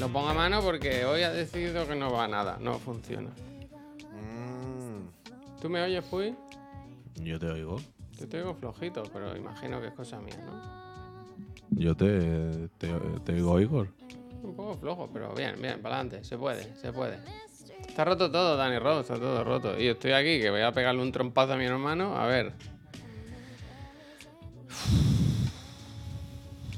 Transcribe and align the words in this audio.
Lo 0.00 0.08
pongo 0.08 0.28
a 0.28 0.34
mano 0.34 0.62
porque 0.62 1.04
hoy 1.04 1.22
ha 1.22 1.30
decidido 1.30 1.86
que 1.86 1.94
no 1.94 2.10
va 2.10 2.26
nada, 2.26 2.56
no 2.58 2.78
funciona. 2.78 3.28
Mm. 4.10 5.60
¿Tú 5.60 5.68
me 5.68 5.82
oyes, 5.82 6.02
Puy? 6.06 6.34
Yo 7.16 7.38
te 7.38 7.46
oigo. 7.46 7.76
Yo 8.18 8.26
te 8.26 8.38
oigo 8.38 8.54
flojito, 8.54 9.02
pero 9.12 9.36
imagino 9.36 9.80
que 9.80 9.88
es 9.88 9.92
cosa 9.92 10.18
mía, 10.20 10.38
¿no? 10.46 10.80
Yo 11.70 11.94
te, 11.94 12.68
te, 12.78 12.88
te 13.24 13.32
oigo, 13.34 13.60
Igor. 13.60 13.88
Un 14.42 14.54
poco 14.56 14.74
flojo, 14.78 15.10
pero 15.12 15.34
bien, 15.34 15.60
bien, 15.60 15.82
para 15.82 15.96
adelante. 15.96 16.24
Se 16.24 16.38
puede, 16.38 16.74
se 16.76 16.92
puede. 16.92 17.18
Está 17.86 18.04
roto 18.04 18.30
todo, 18.30 18.56
Dani 18.56 18.78
Rose, 18.78 19.00
está 19.00 19.14
todo 19.16 19.44
roto. 19.44 19.78
Y 19.78 19.84
yo 19.84 19.92
estoy 19.92 20.12
aquí, 20.12 20.40
que 20.40 20.50
voy 20.50 20.62
a 20.62 20.72
pegarle 20.72 21.02
un 21.02 21.12
trompazo 21.12 21.52
a 21.52 21.56
mi 21.56 21.66
hermano. 21.66 22.16
A 22.16 22.26
ver. 22.26 22.52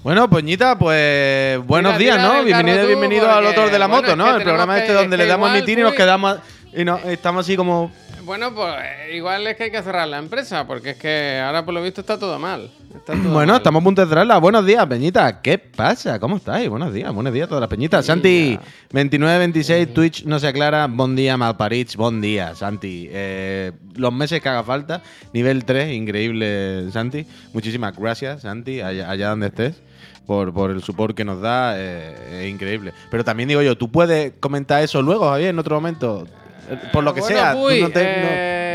Bueno, 0.02 0.28
Poñita, 0.28 0.76
pues 0.76 1.64
buenos 1.64 1.96
días, 1.96 2.20
¿no? 2.20 2.42
Bienvenido, 2.42 2.80
tú, 2.82 2.86
bienvenido 2.88 3.30
al 3.30 3.46
autor 3.46 3.70
de 3.70 3.78
la 3.78 3.86
bueno, 3.86 4.02
moto, 4.02 4.12
es 4.12 4.18
¿no? 4.18 4.24
que 4.24 4.36
El 4.38 4.42
programa 4.42 4.78
este 4.78 4.92
donde 4.92 5.16
le 5.16 5.26
damos 5.26 5.48
a 5.50 5.56
emitir 5.56 5.78
y 5.78 5.82
nos 5.82 5.94
quedamos 5.94 6.38
y 6.74 6.84
no, 6.84 6.98
estamos 6.98 7.46
así 7.46 7.54
como 7.56 7.92
Bueno, 8.24 8.52
pues 8.52 8.74
igual 9.12 9.46
es 9.46 9.56
que 9.56 9.64
hay 9.64 9.70
que 9.70 9.80
cerrar 9.80 10.08
la 10.08 10.18
empresa, 10.18 10.66
porque 10.66 10.90
es 10.90 10.96
que 10.96 11.40
ahora 11.44 11.64
por 11.64 11.72
lo 11.72 11.82
visto 11.82 12.00
está 12.00 12.18
todo 12.18 12.36
mal. 12.40 12.68
Está 12.92 13.12
todo 13.12 13.30
Bueno, 13.32 13.52
mal. 13.52 13.60
estamos 13.60 13.80
a 13.80 13.84
punto 13.84 14.02
de 14.02 14.08
cerrarla. 14.08 14.38
Buenos 14.38 14.66
días, 14.66 14.84
Peñita. 14.86 15.40
¿Qué 15.40 15.58
pasa? 15.58 16.18
¿Cómo 16.18 16.36
estáis? 16.38 16.68
Buenos 16.68 16.92
días, 16.92 17.12
buenos 17.12 17.32
días 17.32 17.44
a 17.44 17.48
todas 17.48 17.60
las 17.60 17.70
Peñitas. 17.70 18.04
Santi, 18.04 18.58
29-26, 18.92 19.92
Twitch 19.92 20.24
no 20.24 20.40
se 20.40 20.48
aclara. 20.48 20.88
Bon 20.88 21.14
día, 21.14 21.36
Malparits. 21.36 21.94
Bon 21.96 22.20
día, 22.20 22.56
Santi. 22.56 23.08
Eh, 23.08 23.70
los 23.94 24.12
meses 24.12 24.40
que 24.42 24.48
haga 24.48 24.64
falta. 24.64 25.00
Nivel 25.32 25.64
3, 25.64 25.92
increíble, 25.92 26.90
Santi. 26.90 27.24
Muchísimas 27.52 27.96
gracias, 27.96 28.42
Santi, 28.42 28.80
allá, 28.80 29.08
allá 29.08 29.28
donde 29.28 29.46
estés. 29.46 29.80
Por, 30.26 30.52
por 30.52 30.70
el 30.70 30.82
support 30.82 31.16
que 31.16 31.24
nos 31.24 31.40
da, 31.40 31.74
eh, 31.76 32.44
es 32.44 32.50
increíble. 32.50 32.92
Pero 33.10 33.24
también 33.24 33.48
digo 33.48 33.60
yo, 33.62 33.76
¿tú 33.76 33.90
puedes 33.90 34.32
comentar 34.38 34.82
eso 34.82 35.02
luego, 35.02 35.28
Javier, 35.30 35.50
en 35.50 35.58
otro 35.58 35.74
momento? 35.74 36.26
Eh, 36.70 36.78
Por 36.92 37.02
lo 37.02 37.12
que 37.12 37.20
Bueno, 37.20 37.36
sea. 37.36 37.54
no 37.54 37.60
te- 37.90 38.22
no- 38.22 38.71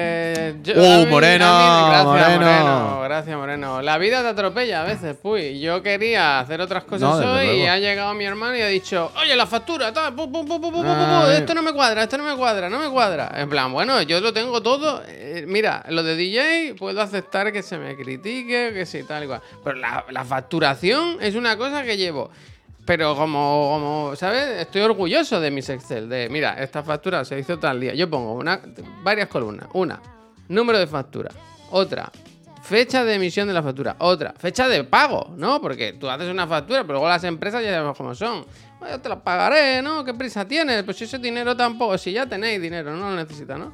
eh, 0.49 0.55
yo- 0.63 0.73
Uh, 0.75 1.05
mí- 1.05 1.05
Moreno, 1.11 1.45
mí- 1.45 1.89
gracias, 1.89 2.05
Moreno. 2.05 2.39
Moreno. 2.39 3.01
Gracias, 3.03 3.37
Moreno. 3.37 3.81
La 3.81 3.97
vida 3.97 4.21
te 4.21 4.27
atropella 4.27 4.81
a 4.81 4.85
veces, 4.85 5.15
Puy. 5.15 5.59
Yo 5.59 5.81
quería 5.81 6.39
hacer 6.39 6.59
otras 6.61 6.83
cosas 6.83 7.19
No, 7.19 7.33
hoy 7.33 7.47
y 7.61 7.65
ha 7.67 7.77
llegado 7.77 8.13
mi 8.13 8.25
hermano 8.25 8.55
y 8.57 8.61
ha 8.61 8.67
dicho, 8.67 9.11
oye, 9.21 9.35
la 9.35 9.45
factura, 9.47 9.93
pu, 10.15 10.31
pu, 10.31 10.45
pu, 10.45 10.71
bien. 10.71 11.31
esto 11.31 11.53
no 11.53 11.61
me 11.61 11.73
cuadra, 11.73 12.03
esto 12.03 12.17
no 12.17 12.23
me 12.23 12.35
cuadra, 12.35 12.69
no 12.69 12.79
me 12.79 12.89
cuadra. 12.89 13.31
En 13.35 13.49
plan, 13.49 13.71
bueno, 13.71 14.01
yo 14.01 14.19
lo 14.19 14.33
tengo 14.33 14.61
todo. 14.61 15.01
eh, 15.07 15.45
mira, 15.47 15.83
lo 15.89 16.03
de 16.03 16.15
DJ 16.15 16.75
puedo 16.77 17.01
aceptar 17.01 17.51
que 17.51 17.63
se 17.63 17.77
me 17.77 17.95
critique, 17.95 18.71
que 18.73 18.85
sí, 18.85 19.03
tal 19.03 19.23
y 19.23 19.27
cual. 19.27 19.41
Pero 19.63 19.77
la, 19.77 20.05
la 20.09 20.25
facturación 20.25 21.17
es 21.21 21.35
una 21.35 21.57
cosa 21.57 21.83
que 21.83 21.97
llevo. 21.97 22.29
Pero 22.85 23.15
como, 23.17 23.69
como, 23.73 24.15
¿sabes? 24.15 24.61
Estoy 24.61 24.81
orgulloso 24.81 25.41
de 25.41 25.51
mis 25.51 25.67
Excel. 25.69 26.07
De, 26.07 26.29
mira, 26.29 26.53
esta 26.63 26.83
factura 26.83 27.25
se 27.25 27.37
hizo 27.37 27.59
tal 27.59 27.81
día. 27.81 27.93
Yo 27.93 28.09
pongo 28.09 28.31
una, 28.33 28.61
varias 29.03 29.27
columnas. 29.27 29.67
Una, 29.73 29.99
número 30.47 30.79
de 30.79 30.87
factura. 30.87 31.31
Otra, 31.71 32.11
fecha 32.67 33.05
de 33.05 33.15
emisión 33.15 33.47
de 33.47 33.53
la 33.53 33.63
factura. 33.63 33.95
Otra, 33.99 34.33
fecha 34.37 34.67
de 34.67 34.83
pago, 34.83 35.33
¿no? 35.37 35.61
Porque 35.61 35.93
tú 35.93 36.09
haces 36.09 36.29
una 36.29 36.47
factura, 36.47 36.81
pero 36.81 36.93
luego 36.93 37.07
las 37.07 37.23
empresas 37.23 37.63
ya 37.63 37.71
sabemos 37.71 37.97
cómo 37.97 38.13
son. 38.13 38.45
Yo 38.89 38.99
te 38.99 39.09
la 39.09 39.23
pagaré, 39.23 39.81
¿no? 39.81 40.03
¿Qué 40.03 40.13
prisa 40.13 40.45
tienes? 40.45 40.83
Pues 40.83 41.01
ese 41.01 41.17
dinero 41.17 41.55
tampoco, 41.55 41.97
si 41.97 42.11
ya 42.11 42.25
tenéis 42.25 42.61
dinero, 42.61 42.95
no 42.95 43.09
lo 43.09 43.15
necesitas, 43.15 43.57
¿no? 43.57 43.73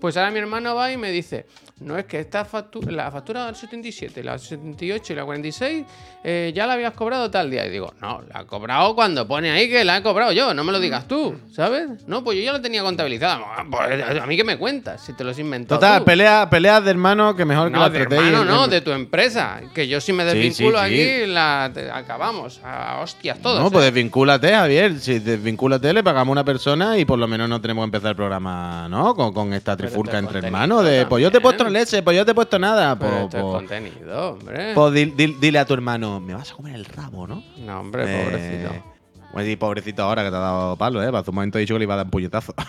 Pues 0.00 0.16
ahora 0.16 0.30
mi 0.30 0.38
hermano 0.38 0.74
va 0.74 0.90
y 0.90 0.96
me 0.96 1.10
dice, 1.10 1.46
no 1.80 1.96
es 1.98 2.04
que 2.04 2.20
esta 2.20 2.44
factura, 2.44 2.92
la 2.92 3.10
factura 3.10 3.46
del 3.46 3.56
77, 3.56 4.22
la 4.22 4.38
78 4.38 5.12
y 5.12 5.16
la 5.16 5.24
46 5.24 5.84
eh, 6.22 6.52
ya 6.54 6.66
la 6.66 6.74
habías 6.74 6.92
cobrado 6.92 7.30
tal 7.30 7.50
día. 7.50 7.66
Y 7.66 7.70
digo, 7.70 7.92
no, 8.00 8.20
la 8.32 8.42
he 8.42 8.46
cobrado 8.46 8.94
cuando 8.94 9.26
pone 9.26 9.50
ahí 9.50 9.68
que 9.68 9.82
la 9.84 9.96
he 9.96 10.02
cobrado 10.02 10.32
yo, 10.32 10.52
no 10.54 10.62
me 10.62 10.72
lo 10.72 10.78
digas 10.80 11.08
tú, 11.08 11.34
¿sabes? 11.52 12.06
No, 12.06 12.22
pues 12.22 12.36
yo 12.38 12.44
ya 12.44 12.52
lo 12.52 12.60
tenía 12.60 12.82
contabilizada. 12.82 13.40
Pues, 13.70 14.20
a 14.20 14.26
mí 14.26 14.36
que 14.36 14.44
me 14.44 14.58
cuentas, 14.58 15.02
si 15.02 15.14
te 15.14 15.24
lo 15.24 15.30
has 15.30 15.38
inventado. 15.38 15.80
Total, 15.80 16.00
tú. 16.00 16.04
pelea, 16.04 16.48
peleas 16.50 16.84
de 16.84 16.90
hermano 16.90 17.34
que 17.34 17.44
mejor 17.44 17.72
que 17.72 17.78
la 17.78 17.88
de 17.88 17.98
hermano, 17.98 18.44
no, 18.44 18.68
de 18.68 18.80
tu 18.82 18.90
empresa. 18.92 19.60
Que 19.74 19.88
yo 19.88 20.00
si 20.00 20.12
me 20.12 20.24
Sí, 20.24 20.30
sí, 20.30 20.36
desvinculo 20.48 20.78
sí. 20.78 20.84
aquí, 20.84 21.26
la, 21.26 21.70
te- 21.72 21.90
acabamos. 21.90 22.60
A 22.62 23.00
hostias 23.00 23.38
todos. 23.40 23.58
No, 23.60 23.68
¿eh? 23.68 23.70
pues 23.72 23.84
desvincúlate, 23.86 24.52
Javier. 24.52 24.98
Si 25.00 25.18
desvincúlate, 25.18 25.92
le 25.92 26.02
pagamos 26.02 26.28
a 26.28 26.32
una 26.32 26.44
persona 26.44 26.98
y 26.98 27.04
por 27.04 27.18
lo 27.18 27.26
menos 27.26 27.48
no 27.48 27.60
tenemos 27.60 27.82
que 27.82 27.86
empezar 27.86 28.10
el 28.10 28.16
programa, 28.16 28.88
¿no? 28.88 29.14
Con, 29.14 29.32
con 29.32 29.52
esta 29.54 29.72
es 29.72 29.94
entre 29.94 30.38
hermanos. 30.40 30.84
De, 30.84 31.06
pues 31.06 31.22
yo 31.22 31.30
te 31.30 31.38
he 31.38 31.40
puesto 31.40 31.69
leche, 31.70 32.02
pues 32.02 32.16
yo 32.16 32.24
te 32.24 32.32
he 32.32 32.34
puesto 32.34 32.58
nada. 32.58 32.98
Pero 32.98 33.10
Pues, 33.10 33.24
esto 33.24 33.36
es 33.38 33.42
pues- 33.42 33.54
contenido, 33.54 34.30
hombre. 34.32 34.74
pues 34.74 34.92
dil- 34.94 35.14
dil- 35.16 35.38
dile 35.40 35.58
a 35.58 35.64
tu 35.64 35.74
hermano, 35.74 36.20
me 36.20 36.34
vas 36.34 36.50
a 36.52 36.54
comer 36.54 36.74
el 36.74 36.84
rabo, 36.84 37.26
¿no? 37.26 37.42
no, 37.58 37.80
hombre, 37.80 38.04
Eh, 38.06 38.24
pobrecito. 38.24 38.84
Pues 39.32 39.46
sí, 39.46 39.56
pobrecito 39.56 40.02
ahora 40.02 40.24
que 40.24 40.30
te 40.30 40.36
ha 40.36 40.40
dado 40.40 40.76
palo, 40.76 41.02
¿eh? 41.02 41.10
Hace 41.16 41.30
un 41.30 41.36
momento 41.36 41.56
he 41.58 41.60
dicho 41.60 41.74
que 41.74 41.78
le 41.78 41.84
iba 41.84 41.94
a 41.94 41.98
dar 41.98 42.06
un 42.06 42.10
puñetazo. 42.10 42.52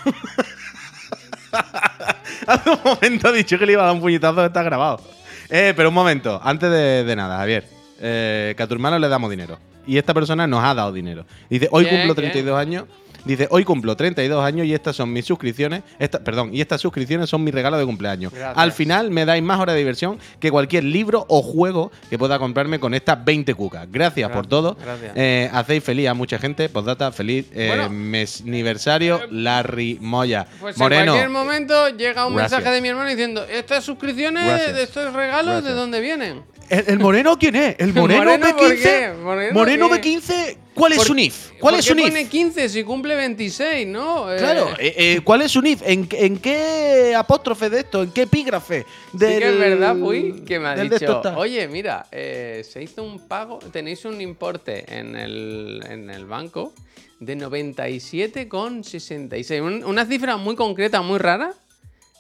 Hace 2.47 2.69
un 2.69 2.79
momento 2.83 3.29
he 3.29 3.37
dicho 3.37 3.57
que 3.59 3.65
le 3.65 3.73
iba 3.73 3.83
a 3.83 3.85
dar 3.87 3.95
un 3.95 4.01
puñetazo, 4.01 4.45
está 4.45 4.63
grabado. 4.63 5.01
Eh, 5.49 5.73
pero 5.75 5.89
un 5.89 5.95
momento, 5.95 6.39
antes 6.43 6.69
de, 6.69 7.03
de 7.03 7.15
nada, 7.15 7.37
Javier. 7.37 7.67
eh, 7.99 8.53
que 8.57 8.63
a 8.63 8.67
tu 8.67 8.73
hermano 8.73 8.97
le 8.99 9.07
damos 9.07 9.29
dinero. 9.29 9.59
Y 9.85 9.97
esta 9.97 10.13
persona 10.13 10.47
nos 10.47 10.63
ha 10.63 10.73
dado 10.73 10.91
dinero. 10.91 11.25
Dice, 11.49 11.67
hoy 11.71 11.83
Bien, 11.85 11.97
cumplo 11.97 12.13
bien. 12.15 12.31
32 12.31 12.59
años. 12.59 12.85
Dice, 13.25 13.47
hoy 13.51 13.63
cumplo 13.63 13.95
32 13.95 14.43
años 14.43 14.65
y 14.65 14.73
estas 14.73 14.95
son 14.95 15.11
mis 15.13 15.25
suscripciones. 15.25 15.83
Esta, 15.99 16.19
perdón, 16.19 16.49
y 16.53 16.61
estas 16.61 16.81
suscripciones 16.81 17.29
son 17.29 17.43
mi 17.43 17.51
regalo 17.51 17.77
de 17.77 17.85
cumpleaños. 17.85 18.33
Gracias. 18.33 18.57
Al 18.57 18.71
final 18.71 19.11
me 19.11 19.25
dais 19.25 19.43
más 19.43 19.59
horas 19.59 19.73
de 19.73 19.79
diversión 19.79 20.17
que 20.39 20.49
cualquier 20.51 20.83
libro 20.83 21.25
o 21.29 21.41
juego 21.41 21.91
que 22.09 22.17
pueda 22.17 22.39
comprarme 22.39 22.79
con 22.79 22.93
estas 22.93 23.23
20 23.23 23.53
cucas. 23.53 23.87
Gracias, 23.91 24.29
por 24.31 24.47
todo. 24.47 24.75
gracias. 24.81 25.11
Eh, 25.15 25.49
hacéis 25.53 25.83
feliz 25.83 26.07
a 26.07 26.13
mucha 26.13 26.39
gente. 26.39 26.69
Postdata, 26.69 27.11
feliz 27.11 27.45
eh, 27.53 27.67
Bueno. 27.67 27.89
mes- 27.89 28.41
aniversario, 28.41 29.21
Larry 29.29 29.97
Moya. 30.01 30.47
Pues 30.59 30.77
Moreno, 30.77 31.01
en 31.01 31.07
cualquier 31.09 31.29
momento 31.29 31.89
llega 31.89 32.25
un 32.25 32.35
mensaje 32.35 32.69
de 32.69 32.81
mi 32.81 32.87
hermano 32.89 33.09
diciendo, 33.09 33.43
estas 33.49 33.83
suscripciones, 33.83 34.73
de 34.73 34.83
estos 34.83 35.13
regalos, 35.13 35.63
¿de 35.63 35.71
dónde 35.71 35.99
vienen? 35.99 36.43
¿El, 36.71 36.85
el 36.87 36.99
moreno 36.99 37.37
quién 37.37 37.55
es? 37.55 37.75
¿El 37.79 37.93
moreno, 38.01 38.23
¿Moreno 38.23 38.47
de 38.47 38.53
por 38.53 38.69
15? 38.71 38.83
qué? 38.83 39.11
¿Moreno 39.53 39.87
qué? 39.89 39.95
de 39.95 40.01
15? 40.01 40.57
¿Cuál 40.73 40.93
es 40.93 40.97
¿Por- 40.99 41.07
su 41.07 41.13
NIF? 41.13 41.49
¿Cuál 41.59 41.73
¿por 41.73 41.79
es 41.79 41.85
su 41.85 41.93
NIF? 41.93 42.05
pone 42.07 42.27
15 42.29 42.69
si 42.69 42.83
cumple 42.83 43.13
26, 43.15 43.87
no? 43.87 44.31
Eh, 44.33 44.37
Claro, 44.37 44.69
eh, 44.79 44.93
eh, 44.97 45.19
¿cuál 45.23 45.41
es 45.41 45.51
su 45.51 45.61
NIF? 45.61 45.81
¿En, 45.85 46.07
en 46.13 46.37
qué 46.37 47.13
apóstrofe 47.15 47.69
de 47.69 47.79
esto? 47.81 48.03
¿En 48.03 48.11
qué 48.11 48.21
epígrafe? 48.21 48.85
Sí 49.11 49.17
que 49.19 49.49
es 49.49 49.59
verdad, 49.59 49.97
Puy, 49.97 50.43
que 50.45 50.59
me 50.59 50.69
ha 50.69 50.75
de 50.75 50.87
dicho, 50.89 51.21
oye, 51.35 51.67
mira, 51.67 52.05
eh, 52.11 52.65
se 52.67 52.81
hizo 52.81 53.03
un 53.03 53.27
pago, 53.27 53.59
tenéis 53.59 54.05
un 54.05 54.21
importe 54.21 54.85
en 54.97 55.15
el, 55.17 55.83
en 55.89 56.09
el 56.09 56.25
banco 56.25 56.73
de 57.19 57.35
97,66. 57.37 59.61
Un- 59.61 59.83
una 59.83 60.05
cifra 60.05 60.37
muy 60.37 60.55
concreta, 60.55 61.01
muy 61.01 61.19
rara. 61.19 61.53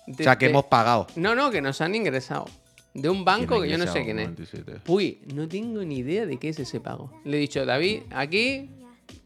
O 0.07 0.23
sea, 0.23 0.37
que 0.37 0.45
de- 0.45 0.51
hemos 0.51 0.65
pagado. 0.65 1.07
No, 1.15 1.35
no, 1.35 1.51
que 1.51 1.61
nos 1.61 1.79
han 1.81 1.95
ingresado. 1.95 2.45
De 2.93 3.09
un 3.09 3.23
banco 3.23 3.61
que 3.61 3.69
yo 3.69 3.77
no 3.77 3.85
sé 3.87 4.03
quién 4.03 4.19
es. 4.19 4.25
97. 4.29 4.81
Uy, 4.87 5.19
no 5.33 5.47
tengo 5.47 5.81
ni 5.83 5.99
idea 5.99 6.25
de 6.25 6.37
qué 6.37 6.49
es 6.49 6.59
ese 6.59 6.79
pago. 6.81 7.11
Le 7.23 7.37
he 7.37 7.39
dicho, 7.39 7.65
David, 7.65 8.01
aquí. 8.11 8.69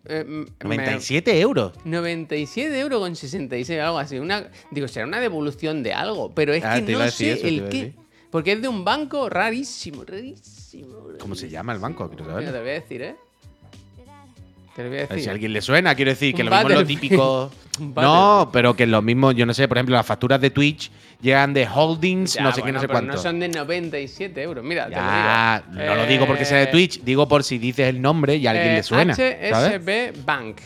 eh, 0.07 0.23
m- 0.27 0.45
me- 0.45 0.75
97 0.75 1.39
euros. 1.39 1.73
97 1.83 2.79
euros 2.79 2.99
con 2.99 3.15
66, 3.15 3.79
algo 3.79 3.97
así. 3.97 4.19
Una, 4.19 4.49
digo, 4.69 4.87
será 4.87 5.07
una 5.07 5.19
devolución 5.19 5.81
de 5.81 5.93
algo, 5.93 6.31
pero 6.35 6.53
es 6.53 6.63
Ah, 6.63 6.75
que 6.75 6.81
no 6.93 7.09
sé 7.09 7.31
eso, 7.33 7.47
el 7.47 7.69
qué. 7.69 7.93
Porque 8.29 8.51
es 8.51 8.61
de 8.61 8.67
un 8.67 8.83
banco 8.85 9.29
rarísimo, 9.29 10.03
rarísimo. 10.03 11.07
¿Cómo 11.19 11.33
se 11.35 11.49
llama 11.49 11.73
el 11.73 11.79
banco? 11.79 12.07
Te 12.09 12.21
voy 12.23 12.43
a 12.45 12.51
decir, 12.61 13.01
¿eh? 13.01 13.15
Te 14.75 14.83
lo 14.83 14.89
voy 14.89 14.97
a 14.99 15.01
A 15.01 15.03
ver 15.03 15.09
decir. 15.09 15.23
Si 15.23 15.29
a 15.29 15.31
alguien 15.31 15.53
le 15.53 15.61
suena, 15.61 15.95
quiero 15.95 16.11
decir 16.11 16.35
que 16.35 16.43
lo 16.43 16.51
mismo 16.51 16.69
es 16.69 16.75
lo 16.75 16.85
típico. 16.85 17.51
No, 17.77 18.49
pero 18.53 18.73
que 18.73 18.87
lo 18.87 19.01
mismo, 19.01 19.33
yo 19.33 19.45
no 19.45 19.53
sé, 19.53 19.67
por 19.67 19.77
ejemplo, 19.77 19.95
las 19.97 20.05
facturas 20.05 20.39
de 20.39 20.49
Twitch 20.49 20.89
llegan 21.21 21.53
de 21.53 21.67
holdings, 21.67 22.35
Ya, 22.35 22.43
no 22.43 22.53
sé 22.53 22.61
qué, 22.61 22.71
no 22.71 22.79
sé 22.79 22.87
cuánto. 22.87 23.11
No 23.13 23.17
son 23.17 23.37
de 23.41 23.49
97 23.49 24.41
euros. 24.41 24.63
Mira, 24.63 24.87
Ya, 24.89 25.61
te 25.61 25.75
lo 25.75 25.81
digo. 25.81 25.89
no 25.89 25.95
lo 25.95 26.05
digo 26.07 26.25
porque 26.25 26.45
sea 26.45 26.57
de 26.59 26.63
Eh, 26.63 26.67
Twitch, 26.67 27.01
digo 27.03 27.27
por 27.27 27.43
si 27.43 27.57
dices 27.57 27.89
el 27.89 28.01
nombre 28.01 28.37
y 28.37 28.47
a 28.47 28.51
alguien 28.51 28.69
eh, 28.69 28.75
le 28.75 28.83
suena. 28.83 29.13
¿sabes? 29.13 29.51
HSB 29.51 30.23
Bank. 30.25 30.57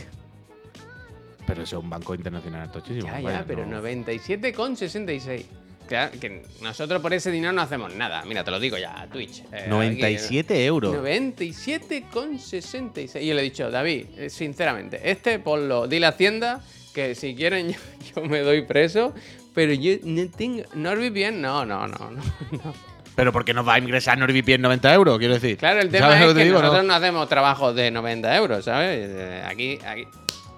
Pero 1.48 1.64
eso 1.64 1.78
es 1.80 1.84
un 1.84 1.90
banco 1.90 2.14
internacional 2.14 2.72
tochísimo. 2.72 3.08
Ya, 3.12 3.20
ya, 3.22 3.44
pero 3.48 3.66
no. 3.66 3.82
97,66. 3.82 5.46
Claro, 5.90 6.12
que 6.20 6.44
nosotros 6.62 7.02
por 7.02 7.12
ese 7.16 7.32
dinero 7.32 7.52
no 7.52 7.64
hacemos 7.64 7.96
nada. 7.96 8.24
Mira, 8.24 8.44
te 8.44 8.52
lo 8.52 8.60
digo 8.60 8.78
ya, 8.78 9.08
Twitch. 9.12 9.42
Eh, 9.52 9.66
97 9.68 10.64
euros. 10.64 10.96
97,66. 10.96 13.20
Y 13.20 13.26
yo 13.26 13.34
le 13.34 13.42
he 13.42 13.44
dicho, 13.44 13.72
David, 13.72 14.06
eh, 14.16 14.30
sinceramente, 14.30 15.02
este 15.04 15.40
ponlo, 15.40 15.88
dile 15.88 16.06
a 16.06 16.10
Hacienda 16.10 16.62
que 16.94 17.16
si 17.16 17.34
quieren 17.34 17.70
yo, 17.74 17.80
yo 18.16 18.22
me 18.22 18.42
doy 18.42 18.62
preso, 18.68 19.16
pero 19.56 19.74
yo 19.74 19.94
no 20.04 20.30
tengo. 20.30 20.62
NordVPN, 20.76 21.42
no, 21.42 21.66
no, 21.66 21.88
no, 21.88 22.12
no. 22.12 22.22
no. 22.52 22.74
Pero 23.16 23.34
porque 23.34 23.56
nos 23.56 23.68
va 23.68 23.74
a 23.74 23.80
ingresar 23.80 24.16
NordVPN 24.20 24.62
90 24.62 24.94
euros, 24.94 25.18
quiero 25.18 25.34
decir. 25.34 25.58
Claro, 25.58 25.82
el 25.82 25.90
tema 25.90 26.12
¿Sabes 26.12 26.28
es 26.30 26.36
que 26.36 26.44
digo, 26.44 26.58
no? 26.58 26.62
nosotros 26.62 26.86
no? 26.86 26.94
hacemos 26.94 27.28
trabajos 27.28 27.74
de 27.76 27.90
90 27.90 28.38
euros, 28.38 28.64
¿sabes? 28.64 29.10
Eh, 29.10 29.42
Aquí, 29.44 29.80
aquí. 29.84 30.06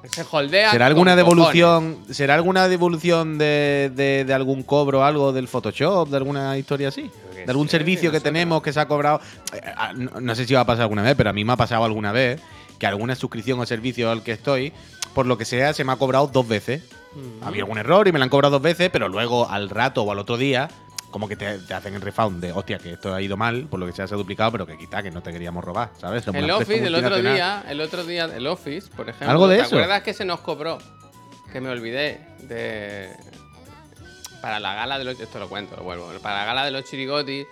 Se 0.09 0.25
holdea. 0.31 0.71
¿Será 0.71 0.87
alguna 0.87 1.11
cojones. 1.11 1.25
devolución? 1.25 1.97
¿Será 2.09 2.35
alguna 2.35 2.67
devolución 2.67 3.37
de, 3.37 3.91
de- 3.95 4.25
de 4.25 4.33
algún 4.33 4.63
cobro, 4.63 5.03
algo 5.03 5.31
del 5.33 5.47
Photoshop, 5.47 6.09
de 6.09 6.17
alguna 6.17 6.57
historia 6.57 6.87
así? 6.87 7.09
De 7.35 7.49
algún 7.51 7.69
servicio 7.69 8.11
que 8.11 8.19
tenemos 8.19 8.61
que 8.61 8.71
se 8.73 8.79
ha 8.79 8.87
cobrado. 8.87 9.19
Eh, 9.53 9.61
ah, 9.77 9.93
No, 9.95 10.19
no 10.19 10.35
sé 10.35 10.45
si 10.45 10.53
va 10.53 10.61
a 10.61 10.65
pasar 10.65 10.83
alguna 10.83 11.01
vez, 11.03 11.15
pero 11.15 11.29
a 11.29 11.33
mí 11.33 11.43
me 11.43 11.53
ha 11.53 11.57
pasado 11.57 11.83
alguna 11.85 12.11
vez 12.11 12.39
que 12.79 12.87
alguna 12.87 13.15
suscripción 13.15 13.59
o 13.59 13.65
servicio 13.65 14.09
al 14.11 14.23
que 14.23 14.31
estoy, 14.31 14.73
por 15.13 15.25
lo 15.27 15.37
que 15.37 15.45
sea, 15.45 15.73
se 15.73 15.83
me 15.83 15.91
ha 15.91 15.95
cobrado 15.97 16.27
dos 16.27 16.47
veces. 16.47 16.81
Mm. 17.13 17.43
Había 17.43 17.63
algún 17.63 17.77
error 17.77 18.07
y 18.07 18.11
me 18.11 18.17
la 18.19 18.23
han 18.25 18.29
cobrado 18.29 18.53
dos 18.53 18.61
veces, 18.61 18.89
pero 18.91 19.07
luego 19.09 19.49
al 19.49 19.69
rato 19.69 20.01
o 20.03 20.11
al 20.11 20.17
otro 20.19 20.37
día, 20.37 20.69
como 21.11 21.27
que 21.27 21.35
te, 21.35 21.59
te 21.59 21.73
hacen 21.73 21.93
el 21.93 22.01
refund 22.01 22.41
de, 22.41 22.51
hostia, 22.51 22.79
que 22.79 22.93
esto 22.93 23.13
ha 23.13 23.21
ido 23.21 23.37
mal, 23.37 23.67
por 23.67 23.79
lo 23.79 23.85
que 23.85 23.91
sea 23.91 24.07
se 24.07 24.15
ha 24.15 24.17
duplicado, 24.17 24.51
pero 24.51 24.65
que 24.65 24.77
quita, 24.77 25.03
que 25.03 25.11
no 25.11 25.21
te 25.21 25.31
queríamos 25.31 25.63
robar, 25.63 25.91
¿sabes? 25.99 26.23
Somos 26.23 26.41
El 26.41 26.49
Office, 26.49 26.85
el 26.85 26.95
otro 26.95 27.21
día, 27.21 27.63
el 27.67 27.81
otro 27.81 28.03
día, 28.03 28.25
el 28.25 28.47
Office, 28.47 28.89
por 28.95 29.09
ejemplo. 29.09 29.29
¿Algo 29.29 29.47
de 29.47 29.57
¿Te 29.57 29.63
eso? 29.63 29.75
acuerdas 29.75 30.01
que 30.01 30.13
se 30.13 30.25
nos 30.25 30.39
cobró? 30.39 30.79
Que 31.51 31.61
me 31.61 31.69
olvidé 31.69 32.25
de. 32.47 33.09
Para 34.41 34.59
la 34.59 34.73
gala 34.73 34.97
de 34.97 35.03
los. 35.05 35.19
Esto 35.19 35.37
lo 35.37 35.49
cuento, 35.49 35.75
lo 35.75 35.83
vuelvo. 35.83 36.09
Para 36.21 36.39
la 36.39 36.45
gala 36.45 36.65
de 36.65 36.71
los 36.71 36.85
chirigotis 36.85 37.45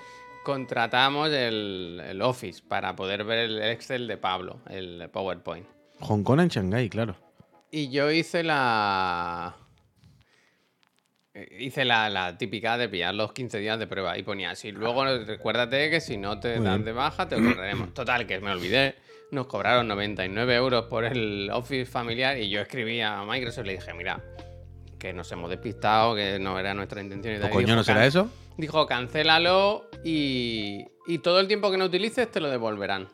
contratamos 0.43 1.29
el, 1.29 2.01
el 2.03 2.21
Office 2.21 2.63
para 2.67 2.95
poder 2.95 3.23
ver 3.25 3.39
el 3.39 3.61
Excel 3.61 4.07
de 4.07 4.17
Pablo, 4.17 4.61
el 4.69 5.09
PowerPoint. 5.11 5.67
Hong 5.99 6.23
Kong 6.23 6.39
en 6.39 6.47
Shanghái, 6.47 6.89
claro. 6.89 7.15
Y 7.71 7.89
yo 7.89 8.09
hice 8.09 8.41
la. 8.43 9.55
Eh, 11.41 11.57
Hice 11.59 11.85
la, 11.85 12.09
la 12.09 12.37
típica 12.37 12.77
de 12.77 12.89
pillar 12.89 13.13
los 13.15 13.33
15 13.33 13.57
días 13.59 13.79
de 13.79 13.87
prueba 13.87 14.17
y 14.17 14.23
ponía 14.23 14.51
así. 14.51 14.71
Luego 14.71 15.05
recuérdate 15.05 15.89
que 15.89 16.01
si 16.01 16.17
no 16.17 16.39
te 16.39 16.59
dan 16.59 16.83
de 16.83 16.91
baja, 16.91 17.27
te 17.27 17.35
cobraremos. 17.35 17.93
Total, 17.93 18.25
que 18.27 18.39
me 18.39 18.51
olvidé. 18.51 18.95
Nos 19.31 19.45
cobraron 19.47 19.87
99 19.87 20.55
euros 20.55 20.85
por 20.85 21.05
el 21.05 21.49
Office 21.53 21.85
familiar 21.85 22.37
y 22.37 22.49
yo 22.49 22.61
escribí 22.61 22.99
a 23.01 23.23
Microsoft 23.23 23.65
y 23.65 23.67
le 23.67 23.73
dije, 23.73 23.93
mira, 23.93 24.23
que 24.97 25.13
nos 25.13 25.31
hemos 25.31 25.49
despistado, 25.49 26.15
que 26.15 26.39
no 26.39 26.57
era 26.59 26.73
nuestra 26.73 27.01
intención. 27.01 27.35
Y 27.35 27.37
Pues 27.37 27.41
tal". 27.41 27.51
Y 27.51 27.53
coño, 27.53 27.65
dijo, 27.67 27.75
¿no 27.77 27.83
será 27.83 27.99
"Can- 27.99 28.07
eso? 28.07 28.29
Dijo, 28.57 28.85
cancélalo 28.87 29.89
y, 30.03 30.85
y 31.07 31.19
todo 31.19 31.39
el 31.39 31.47
tiempo 31.47 31.69
que 31.71 31.77
no 31.77 31.85
utilices 31.85 32.29
te 32.29 32.39
lo 32.41 32.49
devolverán. 32.49 33.07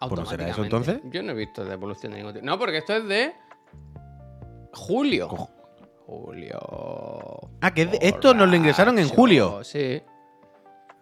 Pues 0.00 0.12
no 0.20 0.26
será 0.26 0.48
eso, 0.48 0.62
entonces. 0.62 1.00
Yo 1.10 1.22
no 1.24 1.32
he 1.32 1.34
visto 1.34 1.64
devolución 1.64 2.12
de 2.12 2.18
ningún 2.18 2.34
tipo. 2.34 2.46
No, 2.46 2.56
porque 2.58 2.78
esto 2.78 2.94
es 2.94 3.08
de 3.08 3.32
julio. 4.72 5.28
Cojo. 5.28 5.50
Julio. 6.08 6.58
Ah, 7.60 7.74
que 7.74 7.86
esto 8.00 8.32
nos 8.32 8.48
lo 8.48 8.56
ingresaron 8.56 8.98
en 8.98 9.10
julio. 9.10 9.62
Sí. 9.62 10.00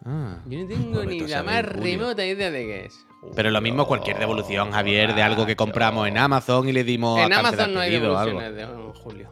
Ah. 0.05 0.39
Yo 0.47 0.59
no 0.59 0.67
tengo 0.67 1.05
ni 1.05 1.21
la 1.21 1.45
más 1.45 1.65
remota 1.65 2.27
idea 2.27 2.51
de 2.51 2.67
qué 2.67 2.85
es. 2.87 3.07
Pero 3.37 3.53
lo 3.53 3.61
mismo 3.61 3.87
cualquier 3.87 4.19
devolución, 4.19 4.73
Javier, 4.73 5.15
de 5.15 5.23
algo 5.23 5.47
que 5.47 5.55
compramos 5.55 6.09
en 6.09 6.19
Amazon 6.19 6.69
y 6.69 6.73
le 6.73 6.83
dimos 6.83 7.21
En 7.21 7.33
a 7.33 7.39
Amazon 7.39 7.73
no 7.73 7.79
hay 7.79 7.91
pedido 7.93 8.15
o 8.15 8.19
algo. 8.19 8.41
devoluciones 8.41 8.57
de 8.57 8.83
en 8.83 8.93
julio. 8.95 9.31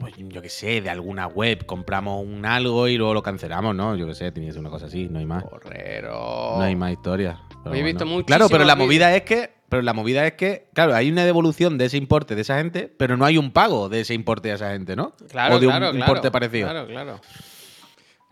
Pues 0.00 0.14
yo 0.16 0.40
qué 0.40 0.48
sé, 0.48 0.80
de 0.80 0.88
alguna 0.88 1.26
web 1.26 1.66
compramos 1.66 2.24
un 2.24 2.46
algo 2.46 2.88
y 2.88 2.96
luego 2.96 3.12
lo 3.12 3.22
cancelamos, 3.22 3.74
¿no? 3.74 3.94
Yo 3.94 4.06
qué 4.06 4.14
sé, 4.14 4.32
tenía 4.32 4.48
que 4.48 4.54
ser 4.54 4.60
una 4.60 4.70
cosa 4.70 4.86
así, 4.86 5.06
no 5.10 5.18
hay 5.18 5.26
más. 5.26 5.44
Porrero. 5.44 6.54
No 6.56 6.62
hay 6.62 6.76
más 6.76 6.92
historia. 6.92 7.42
Pero 7.62 7.76
he 7.76 7.82
visto 7.82 8.06
bueno. 8.06 8.24
Claro, 8.24 8.48
pero 8.48 8.64
la 8.64 8.74
movida 8.74 9.14
es 9.14 9.22
que, 9.22 9.53
pero 9.74 9.82
la 9.82 9.92
movida 9.92 10.24
es 10.24 10.34
que, 10.34 10.68
claro, 10.72 10.94
hay 10.94 11.10
una 11.10 11.24
devolución 11.24 11.78
de 11.78 11.86
ese 11.86 11.96
importe 11.96 12.36
de 12.36 12.42
esa 12.42 12.58
gente, 12.58 12.88
pero 12.96 13.16
no 13.16 13.24
hay 13.24 13.38
un 13.38 13.50
pago 13.50 13.88
de 13.88 14.02
ese 14.02 14.14
importe 14.14 14.52
a 14.52 14.54
esa 14.54 14.70
gente, 14.70 14.94
¿no? 14.94 15.16
Claro, 15.28 15.56
o 15.56 15.58
de 15.58 15.66
claro, 15.66 15.86
un 15.86 15.96
claro, 15.96 16.12
importe 16.12 16.30
parecido. 16.30 16.68
Claro, 16.68 16.86
claro. 16.86 17.20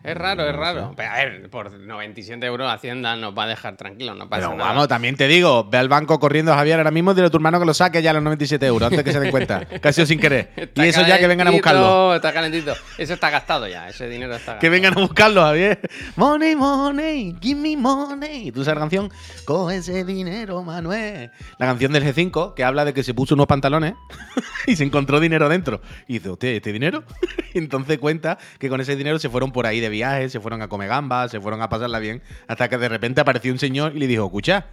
Es 0.03 0.15
raro, 0.15 0.47
es 0.47 0.55
raro. 0.55 0.93
Pero 0.97 1.09
a 1.09 1.15
ver, 1.15 1.49
por 1.49 1.71
97 1.71 2.45
euros 2.45 2.69
Hacienda 2.71 3.15
nos 3.15 3.37
va 3.37 3.43
a 3.43 3.47
dejar 3.47 3.77
tranquilos, 3.77 4.17
no 4.17 4.27
pasa 4.29 4.47
Pero 4.47 4.57
nada. 4.57 4.71
vamos, 4.71 4.87
también 4.89 5.15
te 5.15 5.27
digo, 5.27 5.63
ve 5.69 5.77
al 5.77 5.87
banco 5.87 6.19
corriendo 6.19 6.53
Javier 6.53 6.77
ahora 6.77 6.91
mismo 6.91 7.11
y 7.11 7.15
dile 7.15 7.27
a 7.27 7.29
tu 7.29 7.37
hermano 7.37 7.59
que 7.59 7.65
lo 7.65 7.73
saque 7.73 8.01
ya 8.01 8.11
a 8.11 8.13
los 8.13 8.23
97 8.23 8.65
euros 8.65 8.91
antes 8.91 9.03
que 9.03 9.13
se 9.13 9.19
den 9.19 9.31
cuenta. 9.31 9.65
sido 9.93 10.05
sin 10.05 10.19
querer. 10.19 10.49
Está 10.57 10.85
y 10.85 10.89
eso 10.89 11.05
ya 11.05 11.19
que 11.19 11.27
vengan 11.27 11.47
a 11.47 11.51
buscarlo. 11.51 12.15
Está 12.15 12.33
calentito. 12.33 12.73
Eso 12.97 13.13
está 13.13 13.29
gastado 13.29 13.67
ya, 13.67 13.87
ese 13.87 14.09
dinero 14.09 14.33
está 14.33 14.53
gastado. 14.53 14.59
Que 14.59 14.69
vengan 14.69 14.97
a 14.97 15.01
buscarlo, 15.01 15.41
Javier. 15.41 15.79
Money, 16.15 16.55
money, 16.55 17.35
give 17.41 17.59
me 17.59 17.77
money. 17.77 18.51
¿Tú 18.51 18.63
sabes 18.63 18.75
la 18.75 18.81
canción? 18.81 19.11
Coge 19.45 19.77
ese 19.77 20.03
dinero, 20.03 20.63
Manuel. 20.63 21.31
La 21.59 21.65
canción 21.65 21.93
del 21.93 22.03
G5 22.03 22.53
que 22.55 22.63
habla 22.63 22.83
de 22.85 22.93
que 22.93 23.03
se 23.03 23.13
puso 23.13 23.35
unos 23.35 23.47
pantalones 23.47 23.93
y 24.67 24.75
se 24.75 24.83
encontró 24.83 25.19
dinero 25.19 25.47
dentro. 25.47 25.81
Y 26.07 26.13
dice, 26.13 26.29
¿usted 26.29 26.47
este 26.49 26.73
dinero? 26.73 27.03
y 27.53 27.57
entonces 27.57 27.97
cuenta 27.99 28.37
que 28.59 28.69
con 28.69 28.81
ese 28.81 28.95
dinero 28.95 29.19
se 29.19 29.29
fueron 29.29 29.51
por 29.51 29.65
ahí 29.65 29.79
de 29.79 29.89
viaje, 29.93 30.27
se 30.29 30.39
fueron 30.41 30.61
a 30.61 30.67
comer 30.67 30.89
gambas, 30.89 31.31
se 31.31 31.39
fueron 31.39 31.61
a 31.61 31.69
pasarla 31.69 31.99
bien, 31.99 32.21
hasta 32.47 32.67
que 32.69 32.77
de 32.77 32.89
repente 32.89 33.21
apareció 33.21 33.51
un 33.53 33.59
señor 33.59 33.93
y 33.95 33.99
le 33.99 34.07
dijo, 34.07 34.25
escucha, 34.25 34.65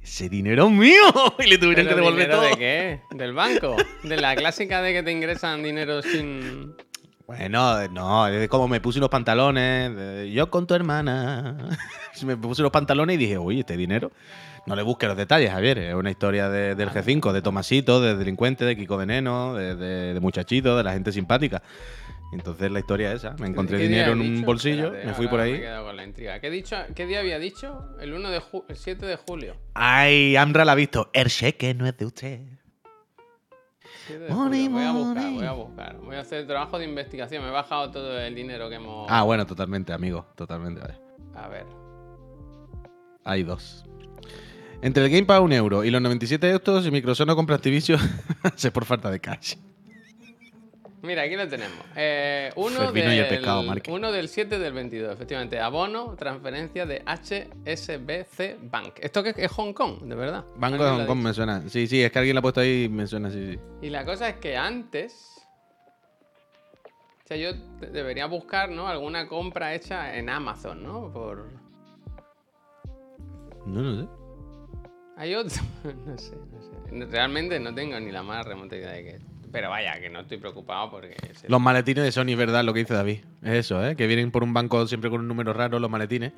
ese 0.00 0.28
dinero 0.28 0.66
es 0.66 0.72
mío. 0.72 1.02
y 1.38 1.46
le 1.48 1.58
tuvieron 1.58 1.84
que 1.86 1.94
¿Pero 1.94 2.04
devolver 2.04 2.30
todo. 2.30 2.42
de 2.42 2.56
qué? 2.56 3.00
¿Del 3.12 3.34
banco? 3.34 3.76
¿De 4.02 4.16
la 4.16 4.34
clásica 4.34 4.80
de 4.82 4.92
que 4.94 5.02
te 5.02 5.12
ingresan 5.12 5.62
dinero 5.62 6.00
sin...? 6.02 6.74
Bueno, 7.24 7.88
no, 7.88 8.26
es 8.26 8.48
como 8.48 8.66
me 8.68 8.80
puse 8.80 8.98
unos 8.98 9.08
pantalones, 9.08 9.94
de- 9.94 10.32
yo 10.32 10.50
con 10.50 10.66
tu 10.66 10.74
hermana. 10.74 11.56
me 12.26 12.36
puse 12.36 12.60
unos 12.62 12.72
pantalones 12.72 13.14
y 13.14 13.18
dije, 13.18 13.38
uy, 13.38 13.60
este 13.60 13.76
dinero. 13.76 14.10
No 14.66 14.76
le 14.76 14.82
busques 14.82 15.08
los 15.08 15.16
detalles, 15.16 15.50
Javier. 15.50 15.78
Es 15.78 15.94
una 15.94 16.10
historia 16.10 16.48
de- 16.48 16.74
del 16.74 16.90
G5, 16.90 17.32
de 17.32 17.40
Tomasito, 17.40 18.00
de 18.00 18.16
delincuente, 18.16 18.64
de 18.64 18.76
Kiko 18.76 18.96
Veneno, 18.96 19.54
de, 19.54 19.76
de, 19.76 20.14
de 20.14 20.20
muchachito, 20.20 20.76
de 20.76 20.82
la 20.84 20.92
gente 20.92 21.10
simpática. 21.10 21.62
Entonces 22.32 22.70
la 22.72 22.78
historia 22.78 23.12
es 23.12 23.16
esa. 23.24 23.34
Me 23.38 23.48
encontré 23.48 23.76
¿Qué 23.76 23.88
día 23.88 24.04
dinero 24.06 24.12
en 24.12 24.20
un 24.20 24.34
dicho? 24.36 24.46
bolsillo, 24.46 24.84
Espérate, 24.86 25.06
me 25.06 25.14
fui 25.14 25.28
por 25.28 25.40
Me 25.40 25.46
he 25.46 25.52
ahí. 25.54 25.60
quedado 25.60 25.86
con 25.86 25.96
la 25.96 26.04
intriga. 26.04 26.40
¿Qué, 26.40 26.50
dicho, 26.50 26.76
¿Qué 26.94 27.06
día 27.06 27.20
había 27.20 27.38
dicho? 27.38 27.84
El, 28.00 28.14
1 28.14 28.30
de 28.30 28.42
el 28.68 28.76
7 28.76 29.06
de 29.06 29.16
julio. 29.16 29.56
Ay, 29.74 30.34
Amra 30.36 30.64
la 30.64 30.72
ha 30.72 30.74
visto. 30.74 31.10
El 31.12 31.28
cheque 31.28 31.74
no 31.74 31.86
es 31.86 31.96
de 31.96 32.06
usted. 32.06 32.40
7 34.06 34.24
de 34.24 34.30
Money, 34.32 34.66
julio. 34.66 34.78
Voy 34.78 34.84
a 34.86 34.92
buscar, 34.92 35.16
money. 35.24 35.34
voy 35.36 35.46
a 35.46 35.52
buscar. 35.52 35.96
Voy 35.98 36.16
a 36.16 36.20
hacer 36.20 36.46
trabajo 36.46 36.78
de 36.78 36.86
investigación. 36.86 37.42
Me 37.42 37.50
he 37.50 37.52
bajado 37.52 37.90
todo 37.90 38.18
el 38.18 38.34
dinero 38.34 38.68
que 38.70 38.76
hemos... 38.76 39.06
Ah, 39.10 39.22
bueno, 39.22 39.46
totalmente, 39.46 39.92
amigo. 39.92 40.26
Totalmente, 40.34 40.80
vale. 40.80 40.94
A 41.34 41.48
ver. 41.48 41.66
Hay 43.24 43.42
dos. 43.42 43.84
Entre 44.80 45.04
el 45.04 45.10
Game 45.10 45.26
Pass 45.26 45.40
un 45.40 45.52
euro 45.52 45.84
y 45.84 45.90
los 45.90 46.02
97 46.02 46.50
euros, 46.50 46.82
si 46.82 46.90
Microsoft 46.90 47.26
no 47.26 47.36
compra 47.36 47.56
Activision, 47.56 48.00
es 48.56 48.70
por 48.70 48.84
falta 48.84 49.10
de 49.10 49.20
cash. 49.20 49.54
Mira, 51.02 51.22
aquí 51.22 51.34
lo 51.34 51.48
tenemos. 51.48 51.78
Eh, 51.96 52.52
uno, 52.54 52.92
del, 52.92 53.66
Marque. 53.66 53.90
uno 53.90 54.12
del 54.12 54.28
7 54.28 54.58
del 54.60 54.72
22, 54.72 55.12
efectivamente. 55.14 55.58
Abono, 55.58 56.14
transferencia 56.14 56.86
de 56.86 57.02
HSBC 57.04 58.58
Bank. 58.70 58.94
¿Esto 59.00 59.22
qué 59.24 59.34
es? 59.36 59.50
Hong 59.50 59.72
Kong, 59.72 60.02
de 60.02 60.14
verdad. 60.14 60.44
Banco 60.56 60.84
de 60.84 60.90
Hong 60.90 61.06
Kong 61.06 61.18
me 61.18 61.34
suena. 61.34 61.68
Sí, 61.68 61.88
sí, 61.88 62.00
es 62.04 62.12
que 62.12 62.18
alguien 62.20 62.36
lo 62.36 62.38
ha 62.38 62.42
puesto 62.42 62.60
ahí 62.60 62.84
y 62.84 62.88
me 62.88 63.06
suena, 63.08 63.30
sí, 63.32 63.52
sí. 63.54 63.58
Y 63.82 63.90
la 63.90 64.04
cosa 64.04 64.28
es 64.28 64.36
que 64.36 64.56
antes. 64.56 65.28
O 67.24 67.26
sea, 67.26 67.36
yo 67.36 67.52
de- 67.52 67.88
debería 67.90 68.26
buscar, 68.26 68.70
¿no? 68.70 68.86
Alguna 68.86 69.26
compra 69.26 69.74
hecha 69.74 70.16
en 70.16 70.28
Amazon, 70.28 70.84
¿no? 70.84 71.12
Por. 71.12 71.48
No, 73.66 73.82
no 73.82 74.02
sé. 74.02 74.08
Hay 75.16 75.34
otro. 75.34 75.60
no 76.06 76.16
sé, 76.16 76.36
no 76.36 76.62
sé. 76.62 77.06
Realmente 77.10 77.58
no 77.58 77.74
tengo 77.74 77.98
ni 77.98 78.12
la 78.12 78.22
más 78.22 78.46
remota 78.46 78.76
idea 78.76 78.92
de 78.92 79.02
qué 79.02 79.10
es. 79.16 79.22
Pero 79.52 79.68
vaya, 79.70 80.00
que 80.00 80.08
no 80.08 80.20
estoy 80.20 80.38
preocupado 80.38 80.90
porque. 80.90 81.14
Los 81.46 81.60
maletines 81.60 82.04
de 82.04 82.10
Sony, 82.12 82.34
verdad, 82.36 82.64
lo 82.64 82.72
que 82.72 82.80
dice 82.80 82.94
David. 82.94 83.18
Es 83.42 83.52
eso, 83.52 83.86
¿eh? 83.86 83.94
Que 83.96 84.06
vienen 84.06 84.30
por 84.30 84.42
un 84.42 84.54
banco 84.54 84.86
siempre 84.86 85.10
con 85.10 85.20
un 85.20 85.28
número 85.28 85.52
raro 85.52 85.78
los 85.78 85.90
maletines. 85.90 86.32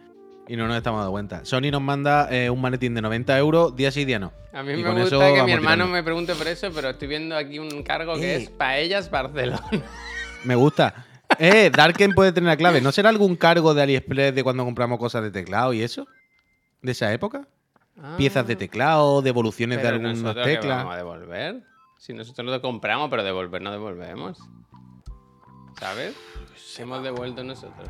Y 0.47 0.56
no 0.56 0.66
nos 0.68 0.76
estamos 0.76 0.99
dando 1.00 1.12
cuenta. 1.12 1.44
Sony 1.47 1.71
nos 1.73 1.80
manda 1.80 2.28
eh, 2.30 2.50
un 2.50 2.61
maletín 2.61 2.94
de 2.94 3.00
90 3.00 3.38
euros, 3.38 3.75
día 3.76 3.90
sí, 3.90 4.04
día 4.04 4.18
no. 4.18 4.30
A 4.52 4.62
mí 4.62 4.73
Y 4.75 4.83
me 4.85 4.90
gusta 5.00 5.33
que 5.33 5.42
mi 5.42 5.52
hermano 5.52 5.85
tirando. 5.85 5.87
me 5.94 6.02
pregunte 6.02 6.35
por 6.35 6.47
eso, 6.49 6.71
pero 6.75 6.90
estoy 6.90 7.09
viendo 7.09 7.35
aquí 7.35 7.59
un 7.59 7.83
cargo 7.83 8.16
que 8.16 8.35
Eh. 8.35 8.37
es 8.42 8.50
Paellas 8.50 9.11
Barcelona. 9.11 9.62
Me 10.44 10.54
gusta. 10.56 11.06
Eh, 11.38 11.71
Darken 11.75 12.12
puede 12.12 12.30
tener 12.33 12.49
la 12.49 12.56
clave. 12.59 12.83
¿No 12.83 12.92
será 12.92 13.09
algún 13.09 13.37
cargo 13.37 13.73
de 13.73 13.80
AliExpress 13.83 14.35
de 14.35 14.44
cuando 14.44 14.62
compramos 14.66 14.99
cosas 14.99 15.23
de 15.23 15.30
teclado 15.30 15.73
y 15.73 15.80
eso? 15.80 16.06
¿De 16.83 16.92
esa 16.92 17.11
época? 17.14 17.47
Piezas 18.18 18.47
de 18.47 18.52
Ah, 18.52 18.59
teclado, 18.59 19.23
devoluciones 19.23 19.80
de 19.80 19.88
algunas 19.88 20.18
nosotros 20.18 20.44
¿qué 20.47 20.56
teclas. 20.56 20.76
vamos 20.78 20.92
a 20.92 20.97
devolver? 20.99 21.62
Si 22.04 22.12
nosotros 22.12 22.46
lo 22.46 22.61
compramos, 22.61 23.08
pero 23.08 23.25
devolver 23.25 23.62
no 23.62 23.73
devolvemos. 23.73 24.38
¿Sabes? 25.80 26.14
Hemos 26.78 27.02
devuelto 27.02 27.42
nosotros. 27.42 27.88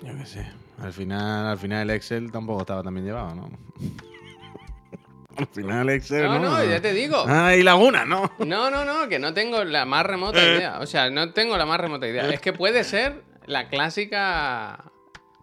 Yo 0.00 0.16
qué 0.16 0.24
sé. 0.24 0.50
Al 0.80 0.94
final, 0.94 1.46
al 1.46 1.58
final 1.58 1.82
el 1.82 1.94
Excel 1.94 2.32
tampoco 2.32 2.62
estaba 2.62 2.82
tan 2.82 2.94
bien 2.94 3.04
llevado, 3.04 3.34
¿no? 3.34 3.50
al 5.36 5.46
final 5.48 5.90
el 5.90 5.96
Excel. 5.96 6.24
No, 6.24 6.38
No, 6.38 6.56
no, 6.56 6.64
ya 6.64 6.80
te 6.80 6.94
digo. 6.94 7.22
Ah, 7.28 7.54
y 7.54 7.62
Laguna, 7.62 8.06
¿no? 8.06 8.32
No, 8.38 8.70
no, 8.70 8.86
no, 8.86 9.06
que 9.10 9.18
no 9.18 9.34
tengo 9.34 9.62
la 9.62 9.84
más 9.84 10.06
remota 10.06 10.42
Eh. 10.42 10.56
idea. 10.56 10.78
O 10.80 10.86
sea, 10.86 11.10
no 11.10 11.34
tengo 11.34 11.58
la 11.58 11.66
más 11.66 11.78
remota 11.78 12.08
idea. 12.08 12.26
Es 12.30 12.40
que 12.40 12.54
puede 12.54 12.82
ser 12.82 13.24
la 13.44 13.68
clásica 13.68 14.84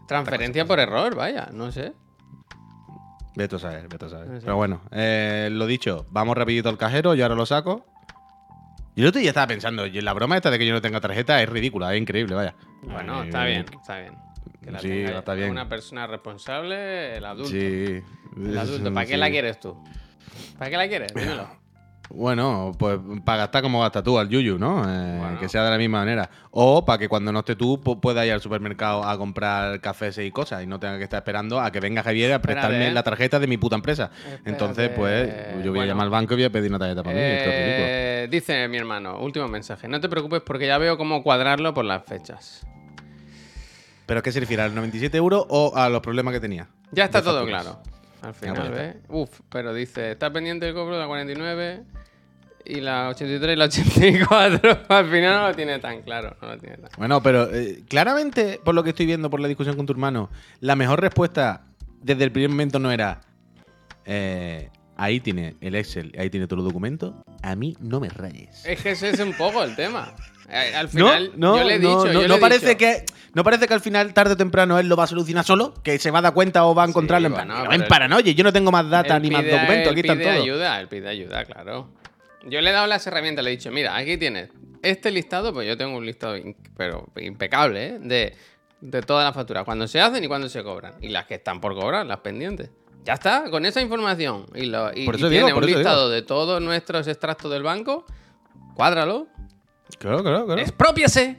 transferencia 0.07 0.65
por 0.65 0.79
error, 0.79 1.13
vaya, 1.13 1.49
no 1.53 1.71
sé. 1.71 1.93
Vete 3.35 3.55
a 3.57 3.59
saber, 3.59 3.87
vete 3.89 4.05
a 4.05 4.09
saber. 4.09 4.39
Pero 4.41 4.55
bueno, 4.55 4.81
eh, 4.91 5.49
lo 5.51 5.65
dicho, 5.67 6.05
vamos 6.09 6.37
rapidito 6.37 6.69
al 6.69 6.77
cajero, 6.77 7.15
yo 7.15 7.25
ahora 7.25 7.35
lo 7.35 7.45
saco. 7.45 7.85
Y 8.95 9.01
el 9.01 9.07
otro 9.07 9.19
día 9.19 9.31
estaba 9.31 9.47
pensando, 9.47 9.85
y 9.85 9.99
la 10.01 10.13
broma 10.13 10.37
esta 10.37 10.49
de 10.49 10.57
que 10.57 10.65
yo 10.65 10.73
no 10.73 10.81
tenga 10.81 11.01
tarjeta 11.01 11.41
es 11.43 11.49
ridícula, 11.49 11.93
es 11.93 12.01
increíble, 12.01 12.33
vaya. 12.33 12.55
Bueno, 12.83 13.19
Ay, 13.19 13.27
está 13.27 13.43
bien, 13.45 13.65
está 13.81 13.99
bien. 13.99 14.13
Que 14.63 14.71
la 14.71 14.79
Sí, 14.79 14.87
tenga 14.87 15.19
está 15.19 15.33
bien. 15.33 15.51
Una 15.51 15.67
persona 15.67 16.07
responsable, 16.07 17.17
el 17.17 17.25
adulto. 17.25 17.49
Sí. 17.51 18.01
El 18.37 18.57
adulto. 18.57 18.93
¿Para 18.93 19.05
qué 19.05 19.13
Sí. 19.13 19.19
la 19.19 19.29
quieres 19.29 19.59
tú? 19.59 19.77
¿Para 20.57 20.71
qué 20.71 20.77
la 20.77 20.87
quieres? 20.87 21.13
Dímelo. 21.15 21.47
Bueno, 22.09 22.71
pues 22.77 22.99
para 23.25 23.39
gastar 23.39 23.61
como 23.63 23.81
gastas 23.81 24.03
tú 24.03 24.17
al 24.19 24.29
Yuyu, 24.29 24.57
¿no? 24.59 24.83
Eh, 24.87 25.17
Bueno. 25.19 25.39
Que 25.39 25.49
sea 25.49 25.63
de 25.63 25.71
la 25.71 25.77
misma 25.77 25.99
manera. 25.99 26.29
O 26.51 26.85
para 26.85 26.97
que 26.99 27.09
cuando 27.09 27.31
no 27.31 27.39
esté 27.39 27.55
tú 27.55 27.77
pu- 27.83 27.99
puedas 27.99 28.25
ir 28.25 28.31
al 28.33 28.41
supermercado 28.41 29.03
a 29.03 29.17
comprar 29.17 29.81
cafés 29.81 30.17
y 30.19 30.29
cosas 30.31 30.63
y 30.63 30.67
no 30.67 30.79
tenga 30.79 30.97
que 30.97 31.03
estar 31.05 31.17
esperando 31.17 31.59
a 31.59 31.71
que 31.71 31.79
venga 31.79 32.03
Javier 32.03 32.33
a 32.33 32.39
prestarme 32.41 32.75
Espérate. 32.75 32.93
la 32.93 33.03
tarjeta 33.03 33.39
de 33.39 33.47
mi 33.47 33.57
puta 33.57 33.75
empresa. 33.75 34.11
Entonces, 34.45 34.89
pues 34.95 35.63
yo 35.63 35.71
voy 35.71 35.81
a 35.81 35.85
llamar 35.85 36.05
al 36.05 36.11
banco 36.11 36.33
y 36.33 36.37
voy 36.37 36.43
a 36.45 36.49
pedir 36.51 36.69
una 36.69 36.79
tarjeta 36.79 37.01
para 37.03 37.15
mí. 37.15 37.21
Esto 37.21 37.49
es 37.49 37.55
ridículo. 37.55 37.85
Eh, 37.87 38.27
dice 38.29 38.67
mi 38.67 38.77
hermano, 38.77 39.19
último 39.19 39.47
mensaje. 39.47 39.87
No 39.87 39.99
te 39.99 40.07
preocupes 40.07 40.41
porque 40.45 40.67
ya 40.67 40.77
veo 40.77 40.97
cómo 40.97 41.23
cuadrarlo 41.23 41.73
por 41.73 41.85
las 41.85 42.03
fechas. 42.05 42.65
¿Pero 44.05 44.21
qué 44.21 44.31
se 44.31 44.39
refiere? 44.39 44.61
¿A 44.61 44.65
los 44.67 44.75
97 44.75 45.17
euros 45.17 45.45
o 45.49 45.73
a 45.75 45.89
los 45.89 46.01
problemas 46.01 46.33
que 46.35 46.39
tenía? 46.39 46.67
Ya 46.91 47.05
está 47.05 47.23
todo 47.23 47.45
claro. 47.47 47.79
Al 48.27 48.33
final. 48.33 48.71
¿ves? 48.71 48.95
Uf, 49.09 49.41
pero 49.49 49.73
dice, 49.73 50.11
está 50.11 50.31
pendiente 50.31 50.67
el 50.67 50.73
cobro 50.73 50.95
de 50.95 51.01
la 51.01 51.07
49 51.07 51.83
y 52.65 52.81
la 52.81 53.09
83 53.09 53.53
y 53.53 53.55
la 53.57 53.65
84. 53.65 54.79
Al 54.89 55.05
final 55.09 55.35
no 55.41 55.47
lo 55.49 55.53
tiene 55.55 55.79
tan 55.79 56.01
claro. 56.01 56.35
No 56.41 56.47
lo 56.47 56.57
tiene 56.57 56.77
tan 56.77 56.89
Bueno, 56.97 57.21
pero 57.21 57.53
eh, 57.53 57.83
claramente, 57.87 58.59
por 58.63 58.73
lo 58.73 58.83
que 58.83 58.89
estoy 58.89 59.05
viendo 59.05 59.29
por 59.29 59.39
la 59.39 59.47
discusión 59.47 59.75
con 59.75 59.85
tu 59.85 59.93
hermano, 59.93 60.29
la 60.59 60.75
mejor 60.75 61.01
respuesta 61.01 61.65
desde 62.01 62.23
el 62.23 62.31
primer 62.31 62.49
momento 62.49 62.79
no 62.79 62.91
era. 62.91 63.21
eh, 64.05 64.69
ahí 64.97 65.19
tiene 65.19 65.55
el 65.61 65.75
Excel, 65.75 66.13
ahí 66.17 66.29
tiene 66.29 66.47
todos 66.47 66.63
los 66.63 66.65
documentos. 66.71 67.13
A 67.43 67.55
mí 67.55 67.75
no 67.79 67.99
me 67.99 68.09
rayes. 68.09 68.65
Es 68.65 68.81
que 68.81 68.91
ese 68.91 69.09
es 69.09 69.19
un 69.19 69.33
poco 69.33 69.63
el 69.63 69.75
tema. 69.75 70.13
Eh, 70.49 70.73
Al 70.75 70.85
No, 70.85 70.89
final, 70.91 71.31
no, 71.35 71.57
yo 71.57 71.63
le 71.63 71.75
he 71.75 71.79
no, 71.79 71.89
dicho. 71.89 72.05
no, 72.05 72.11
yo 72.13 72.21
le 72.21 72.27
no 72.27 72.39
parece 72.39 72.67
dicho- 72.69 72.77
que 72.77 73.05
no 73.33 73.43
parece 73.43 73.67
que 73.67 73.73
al 73.73 73.81
final 73.81 74.13
tarde 74.13 74.33
o 74.33 74.37
temprano 74.37 74.77
él 74.79 74.87
lo 74.87 74.95
va 74.95 75.03
a 75.05 75.07
solucionar 75.07 75.43
solo, 75.43 75.73
que 75.83 75.97
se 75.99 76.11
va 76.11 76.19
a 76.19 76.21
dar 76.21 76.33
cuenta 76.33 76.65
o 76.65 76.73
va 76.75 76.83
a 76.83 76.87
encontrarlo 76.87 77.27
en 77.27 77.33
bueno, 77.33 77.63
"No, 77.65 77.71
en 77.73 77.81
él- 77.81 77.87
paranoia, 77.87 78.31
yo 78.31 78.43
no 78.43 78.53
tengo 78.53 78.71
más 78.71 78.89
data 78.89 79.17
Él 79.17 79.23
ni 79.23 79.31
más 79.31 79.41
pide- 79.43 79.51
documentos, 79.51 79.87
él 79.87 79.91
aquí 79.91 79.99
están 80.01 80.17
pide 80.19 80.27
todos. 80.31 80.43
ayuda, 80.43 80.79
él 80.79 80.87
pide 80.87 81.09
ayuda, 81.09 81.45
claro. 81.45 81.89
Yo 82.47 82.61
le 82.61 82.69
he 82.69 82.73
dado 82.73 82.87
las 82.87 83.05
herramientas, 83.07 83.43
le 83.43 83.51
he 83.51 83.57
dicho, 83.57 83.71
mira, 83.71 83.95
aquí 83.95 84.17
tienes 84.17 84.49
este 84.83 85.09
listado, 85.11 85.51
pues 85.51 85.67
yo 85.67 85.75
tengo 85.75 85.97
un 85.97 86.05
listado 86.05 86.35
pero 86.77 87.07
impecable, 87.17 87.87
¿eh? 87.87 87.97
De, 87.99 88.35
de 88.81 89.01
todas 89.01 89.25
las 89.25 89.33
facturas, 89.33 89.63
cuando 89.65 89.87
se 89.87 89.99
hacen 89.99 90.23
y 90.23 90.27
cuando 90.27 90.47
se 90.47 90.63
cobran. 90.63 90.93
Y 91.01 91.09
las 91.09 91.25
que 91.25 91.33
están 91.35 91.59
por 91.59 91.73
cobrar, 91.73 92.05
las 92.05 92.19
pendientes. 92.19 92.69
Ya 93.03 93.13
está, 93.13 93.49
con 93.49 93.65
esa 93.65 93.81
información. 93.81 94.45
Y, 94.55 94.65
lo, 94.67 94.91
y, 94.95 95.05
Por 95.05 95.15
y 95.15 95.17
eso 95.17 95.29
digo, 95.29 95.45
tiene 95.45 95.53
por 95.55 95.63
un 95.63 95.69
eso 95.69 95.77
listado 95.79 96.09
de 96.09 96.21
todos 96.21 96.61
nuestros 96.61 97.07
extractos 97.07 97.51
del 97.51 97.63
banco, 97.63 98.05
cuádralo, 98.75 99.27
Claro, 99.99 100.21
claro, 100.23 100.45
claro. 100.45 100.61
expropiese, 100.61 101.37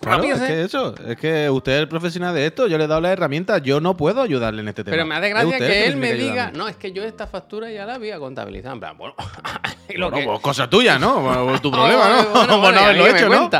Claro, 0.00 0.22
es 0.24 0.40
que 0.40 0.62
eso, 0.62 0.94
es 1.06 1.16
que 1.18 1.50
usted 1.50 1.72
es 1.72 1.78
el 1.80 1.88
profesional 1.88 2.34
de 2.34 2.46
esto, 2.46 2.66
yo 2.68 2.78
le 2.78 2.84
he 2.84 2.86
dado 2.86 3.02
las 3.02 3.12
herramientas, 3.12 3.60
yo 3.62 3.80
no 3.80 3.94
puedo 3.98 4.22
ayudarle 4.22 4.62
en 4.62 4.68
este 4.68 4.82
tema. 4.82 4.94
Pero 4.94 5.04
me 5.04 5.14
hace 5.14 5.28
gracia 5.28 5.58
que 5.58 5.86
él 5.86 5.96
me 5.96 6.06
ayudarme. 6.12 6.30
diga, 6.30 6.50
no, 6.54 6.68
es 6.68 6.76
que 6.76 6.92
yo 6.92 7.02
esta 7.04 7.26
factura 7.26 7.70
ya 7.70 7.84
la 7.84 7.96
había 7.96 8.18
contabilizado. 8.18 8.72
En 8.74 8.80
plan, 8.80 8.96
bueno, 8.96 9.14
lo 9.94 10.10
Bueno, 10.10 10.16
que- 10.16 10.24
pues 10.24 10.40
cosa 10.40 10.70
tuya, 10.70 10.98
¿no? 10.98 11.20
Bueno, 11.20 11.60
tu 11.60 11.70
problema, 11.72 12.08
¿no? 12.08 12.30
bueno, 12.60 12.72
no 12.72 12.80
haberlo 12.80 13.06
hecho, 13.08 13.28
¿no? 13.28 13.50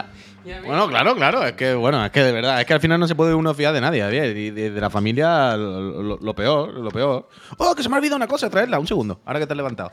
Bueno, 0.67 0.88
claro, 0.88 1.14
claro. 1.14 1.45
Es 1.47 1.53
que, 1.55 1.75
bueno, 1.75 2.03
es 2.05 2.11
que 2.11 2.21
de 2.23 2.33
verdad, 2.33 2.59
es 2.61 2.67
que 2.67 2.73
al 2.75 2.81
final 2.81 3.00
no 3.00 3.07
se 3.09 3.14
puede 3.14 3.35
uno 3.35 3.53
fiar 3.53 3.75
de 3.75 3.81
nadie. 3.83 4.07
Y 4.35 4.50
de, 4.50 4.71
de 4.71 4.81
la 4.81 4.88
familia, 4.91 5.57
lo, 5.59 6.03
lo- 6.03 6.19
lo 6.19 6.35
peor, 6.35 6.73
lo 6.73 6.91
peor. 6.91 7.29
Oh, 7.59 7.75
que 7.75 7.83
se 7.83 7.88
me 7.91 7.97
ha 7.97 7.99
olvidado 7.99 8.17
una 8.17 8.26
cosa, 8.29 8.49
traerla, 8.49 8.79
un 8.79 8.87
segundo. 8.87 9.21
Ahora 9.26 9.41
que 9.41 9.47
te 9.47 9.53
has 9.53 9.57
levantado. 9.59 9.91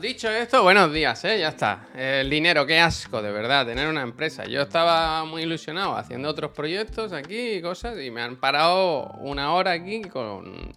Dicho 0.00 0.30
esto, 0.30 0.62
buenos 0.62 0.92
días, 0.92 1.24
¿eh? 1.24 1.40
Ya 1.40 1.48
está. 1.48 1.86
El 1.94 2.30
dinero, 2.30 2.64
qué 2.66 2.80
asco, 2.80 3.20
de 3.20 3.30
verdad, 3.30 3.66
tener 3.66 3.88
una 3.88 4.02
empresa. 4.02 4.44
Yo 4.44 4.62
estaba 4.62 5.24
muy 5.24 5.42
ilusionado 5.42 5.96
haciendo 5.96 6.28
otros 6.28 6.52
proyectos 6.52 7.12
aquí 7.12 7.54
y 7.54 7.62
cosas 7.62 7.98
y 8.00 8.10
me 8.10 8.22
han 8.22 8.36
parado 8.36 9.12
una 9.20 9.52
hora 9.52 9.72
aquí 9.72 10.02
con... 10.02 10.72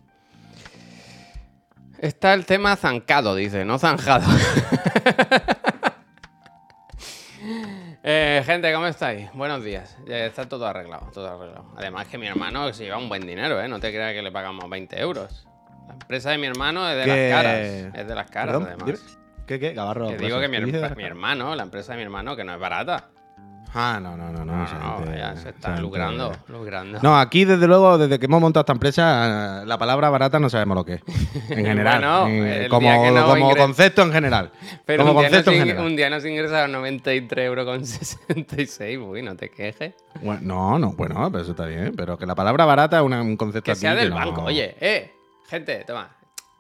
Está 2.00 2.34
el 2.34 2.46
tema 2.46 2.76
zancado, 2.76 3.36
dice, 3.36 3.64
no 3.66 3.80
zanjado. 3.80 4.26
Eh, 8.08 8.44
gente, 8.46 8.72
¿cómo 8.72 8.86
estáis? 8.86 9.34
Buenos 9.34 9.64
días. 9.64 9.98
Ya 10.06 10.28
está 10.28 10.48
todo 10.48 10.68
arreglado, 10.68 11.10
todo 11.12 11.28
arreglado. 11.28 11.74
Además 11.76 12.06
que 12.06 12.20
mi 12.20 12.28
hermano 12.28 12.72
se 12.72 12.84
lleva 12.84 13.00
un 13.00 13.10
buen 13.10 13.26
dinero, 13.26 13.60
¿eh? 13.60 13.68
No 13.68 13.80
te 13.80 13.90
creas 13.92 14.14
que 14.14 14.22
le 14.22 14.32
pagamos 14.32 14.70
20 14.70 15.02
euros. 15.02 15.48
La 15.88 15.94
empresa 15.94 16.32
de 16.32 16.38
mi 16.38 16.48
hermano 16.48 16.88
es 16.90 16.98
de 16.98 17.04
Que- 17.04 17.30
las 17.30 17.42
caras. 17.42 17.58
Es 18.02 18.08
de 18.08 18.16
las 18.16 18.30
caras, 18.32 18.56
Perdón, 18.58 18.68
además. 18.80 19.18
¿Qué, 19.48 19.60
qué? 19.60 19.74
Gabarro. 19.74 20.08
Te 20.08 20.18
digo 20.18 20.40
gracias. 20.40 20.90
que 20.90 20.96
mi, 20.96 21.04
hermano, 21.04 21.56
la 21.56 21.64
empresa 21.64 21.92
de 21.94 21.98
mi 21.98 22.04
hermano, 22.04 22.36
que 22.36 22.44
no 22.44 22.54
es 22.54 22.60
barata. 22.60 23.10
Ah, 23.78 24.00
no, 24.02 24.16
no, 24.16 24.32
no, 24.32 24.46
no. 24.46 24.66
Ya 25.18 25.36
se 25.36 25.50
está 25.50 25.78
lucrando, 25.82 26.32
lucrando. 26.48 26.98
No, 27.04 27.20
aquí 27.20 27.44
desde 27.44 27.68
luego, 27.68 27.98
desde 27.98 28.18
que 28.20 28.26
hemos 28.28 28.40
montado 28.40 28.62
esta 28.62 28.72
empresa, 28.72 29.64
eh, 29.64 29.66
la 29.66 29.78
palabra 29.78 30.10
barata 30.10 30.40
no 30.40 30.50
sabemos 30.50 30.76
lo 30.76 30.86
que 30.86 30.94
es. 30.94 31.02
En 31.50 31.66
general. 31.66 32.00
Bueno, 32.00 32.28
en- 32.30 32.48
el 32.64 32.70
como 32.70 32.90
no 33.12 33.26
como 33.28 33.54
concepto 33.56 34.02
en 34.04 34.14
general. 34.14 34.52
Pero 34.86 35.04
como 35.04 35.20
un 35.20 35.20
día, 35.20 35.30
concepto 35.30 35.52
nos 35.52 35.60
en 35.60 35.66
general. 35.68 35.86
un 35.88 35.96
día 35.98 36.10
nos 36.10 36.26
ingresaron 36.26 36.72
93 36.72 37.46
euros 37.46 37.66
con 37.66 37.86
66. 37.86 38.98
Uy, 38.98 39.22
no 39.22 39.36
te 39.36 39.50
quejes. 39.50 39.94
Bueno, 40.22 40.40
no, 40.44 40.80
no, 40.80 40.94
bueno, 40.94 41.30
pero 41.30 41.42
eso 41.44 41.52
está 41.52 41.66
bien. 41.66 41.94
Pero 41.98 42.18
que 42.18 42.26
la 42.26 42.34
palabra 42.36 42.64
barata 42.64 42.98
es 42.98 43.04
una- 43.04 43.22
un 43.22 43.36
concepto 43.36 43.70
Que 43.72 43.76
sea 43.76 43.94
del 43.94 44.12
banco. 44.12 44.44
Oye, 44.44 44.78
eh, 44.80 45.12
gente, 45.50 45.84
toma, 45.86 46.10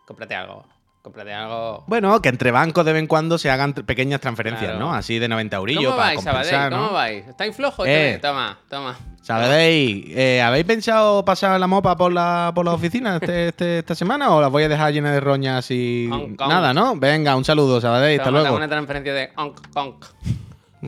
cómprate 0.05 0.35
algo. 0.35 0.65
Cómprate 1.01 1.31
algo. 1.35 1.83
Bueno, 1.85 2.19
que 2.19 2.29
entre 2.29 2.49
bancos 2.49 2.83
de 2.83 2.91
vez 2.91 2.99
en 2.99 3.05
cuando 3.05 3.37
se 3.37 3.51
hagan 3.51 3.73
pequeñas 3.73 4.19
transferencias, 4.21 4.71
Claro. 4.71 4.79
¿no? 4.87 4.91
Así 4.95 5.19
de 5.19 5.27
90 5.27 5.55
eurillos 5.57 5.83
¿Cómo 5.83 5.95
para 5.97 6.07
vais, 6.07 6.15
compensar, 6.15 6.45
Sabadell? 6.45 6.69
¿no? 6.71 6.77
¿Cómo 6.77 6.93
vais? 6.93 7.27
¿Estáis 7.27 7.55
flojos? 7.55 7.85
Eh. 7.87 8.17
Toma, 8.19 8.57
toma. 8.67 8.97
¿Sabéis? 9.21 10.05
eh, 10.09 10.41
¿Habéis 10.41 10.65
pensado 10.65 11.23
pasar 11.23 11.59
la 11.59 11.67
mopa 11.67 11.95
por 11.95 12.11
la, 12.11 12.51
por 12.55 12.65
la 12.65 12.73
oficina 12.73 13.17
este, 13.17 13.47
este- 13.49 13.79
esta 13.79 13.93
semana 13.93 14.31
o 14.31 14.41
las 14.41 14.49
voy 14.49 14.63
a 14.63 14.67
dejar 14.69 14.93
llenas 14.93 15.13
de 15.13 15.19
roñas 15.19 15.69
y 15.69 16.09
nada, 16.39 16.73
¿no? 16.73 16.95
Venga, 16.95 17.35
un 17.35 17.45
saludo, 17.45 17.79
Sabadell, 17.79 18.19
hasta 18.19 18.31
luego. 18.31 18.55
una 18.55 18.67
transferencia 18.67 19.13
de 19.13 19.31
Hong 19.35 19.51
Kong. 19.75 19.93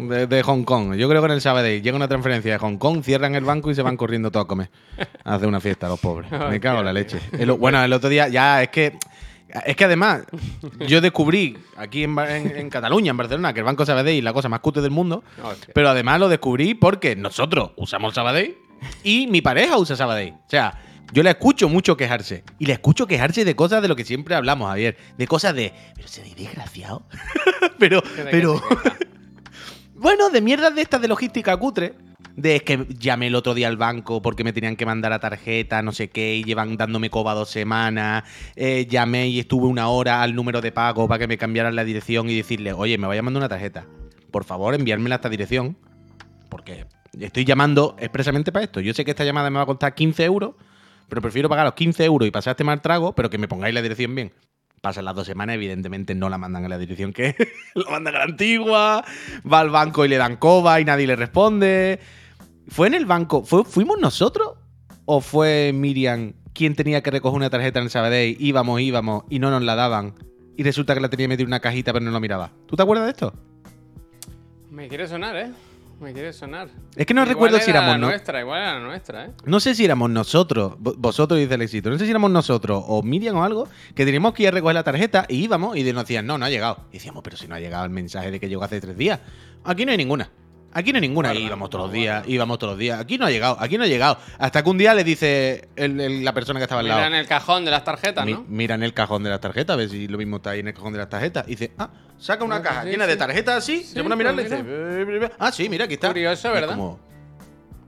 De, 0.08 0.28
de 0.28 0.44
Hong 0.44 0.64
Kong. 0.64 0.96
Yo 0.96 1.10
creo 1.10 1.22
que 1.22 1.26
en 1.28 1.32
el 1.34 1.42
Sabadell 1.42 1.82
llega 1.82 1.96
una 1.96 2.08
transferencia 2.08 2.52
de 2.54 2.58
Hong 2.60 2.78
Kong, 2.78 3.04
cierran 3.04 3.36
el 3.36 3.44
banco 3.44 3.72
y 3.72 3.76
se 3.76 3.82
van 3.82 3.98
corriendo 3.98 4.32
todos 4.32 4.46
a 4.46 4.48
comer. 4.48 4.70
A 5.24 5.36
hacer 5.36 5.48
una 5.48 5.60
fiesta 5.60 5.88
los 5.88 6.00
pobres. 6.00 6.32
Me 6.50 6.60
cago 6.60 6.80
en 6.80 6.86
la 6.86 6.94
leche. 6.94 7.20
El- 7.32 7.52
bueno, 7.54 7.84
el 7.84 7.92
otro 7.94 8.10
día 8.10 8.28
ya 8.28 8.62
es 8.64 8.70
que. 8.70 8.98
Es 9.66 9.78
que 9.78 9.86
además, 9.86 10.24
yo 10.88 11.00
descubrí 11.00 11.58
aquí 11.78 12.04
en, 12.04 12.20
en- 12.20 12.58
en 12.58 12.70
Cataluña, 12.70 13.12
en 13.12 13.18
Barcelona, 13.18 13.54
que 13.54 13.60
el 13.62 13.66
Banco 13.66 13.86
Sabadell 13.86 14.18
es 14.18 14.24
la 14.24 14.34
cosa 14.34 14.50
más 14.50 14.60
cutre 14.60 14.82
del 14.82 14.92
mundo. 14.92 15.24
Hostia. 15.42 15.74
Pero 15.74 15.90
además 15.90 16.20
lo 16.20 16.28
descubrí 16.30 16.74
porque 16.76 17.16
nosotros 17.16 17.72
usamos 17.78 18.14
Sabadell 18.14 18.58
y 19.04 19.26
mi 19.28 19.42
pareja 19.42 19.78
usa 19.78 19.96
Sabadell. 19.96 20.34
O 20.34 20.50
sea, 20.50 20.78
yo 21.14 21.24
la 21.24 21.30
escucho 21.32 21.70
mucho 21.70 21.96
quejarse. 21.96 22.44
Y 22.60 22.66
la 22.66 22.74
escucho 22.74 23.08
quejarse 23.08 23.46
de 23.46 23.56
cosas 23.56 23.82
de 23.82 23.88
lo 23.88 23.96
que 23.96 24.04
siempre 24.04 24.36
hablamos, 24.36 24.68
Javier. 24.68 24.98
De 25.18 25.26
cosas 25.28 25.56
de. 25.56 25.74
Pero 25.96 26.08
se 26.10 26.24
desgraciado. 26.36 27.06
pero, 27.80 28.02
¿De 28.02 28.10
qué 28.24 28.24
pero. 28.30 28.62
Bueno, 30.00 30.30
de 30.30 30.42
mierdas 30.42 30.76
de 30.76 30.84
estas 30.84 31.02
de 31.02 31.08
logística 31.08 31.58
cutre. 31.58 31.96
De 32.36 32.56
es 32.56 32.62
que 32.62 32.86
llamé 33.00 33.28
el 33.28 33.36
otro 33.36 33.56
día 33.56 33.68
al 33.68 33.78
banco 33.78 34.22
porque 34.22 34.44
me 34.44 34.54
tenían 34.54 34.76
que 34.76 34.86
mandar 34.86 35.10
la 35.10 35.20
tarjeta, 35.20 35.82
no 35.82 35.92
sé 35.92 36.10
qué, 36.10 36.36
y 36.36 36.44
llevan 36.44 36.78
dándome 36.78 37.10
coba 37.10 37.34
dos 37.34 37.50
semanas. 37.50 38.24
Eh, 38.56 38.86
llamé 38.88 39.28
y 39.30 39.40
estuve 39.40 39.66
una 39.66 39.88
hora 39.90 40.22
al 40.22 40.36
número 40.36 40.62
de 40.62 40.72
pago 40.72 41.08
para 41.08 41.18
que 41.18 41.28
me 41.28 41.40
cambiaran 41.40 41.76
la 41.76 41.84
dirección 41.84 42.30
y 42.30 42.36
decirle, 42.36 42.74
oye, 42.74 43.00
me 43.00 43.08
voy 43.08 43.18
a 43.18 43.24
mandar 43.24 43.42
una 43.42 43.50
tarjeta. 43.50 43.88
Por 44.30 44.44
favor, 44.44 44.76
enviármela 44.76 45.16
a 45.16 45.18
esta 45.18 45.30
dirección. 45.30 45.78
Porque 46.48 46.86
estoy 47.20 47.44
llamando 47.44 47.96
expresamente 47.98 48.52
para 48.52 48.66
esto. 48.66 48.82
Yo 48.82 48.94
sé 48.94 49.04
que 49.04 49.12
esta 49.12 49.26
llamada 49.26 49.50
me 49.50 49.58
va 49.58 49.64
a 49.64 49.66
costar 49.66 49.96
15 49.96 50.24
euros, 50.26 50.54
pero 51.10 51.24
prefiero 51.24 51.50
pagar 51.50 51.66
los 51.66 51.74
15 51.74 52.06
euros 52.06 52.28
y 52.28 52.32
pasar 52.32 52.52
este 52.52 52.64
mal 52.64 52.82
trago, 52.82 53.16
pero 53.16 53.32
que 53.32 53.40
me 53.40 53.48
pongáis 53.48 53.74
la 53.74 53.82
dirección 53.82 54.14
bien. 54.14 54.32
Pasan 54.82 55.06
las 55.06 55.16
dos 55.16 55.26
semanas, 55.28 55.56
evidentemente 55.56 56.14
no 56.16 56.30
la 56.30 56.38
mandan 56.38 56.64
a 56.66 56.70
la 56.70 56.78
dirección 56.78 57.12
que 57.12 57.36
la 57.76 57.90
mandan 57.92 58.16
a 58.16 58.20
la 58.20 58.24
antigua, 58.26 59.04
va 59.52 59.60
al 59.60 59.70
banco 59.70 60.06
y 60.06 60.08
le 60.08 60.18
dan 60.18 60.38
coba 60.38 60.80
y 60.80 60.86
nadie 60.86 61.08
le 61.08 61.16
responde. 61.16 62.00
¿Fue 62.68 62.88
en 62.88 62.94
el 62.94 63.06
banco? 63.06 63.44
¿Fue- 63.44 63.64
¿Fuimos 63.66 63.98
nosotros? 64.00 64.54
¿O 65.06 65.22
fue 65.22 65.72
Miriam 65.74 66.34
quien 66.54 66.76
tenía 66.76 67.02
que 67.02 67.12
recoger 67.12 67.36
una 67.36 67.50
tarjeta 67.50 67.80
en 67.80 67.86
el 67.86 67.90
Sabadell? 67.92 68.36
Íbamos, 68.40 68.82
íbamos 68.82 69.24
y 69.30 69.40
no 69.40 69.50
nos 69.52 69.64
la 69.64 69.76
daban. 69.76 70.14
Y 70.58 70.64
resulta 70.64 70.94
que 70.94 71.00
la 71.02 71.10
tenía 71.10 71.28
metida 71.28 71.44
en 71.44 71.50
una 71.50 71.60
cajita 71.60 71.92
pero 71.94 72.04
no 72.06 72.12
lo 72.12 72.20
miraba. 72.20 72.52
¿Tú 72.68 72.76
te 72.76 72.84
acuerdas 72.84 73.06
de 73.06 73.12
esto? 73.12 73.34
Me 74.70 74.88
quiere 74.88 75.08
sonar, 75.08 75.36
¿eh? 75.38 75.52
Me 76.00 76.14
quiere 76.14 76.32
sonar. 76.32 76.70
Es 76.96 77.06
que 77.08 77.14
no 77.16 77.22
Igual 77.22 77.28
recuerdo 77.34 77.56
era 77.58 77.66
si 77.66 77.72
éramos 77.72 77.92
la 77.94 77.98
no- 77.98 78.08
nuestra, 78.10 78.40
igual 78.40 78.62
era 78.62 78.74
la 78.76 78.80
nuestra, 78.86 79.26
¿eh? 79.26 79.32
No 79.46 79.60
sé 79.60 79.74
si 79.74 79.84
éramos 79.84 80.10
nosotros, 80.12 80.74
vo- 80.78 80.94
vosotros 80.96 81.40
dice 81.40 81.56
el 81.56 81.62
éxito, 81.64 81.90
no 81.90 81.98
sé 81.98 82.06
si 82.06 82.12
éramos 82.12 82.30
nosotros 82.30 82.84
o 82.88 83.02
Miriam 83.02 83.36
o 83.38 83.44
algo, 83.44 83.68
que 83.96 84.06
teníamos 84.06 84.34
que 84.34 84.44
ir 84.44 84.50
a 84.50 84.52
recoger 84.52 84.76
la 84.76 84.84
tarjeta 84.84 85.26
y 85.28 85.44
íbamos 85.44 85.76
y 85.76 85.84
nos 85.92 86.04
decían, 86.04 86.28
no, 86.28 86.38
no 86.38 86.46
ha 86.46 86.50
llegado. 86.52 86.86
Y 86.92 86.94
decíamos, 86.98 87.24
pero 87.24 87.36
si 87.36 87.48
no 87.48 87.56
ha 87.56 87.60
llegado 87.60 87.84
el 87.84 87.90
mensaje 87.90 88.30
de 88.30 88.40
que 88.40 88.48
llegó 88.48 88.64
hace 88.64 88.80
tres 88.80 88.96
días. 88.96 89.20
Aquí 89.64 89.86
no 89.86 89.92
hay 89.92 89.98
ninguna. 89.98 90.30
Aquí 90.74 90.92
no 90.92 90.98
hay 90.98 91.02
ninguna. 91.02 91.30
Guarda, 91.30 91.42
y 91.42 91.46
íbamos 91.46 91.70
todos 91.70 91.86
los 91.86 91.94
días, 91.94 92.24
íbamos 92.28 92.60
todos 92.60 92.74
los 92.74 92.80
días. 92.80 93.00
Aquí 93.00 93.18
no 93.18 93.26
ha 93.26 93.32
llegado, 93.32 93.58
aquí 93.60 93.78
no 93.78 93.84
ha 93.86 93.88
llegado. 93.88 94.18
Hasta 94.38 94.64
que 94.64 94.70
un 94.70 94.78
día 94.78 94.94
le 94.94 95.04
dice 95.04 95.70
el- 95.76 96.00
el- 96.00 96.24
la 96.24 96.34
persona 96.34 96.60
que 96.60 96.64
estaba 96.66 96.80
al 96.82 96.86
Mira 96.86 96.96
lado. 96.98 97.08
en 97.08 97.16
el 97.16 97.26
cajón 97.26 97.66
de 97.66 97.72
las 97.72 97.84
tarjetas, 97.84 98.26
Mi- 98.26 98.34
¿no? 98.34 98.46
mira 98.48 98.76
en 98.76 98.84
el 98.84 98.94
cajón 98.94 99.24
de 99.24 99.30
las 99.32 99.40
tarjetas, 99.40 99.74
a 99.74 99.78
ver 99.78 99.90
si 99.90 100.08
lo 100.08 100.18
mismo 100.18 100.38
está 100.38 100.52
ahí 100.52 100.60
en 100.60 100.68
el 100.68 100.74
cajón 100.74 100.94
de 100.94 101.00
las 101.00 101.10
tarjetas. 101.10 101.46
Y 101.48 101.52
dice, 101.52 101.72
ah, 101.78 101.90
saca 102.20 102.44
una 102.44 102.58
Ah, 102.58 102.62
caja 102.62 102.84
sí, 102.84 102.90
llena 102.90 103.06
sí. 103.06 103.10
de 103.12 103.18
tarjetas 103.18 103.58
así, 103.58 103.78
Sí, 103.78 103.84
se 103.94 104.04
pone 104.04 104.14
a 104.14 104.18
mirarla 104.18 104.42
y 104.42 104.46
pues 104.46 104.66
dice, 104.66 105.32
ah, 105.40 105.52
sí, 105.52 105.68
mira, 105.70 105.86
aquí 105.86 105.96
está. 105.96 106.10
Curioso, 106.10 106.48
Y 106.48 106.52
es 106.52 106.54
¿verdad? 106.62 106.76
como- 106.76 107.00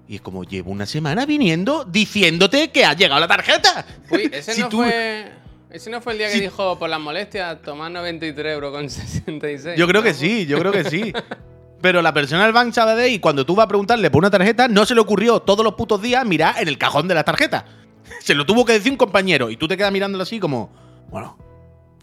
y 0.07 0.15
es 0.15 0.21
como, 0.21 0.43
llevo 0.43 0.71
una 0.71 0.87
semana 0.87 1.25
viniendo 1.27 1.85
diciéndote 1.85 2.71
que 2.71 2.85
ha 2.85 2.93
llegado 2.93 3.19
la 3.19 3.27
tarjeta. 3.27 3.85
Uy, 4.09 4.29
ese 4.31 4.53
Si 4.55 4.61
no 4.61 4.69
tú- 4.69 4.77
fue. 4.77 5.31
Ese 5.69 5.91
no 5.91 6.01
fue 6.01 6.13
el 6.13 6.17
día 6.17 6.31
que 6.31 6.39
dijo 6.41 6.79
por 6.79 6.89
las 6.89 6.99
molestias 6.99 7.61
tomar 7.61 7.91
93 7.91 8.53
euros 8.55 8.71
con 8.71 8.89
66. 8.89 9.77
Yo 9.77 9.87
creo 9.87 10.01
que 10.01 10.15
sí, 10.15 10.47
yo 10.47 10.57
creo 10.57 10.71
que 10.71 10.83
sí. 10.85 11.13
Pero 11.81 12.01
la 12.01 12.13
persona 12.13 12.43
del 12.43 12.53
bank 12.53 12.73
sabe 12.73 12.95
de 12.95 13.03
ahí, 13.03 13.19
cuando 13.19 13.45
tú 13.45 13.55
vas 13.55 13.65
a 13.65 13.67
preguntarle 13.67 14.11
por 14.11 14.19
una 14.19 14.29
tarjeta, 14.29 14.67
no 14.67 14.85
se 14.85 14.95
le 14.95 15.01
ocurrió 15.01 15.39
todos 15.39 15.63
los 15.63 15.75
putos 15.75 16.01
días 16.01 16.25
mirar 16.25 16.55
en 16.59 16.67
el 16.67 16.77
cajón 16.77 17.07
de 17.07 17.15
la 17.15 17.23
tarjeta. 17.23 17.65
Se 18.21 18.33
lo 18.35 18.45
tuvo 18.45 18.65
que 18.65 18.73
decir 18.73 18.91
un 18.91 18.97
compañero 18.97 19.49
y 19.49 19.57
tú 19.57 19.67
te 19.67 19.77
quedas 19.77 19.91
mirándolo 19.91 20.23
así 20.23 20.39
como, 20.39 20.69
bueno, 21.09 21.37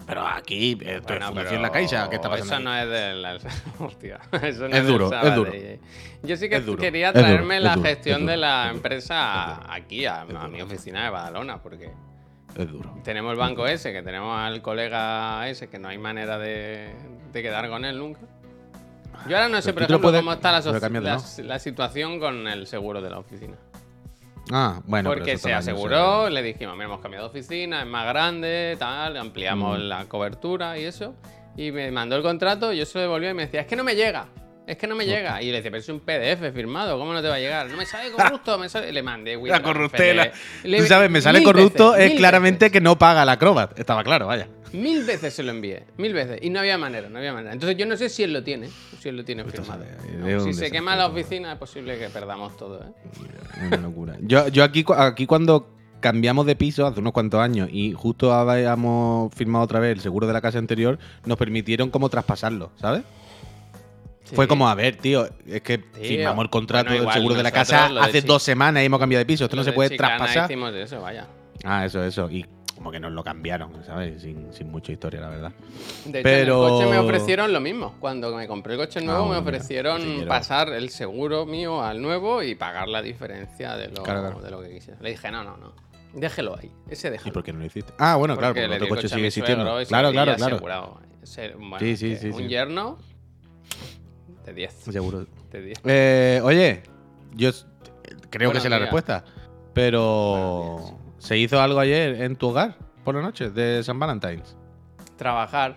pero 0.07 0.25
aquí 0.25 0.79
esto 0.83 1.15
Bueno, 1.15 1.41
es 1.41 1.49
pero 1.49 1.61
La 1.61 1.73
Caixa, 1.73 2.09
¿qué 2.09 2.17
está 2.17 2.31
pasando? 2.31 2.55
Eso 2.55 2.63
no 2.63 2.77
es 2.77 2.89
de 2.89 3.15
la... 3.15 3.39
Hostia, 3.85 4.21
eso 4.43 4.69
no 4.69 4.77
Es 4.77 4.85
del 4.85 4.87
duro, 4.87 5.11
es 5.13 5.35
duro. 5.35 5.53
Yo 6.23 6.37
sí 6.37 6.49
que 6.49 6.57
Es 6.57 6.67
duro, 6.67 6.81
quería 6.81 7.09
es 7.09 7.15
duro, 7.15 7.27
traerme 7.27 7.57
es 7.57 7.63
la 7.63 7.75
gestión 7.75 8.15
es 8.15 8.21
duro, 8.21 8.31
de 8.31 8.37
la 8.37 8.67
es 8.69 8.75
empresa 8.75 9.61
es 9.63 9.69
aquí, 9.71 10.07
a, 10.07 10.25
mi 10.25 10.63
oficina 10.63 11.05
de 11.05 11.11
Badalona, 11.11 11.61
porque 11.61 11.91
Es 12.57 12.71
duro. 12.71 12.99
tenemos 13.03 13.33
el 13.33 13.39
banco 13.39 13.67
ese, 13.67 13.93
que 13.93 14.03
tenemos 14.03 14.39
al 14.39 14.63
colega 14.63 15.49
ese, 15.49 15.69
que 15.69 15.79
no 15.81 15.89
hay 15.89 15.99
manera 15.99 16.39
de, 16.39 16.95
de 17.33 17.43
quedar 17.43 17.69
con 17.69 17.85
él 17.85 17.99
nunca. 17.99 18.21
Yo 19.29 19.37
ahora 19.37 19.49
no 19.49 19.61
sé, 19.61 19.73
Pero 19.73 19.75
por 19.75 19.83
ejemplo, 19.83 20.01
puedes- 20.03 20.21
cómo 20.21 20.33
está 20.33 20.53
la, 20.53 20.81
cámbiate, 20.81 21.07
la- 21.07 21.45
la 21.45 21.59
situación 21.59 22.21
con 22.21 22.47
el 22.47 22.67
seguro 22.67 23.01
de 23.01 23.11
la 23.11 23.19
oficina. 23.19 23.57
Ah, 24.53 24.81
bueno. 24.87 25.11
Porque 25.11 25.39
se 25.39 25.51
no 25.51 25.57
aseguró, 25.59 26.31
le 26.31 26.43
dijimos, 26.43 26.75
mira, 26.75 26.85
hemos 26.87 27.01
cambiado 27.01 27.27
de 27.29 27.31
oficina, 27.31 27.81
es 27.81 27.87
más 27.89 28.07
grande, 28.07 28.77
tal, 28.79 29.17
ampliamos 29.17 29.79
Mm. 29.79 29.83
la 29.83 30.05
cobertura 30.05 30.79
y 30.79 30.85
eso. 30.85 31.15
Y 31.57 31.73
me 31.73 31.91
mandó 31.91 32.15
el 32.17 32.23
contrato, 32.23 32.73
yo 32.73 32.87
se 32.87 32.99
lo 32.99 33.03
devolví 33.03 33.27
y 33.29 33.35
me 33.35 33.47
decía, 33.47 33.63
es 33.63 33.67
que 33.67 33.75
no 33.75 33.83
me 33.83 33.97
llega, 33.97 34.27
es 34.67 34.77
que 34.77 34.87
no 34.87 34.95
me 34.97 35.07
llega. 35.07 35.41
Y 35.43 35.47
le 35.47 35.59
decía, 35.59 35.71
pero 35.71 35.81
es 35.81 35.89
un 35.89 36.01
PDF 36.01 36.53
firmado, 36.55 36.99
¿cómo 36.99 37.13
no 37.13 37.23
te 37.23 37.29
va 37.29 37.37
a 37.37 37.39
llegar? 37.39 37.71
No 37.71 37.77
me 37.77 37.87
sale 37.87 38.11
corrupto, 38.17 38.59
me 38.59 38.69
sale... 38.69 38.93
Le 38.93 39.03
mandé, 39.03 39.39
La 39.45 39.63
corruptela. 39.63 40.31
Le- 40.65 40.79
Tú 40.81 40.87
sabes, 40.87 41.11
me 41.11 41.21
sale 41.21 41.39
mil 41.39 41.47
corrupto, 41.47 41.93
veces, 41.93 42.13
es 42.13 42.19
claramente 42.19 42.67
veces. 42.67 42.73
que 42.73 42.81
no 42.81 42.99
paga 42.99 43.25
la 43.25 43.33
Acrobat. 43.33 43.79
Estaba 43.79 44.03
claro, 44.05 44.27
vaya. 44.27 44.49
Mil 44.73 45.05
veces 45.05 45.33
se 45.33 45.43
lo 45.45 45.53
envié, 45.53 45.85
mil 45.97 46.13
veces. 46.13 46.41
Y 46.43 46.51
no 46.51 46.59
había 46.59 46.77
manera, 46.77 47.09
no 47.09 47.19
había 47.19 47.33
manera. 47.33 47.53
Entonces 47.53 47.79
yo 47.79 47.87
no 47.87 47.97
sé 47.97 48.09
si 48.09 48.25
él 48.25 48.33
lo 48.33 48.43
tiene, 48.43 48.69
si 49.01 49.09
él 49.09 49.17
lo 49.17 49.25
tiene 49.25 49.45
firmado. 49.45 49.85
No, 50.19 50.41
si 50.41 50.53
se 50.53 50.71
quema 50.73 50.97
la 50.97 51.07
oficina 51.07 51.53
es 51.53 51.59
posible 51.59 51.97
que 51.99 52.09
perdamos 52.11 52.57
todo, 52.57 52.83
¿eh? 52.83 53.67
Una 53.69 53.77
locura. 53.77 54.17
Yo, 54.21 54.49
yo 54.49 54.65
aquí, 54.65 54.85
aquí 54.97 55.25
cuando 55.27 55.71
cambiamos 56.01 56.45
de 56.47 56.57
piso 56.57 56.87
hace 56.87 57.01
unos 57.01 57.13
cuantos 57.13 57.41
años 57.41 57.69
y 57.73 57.93
justo 57.93 58.33
habíamos 58.35 59.33
firmado 59.35 59.65
otra 59.65 59.81
vez 59.81 59.93
el 59.93 60.01
seguro 60.01 60.27
de 60.27 60.33
la 60.33 60.41
casa 60.41 60.59
anterior, 60.59 60.99
nos 61.25 61.39
permitieron 61.39 61.89
como 61.91 62.09
traspasarlo, 62.09 62.71
¿sabes? 62.77 63.03
Fue 64.35 64.49
como, 64.49 64.69
a 64.69 64.75
ver, 64.75 64.97
tío, 64.97 65.29
es 65.47 65.63
que 65.63 65.79
firmamos 65.79 66.45
el 66.45 66.51
contrato 66.51 66.91
bueno, 66.91 67.05
del 67.05 67.13
seguro 67.13 67.35
de 67.35 67.43
la 67.43 67.51
casa 67.53 67.89
de 67.89 68.01
hace 68.01 68.23
dos 68.23 68.43
semanas 68.43 68.83
y 68.83 68.87
hemos 68.87 68.99
cambiado 69.01 69.21
de 69.21 69.27
piso. 69.27 69.45
Esto 69.45 69.57
no 69.57 69.63
se 69.65 69.71
de 69.71 69.75
puede 69.75 69.97
traspasar. 69.97 70.45
hicimos 70.51 70.75
eso, 70.75 71.01
vaya. 71.01 71.27
Ah, 71.65 71.85
eso, 71.87 72.03
eso. 72.05 72.31
Y 72.31 72.45
como 72.75 72.91
que 72.91 73.01
nos 73.01 73.13
lo 73.13 73.25
cambiaron, 73.25 73.73
¿sabes? 73.85 74.21
Sin, 74.23 74.53
sin 74.53 74.71
mucha 74.71 74.93
historia, 74.93 75.21
la 75.21 75.29
verdad. 75.31 75.53
De 76.05 76.19
hecho, 76.19 76.23
Pero- 76.23 76.59
en 76.61 76.65
el 76.67 76.71
coche 76.79 76.91
me 76.91 76.99
ofrecieron 76.99 77.53
lo 77.53 77.61
mismo. 77.61 77.95
Cuando 78.01 78.35
me 78.37 78.47
compré 78.47 78.75
el 78.75 78.81
coche 78.81 79.01
nuevo, 79.01 79.21
Ah, 79.21 79.29
me 79.29 79.41
mira, 79.41 79.41
ofrecieron 79.41 80.03
si 80.03 80.25
pasar 80.27 80.69
el 80.71 80.91
seguro 80.91 81.47
mío 81.47 81.83
al 81.83 82.03
nuevo 82.03 82.43
y 82.43 82.55
pagar 82.55 82.89
la 82.89 83.01
diferencia 83.03 83.77
de 83.77 83.89
lo, 83.89 84.03
Claro, 84.03 84.21
claro. 84.21 84.41
de 84.43 84.51
lo 84.51 84.61
que 84.61 84.71
quisiera. 84.75 84.99
Le 85.01 85.11
dije, 85.11 85.31
no, 85.31 85.43
no, 85.45 85.57
no. 85.57 85.73
Déjelo 86.13 86.57
ahí. 86.59 86.71
Ese 86.91 87.09
¿Y 87.09 87.11
déjalo. 87.13 87.33
por 87.33 87.43
qué 87.45 87.53
no 87.53 87.61
lo 87.61 87.65
hiciste? 87.67 87.93
Ah, 87.99 88.17
bueno, 88.17 88.37
claro, 88.37 88.55
Porque 88.55 88.65
el 88.65 88.73
otro 88.73 88.89
coche 88.89 89.09
sigue 89.09 89.29
existiendo. 89.29 89.81
y 89.81 89.87
Claro, 89.87 90.11
claro, 90.13 90.35
claro. 90.37 90.55
asegurado. 90.57 91.01
Ser- 91.23 91.57
bueno, 91.57 91.79
Sí, 91.79 91.97
sí, 91.97 92.17
sí, 92.17 92.29
Un 92.29 92.49
yerno 92.49 92.99
de 94.47 94.55
10. 94.55 94.73
Seguro. 94.73 95.27
De 95.51 95.61
10. 95.61 95.81
Eh, 95.85 96.41
oye, 96.43 96.83
yo 97.35 97.51
creo 98.31 98.31
que 98.31 98.47
Buenos 98.47 98.63
sé 98.63 98.71
la 98.71 98.79
respuesta. 98.79 99.25
Pero. 99.75 100.79
Buenos 100.79 101.07
¿Se 101.19 101.37
hizo 101.37 101.61
algo 101.61 101.81
ayer 101.81 102.23
en 102.23 102.37
tu 102.37 102.49
hogar 102.49 102.77
por 103.03 103.15
la 103.15 103.23
noche 103.23 103.51
de 103.51 103.83
San 103.83 103.99
Valentine's? 103.99 104.57
Trabajar. 105.17 105.77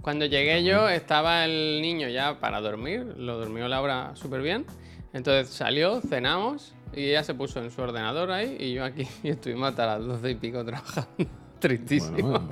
Cuando 0.00 0.26
llegué 0.26 0.62
yo, 0.64 0.88
estaba 0.88 1.44
el 1.44 1.82
niño 1.82 2.08
ya 2.08 2.38
para 2.38 2.60
dormir. 2.60 3.14
Lo 3.16 3.38
durmió 3.38 3.66
Laura 3.68 4.12
súper 4.14 4.42
bien. 4.42 4.66
Entonces 5.12 5.52
salió, 5.52 6.00
cenamos 6.00 6.72
y 6.94 7.06
ella 7.06 7.24
se 7.24 7.34
puso 7.34 7.60
en 7.60 7.70
su 7.70 7.82
ordenador 7.82 8.30
ahí 8.30 8.56
y 8.60 8.74
yo 8.74 8.84
aquí 8.84 9.08
y 9.22 9.30
estuvimos 9.30 9.70
hasta 9.70 9.86
las 9.86 10.06
12 10.06 10.30
y 10.30 10.34
pico 10.36 10.64
trabajando. 10.64 11.10
Tristísimo. 11.58 12.30
Bueno, 12.30 12.50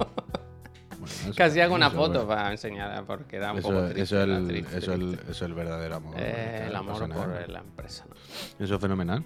bueno, 0.98 1.14
eso- 1.14 1.32
Casi 1.36 1.60
hago 1.60 1.74
una 1.74 1.86
eso, 1.88 1.96
foto 1.96 2.26
para 2.26 2.50
enseñar 2.52 3.04
porque 3.04 3.36
era 3.36 3.52
un 3.52 3.58
Eso, 3.58 3.68
poco 3.68 3.78
eso, 3.80 3.92
triste. 3.94 4.02
es 4.02 4.12
era 4.12 4.36
el, 4.36 4.46
triste, 4.48 4.78
eso, 4.78 4.92
es 4.92 5.00
el- 5.00 5.06
triste. 5.08 5.22
eso 5.22 5.30
es 5.32 5.42
el 5.42 5.54
verdadero 5.54 5.96
amor. 5.96 6.14
Eh, 6.18 6.62
el 6.66 6.72
no 6.72 6.78
amor 6.78 7.08
por 7.08 7.48
la 7.50 7.58
empresa. 7.60 8.04
¿no? 8.08 8.64
Eso 8.64 8.74
es 8.74 8.80
fenomenal. 8.80 9.24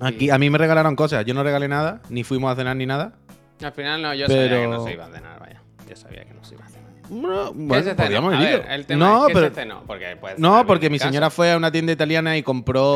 Aquí 0.00 0.30
a 0.30 0.38
mí 0.38 0.50
me 0.50 0.58
regalaron 0.58 0.94
cosas. 0.96 1.24
Yo 1.24 1.34
no 1.34 1.42
regalé 1.42 1.68
nada, 1.68 2.02
ni 2.10 2.22
fuimos 2.24 2.52
a 2.52 2.56
cenar 2.56 2.76
ni 2.76 2.86
nada. 2.86 3.14
Al 3.62 3.72
final 3.72 4.02
no, 4.02 4.14
yo 4.14 4.26
sabía 4.26 4.42
que 4.42 4.48
Pero- 4.50 4.70
no 4.70 4.84
se 4.84 4.92
iba 4.92 5.06
a 5.06 5.10
cenar, 5.10 5.40
vaya. 5.40 5.62
Yo 5.88 5.96
sabía 5.96 6.24
que 6.24 6.34
no 6.34 6.44
se 6.44 6.54
iba 6.54 6.64
a 6.64 6.68
cenar. 6.68 6.86
¿Qué 7.08 7.14
bueno, 7.14 7.54
cenó? 7.84 7.96
podríamos 7.96 8.38
ver, 8.38 8.66
el 8.68 8.84
tema 8.84 9.06
No, 9.06 9.20
es, 9.22 9.26
¿qué 9.28 9.32
pero 9.34 9.48
se 9.48 9.54
cenó? 9.54 9.84
Porque 9.86 10.18
No, 10.38 10.66
porque 10.66 10.90
mi 10.90 10.98
casa. 10.98 11.08
señora 11.08 11.30
fue 11.30 11.52
a 11.52 11.56
una 11.56 11.70
tienda 11.70 11.92
italiana 11.92 12.36
y 12.36 12.42
compró 12.42 12.94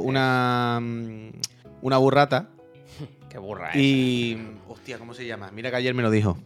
¿Ves? 0.00 0.02
una 0.08 0.80
mm, 0.82 1.30
una 1.82 1.96
burrata 1.98 2.48
Qué 3.30 3.38
burra 3.38 3.70
es. 3.70 3.76
y 3.76 4.44
hostia, 4.68 4.98
¿cómo 4.98 5.14
se 5.14 5.24
llama? 5.24 5.50
Mira 5.52 5.70
que 5.70 5.76
ayer 5.76 5.94
me 5.94 6.02
lo 6.02 6.10
dijo. 6.10 6.36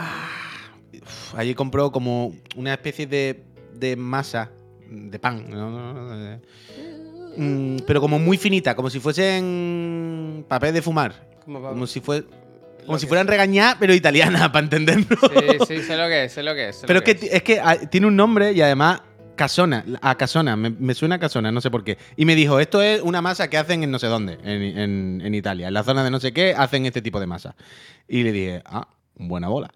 Ah, 0.00 0.28
allí 1.36 1.54
compró 1.54 1.90
como 1.90 2.32
una 2.56 2.72
especie 2.74 3.06
de, 3.06 3.42
de 3.74 3.96
masa 3.96 4.50
de 4.88 5.18
pan, 5.18 5.44
¿no? 5.50 6.38
Mm, 7.36 7.78
pero 7.86 8.00
como 8.00 8.18
muy 8.18 8.38
finita, 8.38 8.74
como 8.74 8.90
si 8.90 9.00
fuesen 9.00 10.44
papel 10.48 10.72
de 10.74 10.82
fumar, 10.82 11.14
Como 11.44 11.86
si 11.86 12.00
como 12.00 12.98
fueran 13.00 13.26
regañar, 13.26 13.76
pero 13.78 13.92
italiana, 13.92 14.50
para 14.52 14.64
entenderlo. 14.64 15.16
Sí, 15.20 15.58
sí, 15.76 15.82
sé 15.82 15.96
lo 15.96 16.06
que 16.08 16.24
es, 16.24 16.32
sé 16.32 16.42
lo 16.42 16.54
que 16.54 16.68
es. 16.70 16.82
Pero 16.86 17.02
que, 17.02 17.10
es. 17.12 17.22
es 17.22 17.42
que 17.42 17.60
ah, 17.60 17.76
tiene 17.90 18.06
un 18.06 18.16
nombre 18.16 18.52
y 18.52 18.60
además 18.62 19.02
Casona, 19.36 19.84
a 20.00 20.16
Casona, 20.16 20.56
me, 20.56 20.70
me 20.70 20.94
suena 20.94 21.16
a 21.16 21.18
Casona, 21.18 21.52
no 21.52 21.60
sé 21.60 21.70
por 21.70 21.84
qué. 21.84 21.98
Y 22.16 22.24
me 22.24 22.34
dijo, 22.34 22.58
esto 22.60 22.80
es 22.82 23.02
una 23.02 23.20
masa 23.20 23.48
que 23.50 23.58
hacen 23.58 23.82
en 23.82 23.90
no 23.90 23.98
sé 23.98 24.06
dónde, 24.06 24.38
en, 24.42 24.62
en- 24.78 25.20
en 25.24 25.34
Italia. 25.34 25.68
En 25.68 25.74
la 25.74 25.84
zona 25.84 26.02
de 26.02 26.10
no 26.10 26.18
sé 26.18 26.32
qué 26.32 26.54
hacen 26.56 26.86
este 26.86 27.02
tipo 27.02 27.20
de 27.20 27.26
masa. 27.26 27.54
Y 28.08 28.22
le 28.22 28.32
dije, 28.32 28.62
ah, 28.64 28.88
buena 29.16 29.48
bola. 29.48 29.70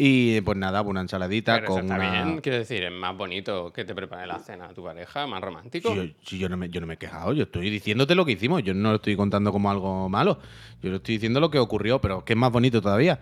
Y 0.00 0.40
pues 0.42 0.56
nada, 0.56 0.80
una 0.82 1.00
ensaladita 1.00 1.54
Pero 1.54 1.64
eso 1.66 1.74
con 1.74 1.82
está 1.82 1.96
una... 1.96 2.24
bien, 2.24 2.40
quiero 2.40 2.58
decir, 2.58 2.84
es 2.84 2.92
más 2.92 3.16
bonito 3.16 3.72
que 3.72 3.84
te 3.84 3.96
prepare 3.96 4.28
la 4.28 4.38
cena 4.38 4.66
a 4.66 4.68
tu 4.72 4.84
pareja, 4.84 5.26
más 5.26 5.40
romántico. 5.40 5.88
Si 5.90 5.96
yo, 5.96 6.02
si 6.22 6.38
yo 6.38 6.48
no 6.48 6.56
me, 6.56 6.70
yo 6.70 6.80
no 6.80 6.86
me 6.86 6.94
he 6.94 6.96
quejado, 6.98 7.32
yo 7.32 7.42
estoy 7.42 7.68
diciéndote 7.68 8.14
lo 8.14 8.24
que 8.24 8.30
hicimos, 8.30 8.62
yo 8.62 8.74
no 8.74 8.90
lo 8.90 8.96
estoy 8.96 9.16
contando 9.16 9.50
como 9.50 9.72
algo 9.72 10.08
malo, 10.08 10.38
yo 10.80 10.90
lo 10.90 10.96
estoy 10.98 11.16
diciendo 11.16 11.40
lo 11.40 11.50
que 11.50 11.58
ocurrió, 11.58 12.00
pero 12.00 12.24
que 12.24 12.34
es 12.34 12.36
más 12.38 12.52
bonito 12.52 12.80
todavía. 12.80 13.18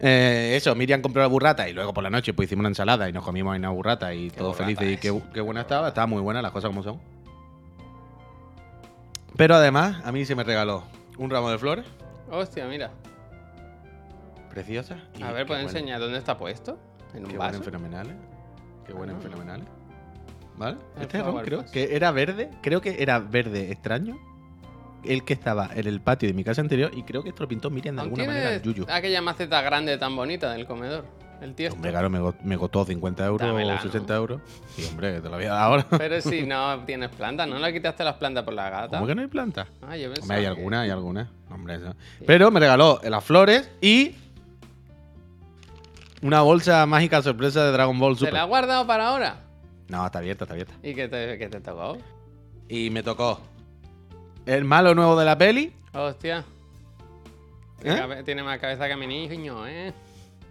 Eh, 0.00 0.54
eso, 0.56 0.74
Miriam 0.74 1.02
compró 1.02 1.22
la 1.22 1.28
burrata 1.28 1.68
y 1.68 1.72
luego 1.72 1.94
por 1.94 2.02
la 2.02 2.10
noche 2.10 2.34
pues 2.34 2.48
hicimos 2.48 2.62
una 2.62 2.70
ensalada 2.70 3.08
y 3.08 3.12
nos 3.12 3.22
comimos 3.22 3.52
ahí 3.52 3.60
una 3.60 3.70
burrata 3.70 4.12
y 4.12 4.28
Qué 4.28 4.38
todos 4.38 4.56
burrata 4.56 4.74
felices 4.74 4.98
y 4.98 5.00
qué, 5.00 5.22
qué 5.32 5.40
buena 5.40 5.60
estaba, 5.60 5.86
estaba 5.86 6.08
muy 6.08 6.20
buena 6.20 6.42
las 6.42 6.50
cosas 6.50 6.70
como 6.70 6.82
son. 6.82 7.00
Pero 9.36 9.54
además, 9.54 10.04
a 10.04 10.10
mí 10.10 10.24
se 10.24 10.34
me 10.34 10.42
regaló 10.42 10.82
un 11.16 11.30
ramo 11.30 11.48
de 11.48 11.58
flores, 11.58 11.86
Hostia, 12.28 12.66
mira. 12.66 12.90
Preciosas. 14.52 14.98
y 15.18 15.22
A 15.22 15.32
ver, 15.32 15.42
qué 15.42 15.46
¿puedes 15.46 15.64
buena- 15.64 15.78
enseñar 15.78 16.00
dónde 16.00 16.18
está 16.18 16.36
puesto? 16.36 16.78
En 17.14 17.24
un 17.24 17.30
Qué 17.30 17.38
vaso. 17.38 17.62
fenomenales. 17.62 18.14
Qué 18.86 18.92
buenas 18.92 19.16
Ah. 19.18 19.22
fenomenales. 19.22 19.66
¿Vale? 20.56 20.76
El 20.96 21.02
Este 21.02 21.22
ron 21.22 21.40
creo 21.42 21.64
que 21.72 21.96
era 21.96 22.10
verde. 22.10 22.50
Creo 22.62 22.80
que 22.80 23.02
era 23.02 23.18
verde 23.18 23.70
extraño. 23.72 24.18
El 25.04 25.24
que 25.24 25.32
estaba 25.32 25.70
en 25.74 25.86
el 25.88 26.00
patio 26.00 26.28
de 26.28 26.34
mi 26.34 26.44
casa 26.44 26.60
anterior. 26.60 26.90
Y 26.94 27.02
creo 27.02 27.22
que 27.22 27.30
esto 27.30 27.42
lo 27.42 27.48
pintó 27.48 27.70
Miriam 27.70 27.96
de 27.96 28.02
¿Aún 28.02 28.10
alguna 28.10 28.26
manera. 28.26 28.62
Yuyu. 28.62 28.86
aquella 28.88 29.20
maceta 29.22 29.60
grande 29.62 29.96
tan 29.98 30.14
bonita 30.14 30.52
del 30.52 30.66
comedor? 30.66 31.04
El 31.40 31.56
tiesto. 31.56 31.74
Hombre, 31.74 31.90
claro, 31.90 32.08
me, 32.44 32.56
costó 32.56 32.84
50 32.84 33.26
euros 33.26 33.40
Dámela, 33.48 33.72
o 33.72 33.76
¿no? 33.76 33.82
60 33.82 34.14
euros. 34.14 34.40
Sí, 34.76 34.84
hombre, 34.88 35.20
te 35.20 35.28
lo 35.28 35.34
voy 35.34 35.44
a 35.46 35.54
dar 35.54 35.62
ahora. 35.64 35.86
Pero 35.98 36.20
si 36.20 36.42
no 36.46 36.78
tienes 36.86 37.10
plantas, 37.10 37.48
¿no 37.48 37.58
le 37.58 37.72
quitaste 37.72 38.04
las 38.04 38.14
plantas 38.14 38.44
por 38.44 38.54
la 38.54 38.70
gata? 38.70 38.96
¿Cómo 38.98 39.08
que 39.08 39.14
no 39.16 39.22
hay 39.22 39.26
planta? 39.26 39.66
Ah, 39.82 39.96
yo 39.96 40.04
pensaba 40.12 40.22
Hombre, 40.22 40.36
hay 40.36 40.42
que- 40.42 40.46
alguna, 40.48 40.80
hay 40.82 40.90
alguna. 40.90 41.30
Hombre, 41.50 41.74
eso. 41.76 41.96
Pero 42.24 42.50
me 42.52 42.60
regaló 42.60 43.00
las 43.02 43.24
flores 43.24 43.68
y. 43.80 44.14
Una 46.22 46.42
bolsa 46.42 46.86
mágica 46.86 47.20
sorpresa 47.22 47.64
de 47.64 47.72
Dragon 47.72 47.98
Ball 47.98 48.14
¿Te 48.14 48.20
Super. 48.20 48.34
la 48.34 48.42
has 48.44 48.48
guardado 48.48 48.86
para 48.86 49.08
ahora? 49.08 49.40
No, 49.88 50.06
está 50.06 50.18
abierta, 50.20 50.44
está 50.44 50.54
abierta. 50.54 50.74
¿Y 50.82 50.94
qué 50.94 51.08
te, 51.08 51.36
qué 51.38 51.48
te 51.48 51.60
tocó? 51.60 51.98
Y 52.68 52.90
me 52.90 53.02
tocó 53.02 53.40
el 54.46 54.64
malo 54.64 54.94
nuevo 54.94 55.18
de 55.18 55.24
la 55.24 55.36
peli 55.36 55.72
Hostia. 55.92 56.44
¿Eh? 57.84 58.22
Tiene 58.24 58.42
más 58.44 58.58
cabeza 58.60 58.86
que 58.88 58.96
mi 58.96 59.06
niño, 59.06 59.66
¿eh? 59.66 59.92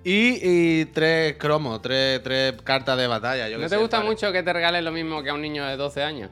y, 0.04 0.40
y 0.82 0.86
tres 0.86 1.38
cromos, 1.38 1.82
tres, 1.82 2.22
tres 2.22 2.54
cartas 2.64 2.98
de 2.98 3.08
batalla. 3.08 3.48
yo 3.48 3.58
¿No 3.58 3.64
te 3.64 3.70
sé, 3.70 3.78
gusta 3.78 4.02
mucho 4.02 4.32
que 4.34 4.44
te 4.44 4.52
regalen 4.52 4.84
lo 4.84 4.92
mismo 4.92 5.24
que 5.24 5.30
a 5.30 5.34
un 5.34 5.42
niño 5.42 5.66
de 5.66 5.78
12 5.78 6.04
años? 6.04 6.30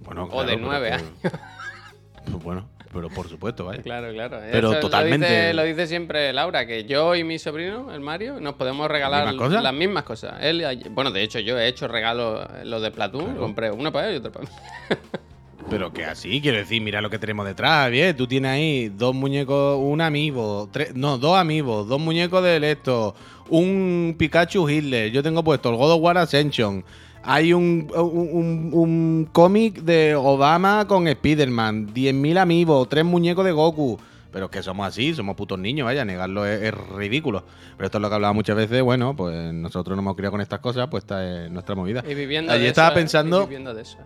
Bueno, 0.00 0.28
o 0.32 0.42
de 0.42 0.54
pero 0.54 0.66
nueve 0.66 0.88
que- 0.88 0.94
años? 0.94 1.10
Pues 1.22 2.42
bueno, 2.42 2.68
pero 2.94 3.10
por 3.10 3.28
supuesto, 3.28 3.64
vaya. 3.66 3.82
Claro, 3.82 4.12
claro. 4.12 4.38
Pero 4.50 4.70
Eso 4.72 4.80
totalmente- 4.80 5.26
Lo 5.28 5.34
dice, 5.34 5.54
lo 5.54 5.62
dice 5.64 5.86
siempre 5.86 6.32
Laura, 6.32 6.66
que 6.66 6.84
yo 6.84 7.14
y 7.16 7.24
mi 7.24 7.38
sobrino, 7.38 7.92
el 7.92 8.00
Mario, 8.00 8.40
nos 8.40 8.54
podemos 8.54 8.88
regalar 8.88 9.26
mismas 9.26 9.46
cosas? 9.48 9.62
las 9.62 9.74
mismas 9.74 10.02
cosas. 10.04 10.34
Él, 10.40 10.64
bueno, 10.92 11.10
de 11.10 11.22
hecho, 11.22 11.38
yo 11.40 11.58
he 11.58 11.66
hecho 11.68 11.88
regalos, 11.88 12.46
eh, 12.54 12.64
los 12.64 12.80
de 12.80 12.90
Platoon, 12.90 13.24
Claro. 13.24 13.40
compré 13.40 13.70
uno 13.70 13.92
para 13.92 14.08
él 14.08 14.14
y 14.14 14.18
otro 14.18 14.32
para 14.32 14.44
mí. 14.46 14.50
Pero 15.70 15.92
que 15.92 16.04
así, 16.04 16.40
quiero 16.42 16.58
decir, 16.58 16.82
mira 16.82 17.00
lo 17.00 17.08
que 17.08 17.18
tenemos 17.18 17.46
detrás, 17.46 17.90
bien. 17.90 18.14
Tú 18.16 18.26
tienes 18.26 18.50
ahí 18.50 18.90
dos 18.90 19.14
muñecos, 19.14 19.78
un 19.80 20.00
amiibo, 20.02 20.68
tres, 20.70 20.94
no, 20.94 21.16
dos 21.16 21.38
amigos, 21.38 21.88
dos 21.88 21.98
muñecos 21.98 22.42
de 22.44 22.70
esto, 22.70 23.14
un 23.48 24.14
Pikachu 24.18 24.68
Hitler. 24.68 25.10
Yo 25.10 25.22
tengo 25.22 25.42
puesto 25.42 25.70
el 25.70 25.76
God 25.76 25.92
of 25.92 26.00
War 26.02 26.18
Ascension. 26.18 26.84
Hay 27.26 27.52
un, 27.54 27.90
un, 27.94 28.28
un- 28.32 28.70
un 28.72 29.28
cómic 29.32 29.80
de 29.82 30.14
Obama 30.14 30.86
con 30.86 31.08
Spider-Man, 31.08 31.94
10.000 31.94 32.38
amigos, 32.38 32.88
tres 32.88 33.04
muñecos 33.04 33.44
de 33.44 33.52
Goku. 33.52 33.98
Pero 34.30 34.46
es 34.46 34.50
que 34.50 34.62
somos 34.62 34.86
así, 34.86 35.14
somos 35.14 35.36
putos 35.36 35.58
niños, 35.58 35.84
vaya, 35.84 36.04
negarlo 36.04 36.44
es, 36.44 36.60
es 36.60 36.74
ridículo. 36.74 37.44
Pero 37.76 37.86
esto 37.86 37.98
es 37.98 38.02
lo 38.02 38.08
que 38.08 38.14
hablaba 38.16 38.32
muchas 38.34 38.56
veces, 38.56 38.82
bueno, 38.82 39.14
pues 39.14 39.54
nosotros 39.54 39.96
nos 39.96 40.02
hemos 40.02 40.16
criado 40.16 40.32
con 40.32 40.40
estas 40.40 40.58
cosas, 40.58 40.88
pues 40.90 41.04
esta 41.04 41.44
es 41.44 41.50
nuestra 41.52 41.74
movida. 41.76 42.02
Y 42.08 42.14
viviendo 42.14 42.50
Ayer 42.52 42.64
de 42.64 42.68
estaba 42.68 42.94
pensando- 42.94 43.42
Y 43.42 43.44
viviendo 43.44 43.72
de 43.74 43.82
eso. 43.82 43.98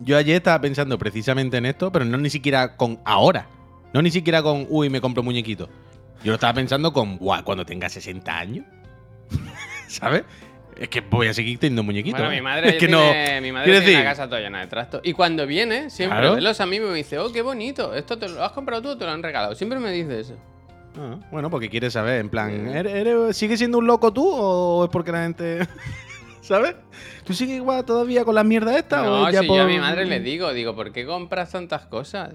Yo 0.00 0.16
ayer 0.18 0.36
estaba 0.36 0.60
pensando 0.60 0.98
precisamente 0.98 1.56
en 1.56 1.64
esto, 1.66 1.90
pero 1.90 2.04
no 2.04 2.18
ni 2.18 2.28
siquiera 2.28 2.76
con 2.76 2.98
ahora. 3.04 3.46
No 3.94 4.02
ni 4.02 4.10
siquiera 4.10 4.42
con, 4.42 4.66
uy, 4.68 4.90
me 4.90 5.00
compro 5.00 5.22
muñequito. 5.22 5.68
Yo 6.22 6.30
lo 6.32 6.34
estaba 6.34 6.52
pensando 6.54 6.92
con, 6.92 7.16
guau, 7.16 7.42
cuando 7.42 7.64
tenga 7.64 7.88
60 7.88 8.38
años. 8.38 8.66
¿Sabes? 9.88 10.24
Es 10.76 10.88
que 10.88 11.00
voy 11.00 11.28
a 11.28 11.34
seguir 11.34 11.58
teniendo 11.58 11.82
muñequitos. 11.82 12.18
Bueno, 12.20 12.32
¿eh? 12.32 12.36
mi 12.36 12.42
madre 12.44 12.68
es 12.68 12.72
que 12.74 12.86
tiene, 12.88 13.34
no. 13.36 13.40
mi 13.42 13.52
madre 13.52 13.80
tiene 13.80 13.98
la 13.98 14.04
casa 14.04 14.26
toda 14.28 14.40
llena 14.40 14.60
de 14.60 14.66
trastos. 14.66 15.00
Y 15.04 15.12
cuando 15.12 15.46
viene, 15.46 15.90
siempre 15.90 16.18
Claro. 16.18 16.34
ve 16.36 16.40
los 16.40 16.60
amigos 16.60 16.90
me 16.90 16.96
dice, 16.96 17.18
oh, 17.18 17.30
qué 17.32 17.42
bonito, 17.42 17.94
esto 17.94 18.18
te 18.18 18.28
lo 18.28 18.42
has 18.44 18.52
comprado 18.52 18.82
tú 18.82 18.88
o 18.90 18.96
te 18.98 19.04
lo 19.04 19.10
han 19.10 19.22
regalado. 19.22 19.54
Siempre 19.54 19.78
me 19.78 19.90
dice 19.92 20.20
eso. 20.20 20.36
Ah, 20.98 21.18
bueno, 21.30 21.48
porque 21.50 21.68
quiere 21.70 21.90
saber, 21.90 22.20
en 22.20 22.28
plan, 22.28 22.50
Sí. 22.70 22.76
¿eres, 22.78 22.94
eres- 22.94 23.36
sigues 23.36 23.58
siendo 23.58 23.78
un 23.78 23.86
loco 23.86 24.12
tú 24.12 24.28
o 24.30 24.84
es 24.84 24.90
porque 24.90 25.12
la 25.12 25.22
gente. 25.22 25.60
¿Sabes? 26.42 26.74
¿Tú 27.24 27.32
sigues 27.34 27.56
igual 27.56 27.84
todavía 27.84 28.24
con 28.24 28.34
las 28.34 28.44
mierdas 28.44 28.76
estas? 28.76 29.04
No, 29.04 29.22
o 29.26 29.30
ya 29.30 29.40
si 29.42 29.46
yo 29.46 29.62
a 29.62 29.64
mi 29.66 29.78
madre 29.78 30.04
le 30.04 30.18
digo, 30.18 30.52
digo, 30.52 30.74
¿por 30.74 30.92
qué 30.92 31.06
compras 31.06 31.52
tantas 31.52 31.86
cosas? 31.86 32.34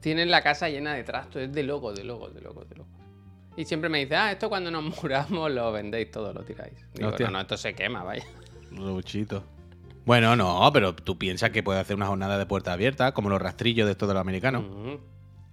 Tienes 0.00 0.26
la 0.28 0.40
casa 0.42 0.70
llena 0.70 0.94
de 0.94 1.04
trastos, 1.04 1.42
es 1.42 1.52
de 1.52 1.62
loco, 1.62 1.92
de 1.92 2.02
loco, 2.04 2.30
de 2.30 2.40
loco, 2.40 2.64
de 2.64 2.76
loco. 2.76 2.88
Y 3.56 3.64
siempre 3.64 3.90
me 3.90 3.98
dice, 3.98 4.16
ah, 4.16 4.32
esto 4.32 4.48
cuando 4.48 4.70
nos 4.70 4.82
muramos 5.02 5.50
lo 5.50 5.72
vendéis 5.72 6.10
todo, 6.10 6.32
lo 6.32 6.42
tiráis. 6.42 6.74
Digo, 6.94 7.08
Hostia. 7.10 7.26
no, 7.26 7.32
no, 7.32 7.40
esto 7.40 7.56
se 7.56 7.74
quema, 7.74 8.02
vaya. 8.02 8.24
Ruchito. 8.70 9.44
Bueno, 10.06 10.34
no, 10.34 10.70
pero 10.72 10.94
tú 10.94 11.18
piensas 11.18 11.50
que 11.50 11.62
puedes 11.62 11.80
hacer 11.82 11.96
una 11.96 12.06
jornada 12.06 12.38
de 12.38 12.46
puerta 12.46 12.72
abierta, 12.72 13.12
como 13.12 13.28
los 13.28 13.40
rastrillos 13.40 13.86
de 13.86 13.92
estos 13.92 14.08
de 14.08 14.14
los 14.14 14.20
americanos. 14.20 14.64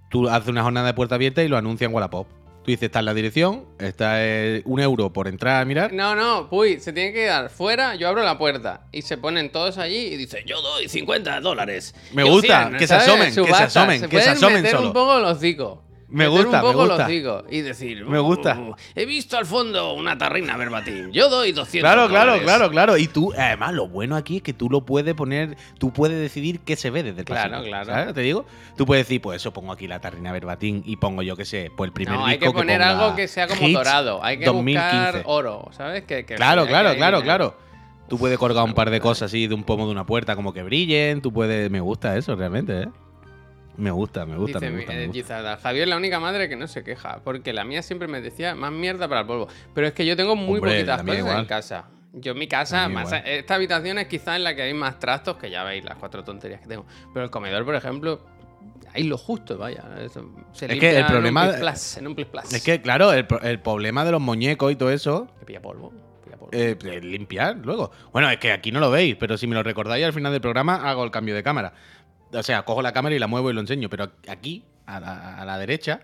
Tú 0.10 0.30
haces 0.30 0.48
una 0.50 0.64
jornada 0.64 0.88
de 0.88 0.94
puerta 0.94 1.16
abierta 1.16 1.44
y 1.44 1.48
lo 1.48 1.58
anuncian 1.58 1.92
en 1.92 1.96
Wallapop. 1.96 2.28
Tú 2.64 2.72
dices, 2.72 2.84
está 2.84 3.00
en 3.00 3.06
la 3.06 3.14
dirección, 3.14 3.66
está 3.80 4.26
eh, 4.26 4.62
un 4.66 4.80
euro 4.82 5.14
por 5.14 5.28
entrar 5.28 5.62
a 5.62 5.66
mirar. 5.66 5.94
No, 5.94 6.16
no, 6.16 6.50
puy, 6.50 6.80
se 6.82 6.92
tiene 6.92 7.14
que 7.14 7.20
quedar 7.20 7.50
fuera, 7.50 7.96
yo 7.96 8.10
abro 8.10 8.24
la 8.24 8.38
puerta 8.38 8.88
y 8.92 9.04
se 9.04 9.18
ponen 9.18 9.52
todos 9.52 9.78
allí 9.78 9.96
y 9.98 10.18
dicen, 10.18 10.44
yo 10.46 10.62
doy 10.62 10.90
50 10.90 11.40
dólares. 11.40 11.96
Me 12.14 12.26
Yo 12.26 12.32
gusta, 12.32 12.68
100, 12.68 12.78
que 12.78 12.88
se 12.88 12.96
asomen, 12.96 13.28
que 13.34 13.54
se 13.54 13.64
asomen, 13.64 14.02
que 14.02 14.08
se 14.08 14.10
pueden 14.10 14.30
asomen 14.32 14.56
meter 14.64 14.72
solo. 14.76 14.88
un 14.88 14.94
poco 14.94 15.20
los 15.20 15.38
hocico. 15.38 15.84
Me 16.10 16.26
gusta, 16.28 16.46
un 16.46 16.52
me 16.54 16.60
poco 16.62 16.74
los 16.86 16.88
gusta. 16.90 17.06
hocico 17.06 17.44
y 17.50 17.60
decir, 17.62 18.06
Me 18.06 18.20
gusta. 18.20 18.58
"Uh, 18.58 18.76
he 18.96 19.06
visto 19.06 19.38
al 19.38 19.46
fondo 19.46 19.94
una 19.94 20.18
tarrina 20.18 20.56
verbatim, 20.56 21.12
yo 21.12 21.30
doy 21.30 21.52
200 21.52 21.82
Claro, 21.82 22.08
claro, 22.08 22.32
dólares". 22.32 22.44
claro, 22.44 22.70
claro. 22.72 22.98
Y 22.98 23.08
tú, 23.08 23.34
además, 23.38 23.74
lo 23.74 23.90
bueno 23.90 24.16
aquí 24.16 24.38
es 24.38 24.42
que 24.44 24.54
tú 24.54 24.70
lo 24.70 24.86
puedes 24.86 25.14
poner, 25.16 25.58
tú 25.78 25.92
puedes 25.92 26.18
decidir 26.18 26.62
qué 26.62 26.78
se 26.78 26.90
ve 26.92 27.04
desde 27.04 27.20
el 27.20 27.26
Claro, 27.26 27.52
pasillo, 27.52 27.70
claro. 27.70 27.86
¿sabes? 27.86 28.14
Te 28.14 28.22
digo, 28.22 28.46
tú 28.78 28.86
puedes 28.86 29.06
decir, 29.06 29.22
pues 29.22 29.42
eso, 29.42 29.52
pongo 29.52 29.74
aquí 29.74 29.86
la 29.88 30.00
tarrina 30.00 30.32
verbatim 30.32 30.82
y 30.86 30.96
pongo 30.96 31.24
yo 31.24 31.36
qué 31.36 31.44
sé, 31.44 31.72
pues 31.76 31.90
el 31.90 31.94
primer 31.94 32.16
No, 32.16 32.26
hay 32.26 32.38
disco 32.38 32.54
que 32.54 32.58
poner 32.60 32.80
ponga 32.80 32.90
algo 33.06 33.16
que 33.16 33.28
sea 33.28 33.48
como 33.48 33.68
dorado. 33.68 34.24
Hay 34.24 34.40
que 34.40 34.46
2015. 34.46 34.96
buscar 34.96 35.22
oro, 35.26 35.68
¿sabes? 35.72 36.04
Que, 36.06 36.26
que 36.26 36.36
Claro, 36.36 36.62
hay 36.62 36.68
claro, 36.70 36.92
que- 36.92 36.96
claro, 36.98 37.22
claro. 37.22 37.58
Tú 38.08 38.18
puedes 38.18 38.38
colgar 38.38 38.64
un 38.64 38.74
par 38.74 38.90
de 38.90 38.98
me 38.98 39.02
cosas 39.02 39.24
así 39.24 39.48
de 39.48 39.54
un 39.54 39.66
pomo 39.66 39.86
de 39.86 39.92
una 39.92 40.06
puerta 40.06 40.38
como 40.38 40.54
que 40.54 40.64
brillen, 40.64 41.22
tú 41.22 41.34
puedes... 41.34 41.70
Me 41.70 41.82
gusta 41.82 42.16
eso 42.16 42.34
realmente, 42.38 42.84
¿eh? 42.84 42.88
Me 43.78 43.92
gusta, 43.92 44.26
me 44.26 44.36
gusta, 44.36 44.60
Dice 44.60 44.72
me 44.72 44.78
gusta. 44.78 44.94
me 44.94 45.54
eh, 45.54 45.58
Javier 45.62 45.84
es 45.84 45.90
la 45.90 45.98
única 45.98 46.20
madre 46.20 46.50
que 46.50 46.56
no 46.56 46.68
se 46.68 46.84
queja, 46.84 47.20
porque 47.24 47.54
la 47.54 47.64
mía 47.64 47.84
siempre 47.84 48.08
me 48.08 48.22
decía 48.22 48.56
más 48.56 48.72
mierda 48.72 49.08
para 49.08 49.22
el 49.22 49.28
polvo. 49.28 49.48
Pero 49.74 49.88
es 49.88 49.94
que 49.94 50.06
yo 50.06 50.16
tengo 50.16 50.36
muy 50.36 50.56
Hombre, 50.60 50.74
poquitas 50.84 51.04
cosas 51.04 51.40
en 51.40 51.46
casa. 51.46 51.86
Yo 52.14 52.32
en 52.32 52.40
mi 52.40 52.48
casa, 52.48 52.90
más, 52.90 53.14
esta 53.26 53.54
habitación 53.56 54.00
es 54.00 54.08
quizá 54.08 54.36
en 54.36 54.44
la 54.44 54.56
que 54.56 54.64
hay 54.64 54.74
más 54.74 54.98
trastos, 54.98 55.38
que 55.38 55.52
ya 55.52 55.64
veis 55.64 55.84
las 55.86 55.98
cuatro 55.98 56.24
tonterías 56.24 56.62
que 56.62 56.68
tengo. 56.68 56.86
Pero 57.14 57.26
el 57.26 57.30
comedor, 57.30 57.64
por 57.64 57.76
ejemplo, 57.76 58.22
hay 58.94 59.04
lo 59.04 59.18
justo, 59.20 59.58
vaya. 59.60 59.84
se 60.54 60.66
Es 60.66 60.80
que 60.80 60.98
el 60.98 61.06
problema- 61.06 61.46
En 61.46 61.54
un 61.54 61.60
plas, 61.60 61.98
en 61.98 62.08
un 62.08 62.16
plas. 62.16 62.52
Es 62.54 62.64
que, 62.64 62.82
claro, 62.82 63.14
el, 63.14 63.28
pro- 63.28 63.42
el 63.42 63.60
problema 63.60 64.04
de 64.04 64.12
los 64.12 64.22
muñecos 64.22 64.72
y 64.72 64.76
todo 64.76 64.90
eso 64.90 65.28
Que 65.40 65.46
pilla 65.46 65.62
polvo. 65.62 65.94
pilla 66.24 66.38
polvo. 66.38 66.50
eh, 66.54 66.76
eh, 66.84 67.02
limpiar 67.02 67.58
luego. 67.58 67.92
Bueno, 68.12 68.28
es 68.32 68.38
que 68.40 68.52
aquí 68.52 68.72
no 68.72 68.80
lo 68.80 68.90
veis, 68.90 69.16
pero 69.18 69.38
si 69.38 69.46
me 69.46 69.54
lo 69.54 69.62
recordáis 69.62 70.04
al 70.04 70.14
final 70.14 70.32
del 70.32 70.42
programa 70.42 70.90
hago 70.90 71.04
el 71.04 71.12
cambio 71.12 71.36
de 71.36 71.44
cámara. 71.44 71.74
O 72.34 72.44
sea, 72.44 72.64
cojo 72.64 72.82
la 72.82 72.92
cámara 72.94 73.16
y 73.16 73.20
la 73.20 73.28
muevo 73.28 73.50
y 73.50 73.54
lo 73.54 73.62
enseño, 73.62 73.90
pero 73.90 74.12
aquí, 74.28 74.64
a 74.86 75.00
la, 75.00 75.38
a 75.42 75.46
la 75.46 75.58
derecha, 75.58 76.02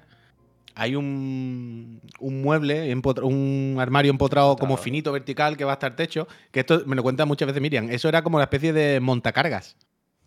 hay 0.75 0.95
un, 0.95 2.01
un 2.19 2.41
mueble, 2.41 2.93
un 3.21 3.77
armario 3.79 4.09
empotrado 4.09 4.55
como 4.55 4.77
finito, 4.77 5.11
vertical, 5.11 5.55
que 5.57 5.65
va 5.65 5.73
hasta 5.73 5.87
el 5.87 5.95
techo, 5.95 6.27
que 6.51 6.61
esto 6.61 6.83
me 6.85 6.95
lo 6.95 7.03
cuenta 7.03 7.25
muchas 7.25 7.47
veces 7.47 7.61
Miriam. 7.61 7.89
Eso 7.91 8.09
era 8.09 8.21
como 8.23 8.37
una 8.37 8.45
especie 8.45 8.73
de 8.73 8.99
montacargas. 8.99 9.75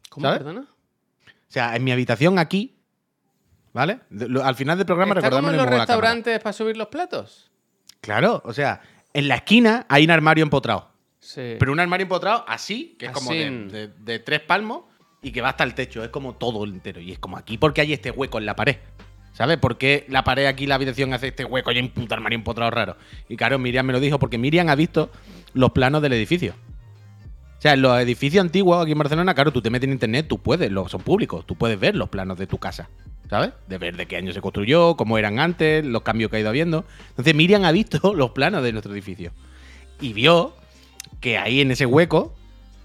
¿Cómo, 0.08 0.26
¿sabes? 0.26 0.38
perdona? 0.38 0.60
O 1.26 1.48
sea, 1.52 1.74
en 1.76 1.82
mi 1.84 1.90
habitación 1.92 2.38
aquí, 2.38 2.76
¿vale? 3.72 4.00
Al 4.42 4.54
final 4.54 4.76
del 4.78 4.86
programa 4.86 5.14
¿Está 5.14 5.30
como 5.30 5.48
en 5.50 5.56
los 5.56 5.66
restaurantes 5.66 6.38
para 6.40 6.52
subir 6.52 6.76
los 6.76 6.88
platos? 6.88 7.50
Claro, 8.00 8.42
o 8.44 8.52
sea, 8.52 8.80
en 9.14 9.28
la 9.28 9.36
esquina 9.36 9.86
hay 9.88 10.04
un 10.04 10.10
armario 10.10 10.42
empotrado. 10.44 10.90
Sí. 11.18 11.56
Pero 11.58 11.72
un 11.72 11.80
armario 11.80 12.04
empotrado 12.04 12.44
así, 12.46 12.94
que 12.98 13.06
es 13.06 13.12
como 13.12 13.30
de- 13.32 13.90
de 13.98 14.18
tres 14.20 14.40
palmos 14.42 14.84
y 15.22 15.32
que 15.32 15.40
va 15.40 15.50
hasta 15.50 15.64
el 15.64 15.74
techo. 15.74 16.04
Es 16.04 16.10
como 16.10 16.34
todo 16.34 16.64
entero. 16.64 17.00
Y 17.00 17.12
es 17.12 17.18
como 17.18 17.36
aquí 17.36 17.58
porque 17.58 17.80
hay 17.80 17.92
este 17.92 18.10
hueco 18.10 18.38
en 18.38 18.46
la 18.46 18.56
pared. 18.56 18.76
¿Sabes? 19.32 19.58
¿Por 19.58 19.76
qué 19.76 20.06
la 20.08 20.24
pared 20.24 20.46
aquí, 20.46 20.66
la 20.66 20.76
habitación 20.76 21.12
hace 21.12 21.28
este 21.28 21.44
hueco 21.44 21.70
y 21.70 21.76
hay 21.76 21.82
un 21.82 21.90
puto 21.90 22.14
armario 22.14 22.38
empotrado 22.38 22.70
raro? 22.70 22.96
Y 23.28 23.36
claro, 23.36 23.58
Miriam 23.58 23.84
me 23.84 23.92
lo 23.92 24.00
dijo 24.00 24.18
porque 24.18 24.38
Miriam 24.38 24.70
ha 24.70 24.74
visto 24.74 25.10
los 25.52 25.72
planos 25.72 26.00
del 26.00 26.14
edificio. 26.14 26.54
O 27.58 27.60
sea, 27.60 27.74
en 27.74 27.82
los 27.82 27.98
edificios 28.00 28.42
antiguos 28.42 28.82
aquí 28.82 28.92
en 28.92 28.98
Barcelona, 28.98 29.34
claro, 29.34 29.52
tú 29.52 29.60
te 29.60 29.70
metes 29.70 29.86
en 29.86 29.92
internet, 29.92 30.26
tú 30.28 30.38
puedes, 30.38 30.70
los 30.70 30.90
son 30.90 31.02
públicos, 31.02 31.46
tú 31.46 31.54
puedes 31.54 31.78
ver 31.78 31.96
los 31.96 32.08
planos 32.08 32.38
de 32.38 32.46
tu 32.46 32.58
casa, 32.58 32.88
¿sabes? 33.28 33.52
De 33.66 33.78
ver 33.78 33.96
de 33.96 34.06
qué 34.06 34.16
año 34.16 34.32
se 34.32 34.40
construyó, 34.40 34.96
cómo 34.96 35.16
eran 35.18 35.38
antes, 35.38 35.84
los 35.84 36.02
cambios 36.02 36.30
que 36.30 36.36
ha 36.36 36.40
ido 36.40 36.50
habiendo. 36.50 36.84
Entonces 37.10 37.34
Miriam 37.34 37.64
ha 37.64 37.72
visto 37.72 38.14
los 38.14 38.30
planos 38.30 38.62
de 38.62 38.72
nuestro 38.72 38.92
edificio 38.92 39.32
y 40.00 40.12
vio 40.12 40.54
que 41.20 41.38
ahí 41.38 41.60
en 41.60 41.70
ese 41.70 41.86
hueco 41.86 42.34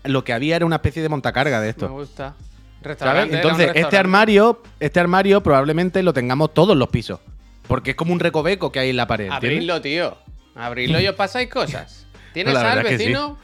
lo 0.04 0.24
que 0.24 0.34
había 0.34 0.56
era 0.56 0.66
una 0.66 0.78
especie 0.78 1.02
de 1.02 1.10
montacarga 1.10 1.60
de 1.60 1.66
Me 1.68 1.70
esto. 1.72 1.90
gusta. 1.90 2.34
¿Sabes? 2.36 2.82
Restaurante, 2.82 3.36
Entonces, 3.36 3.72
este 3.76 3.98
armario, 3.98 4.64
este 4.80 5.00
armario 5.00 5.42
probablemente 5.44 6.02
lo 6.02 6.14
tengamos 6.14 6.54
todos 6.54 6.76
los 6.76 6.90
pisos. 6.90 7.20
Porque 7.68 7.92
es 7.92 7.96
como 7.96 8.12
un 8.12 8.20
recoveco 8.20 8.72
que 8.72 8.80
hay 8.80 8.90
en 8.90 8.98
la 8.98 9.06
pared. 9.08 9.30
Abrirlo, 9.30 9.80
tío. 9.82 10.18
Abrirlo 10.56 11.00
y 11.00 11.08
os 11.08 11.16
pasáis 11.16 11.50
cosas. 11.50 12.08
¿Tienes 12.34 12.54
La 12.54 12.72
al 12.72 12.86
sí. 12.88 12.94
vecino? 12.94 13.38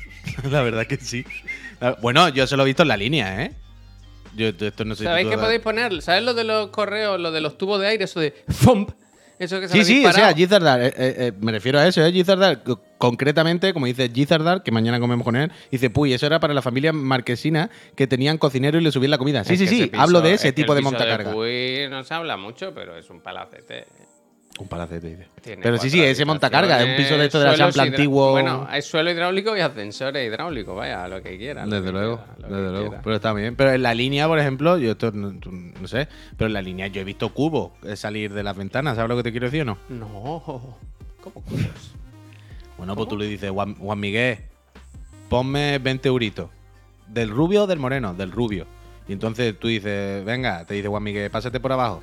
La 0.50 0.62
verdad 0.62 0.86
que 0.86 0.96
sí. 0.98 1.24
Bueno, 2.00 2.28
yo 2.28 2.46
se 2.46 2.56
lo 2.56 2.62
he 2.62 2.66
visto 2.66 2.82
en 2.82 2.88
la 2.88 2.96
línea, 2.96 3.42
¿eh? 3.44 3.52
Yo 4.34 4.48
esto 4.48 4.84
no 4.84 4.94
sé 4.94 5.04
¿Sabéis 5.04 5.28
qué 5.28 5.36
podéis 5.36 5.60
poner? 5.60 6.00
¿Sabéis 6.00 6.24
lo 6.24 6.32
de 6.34 6.44
los 6.44 6.68
correos, 6.68 7.20
lo 7.20 7.32
de 7.32 7.40
los 7.40 7.58
tubos 7.58 7.80
de 7.80 7.88
aire? 7.88 8.04
Eso 8.04 8.20
de 8.20 8.32
FOMP. 8.48 8.90
Eso 9.42 9.60
que 9.60 9.66
se 9.68 9.74
Sí, 9.74 9.84
sí, 9.84 10.06
o 10.06 10.12
sea, 10.12 10.32
Gizardar, 10.34 10.80
eh, 10.82 10.86
eh, 10.86 10.92
eh, 10.98 11.32
me 11.40 11.50
refiero 11.50 11.78
a 11.78 11.86
eso, 11.86 12.04
¿eh? 12.04 12.12
Gizardar, 12.12 12.62
co- 12.62 12.80
concretamente, 12.96 13.72
como 13.72 13.86
dice 13.86 14.08
Gizardar, 14.14 14.62
que 14.62 14.70
mañana 14.70 15.00
comemos 15.00 15.24
con 15.24 15.34
él, 15.34 15.50
dice, 15.70 15.90
puy, 15.90 16.12
eso 16.12 16.26
era 16.26 16.38
para 16.38 16.54
la 16.54 16.62
familia 16.62 16.92
marquesina 16.92 17.68
que 17.96 18.06
tenían 18.06 18.38
cocinero 18.38 18.78
y 18.78 18.82
le 18.82 18.92
subían 18.92 19.10
la 19.10 19.18
comida. 19.18 19.42
Sí, 19.42 19.56
sí, 19.56 19.66
sí, 19.66 19.90
hablo 19.94 20.20
de 20.20 20.34
ese 20.34 20.52
tipo 20.52 20.74
de 20.76 20.80
montacarga. 20.82 21.34
Uy, 21.34 21.86
no 21.90 22.04
se 22.04 22.14
habla 22.14 22.36
mucho, 22.36 22.72
pero 22.72 22.96
es 22.96 23.10
un 23.10 23.20
palacete. 23.20 23.86
Un 24.62 24.68
palacete, 24.68 25.08
dice. 25.08 25.26
Tiene 25.42 25.60
Pero 25.62 25.76
sí, 25.76 25.90
sí, 25.90 26.00
ese 26.02 26.24
montacarga, 26.24 26.80
es 26.80 26.88
un 26.90 26.96
piso 26.96 27.18
de 27.18 27.24
esto 27.26 27.40
de 27.40 27.56
la 27.56 27.68
hidra- 27.68 27.82
antiguo. 27.82 28.30
Bueno, 28.30 28.64
hay 28.70 28.80
suelo 28.80 29.10
hidráulico 29.10 29.56
y 29.56 29.60
ascensores 29.60 30.24
hidráulicos, 30.26 30.76
vaya, 30.76 31.08
lo 31.08 31.20
que 31.20 31.36
quieran. 31.36 31.68
Desde 31.68 31.86
que 31.86 31.92
luego, 31.92 32.18
quiera, 32.36 32.48
desde 32.48 32.70
luego. 32.70 32.88
quiera. 32.88 33.02
Pero 33.02 33.16
está 33.16 33.32
bien. 33.32 33.56
Pero 33.56 33.72
en 33.72 33.82
la 33.82 33.92
línea, 33.94 34.28
por 34.28 34.38
ejemplo, 34.38 34.78
yo 34.78 34.92
esto 34.92 35.10
no, 35.12 35.32
sé, 35.88 36.06
pero 36.36 36.46
en 36.46 36.52
la 36.52 36.62
línea 36.62 36.86
yo 36.86 37.00
he 37.00 37.04
visto 37.04 37.30
cubos 37.34 37.72
eh, 37.82 37.96
salir 37.96 38.32
de 38.32 38.42
las 38.44 38.56
ventanas, 38.56 38.94
¿sabes 38.94 39.08
lo 39.08 39.16
que 39.16 39.24
te 39.24 39.32
quiero 39.32 39.46
decir 39.46 39.62
o 39.62 39.64
no? 39.64 39.78
No, 39.88 40.42
¿cómo 41.20 41.34
cubos? 41.44 41.92
Bueno, 42.78 42.94
pues 42.96 43.08
tú 43.08 43.16
le 43.18 43.26
dices, 43.26 43.50
Juan, 43.50 43.74
Juan 43.74 43.98
Miguel, 44.00 44.38
ponme 45.28 45.78
20 45.78 46.08
euritos. 46.08 46.50
¿Del 47.08 47.30
rubio 47.30 47.64
o 47.64 47.66
del 47.66 47.78
moreno? 47.78 48.14
Del 48.14 48.30
rubio. 48.30 48.66
Y 49.08 49.12
entonces 49.12 49.58
tú 49.58 49.68
dices, 49.68 50.24
venga, 50.24 50.64
te 50.64 50.74
dice 50.74 50.88
Juan 50.88 51.02
Miguel, 51.02 51.30
pásate 51.30 51.60
por 51.60 51.72
abajo. 51.72 52.02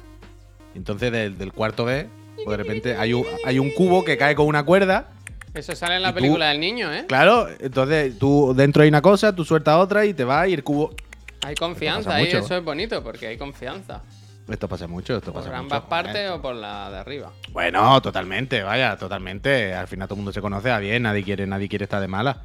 Entonces 0.75 1.11
del, 1.11 1.37
del 1.37 1.51
cuarto 1.51 1.85
B, 1.85 2.07
pues 2.45 2.57
de 2.57 2.63
repente 2.63 2.95
hay 2.95 3.13
un, 3.13 3.25
hay 3.45 3.59
un 3.59 3.71
cubo 3.71 4.03
que 4.03 4.17
cae 4.17 4.35
con 4.35 4.47
una 4.47 4.63
cuerda. 4.63 5.09
Eso 5.53 5.75
sale 5.75 5.95
en 5.95 6.01
¿Y 6.01 6.03
la 6.03 6.09
tú? 6.09 6.15
película 6.15 6.49
del 6.49 6.59
niño, 6.59 6.93
¿eh? 6.93 7.05
Claro, 7.07 7.47
entonces 7.59 8.17
tú 8.19 8.53
dentro 8.55 8.83
hay 8.83 8.89
una 8.89 9.01
cosa, 9.01 9.35
tú 9.35 9.43
sueltas 9.43 9.75
otra 9.77 10.05
y 10.05 10.13
te 10.13 10.23
vas 10.23 10.47
y 10.47 10.53
el 10.53 10.63
cubo. 10.63 10.93
Hay 11.41 11.55
confianza 11.55 12.13
ahí, 12.15 12.25
mucho. 12.25 12.39
eso 12.39 12.57
es 12.57 12.63
bonito, 12.63 13.03
porque 13.03 13.27
hay 13.27 13.37
confianza. 13.37 14.01
Esto 14.47 14.67
pasa 14.67 14.87
mucho, 14.87 15.15
esto 15.17 15.31
Por 15.31 15.43
pasa 15.43 15.55
ambas 15.57 15.79
mucho. 15.81 15.89
partes 15.89 16.13
joder. 16.13 16.31
o 16.31 16.41
por 16.41 16.55
la 16.55 16.89
de 16.89 16.97
arriba. 16.97 17.31
Bueno, 17.51 18.01
totalmente, 18.01 18.61
vaya, 18.63 18.97
totalmente. 18.97 19.73
Al 19.73 19.87
final 19.87 20.07
todo 20.07 20.15
el 20.15 20.19
mundo 20.19 20.33
se 20.33 20.41
conoce 20.41 20.71
a 20.71 20.79
bien, 20.79 21.03
nadie 21.03 21.23
quiere, 21.23 21.45
nadie 21.45 21.69
quiere 21.69 21.83
estar 21.83 22.01
de 22.01 22.07
mala. 22.07 22.43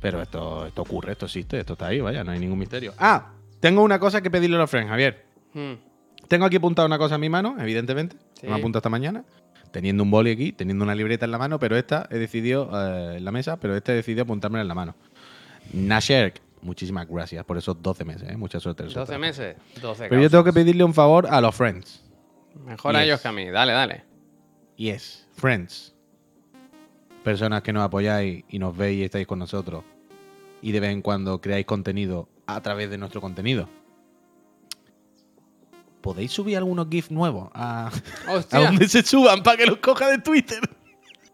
Pero 0.00 0.20
esto, 0.20 0.66
esto 0.66 0.82
ocurre, 0.82 1.12
esto 1.12 1.26
existe, 1.26 1.60
esto 1.60 1.74
está 1.74 1.86
ahí, 1.88 2.00
vaya, 2.00 2.24
no 2.24 2.32
hay 2.32 2.38
ningún 2.38 2.58
misterio. 2.58 2.94
Ah, 2.98 3.26
Tengo 3.60 3.82
una 3.82 3.98
cosa 4.00 4.20
que 4.22 4.30
pedirle 4.30 4.56
a 4.56 4.60
los 4.60 4.70
friends, 4.70 4.88
Javier. 4.90 5.24
Hmm. 5.54 5.74
Tengo 6.32 6.46
aquí 6.46 6.56
apuntada 6.56 6.86
una 6.86 6.96
cosa 6.96 7.16
en 7.16 7.20
mi 7.20 7.28
mano, 7.28 7.56
evidentemente. 7.60 8.16
Sí. 8.40 8.46
Me 8.46 8.54
apunto 8.54 8.78
esta 8.78 8.88
mañana. 8.88 9.22
Teniendo 9.70 10.02
un 10.02 10.10
boli 10.10 10.30
aquí, 10.30 10.52
teniendo 10.52 10.82
una 10.82 10.94
libreta 10.94 11.26
en 11.26 11.30
la 11.30 11.36
mano, 11.36 11.58
pero 11.58 11.76
esta 11.76 12.08
he 12.10 12.16
decidido, 12.16 12.70
eh, 12.72 13.18
en 13.18 13.24
la 13.26 13.32
mesa, 13.32 13.58
pero 13.58 13.76
esta 13.76 13.92
he 13.92 13.96
decidido 13.96 14.22
apuntármela 14.22 14.62
en 14.62 14.68
la 14.68 14.74
mano. 14.74 14.94
Nasher, 15.74 16.32
muchísimas 16.62 17.06
gracias 17.06 17.44
por 17.44 17.58
esos 17.58 17.82
12 17.82 18.06
meses, 18.06 18.30
¿eh? 18.30 18.36
Mucha 18.38 18.60
suerte. 18.60 18.82
en 18.82 18.88
el 18.88 18.94
12 18.94 19.06
sorteo. 19.06 19.18
meses, 19.18 19.56
12 19.82 20.08
Pero 20.08 20.22
yo 20.22 20.30
tengo 20.30 20.42
que 20.42 20.54
pedirle 20.54 20.84
un 20.84 20.94
favor 20.94 21.26
a 21.26 21.38
los 21.42 21.54
friends. 21.54 22.02
Mejor 22.64 22.96
a 22.96 23.04
ellos 23.04 23.20
que 23.20 23.28
a 23.28 23.32
mí. 23.32 23.50
Dale, 23.50 23.74
dale. 23.74 24.02
Yes, 24.76 25.28
friends. 25.32 25.94
Personas 27.22 27.60
que 27.60 27.74
nos 27.74 27.82
apoyáis 27.82 28.42
y 28.48 28.58
nos 28.58 28.74
veis 28.74 29.00
y 29.00 29.04
estáis 29.04 29.26
con 29.26 29.38
nosotros. 29.38 29.84
Y 30.62 30.72
de 30.72 30.80
vez 30.80 30.92
en 30.92 31.02
cuando 31.02 31.42
creáis 31.42 31.66
contenido 31.66 32.30
a 32.46 32.62
través 32.62 32.88
de 32.88 32.96
nuestro 32.96 33.20
contenido. 33.20 33.68
¿Podéis 36.02 36.32
subir 36.32 36.56
algunos 36.56 36.88
GIFs 36.90 37.10
nuevos 37.10 37.48
a, 37.54 37.90
a 38.50 38.58
donde 38.58 38.88
se 38.88 39.02
suban 39.02 39.42
para 39.42 39.56
que 39.56 39.66
los 39.66 39.78
coja 39.78 40.08
de 40.10 40.18
Twitter? 40.18 40.60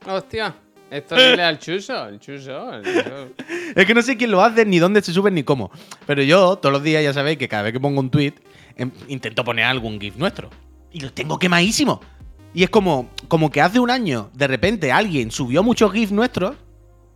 hostia. 0.07 0.55
Esto 0.91 1.17
dile 1.17 1.43
al 1.43 1.59
chuso, 1.59 2.07
el 2.09 2.19
chuso, 2.19 2.73
el 2.73 2.83
chuso. 2.83 3.29
Es 3.75 3.85
que 3.85 3.93
no 3.95 4.01
sé 4.01 4.17
quién 4.17 4.31
lo 4.31 4.43
hace, 4.43 4.65
ni 4.65 4.79
dónde 4.79 5.03
se 5.03 5.13
suben, 5.13 5.35
ni 5.35 5.43
cómo. 5.43 5.71
Pero 6.07 6.23
yo, 6.23 6.57
todos 6.57 6.73
los 6.73 6.83
días, 6.83 7.03
ya 7.03 7.13
sabéis 7.13 7.37
que 7.37 7.47
cada 7.47 7.65
vez 7.65 7.75
que 7.75 7.81
pongo 7.81 8.01
un 8.01 8.09
tweet, 8.09 8.33
em, 8.77 8.91
intento 9.07 9.45
poner 9.45 9.67
algún 9.67 10.01
GIF 10.01 10.17
nuestro. 10.17 10.49
Y 10.91 11.01
lo 11.01 11.13
tengo 11.13 11.39
quemadísimo. 11.39 12.01
Y 12.55 12.63
es 12.63 12.71
como, 12.71 13.11
como 13.29 13.51
que 13.51 13.61
hace 13.61 13.79
un 13.79 13.91
año, 13.91 14.31
de 14.33 14.47
repente, 14.47 14.91
alguien 14.91 15.31
subió 15.31 15.63
muchos 15.63 15.93
GIFs 15.93 16.13
nuestros. 16.13 16.57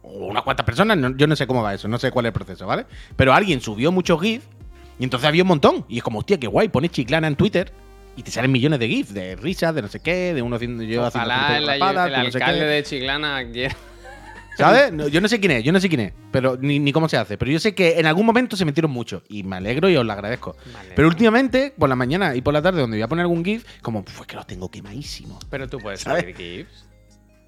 O 0.03 0.27
unas 0.27 0.43
cuantas 0.43 0.67
personas, 0.67 0.99
no- 0.99 1.17
yo 1.17 1.27
no 1.27 1.35
sé 1.35 1.47
cómo 1.47 1.63
va 1.63 1.73
eso, 1.73 1.89
no 1.89 1.99
sé 1.99 2.11
cuál 2.11 2.27
es 2.27 2.29
el 2.31 2.35
proceso, 2.35 2.67
¿vale? 2.67 2.85
Pero 3.17 3.33
alguien 3.33 3.63
subió 3.63 3.91
muchos 3.91 4.21
GIFs. 4.21 4.47
Y 5.03 5.05
entonces 5.05 5.27
había 5.27 5.43
un 5.43 5.49
montón. 5.49 5.85
Y 5.89 5.97
es 5.97 6.05
como, 6.05 6.21
hostia, 6.21 6.39
qué 6.39 6.47
guay, 6.47 6.69
pones 6.69 6.93
chiclana 6.93 7.27
en 7.27 7.35
Twitter. 7.35 7.73
Y 8.15 8.23
te 8.23 8.31
salen 8.31 8.53
millones 8.53 8.79
de 8.79 8.87
GIFs, 8.87 9.13
de 9.13 9.35
risas, 9.35 9.75
de 9.75 9.83
no 9.83 9.89
sé 9.89 9.99
qué, 9.99 10.33
de 10.33 10.43
uno 10.43 10.55
haciendo 10.55 10.85
yo 10.85 11.05
haciendo 11.05 11.29
el, 11.29 11.67
rapadas, 11.67 12.07
el 12.07 12.13
de 12.13 12.19
no 12.19 12.31
sé 12.31 12.39
qué. 12.39 12.45
alcalde 12.45 12.67
de 12.67 12.83
Chiclana 12.85 13.51
quiera. 13.51 13.77
¿Sabes? 14.57 14.93
No, 14.93 15.09
yo 15.09 15.21
no 15.21 15.27
sé 15.27 15.41
quién 15.41 15.51
es, 15.51 15.65
yo 15.65 15.73
no 15.73 15.81
sé 15.81 15.89
quién 15.89 16.03
es, 16.03 16.13
pero 16.31 16.57
ni, 16.57 16.79
ni 16.79 16.93
cómo 16.93 17.09
se 17.09 17.17
hace. 17.17 17.37
Pero 17.37 17.51
yo 17.51 17.59
sé 17.59 17.75
que 17.75 17.99
en 17.99 18.07
algún 18.07 18.25
momento 18.25 18.57
se 18.57 18.65
metieron 18.65 18.93
mucho 18.93 19.25
y 19.29 19.43
me 19.43 19.57
alegro 19.57 19.89
y 19.89 19.97
os 19.97 20.07
lo 20.07 20.13
agradezco. 20.13 20.55
Vale. 20.73 20.93
Pero 20.95 21.09
últimamente, 21.09 21.75
por 21.77 21.89
la 21.89 21.97
mañana 21.97 22.37
y 22.37 22.41
por 22.41 22.55
la 22.55 22.63
tarde, 22.63 22.81
donde 22.81 22.97
voy 22.99 23.03
a 23.03 23.09
poner 23.09 23.23
algún 23.23 23.45
GIF, 23.45 23.65
como, 23.83 24.05
pues 24.05 24.25
que 24.29 24.37
los 24.37 24.47
tengo 24.47 24.71
quemadísimos. 24.71 25.45
Pero 25.51 25.69
tú 25.69 25.79
puedes 25.79 26.03
subir 26.03 26.33
GIFs. 26.37 26.87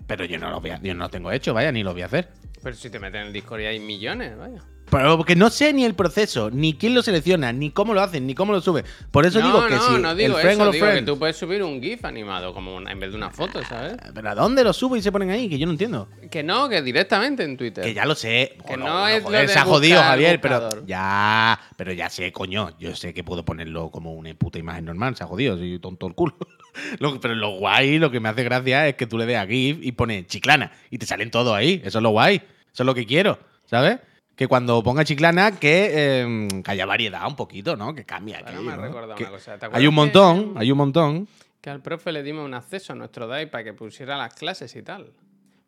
Pero 0.09 0.25
yo 0.25 0.41
no 0.41 0.51
los 0.51 0.61
voy 0.61 0.71
a, 0.71 0.81
yo 0.83 0.93
no 0.93 1.05
los 1.05 1.11
tengo 1.13 1.31
hecho, 1.31 1.55
vaya, 1.55 1.71
ni 1.71 1.85
los 1.85 1.93
voy 1.93 2.03
a 2.03 2.07
hacer. 2.07 2.31
Pero 2.65 2.75
si 2.75 2.91
te 2.91 2.99
meten 2.99 3.21
en 3.21 3.27
el 3.29 3.33
Discord 3.33 3.61
y 3.61 3.67
hay 3.67 3.79
millones, 3.79 4.37
vaya. 4.37 4.61
Pero 4.91 5.17
porque 5.17 5.35
no 5.35 5.51
sé 5.51 5.73
ni 5.73 5.85
el 5.85 5.95
proceso, 5.95 6.51
ni 6.51 6.75
quién 6.75 6.95
lo 6.95 7.03
selecciona, 7.03 7.53
ni 7.53 7.71
cómo 7.71 7.95
lo 7.95 8.01
hacen, 8.03 8.27
ni 8.27 8.35
cómo 8.35 8.53
lo 8.53 8.61
sube. 8.61 8.85
Por 9.11 9.27
eso 9.27 9.41
no, 9.41 9.47
digo 9.47 9.67
que 9.67 9.75
no, 9.75 9.83
si 9.97 10.03
no 10.03 10.15
digo 10.15 10.39
el 10.39 10.47
eso, 10.49 10.71
digo 10.71 10.87
que 10.87 11.03
tú 11.03 11.19
puedes 11.19 11.37
subir 11.37 11.63
un 11.65 11.83
GIF 11.83 12.05
animado 12.05 12.55
como 12.55 12.77
una- 12.77 12.93
en 12.93 13.01
vez 13.01 13.11
de 13.11 13.17
una 13.17 13.31
foto, 13.31 13.65
¿sabes? 13.65 13.97
¿Pero 14.15 14.31
a 14.31 14.35
dónde 14.35 14.63
lo 14.63 14.73
subo 14.73 14.97
y 14.97 15.03
se 15.03 15.11
ponen 15.11 15.31
ahí? 15.31 15.49
Que 15.49 15.59
yo 15.59 15.67
no 15.67 15.73
entiendo. 15.73 16.09
Que 16.31 16.43
no, 16.43 16.69
que 16.69 16.81
directamente 16.83 17.43
en 17.43 17.57
Twitter. 17.57 17.83
Que 17.83 17.95
ya 17.95 18.05
lo 18.05 18.15
sé. 18.15 18.57
Que 18.67 18.77
no 18.77 19.09
es 19.09 19.21
lo 19.23 19.27
joder, 19.29 19.47
de 19.49 19.53
se 19.53 19.59
ha 19.59 19.65
jodido, 19.65 20.01
Javier, 20.03 20.41
pero 20.41 20.85
ya, 20.87 21.59
pero 21.77 21.93
ya 21.93 22.09
sé, 22.11 22.31
coño. 22.31 22.71
Yo 22.79 22.95
sé 22.95 23.13
que 23.15 23.25
puedo 23.25 23.45
ponerlo 23.45 23.91
como 23.91 24.13
una 24.15 24.33
puta 24.35 24.59
imagen 24.59 24.85
normal, 24.85 25.17
se 25.17 25.25
ha 25.25 25.27
jodido, 25.27 25.57
soy 25.57 25.79
tonto 25.79 26.07
el 26.07 26.15
culo. 26.15 26.37
Lo- 26.99 27.21
pero 27.21 27.35
lo 27.35 27.51
guay, 27.59 27.99
lo 27.99 28.11
que 28.11 28.19
me 28.21 28.29
hace 28.29 28.43
gracia 28.45 28.87
es 28.89 28.97
que 28.97 29.07
tú 29.07 29.17
le 29.17 29.27
des 29.27 29.39
a 29.39 29.47
GIF 29.47 29.79
y 29.81 29.93
pones 29.93 30.27
chiclana 30.27 30.73
y 30.91 30.99
te 30.99 31.07
salen 31.07 31.31
todos 31.31 31.55
ahí. 31.55 31.81
Eso 31.85 31.99
es 31.99 32.03
lo 32.03 32.11
guay. 32.11 32.37
Eso 32.73 32.83
es 32.83 32.87
lo 32.87 32.95
que 32.95 33.07
quiero, 33.07 33.39
¿sabes? 33.65 33.99
Que 34.37 34.49
cuando 34.49 34.83
ponga 34.83 35.05
chiclana, 35.05 35.53
que, 35.59 35.91
eh, 35.93 36.49
que 36.65 36.71
haya 36.71 36.87
variedad 36.87 37.27
un 37.27 37.37
poquito, 37.37 37.77
¿no? 37.77 37.95
Que 37.95 38.05
cambie 38.05 38.37
aquí. 38.37 38.55
me 38.57 38.77
¿no? 38.77 39.15
Que 39.15 39.23
una 39.25 39.31
cosa. 39.31 39.59
¿te 39.59 39.69
hay 39.73 39.87
un 39.87 39.95
montón, 39.95 40.55
hay 40.57 40.73
un 40.73 40.79
montón. 40.79 41.29
Que, 41.61 41.71
al 41.71 41.81
profe 41.81 42.13
le 42.13 42.23
dimos 42.23 42.45
un 42.45 42.55
acceso 42.55 42.93
a 42.93 42.97
nuestro 42.97 43.27
DAI 43.27 43.51
para 43.51 43.65
que 43.65 43.73
pusiera 43.73 44.17
las 44.17 44.35
clases 44.35 44.75
y 44.77 44.83
tal. 44.83 45.13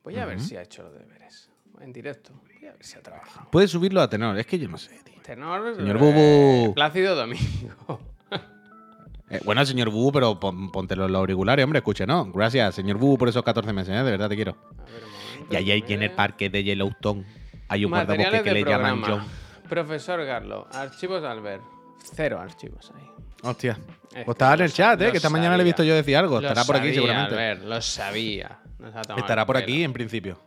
Voy 0.03 0.17
a 0.19 0.27
ver 0.27 0.41
si 0.41 0.57
ha 0.57 0.63
hecho 0.63 0.83
los 0.83 0.93
deberes. 0.93 1.49
En 1.81 1.93
directo. 1.93 2.33
Voy 2.45 2.69
a 2.69 2.73
ver 2.73 2.85
si 2.85 2.99
ha 2.99 3.03
trabajado. 3.03 3.49
Puedes 3.51 3.71
subirlo 3.71 4.01
a 4.01 4.09
tenor, 4.11 4.39
es 4.39 4.47
que 4.47 4.59
yo 4.59 4.69
no 4.69 4.79
sé, 4.79 4.99
tío. 5.05 5.15
Tenor. 5.23 5.77
Señor 5.77 5.97
eh, 5.97 6.01
Bubu. 6.01 6.75
Plácido 6.75 7.15
Domingo. 7.15 8.01
Eh, 9.29 9.41
bueno, 9.45 9.67
señor 9.67 9.91
Bubu, 9.91 10.13
pero 10.13 10.39
pon- 10.39 10.71
póntelo 10.71 11.07
en 11.07 11.13
los 11.13 11.19
auriculares, 11.19 11.65
hombre, 11.65 11.79
escuche, 11.79 12.07
¿no? 12.07 12.31
Gracias, 12.31 12.77
señor 12.77 12.97
Bubu, 12.97 13.19
por 13.19 13.29
esos 13.29 13.43
14 13.43 13.73
meses, 13.73 13.93
¿eh? 13.93 14.05
De 14.05 14.11
verdad 14.13 14.29
te 14.29 14.37
quiero. 14.37 14.53
A 14.53 14.85
ver, 14.85 15.03
un 15.03 15.11
momento. 15.11 15.53
Y 15.53 15.57
ahí 15.57 15.71
hay 15.73 15.85
en 15.89 16.03
el 16.05 16.13
parque 16.13 16.49
de 16.49 16.63
Yellowstone 16.63 17.25
hay 17.69 17.85
un 17.85 17.91
guardabosque 17.91 18.43
que 18.43 18.53
le 18.53 18.65
llaman. 18.65 19.03
John. 19.03 19.25
Profesor 19.69 20.25
Garlo. 20.25 20.67
Archivos 20.73 21.25
Albert. 21.25 21.63
Cero 22.15 22.39
archivos 22.41 22.93
ahí. 22.97 23.11
Hostia. 23.43 23.79
Es 24.15 24.25
Pues 24.25 24.35
estará 24.37 24.55
en 24.55 24.61
el 24.63 24.73
chat, 24.73 25.01
¿eh? 25.03 25.11
Que 25.11 25.17
esta 25.19 25.29
mañana 25.31 25.57
le 25.57 25.63
he 25.63 25.65
visto 25.65 25.83
yo 25.83 25.95
decir 25.95 26.17
algo. 26.17 26.41
Lo 26.41 26.49
Estará 26.49 26.65
por 26.65 26.77
aquí 26.77 26.87
sabía, 26.89 26.95
seguramente. 26.95 27.35
Albert, 27.35 27.63
lo 27.65 27.83
sabía. 27.83 28.59
Nos 28.79 28.95
ha 28.95 29.03
tomado 29.03 29.21
Estará 29.21 29.43
el 29.43 29.47
por 29.47 29.57
pelo. 29.57 29.65
aquí 29.65 29.83
en 29.85 29.93
principio. 29.93 30.39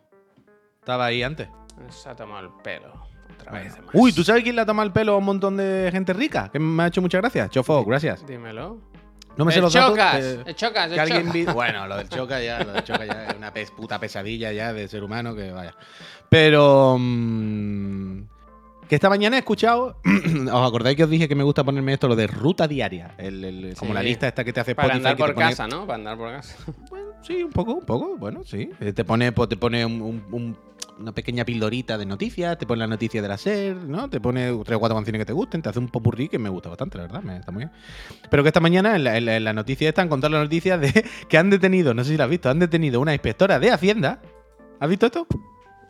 Estaba 0.80 1.06
ahí 1.06 1.22
antes. 1.22 1.50
Nos 1.78 2.08
ha 2.08 2.16
tomado 2.16 2.46
el 2.48 2.54
pelo. 2.64 2.94
Otra 3.36 3.52
vez 3.52 3.78
más. 3.78 3.90
Uy, 3.94 4.12
¿tú 4.14 4.24
sabes 4.24 4.44
quién 4.44 4.56
le 4.56 4.62
ha 4.62 4.66
tomado 4.66 4.88
el 4.88 4.94
pelo 4.94 5.14
a 5.14 5.18
un 5.18 5.26
montón 5.26 5.58
de 5.58 5.90
gente 5.92 6.14
rica? 6.14 6.50
Que 6.52 6.60
me 6.60 6.84
ha 6.84 6.88
hecho 6.88 7.02
muchas 7.02 7.22
gracias. 7.22 7.50
Chofo, 7.52 7.84
gracias. 7.86 8.26
Dímelo. 8.26 8.80
No 9.38 9.46
me 9.46 9.52
sé 9.54 9.60
el 9.60 9.64
los 9.66 9.74
datos. 9.74 9.92
chocas. 9.92 10.16
que- 10.18 10.50
El 10.50 10.56
chocas. 10.56 10.88
que 10.88 10.94
el 10.96 11.00
alguien 11.00 11.22
chocas. 11.28 11.34
vi- 11.34 11.46
Bueno, 11.54 11.88
lo 11.88 11.98
del 11.98 12.10
choca 12.10 12.42
ya, 12.42 12.64
lo 12.64 12.74
del 12.74 12.84
choca 12.84 13.06
ya 13.06 13.26
es 13.28 13.36
una 13.36 13.54
pes- 13.54 13.72
puta 13.72 14.00
pesadilla 14.00 14.52
ya 14.52 14.74
de 14.74 14.88
ser 14.88 15.04
humano 15.04 15.34
que 15.36 15.52
vaya. 15.52 15.76
Pero 16.30 16.98
mm, 17.00 18.22
que 18.88 18.96
esta 18.96 19.10
mañana 19.10 19.36
he 19.36 19.40
escuchado, 19.40 19.98
¿os 20.54 20.68
acordáis 20.68 20.96
que 20.96 21.04
os 21.04 21.10
dije 21.10 21.28
que 21.28 21.36
me 21.36 21.44
gusta 21.44 21.64
ponerme 21.64 21.94
esto 21.94 22.08
lo 22.08 22.16
de 22.16 22.28
ruta 22.28 22.68
diaria? 22.68 23.16
El- 23.18 23.44
el- 23.44 23.76
como 23.78 23.94
la 23.94 24.04
lista 24.04 24.28
esta 24.28 24.44
que 24.44 24.54
te 24.54 24.60
hace 24.60 24.76
Para 24.76 24.90
Spotify 24.94 25.08
andar 25.10 25.18
por 25.18 25.34
pone- 25.36 25.50
casa, 25.50 25.68
¿no? 25.68 25.86
Para 25.86 25.96
andar 25.96 26.18
por 26.18 26.32
casa. 26.32 26.56
Bueno, 26.90 27.10
sí, 27.22 27.44
un 27.44 27.52
poco, 27.52 27.74
un 27.74 27.86
poco, 27.86 28.16
bueno, 28.18 28.42
sí. 28.46 28.70
Eh, 28.80 28.94
Te 28.94 29.04
pone, 29.04 29.32
te 29.32 29.58
pone 29.58 29.86
un- 29.86 30.02
un- 30.02 30.24
un- 30.32 30.58
una 31.00 31.14
pequeña 31.14 31.46
pildorita 31.46 31.98
de 31.98 32.06
noticias, 32.06 32.58
te 32.58 32.66
pone 32.68 32.80
la 32.80 32.88
noticia 32.88 33.22
de 33.22 33.28
la 33.30 33.38
SER, 33.38 33.76
¿no? 33.76 34.10
Te 34.10 34.20
pone 34.20 34.52
tres 34.66 34.76
o 34.76 34.80
cuatro 34.80 34.96
canciones 34.96 35.20
que 35.22 35.26
te 35.26 35.32
gusten, 35.34 35.62
te 35.62 35.70
hace 35.70 35.80
un 35.80 35.88
popurrí 35.88 36.28
que 36.28 36.38
me 36.38 36.50
gusta 36.50 36.68
bastante, 36.68 36.98
la 36.98 37.04
verdad, 37.06 37.22
me, 37.24 37.38
está 37.38 37.52
muy 37.54 37.62
bien. 37.62 37.72
Pero 38.30 38.44
que 38.44 38.50
esta 38.50 38.60
mañana 38.60 38.96
en 38.98 39.06
la, 39.06 39.18
en 39.18 39.26
la- 39.26 39.38
en 39.38 39.44
la 39.46 39.54
noticia 39.54 39.88
esta 39.88 40.02
han 40.02 40.10
contado 40.10 40.34
la 40.34 40.44
noticia 40.44 40.78
de 40.78 41.06
que 41.30 41.38
han 41.38 41.50
detenido, 41.50 41.94
no 41.94 42.04
sé 42.04 42.12
si 42.12 42.18
la 42.18 42.26
has 42.26 42.30
visto, 42.30 42.50
han 42.50 42.60
detenido 42.60 43.00
una 43.00 43.14
inspectora 43.14 43.60
de 43.60 43.72
Hacienda. 43.72 44.20
¿Has 44.82 44.90
visto 44.90 45.06
esto? 45.06 45.26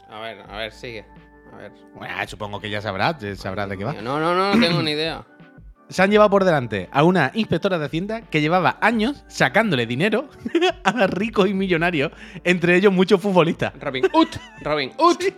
A 0.10 0.19
ver, 0.19 0.43
a 0.48 0.58
ver, 0.58 0.72
sigue. 0.72 1.06
A 1.54 1.58
ver. 1.58 1.72
Bueno, 1.95 2.13
supongo 2.28 2.60
que 2.60 2.69
ya 2.69 2.82
sabrás, 2.82 3.17
sabrás 3.38 3.69
de 3.69 3.78
qué 3.78 3.84
va. 3.84 3.93
No, 3.93 4.19
no, 4.19 4.34
no, 4.34 4.56
no 4.56 4.67
tengo 4.67 4.82
ni 4.82 4.91
idea. 4.91 5.26
Se 5.89 6.04
han 6.04 6.12
llevado 6.12 6.30
por 6.30 6.45
delante 6.45 6.88
a 6.91 7.04
una 7.04 7.32
inspectora 7.34 7.80
de 7.80 7.86
Hacienda 7.86 8.22
que 8.22 8.41
llevaba 8.41 8.78
años 8.80 9.24
sacándole 9.28 9.88
dinero 9.88 10.30
a 10.84 11.08
ricos 11.08 11.50
y 11.50 11.56
millonarios, 11.56 12.12
entre 12.43 12.76
ellos 12.76 12.93
muchos 12.93 13.19
futbolistas. 13.19 13.74
Robin 13.80 14.06
Hood. 14.13 14.28
Robin 14.62 14.91
Hood. 14.98 15.17
¿Qué 15.17 15.34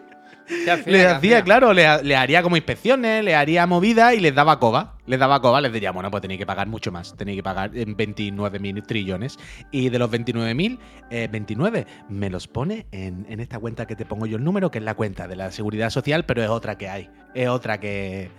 Le 0.86 1.00
¿Qué 1.00 1.08
hacía, 1.08 1.44
claro, 1.44 1.74
le, 1.74 1.86
haría 1.86 2.44
como 2.44 2.58
inspecciones, 2.58 3.24
le 3.24 3.36
haría 3.36 3.66
movida 3.68 4.14
y 4.14 4.20
les 4.20 4.36
daba 4.36 4.60
coba. 4.60 4.96
Les 5.06 5.20
daba 5.20 5.42
coba, 5.42 5.62
les 5.62 5.72
diría, 5.72 5.92
bueno, 5.92 6.12
pues 6.12 6.22
tenéis 6.22 6.40
que 6.40 6.46
pagar 6.46 6.68
mucho 6.68 6.92
más. 6.92 7.16
Tenéis 7.16 7.38
que 7.38 7.44
pagar 7.44 7.72
en 7.74 7.96
29 7.96 8.60
mil 8.60 8.84
trillones. 8.84 9.40
Y 9.72 9.90
de 9.90 10.00
los 10.00 10.10
29 10.10 10.54
mil, 10.54 10.80
29 11.10 11.88
me 12.10 12.30
los 12.30 12.48
pone 12.48 12.86
en, 12.92 13.26
en 13.30 13.40
esta 13.40 13.60
cuenta 13.60 13.86
que 13.86 13.96
te 13.96 14.06
pongo 14.06 14.26
yo 14.26 14.38
el 14.38 14.44
número, 14.44 14.72
que 14.72 14.80
es 14.80 14.84
la 14.84 14.96
cuenta 14.96 15.28
de 15.28 15.36
la 15.36 15.52
seguridad 15.52 15.90
social, 15.90 16.26
pero 16.26 16.44
es 16.44 16.50
otra 16.50 16.78
que 16.78 16.90
hay. 16.90 17.10
Es 17.34 17.48
otra 17.48 17.80
que, 17.80 18.30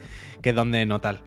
que 0.42 0.50
es 0.50 0.56
donde 0.56 0.84
no 0.84 1.00
tal. 1.00 1.20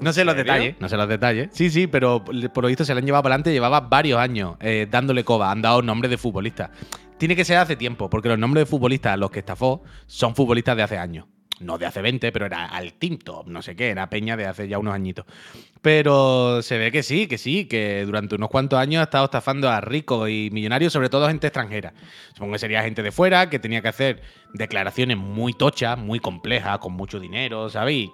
No 0.00 0.12
sé 0.12 0.24
los 0.24 0.36
detalles, 0.36 0.76
no 0.80 0.88
sé 0.88 0.96
los 0.96 1.08
detalles. 1.08 1.48
Sí, 1.52 1.70
sí, 1.70 1.86
pero 1.86 2.24
por 2.24 2.64
lo 2.64 2.68
visto 2.68 2.84
se 2.84 2.94
le 2.94 3.00
han 3.00 3.06
llevado 3.06 3.22
para 3.22 3.34
adelante, 3.34 3.52
llevaba 3.52 3.80
varios 3.80 4.18
años 4.18 4.56
eh, 4.60 4.86
dándole 4.90 5.24
coba, 5.24 5.50
han 5.50 5.62
dado 5.62 5.82
nombres 5.82 6.10
de 6.10 6.18
futbolistas. 6.18 6.70
Tiene 7.18 7.34
que 7.34 7.44
ser 7.44 7.56
hace 7.56 7.74
tiempo, 7.74 8.08
porque 8.08 8.28
los 8.28 8.38
nombres 8.38 8.62
de 8.62 8.66
futbolistas 8.66 9.14
a 9.14 9.16
los 9.16 9.30
que 9.30 9.40
estafó 9.40 9.82
son 10.06 10.36
futbolistas 10.36 10.76
de 10.76 10.82
hace 10.84 10.98
años. 10.98 11.26
No 11.60 11.76
de 11.76 11.86
hace 11.86 12.00
20, 12.00 12.30
pero 12.30 12.46
era 12.46 12.66
al 12.66 12.92
tinto, 12.92 13.42
no 13.48 13.62
sé 13.62 13.74
qué, 13.74 13.88
era 13.88 14.08
Peña 14.08 14.36
de 14.36 14.46
hace 14.46 14.68
ya 14.68 14.78
unos 14.78 14.94
añitos. 14.94 15.26
Pero 15.82 16.62
se 16.62 16.78
ve 16.78 16.92
que 16.92 17.02
sí, 17.02 17.26
que 17.26 17.36
sí, 17.36 17.64
que 17.64 18.04
durante 18.06 18.36
unos 18.36 18.48
cuantos 18.48 18.78
años 18.78 19.00
ha 19.00 19.04
estado 19.04 19.24
estafando 19.24 19.68
a 19.68 19.80
ricos 19.80 20.30
y 20.30 20.50
millonarios, 20.52 20.92
sobre 20.92 21.08
todo 21.08 21.26
gente 21.26 21.48
extranjera. 21.48 21.94
Supongo 22.34 22.52
que 22.52 22.58
sería 22.60 22.82
gente 22.82 23.02
de 23.02 23.10
fuera 23.10 23.50
que 23.50 23.58
tenía 23.58 23.82
que 23.82 23.88
hacer 23.88 24.22
declaraciones 24.54 25.16
muy 25.16 25.52
tochas, 25.52 25.98
muy 25.98 26.20
complejas, 26.20 26.78
con 26.78 26.92
mucho 26.92 27.18
dinero, 27.18 27.68
¿sabéis? 27.68 28.10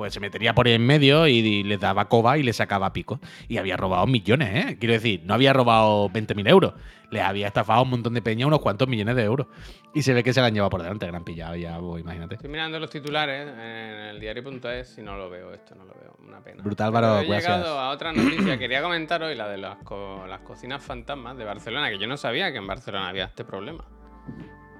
Pues 0.00 0.14
se 0.14 0.20
metería 0.20 0.54
por 0.54 0.66
ahí 0.66 0.72
en 0.72 0.86
medio 0.86 1.26
y, 1.26 1.32
y 1.40 1.62
les 1.62 1.78
daba 1.78 2.06
coba 2.08 2.38
y 2.38 2.42
les 2.42 2.56
sacaba 2.56 2.90
pico. 2.90 3.20
Y 3.48 3.58
había 3.58 3.76
robado 3.76 4.06
millones, 4.06 4.48
¿eh? 4.64 4.76
Quiero 4.80 4.94
decir, 4.94 5.20
no 5.26 5.34
había 5.34 5.52
robado 5.52 6.08
20.000 6.08 6.48
euros. 6.48 6.72
Les 7.10 7.22
había 7.22 7.48
estafado 7.48 7.82
un 7.82 7.90
montón 7.90 8.14
de 8.14 8.22
peña 8.22 8.46
unos 8.46 8.60
cuantos 8.60 8.88
millones 8.88 9.14
de 9.16 9.24
euros. 9.24 9.46
Y 9.92 10.00
se 10.00 10.14
ve 10.14 10.22
que 10.22 10.32
se 10.32 10.40
la 10.40 10.46
han 10.46 10.54
llevado 10.54 10.70
por 10.70 10.80
delante, 10.80 11.06
gran 11.06 11.22
pillado 11.22 11.54
ya, 11.54 11.76
vos, 11.76 12.00
imagínate. 12.00 12.36
Estoy 12.36 12.48
mirando 12.48 12.80
los 12.80 12.88
titulares 12.88 13.46
en 13.46 13.58
el 13.58 14.20
diario.es 14.20 14.96
y 14.96 15.02
no 15.02 15.18
lo 15.18 15.28
veo 15.28 15.52
esto, 15.52 15.74
no 15.74 15.84
lo 15.84 15.92
veo. 15.92 16.16
Una 16.26 16.40
pena. 16.40 16.62
Brutal, 16.62 16.86
Álvaro, 16.86 17.20
He 17.20 17.26
llegado 17.26 17.78
a 17.78 17.90
otra 17.90 18.10
noticia. 18.14 18.56
Quería 18.58 18.80
comentar 18.80 19.22
hoy 19.22 19.34
la 19.34 19.48
de 19.50 19.58
las, 19.58 19.76
co- 19.84 20.24
las 20.26 20.40
cocinas 20.40 20.82
fantasmas 20.82 21.36
de 21.36 21.44
Barcelona, 21.44 21.90
que 21.90 21.98
yo 21.98 22.06
no 22.06 22.16
sabía 22.16 22.50
que 22.52 22.56
en 22.56 22.66
Barcelona 22.66 23.10
había 23.10 23.24
este 23.26 23.44
problema. 23.44 23.84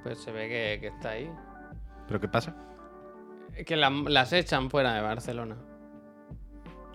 Pues 0.02 0.18
se 0.22 0.33
ve 0.33 0.48
que, 0.48 0.78
que 0.80 0.87
está 0.87 1.11
ahí. 1.11 1.30
¿Pero 2.09 2.18
qué 2.22 2.28
pasa? 2.28 2.56
Que 3.66 3.76
la- 3.76 3.90
las 3.90 4.32
echan 4.32 4.70
fuera 4.70 4.94
de 4.94 5.00
Barcelona. 5.02 5.56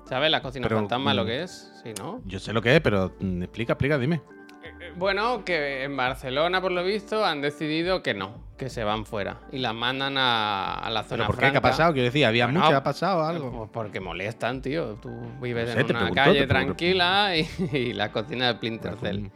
¿Sabes 0.05 0.29
la 0.29 0.41
cocina 0.41 0.67
Pero, 0.67 0.79
fantasma 0.79 1.13
lo 1.13 1.23
mm, 1.23 1.27
que 1.27 1.43
es? 1.43 1.71
Sí, 1.83 1.93
¿no? 1.97 2.21
Yo 2.25 2.39
sé 2.39 2.53
lo 2.53 2.61
que 2.61 2.75
es, 2.75 2.81
pero 2.81 3.13
mm, 3.19 3.43
explica, 3.43 3.73
explica, 3.73 3.97
dime. 3.97 4.21
Eh, 4.63 4.91
Bueno, 4.95 5.43
que 5.43 5.83
en 5.83 5.97
Barcelona, 5.97 6.61
por 6.61 6.71
lo 6.71 6.83
visto, 6.83 7.25
han 7.25 7.41
decidido 7.41 8.03
que 8.03 8.13
no, 8.13 8.43
que 8.57 8.69
se 8.69 8.83
van 8.83 9.05
fuera 9.05 9.39
y 9.51 9.57
las 9.59 9.73
mandan 9.73 10.17
a, 10.17 10.73
a 10.75 10.89
la 10.91 11.01
¿Pero 11.03 11.09
zona 11.09 11.27
por 11.27 11.37
qué? 11.37 11.51
¿Qué 11.51 11.57
ha 11.57 11.61
pasado? 11.61 11.93
Quiero 11.93 12.05
decir, 12.05 12.25
¿había 12.25 12.45
Bueno, 12.45 12.61
mucho? 12.61 12.75
¿Ha 12.77 12.83
pasado 12.83 13.23
algo? 13.25 13.51
Pues 13.51 13.69
porque 13.73 13.99
molestan, 13.99 14.61
tío. 14.61 14.93
Tú 15.01 15.09
vives 15.41 15.67
No 15.69 15.73
sé, 15.73 15.79
en 15.79 15.85
una 15.97 16.11
calle 16.11 16.45
tranquila 16.47 17.35
y, 17.35 17.47
y 17.77 17.93
la 17.93 18.11
cocina 18.11 18.47
de 18.47 18.53
Splinter 18.53 18.95
Cell. 18.97 19.27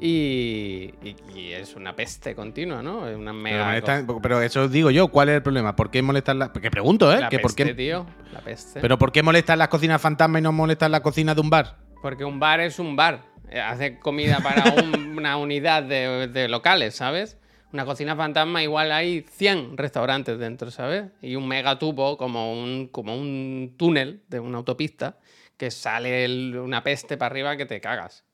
Y, 0.00 0.94
y- 1.02 1.16
y 1.34 1.52
es 1.52 1.74
una 1.74 1.94
peste 1.96 2.34
continua, 2.34 2.82
¿no? 2.82 3.08
Es 3.08 3.16
una 3.16 3.32
Pero, 3.32 3.42
mega. 3.42 3.66
molestan- 3.72 4.20
pero 4.22 4.40
eso 4.40 4.68
digo 4.68 4.90
yo, 4.90 5.08
¿cuál 5.08 5.28
es 5.28 5.34
el 5.36 5.42
problema? 5.42 5.74
¿Por 5.74 5.90
qué 5.90 6.02
molestan 6.02 6.38
las.? 6.38 6.50
Porque 6.50 6.70
pregunto, 6.70 7.12
¿eh? 7.12 7.20
la 7.20 7.28
que 7.28 7.40
por 7.40 7.50
peste, 7.50 7.64
qué, 7.64 7.74
tío. 7.74 8.06
La 8.32 8.40
peste. 8.40 8.80
¿Pero 8.80 8.96
por 8.96 9.10
qué 9.10 9.22
molestan 9.24 9.58
las 9.58 9.68
cocinas 9.68 10.00
fantasma 10.00 10.38
y 10.38 10.42
no 10.42 10.52
molestan 10.52 10.92
la 10.92 11.00
cocina 11.02 11.34
de 11.34 11.40
un 11.40 11.50
bar? 11.50 11.78
Porque 12.00 12.24
un 12.24 12.38
bar 12.38 12.60
es 12.60 12.78
un 12.78 12.94
bar. 12.94 13.22
Eh, 13.50 13.60
Hace 13.60 13.98
comida 13.98 14.38
para 14.40 14.62
un- 14.94 15.18
una 15.18 15.36
unidad 15.36 15.82
de, 15.82 16.28
de 16.28 16.48
locales, 16.48 16.94
¿sabes? 16.94 17.36
Una 17.72 17.84
cocina 17.84 18.14
fantasma 18.16 18.62
igual 18.62 18.92
hay 18.92 19.26
100 19.30 19.76
restaurantes 19.76 20.38
dentro, 20.38 20.70
¿sabes? 20.70 21.06
Y 21.20 21.34
un 21.34 21.46
megatubo 21.48 22.16
como 22.16 22.52
un, 22.62 22.86
como 22.88 23.14
un 23.16 23.74
túnel 23.76 24.22
de 24.28 24.38
una 24.40 24.58
autopista 24.58 25.18
que 25.56 25.70
sale 25.72 26.24
el- 26.24 26.56
una 26.56 26.84
peste 26.84 27.16
para 27.16 27.32
arriba 27.32 27.56
que 27.56 27.66
te 27.66 27.80
cagas. 27.80 28.24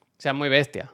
O 0.00 0.22
sea, 0.22 0.32
muy 0.34 0.48
bestia. 0.48 0.90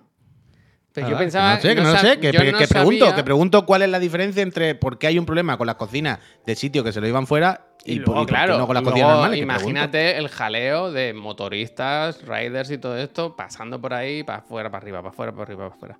Pero 1.00 1.06
Ah, 1.06 1.10
yo 1.10 1.18
pensaba... 1.18 1.54
No 1.56 1.60
sé, 1.60 1.74
que 1.74 1.80
no, 1.80 1.96
sé. 1.98 2.18
Que, 2.20 2.32
yo 2.32 2.40
que- 2.40 2.52
no 2.52 2.58
que 2.58 2.68
pregunto, 2.68 3.04
sabía- 3.06 3.16
que 3.16 3.24
pregunto 3.24 3.66
cuál 3.66 3.82
es 3.82 3.88
la 3.90 3.98
diferencia 3.98 4.42
entre 4.42 4.74
por 4.74 4.98
qué 4.98 5.06
hay 5.08 5.18
un 5.18 5.26
problema 5.26 5.56
con 5.58 5.66
las 5.66 5.76
cocinas 5.76 6.18
de 6.46 6.54
sitio 6.54 6.82
que 6.84 6.92
se 6.92 7.00
lo 7.00 7.06
iban 7.08 7.26
fuera 7.26 7.66
y, 7.84 7.94
Y, 7.94 8.00
por- 8.00 8.08
luego, 8.14 8.22
y 8.22 8.26
claro, 8.26 8.58
no 8.58 8.66
con 8.66 8.74
las 8.74 8.82
luego 8.82 8.94
cocinas 8.96 9.12
normales. 9.16 9.40
imagínate 9.42 10.16
el 10.18 10.28
jaleo 10.28 10.92
de 10.92 11.14
motoristas, 11.14 12.22
riders 12.26 12.70
y 12.70 12.78
todo 12.78 12.96
esto 12.98 13.34
pasando 13.36 13.80
por 13.80 13.94
ahí 13.94 14.22
para 14.22 14.40
afuera, 14.40 14.70
para 14.70 14.82
arriba, 14.82 14.98
para 14.98 15.10
afuera, 15.10 15.32
para 15.32 15.42
arriba, 15.44 15.64
para 15.64 15.74
afuera. 15.76 15.98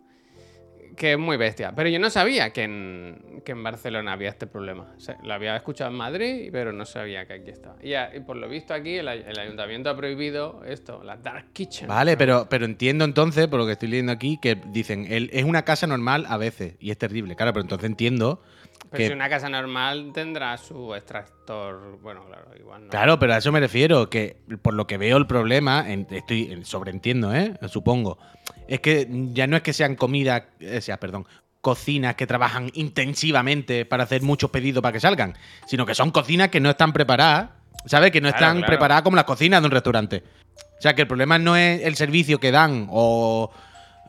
Que 0.98 1.12
es 1.12 1.18
muy 1.18 1.36
bestia. 1.36 1.72
Pero 1.76 1.88
yo 1.88 2.00
no 2.00 2.10
sabía 2.10 2.52
que 2.52 2.64
en, 2.64 3.42
que 3.44 3.52
en 3.52 3.62
Barcelona 3.62 4.12
había 4.12 4.30
este 4.30 4.48
problema. 4.48 4.94
O 4.96 5.26
lo 5.26 5.32
había 5.32 5.54
escuchado 5.56 5.90
en 5.90 5.96
Madrid, 5.96 6.48
pero 6.50 6.72
no 6.72 6.84
sabía 6.84 7.24
que 7.26 7.34
aquí 7.34 7.50
estaba. 7.50 7.76
Y, 7.82 7.94
y 7.94 8.20
por 8.20 8.36
lo 8.36 8.48
visto 8.48 8.74
aquí 8.74 8.96
el, 8.96 9.06
el 9.06 9.38
ayuntamiento 9.38 9.90
ha 9.90 9.96
prohibido 9.96 10.64
esto, 10.66 11.02
la 11.04 11.16
Dark 11.16 11.52
Kitchen. 11.52 11.86
Vale, 11.86 12.16
pero, 12.16 12.48
pero 12.50 12.64
entiendo 12.64 13.04
entonces, 13.04 13.46
por 13.46 13.60
lo 13.60 13.66
que 13.66 13.72
estoy 13.72 13.88
leyendo 13.88 14.10
aquí, 14.10 14.38
que 14.42 14.56
dicen, 14.72 15.06
es 15.08 15.44
una 15.44 15.64
casa 15.64 15.86
normal 15.86 16.26
a 16.28 16.36
veces 16.36 16.74
y 16.80 16.90
es 16.90 16.98
terrible. 16.98 17.36
Claro, 17.36 17.52
pero 17.52 17.62
entonces 17.62 17.88
entiendo 17.88 18.42
Pero 18.90 18.96
que 18.98 19.06
si 19.08 19.12
una 19.12 19.28
casa 19.28 19.48
normal 19.48 20.10
tendrá 20.14 20.56
su 20.56 20.94
extractor. 20.94 21.98
Bueno, 22.00 22.24
claro, 22.26 22.46
igual 22.58 22.84
no. 22.84 22.88
Claro, 22.90 23.18
pero 23.18 23.34
a 23.34 23.38
eso 23.38 23.52
me 23.52 23.60
refiero, 23.60 24.08
que 24.08 24.36
por 24.62 24.74
lo 24.74 24.86
que 24.86 24.96
veo 24.98 25.16
el 25.16 25.26
problema, 25.26 25.84
estoy 26.10 26.52
en- 26.52 26.64
sobreentiendo, 26.64 27.34
¿eh? 27.34 27.54
Supongo, 27.68 28.18
es 28.66 28.80
que 28.80 29.06
ya 29.32 29.46
no 29.46 29.56
es 29.56 29.62
que 29.62 29.72
sean 29.72 29.94
comidas, 29.96 30.44
o 30.76 30.80
sea, 30.80 30.98
perdón, 30.98 31.26
cocinas 31.60 32.14
que 32.14 32.26
trabajan 32.26 32.70
intensivamente 32.74 33.84
para 33.84 34.04
hacer 34.04 34.22
muchos 34.22 34.50
pedidos 34.50 34.80
para 34.82 34.92
que 34.92 35.00
salgan, 35.00 35.34
sino 35.66 35.84
que 35.84 35.94
son 35.94 36.10
cocinas 36.10 36.48
que 36.48 36.60
no 36.60 36.70
están 36.70 36.92
preparadas, 36.92 37.50
¿sabes? 37.84 38.10
Que 38.10 38.20
no 38.20 38.28
Claro, 38.28 38.36
están 38.44 38.56
claro. 38.58 38.66
preparadas 38.68 39.02
como 39.02 39.16
las 39.16 39.24
cocinas 39.24 39.60
de 39.60 39.66
un 39.66 39.72
restaurante. 39.72 40.22
O 40.78 40.80
sea, 40.80 40.94
que 40.94 41.02
el 41.02 41.08
problema 41.08 41.38
no 41.38 41.56
es 41.56 41.82
el 41.82 41.96
servicio 41.96 42.38
que 42.38 42.52
dan 42.52 42.86
o 42.90 43.50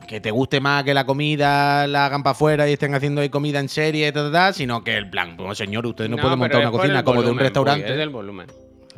que 0.06 0.20
te 0.20 0.30
guste 0.30 0.60
más 0.60 0.84
que 0.84 0.94
la 0.94 1.04
comida 1.04 1.86
la 1.86 2.06
hagan 2.06 2.22
para 2.22 2.32
afuera 2.32 2.68
y 2.68 2.72
estén 2.72 2.94
haciendo 2.94 3.20
ahí 3.20 3.28
comida 3.28 3.60
en 3.60 3.68
serie, 3.68 4.10
ta, 4.12 4.24
ta, 4.24 4.32
ta, 4.32 4.52
sino 4.52 4.82
que 4.82 4.96
el 4.96 5.08
plan, 5.08 5.36
pues 5.36 5.58
señor, 5.58 5.86
usted 5.86 6.08
no, 6.08 6.16
puede 6.16 6.28
pero 6.28 6.36
montar 6.36 6.60
una 6.60 6.70
cocina 6.70 7.04
como 7.04 7.22
de 7.22 7.30
un 7.30 7.38
restaurante. 7.38 7.90
Es 7.90 7.96
del 7.96 8.10
volumen. 8.10 8.46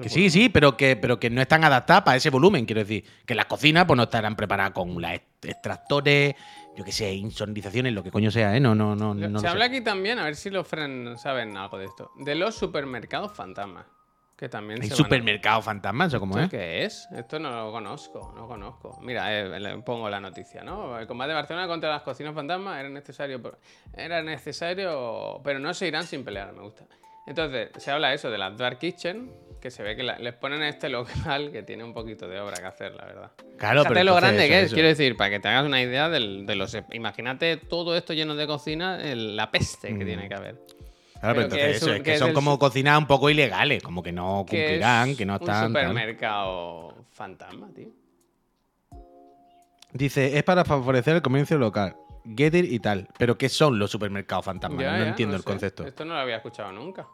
Que 0.00 0.08
sí, 0.08 0.30
sí, 0.30 0.48
pero 0.48 0.76
que, 0.76 0.96
pero 0.96 1.20
que 1.20 1.28
no 1.28 1.42
están 1.42 1.64
adaptadas 1.64 2.02
para 2.02 2.16
ese 2.16 2.30
volumen, 2.30 2.64
quiero 2.64 2.80
decir. 2.80 3.04
Que 3.26 3.34
las 3.34 3.44
cocinas 3.44 3.84
pues 3.84 3.96
no 3.96 4.04
estarán 4.04 4.36
preparadas 4.36 4.72
con 4.72 5.00
las 5.00 5.20
extractores, 5.42 6.34
yo 6.76 6.84
qué 6.84 6.92
sé, 6.92 7.12
insonorizaciones, 7.12 7.92
lo 7.92 8.02
que 8.02 8.10
coño 8.10 8.30
sea, 8.30 8.56
¿eh? 8.56 8.60
No, 8.60 8.74
no, 8.74 8.96
no, 8.96 9.14
no 9.14 9.38
Se 9.38 9.48
habla 9.48 9.66
sé. 9.66 9.70
aquí 9.70 9.80
también, 9.82 10.18
a 10.18 10.24
ver 10.24 10.36
si 10.36 10.48
los 10.48 10.66
fren 10.66 11.18
saben 11.18 11.56
algo 11.58 11.76
de 11.76 11.84
esto, 11.84 12.10
de 12.16 12.34
los 12.34 12.54
supermercados 12.54 13.32
fantasmas. 13.32 13.84
Que 14.42 14.48
también 14.48 14.83
¿Hay 14.83 14.88
se 14.88 14.94
van 14.94 15.00
a- 15.00 15.05
supermercado 15.05 15.62
fantasma? 15.62 16.07
¿Eso 16.07 16.18
cómo 16.18 16.37
¿Esto 16.37 16.46
es? 16.46 16.50
qué 16.50 16.85
es? 16.85 17.09
Esto 17.16 17.38
no 17.38 17.48
lo 17.52 17.70
conozco, 17.70 18.33
no 18.35 18.48
conozco. 18.48 18.98
Mira, 19.00 19.33
eh, 19.38 19.61
le 19.61 19.78
pongo 19.83 20.11
la 20.11 20.18
noticia, 20.18 20.64
¿no? 20.64 20.98
El 20.98 21.07
combate 21.07 21.28
de 21.28 21.35
Barcelona 21.37 21.68
contra 21.68 21.90
las 21.90 22.02
cocinas 22.02 22.35
fantasmas 22.35 22.81
era 22.81 22.88
necesario, 22.88 23.40
era 23.96 24.20
necesario, 24.20 25.40
pero 25.44 25.61
no 25.61 25.72
se 25.74 25.87
irán 25.87 26.09
sin 26.09 26.24
pelear, 26.24 26.52
me 26.55 26.62
gusta. 26.62 26.87
Entonces, 27.24 27.70
se 27.76 27.92
habla 27.92 28.12
eso 28.14 28.33
de 28.33 28.38
las 28.38 28.59
Dark 28.59 28.81
Kitchen, 28.81 29.31
que 29.61 29.70
se 29.70 29.85
ve 29.85 29.94
que 29.94 30.02
la- 30.02 30.18
les 30.18 30.35
ponen 30.35 30.61
este 30.64 30.88
local 30.88 31.52
que 31.52 31.62
tiene 31.62 31.85
un 31.85 31.94
poquito 31.94 32.26
de 32.26 32.40
obra 32.40 32.57
que 32.57 32.66
hacer, 32.66 32.96
la 32.96 33.05
verdad. 33.05 33.31
Claro, 33.59 33.83
Fíjate 33.83 33.94
pero 33.94 34.05
lo 34.07 34.16
grande 34.16 34.42
eso, 34.42 34.48
que 34.50 34.59
es, 34.59 34.64
eso. 34.66 34.74
quiero 34.74 34.88
decir, 34.88 35.16
para 35.16 35.31
que 35.31 35.38
te 35.38 35.46
hagas 35.46 35.64
una 35.66 35.81
idea 35.81 36.09
del- 36.09 36.46
de 36.46 36.57
los... 36.57 36.76
Imagínate 36.90 37.59
todo 37.59 37.96
esto 37.96 38.12
lleno 38.12 38.35
de 38.35 38.48
cocina, 38.48 39.00
el- 39.00 39.37
la 39.37 39.52
peste 39.52 39.87
que 39.96 40.02
Mm. 40.02 40.05
tiene 40.05 40.28
que 40.28 40.35
haber. 40.35 40.57
Claro, 41.22 41.37
pero 41.37 41.48
que 41.48 41.54
entonces 41.54 41.76
es 41.76 41.82
eso, 41.82 41.92
es 41.92 41.96
que 41.98 42.02
que 42.02 42.12
es 42.14 42.18
son 42.18 42.35
como 42.35 42.58
cocinas 42.58 42.98
un 42.98 43.06
poco 43.06 43.30
ilegales, 43.30 43.80
como 43.80 44.02
que 44.02 44.11
no 44.11 44.44
Que 44.44 44.56
es 44.56 44.62
cumplirán, 44.64 45.16
que 45.16 45.24
no 45.24 45.37
están. 45.37 45.66
Un 45.66 45.68
supermercado 45.68 46.94
fantasma, 47.12 47.68
tío. 47.72 47.88
Dice, 49.92 50.37
es 50.37 50.42
para 50.42 50.64
favorecer 50.64 51.14
el 51.16 51.22
comercio 51.22 51.58
local. 51.58 51.96
Getir 52.24 52.64
y 52.72 52.80
tal. 52.80 53.06
Pero 53.18 53.38
¿qué 53.38 53.48
son 53.48 53.78
los 53.78 53.90
supermercados 53.90 54.44
fantasmas? 54.44 54.80
Ya, 54.82 54.92
no 54.92 55.04
ya, 55.04 55.08
entiendo 55.11 55.37
el 55.37 55.42
sé. 55.42 55.46
concepto. 55.46 55.87
Esto 55.87 56.04
no 56.04 56.14
lo 56.14 56.20
había 56.20 56.37
escuchado 56.37 56.72
nunca. 56.72 57.06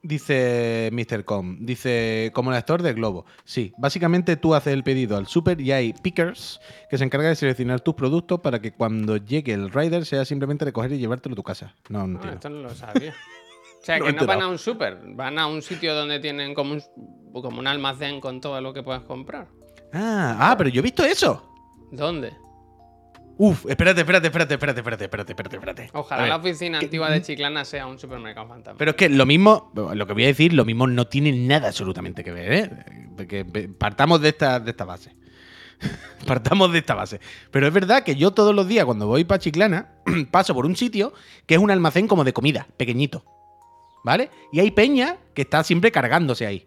Dice 0.00 0.90
Mr. 0.92 1.24
Com, 1.24 1.58
dice, 1.66 2.30
como 2.32 2.52
la 2.52 2.58
store 2.58 2.84
de 2.84 2.92
Globo. 2.92 3.26
Sí, 3.44 3.72
básicamente 3.78 4.36
tú 4.36 4.54
haces 4.54 4.72
el 4.72 4.84
pedido 4.84 5.16
al 5.16 5.26
super 5.26 5.60
y 5.60 5.72
hay 5.72 5.92
pickers 5.92 6.60
que 6.88 6.96
se 6.96 7.04
encargan 7.04 7.30
de 7.32 7.36
seleccionar 7.36 7.80
tus 7.80 7.94
productos 7.94 8.38
para 8.40 8.60
que 8.60 8.72
cuando 8.72 9.16
llegue 9.16 9.52
el 9.52 9.70
rider 9.72 10.06
sea 10.06 10.24
simplemente 10.24 10.64
recoger 10.64 10.92
y 10.92 10.98
llevártelo 10.98 11.32
a 11.32 11.36
tu 11.36 11.42
casa. 11.42 11.74
No, 11.88 12.06
no 12.06 12.20
Ah, 12.20 12.28
entiendo. 12.28 12.34
esto 12.36 12.48
no 12.50 12.60
lo 12.62 12.74
sabía. 12.74 13.10
O 13.10 13.84
sea, 13.84 13.98
No 13.98 14.04
que 14.06 14.12
no 14.12 14.26
van 14.26 14.42
a 14.42 14.48
un 14.48 14.58
súper, 14.58 14.98
van 15.14 15.36
a 15.38 15.48
un 15.48 15.62
sitio 15.62 15.94
donde 15.96 16.20
tienen 16.20 16.54
como 16.54 16.74
un, 16.74 16.82
como 17.32 17.58
un 17.58 17.66
almacén 17.66 18.20
con 18.20 18.40
todo 18.40 18.60
lo 18.60 18.72
que 18.72 18.84
puedes 18.84 19.02
comprar. 19.02 19.48
Ah, 19.92 20.36
ah, 20.38 20.54
pero 20.56 20.70
yo 20.70 20.78
he 20.78 20.82
visto 20.84 21.04
eso. 21.04 21.42
¿Dónde? 21.90 22.32
Uf, 23.40 23.66
espérate, 23.68 24.00
espérate, 24.00 24.26
espérate, 24.26 24.54
espérate, 24.54 24.80
espérate, 24.80 25.04
espérate, 25.04 25.32
espérate, 25.32 25.56
espérate. 25.56 25.90
Ojalá 25.92 26.26
la 26.26 26.36
oficina 26.36 26.80
que- 26.80 26.86
antigua 26.86 27.08
de 27.10 27.22
Chiclana 27.22 27.64
sea 27.64 27.86
un 27.86 27.98
supermercado 27.98 28.48
fantasma. 28.48 28.76
Pero 28.78 28.90
es 28.90 28.96
que 28.96 29.08
lo 29.08 29.24
mismo, 29.26 29.70
lo 29.74 30.06
que 30.06 30.12
voy 30.12 30.24
a 30.24 30.26
decir, 30.26 30.52
lo 30.52 30.64
mismo 30.64 30.86
no 30.88 31.06
tiene 31.06 31.30
nada 31.32 31.68
absolutamente 31.68 32.24
que 32.24 32.32
ver, 32.32 32.52
¿eh? 32.52 32.70
Porque 33.16 33.44
partamos 33.78 34.20
de 34.20 34.30
esta, 34.30 34.58
de 34.58 34.70
esta 34.72 34.84
base. 34.84 35.14
partamos 36.26 36.72
de 36.72 36.78
esta 36.78 36.94
base. 36.94 37.20
Pero 37.52 37.68
es 37.68 37.72
verdad 37.72 38.02
que 38.02 38.16
yo 38.16 38.32
todos 38.32 38.52
los 38.54 38.66
días 38.66 38.84
cuando 38.84 39.06
voy 39.06 39.22
para 39.22 39.38
Chiclana 39.38 39.92
paso 40.32 40.52
por 40.52 40.66
un 40.66 40.74
sitio 40.74 41.12
que 41.46 41.54
es 41.54 41.60
un 41.60 41.70
almacén 41.70 42.08
como 42.08 42.24
de 42.24 42.32
comida, 42.32 42.66
pequeñito. 42.76 43.24
¿Vale? 44.04 44.30
Y 44.52 44.58
hay 44.60 44.70
peña 44.72 45.16
que 45.34 45.42
está 45.42 45.62
siempre 45.62 45.92
cargándose 45.92 46.44
ahí. 46.46 46.66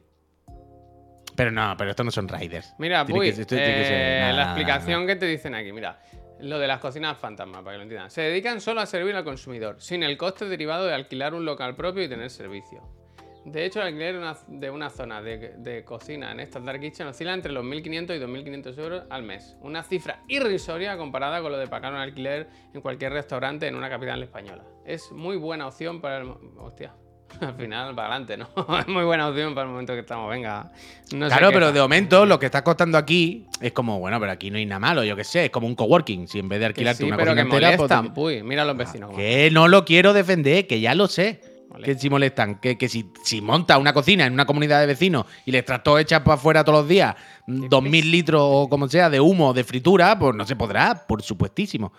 Pero 1.36 1.50
no, 1.52 1.76
pero 1.78 1.90
estos 1.92 2.06
no 2.06 2.12
son 2.12 2.28
riders. 2.28 2.74
Mira, 2.78 3.06
Puy, 3.06 3.32
que- 3.34 3.46
que 3.46 3.56
eh, 3.58 4.32
la 4.34 4.44
explicación 4.44 5.08
que 5.08 5.16
te 5.16 5.26
dicen 5.26 5.56
aquí, 5.56 5.72
mira. 5.72 6.00
Lo 6.42 6.60
de 6.60 6.68
las 6.68 6.80
cocinas 6.80 7.18
fantasma, 7.18 7.64
para 7.64 7.74
que 7.74 7.78
lo 7.78 7.84
entiendan. 7.84 8.10
Se 8.10 8.22
dedican 8.22 8.62
solo 8.62 8.82
a 8.82 8.86
servir 8.86 9.16
al 9.16 9.24
consumidor, 9.24 9.82
sin 9.82 10.04
el 10.04 10.18
coste 10.18 10.46
derivado 10.46 10.86
de 10.86 10.94
alquilar 10.94 11.34
un 11.34 11.46
local 11.46 11.76
propio 11.76 12.04
y 12.04 12.10
tener 12.10 12.30
servicio. 12.30 12.82
De 13.46 13.66
hecho, 13.66 13.80
el 13.80 13.88
alquiler 13.88 14.22
de 14.48 14.70
una, 14.70 14.90
zona 14.90 15.22
de, 15.22 15.84
cocina 15.84 16.32
en 16.32 16.40
estas 16.40 16.64
Dark 16.64 16.80
Kitchen 16.80 17.08
oscila 17.08 17.34
entre 17.34 17.52
los 17.52 17.66
1.500 17.66 18.16
y 18.16 18.20
2.500 18.20 18.78
euros 18.78 19.04
al 19.10 19.24
mes. 19.24 19.58
Una 19.62 19.82
cifra 19.82 20.24
irrisoria 20.28 20.96
comparada 20.96 21.42
con 21.42 21.52
lo 21.52 21.58
de 21.58 21.68
pagar 21.68 21.92
un 21.92 22.00
alquiler 22.00 22.50
en 22.74 22.82
cualquier 22.82 23.14
restaurante 23.14 23.68
en 23.68 23.76
una 23.76 23.90
capital 23.90 24.22
española. 24.22 24.64
Es 24.86 25.12
muy 25.12 25.38
buena 25.38 25.68
opción 25.68 26.02
para 26.02 26.20
el... 26.20 26.34
Hostia. 26.58 26.94
Al 27.42 27.54
final, 27.56 27.96
para 27.96 28.16
adelante, 28.16 28.38
¿no? 28.38 28.50
es 28.80 28.88
muy 28.88 29.04
buena 29.04 29.28
opción 29.30 29.54
para 29.56 29.66
el 29.66 29.72
momento 29.72 29.94
que 29.94 30.00
estamos. 30.00 30.30
Venga. 30.30 30.72
No 31.14 31.28
claro, 31.28 31.50
pero 31.52 31.72
de 31.72 31.80
momento 31.82 32.26
lo 32.26 32.40
que 32.40 32.46
está 32.48 32.64
costando 32.64 32.98
aquí 32.98 33.46
es 33.60 33.72
como, 33.72 34.00
bueno, 34.00 34.20
pero 34.20 34.32
aquí 34.32 34.50
no 34.52 34.58
hay 34.58 34.66
nada 34.66 34.80
malo, 34.80 35.04
yo 35.04 35.16
qué 35.16 35.24
sé, 35.24 35.46
es 35.46 35.52
como 35.52 35.68
un 35.68 35.76
coworking. 35.76 36.28
Si 36.28 36.40
en 36.40 36.50
vez 36.50 36.60
de 36.60 36.64
Que 36.64 36.68
alquilarte 36.68 37.04
sí, 37.04 37.08
una 37.08 37.18
pero 37.18 37.32
cocina 37.32 37.44
que 37.44 37.56
entera, 37.56 37.78
pues 37.78 37.90
molestan, 37.90 38.14
puy. 38.14 38.44
Mira 38.44 38.62
a 38.64 38.66
los 38.66 38.78
vecinos. 38.78 39.10
cómo- 39.10 39.18
Que 39.20 39.50
no 39.52 39.68
lo 39.68 39.86
quiero 39.86 40.14
defender, 40.14 40.68
que 40.68 40.80
ya 40.80 40.94
lo 40.96 41.08
sé. 41.08 41.42
Molesta. 41.70 41.94
Que 41.94 42.00
si 42.00 42.10
molestan, 42.10 42.60
que, 42.60 42.78
que 42.78 42.90
si, 42.90 43.10
si 43.24 43.40
monta 43.40 43.78
una 43.78 43.94
cocina 43.94 44.26
en 44.26 44.34
una 44.34 44.46
comunidad 44.46 44.82
de 44.82 44.88
vecinos 44.88 45.26
y 45.46 45.52
le 45.52 45.64
tractores 45.64 46.04
echas 46.04 46.20
para 46.20 46.36
afuera 46.36 46.66
todos 46.66 46.80
los 46.80 46.88
días 46.90 47.16
dos 47.48 47.82
mil 47.82 48.12
litros 48.12 48.42
o 48.44 48.68
como 48.70 48.90
sea 48.90 49.10
de 49.10 49.22
humo, 49.22 49.54
de 49.54 49.64
fritura, 49.64 50.20
pues 50.20 50.36
no 50.36 50.46
se 50.46 50.58
podrá, 50.58 51.06
por 51.08 51.22
supuestísimo. 51.22 51.94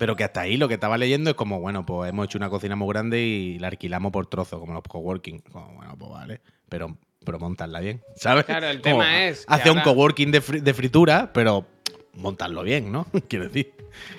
Pero 0.00 0.16
que 0.16 0.24
hasta 0.24 0.40
ahí 0.40 0.56
lo 0.56 0.66
que 0.66 0.72
estaba 0.74 0.96
leyendo 0.96 1.28
es 1.28 1.36
como, 1.36 1.60
bueno, 1.60 1.84
pues 1.84 2.08
hemos 2.08 2.24
hecho 2.24 2.38
una 2.38 2.48
cocina 2.48 2.74
muy 2.74 2.88
grande 2.88 3.20
y 3.20 3.58
la 3.58 3.68
alquilamos 3.68 4.10
por 4.10 4.26
trozos, 4.28 4.58
como 4.58 4.72
los 4.72 4.82
coworking. 4.82 5.40
Como, 5.40 5.74
bueno, 5.74 5.94
pues 5.98 6.10
vale, 6.10 6.40
pero, 6.70 6.96
pero 7.22 7.38
montarla 7.38 7.80
bien, 7.80 8.00
¿sabes? 8.16 8.46
Claro, 8.46 8.68
el 8.70 8.80
Como, 8.80 9.00
tema 9.00 9.26
es 9.26 9.44
Hace 9.46 9.70
un 9.70 9.82
coworking 9.82 10.30
de, 10.32 10.40
fri- 10.40 10.62
de 10.62 10.72
fritura, 10.72 11.30
pero 11.34 11.66
montarlo 12.14 12.62
bien, 12.62 12.90
¿no? 12.90 13.08
Quiero 13.28 13.44
decir, 13.48 13.74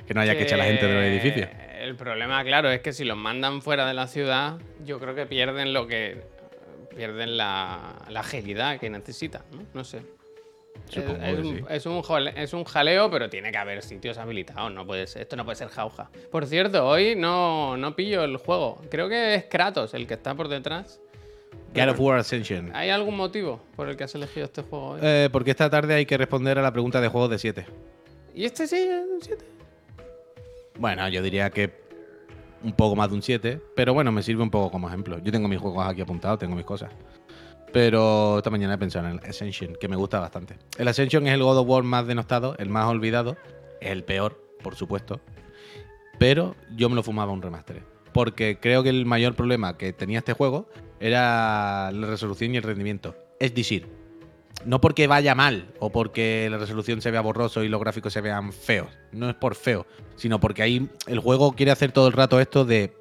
que 0.05 0.13
no 0.13 0.21
haya 0.21 0.37
que 0.37 0.43
echar 0.43 0.59
a 0.61 0.63
la 0.65 0.69
gente 0.69 0.85
de 0.87 0.93
los 0.93 1.03
edificios. 1.03 1.49
El 1.79 1.95
problema, 1.95 2.43
claro, 2.43 2.69
es 2.69 2.81
que 2.81 2.93
si 2.93 3.03
los 3.03 3.17
mandan 3.17 3.63
fuera 3.63 3.87
de 3.87 3.95
la 3.95 4.05
ciudad, 4.05 4.59
yo 4.85 4.99
creo 4.99 5.15
que 5.15 5.25
pierden 5.25 5.73
lo 5.73 5.87
que 5.87 6.21
pierden 6.95 7.37
la, 7.37 7.95
la 8.07 8.19
agilidad 8.19 8.79
que 8.79 8.87
necesitan, 8.91 9.41
¿no? 9.51 9.63
No 9.73 9.83
sé. 9.83 10.03
Supongo 10.91 11.23
es, 11.23 11.35
que 11.35 11.41
un, 11.41 11.57
sí. 11.57 11.63
es, 11.69 11.85
un 11.85 12.01
jole- 12.03 12.33
es 12.35 12.53
un 12.53 12.63
jaleo, 12.63 13.09
pero 13.09 13.29
tiene 13.29 13.51
que 13.51 13.57
haber 13.57 13.81
sitios 13.81 14.17
habilitados. 14.17 14.71
No 14.71 14.85
puede 14.85 15.07
ser- 15.07 15.21
esto 15.23 15.35
no 15.35 15.45
puede 15.45 15.55
ser 15.55 15.69
jauja. 15.69 16.09
Por 16.31 16.45
cierto, 16.45 16.85
hoy 16.87 17.15
no, 17.15 17.77
no 17.77 17.95
pillo 17.95 18.23
el 18.23 18.37
juego. 18.37 18.81
Creo 18.89 19.07
que 19.09 19.35
es 19.35 19.45
Kratos 19.45 19.93
el 19.93 20.07
que 20.07 20.15
está 20.15 20.35
por 20.35 20.47
detrás. 20.47 20.99
God 21.73 21.89
of 21.89 21.99
War 21.99 22.17
Ascension. 22.19 22.71
¿Hay 22.75 22.89
algún 22.89 23.15
motivo 23.15 23.61
por 23.75 23.87
el 23.89 23.95
que 23.95 24.03
has 24.03 24.13
elegido 24.15 24.45
este 24.45 24.61
juego 24.61 24.89
hoy? 24.89 24.99
Eh, 25.01 25.29
porque 25.31 25.51
esta 25.51 25.69
tarde 25.69 25.93
hay 25.93 26.05
que 26.05 26.17
responder 26.17 26.59
a 26.59 26.61
la 26.61 26.71
pregunta 26.73 26.99
de 26.99 27.07
juegos 27.07 27.29
de 27.29 27.39
7. 27.39 27.65
¿Y 28.35 28.45
este 28.45 28.67
sí? 28.67 28.75
es 28.75 29.05
un 29.09 29.21
7? 29.21 29.45
Bueno, 30.77 31.07
yo 31.09 31.21
diría 31.21 31.49
que 31.49 31.71
un 32.63 32.73
poco 32.73 32.95
más 32.95 33.09
de 33.09 33.15
un 33.15 33.21
7, 33.21 33.59
pero 33.75 33.93
bueno, 33.93 34.11
me 34.11 34.21
sirve 34.21 34.43
un 34.43 34.51
poco 34.51 34.71
como 34.71 34.87
ejemplo. 34.87 35.17
Yo 35.19 35.31
tengo 35.31 35.47
mis 35.47 35.59
juegos 35.59 35.85
aquí 35.87 36.01
apuntados, 36.01 36.39
tengo 36.39 36.55
mis 36.55 36.65
cosas. 36.65 36.91
Pero 37.71 38.37
esta 38.37 38.49
mañana 38.49 38.73
he 38.73 38.77
pensado 38.77 39.07
en 39.07 39.19
el 39.19 39.29
Ascension, 39.29 39.75
que 39.79 39.87
me 39.87 39.95
gusta 39.95 40.19
bastante. 40.19 40.57
El 40.77 40.87
Ascension 40.87 41.25
es 41.27 41.33
el 41.33 41.43
God 41.43 41.59
of 41.59 41.67
War 41.67 41.83
más 41.83 42.05
denostado, 42.05 42.55
el 42.57 42.69
más 42.69 42.85
olvidado, 42.87 43.37
el 43.79 44.03
peor, 44.03 44.41
por 44.61 44.75
supuesto. 44.75 45.21
Pero 46.19 46.55
yo 46.75 46.89
me 46.89 46.95
lo 46.95 47.03
fumaba 47.03 47.31
un 47.31 47.41
remaster. 47.41 47.83
Porque 48.13 48.59
creo 48.59 48.83
que 48.83 48.89
el 48.89 49.05
mayor 49.05 49.35
problema 49.35 49.77
que 49.77 49.93
tenía 49.93 50.19
este 50.19 50.33
juego 50.33 50.69
era 50.99 51.91
la 51.91 52.07
resolución 52.07 52.53
y 52.53 52.57
el 52.57 52.63
rendimiento. 52.63 53.15
Es 53.39 53.55
decir, 53.55 53.87
no 54.65 54.81
porque 54.81 55.07
vaya 55.07 55.33
mal 55.33 55.73
o 55.79 55.91
porque 55.91 56.47
la 56.51 56.57
resolución 56.57 57.01
se 57.01 57.11
vea 57.11 57.21
borroso 57.21 57.63
y 57.63 57.69
los 57.69 57.79
gráficos 57.79 58.13
se 58.13 58.21
vean 58.21 58.53
feos. 58.53 58.89
No 59.11 59.29
es 59.29 59.35
por 59.35 59.55
feo, 59.55 59.85
sino 60.15 60.39
porque 60.39 60.61
ahí 60.61 60.89
el 61.07 61.19
juego 61.19 61.53
quiere 61.53 61.71
hacer 61.71 61.91
todo 61.91 62.07
el 62.07 62.13
rato 62.13 62.39
esto 62.39 62.65
de. 62.65 62.93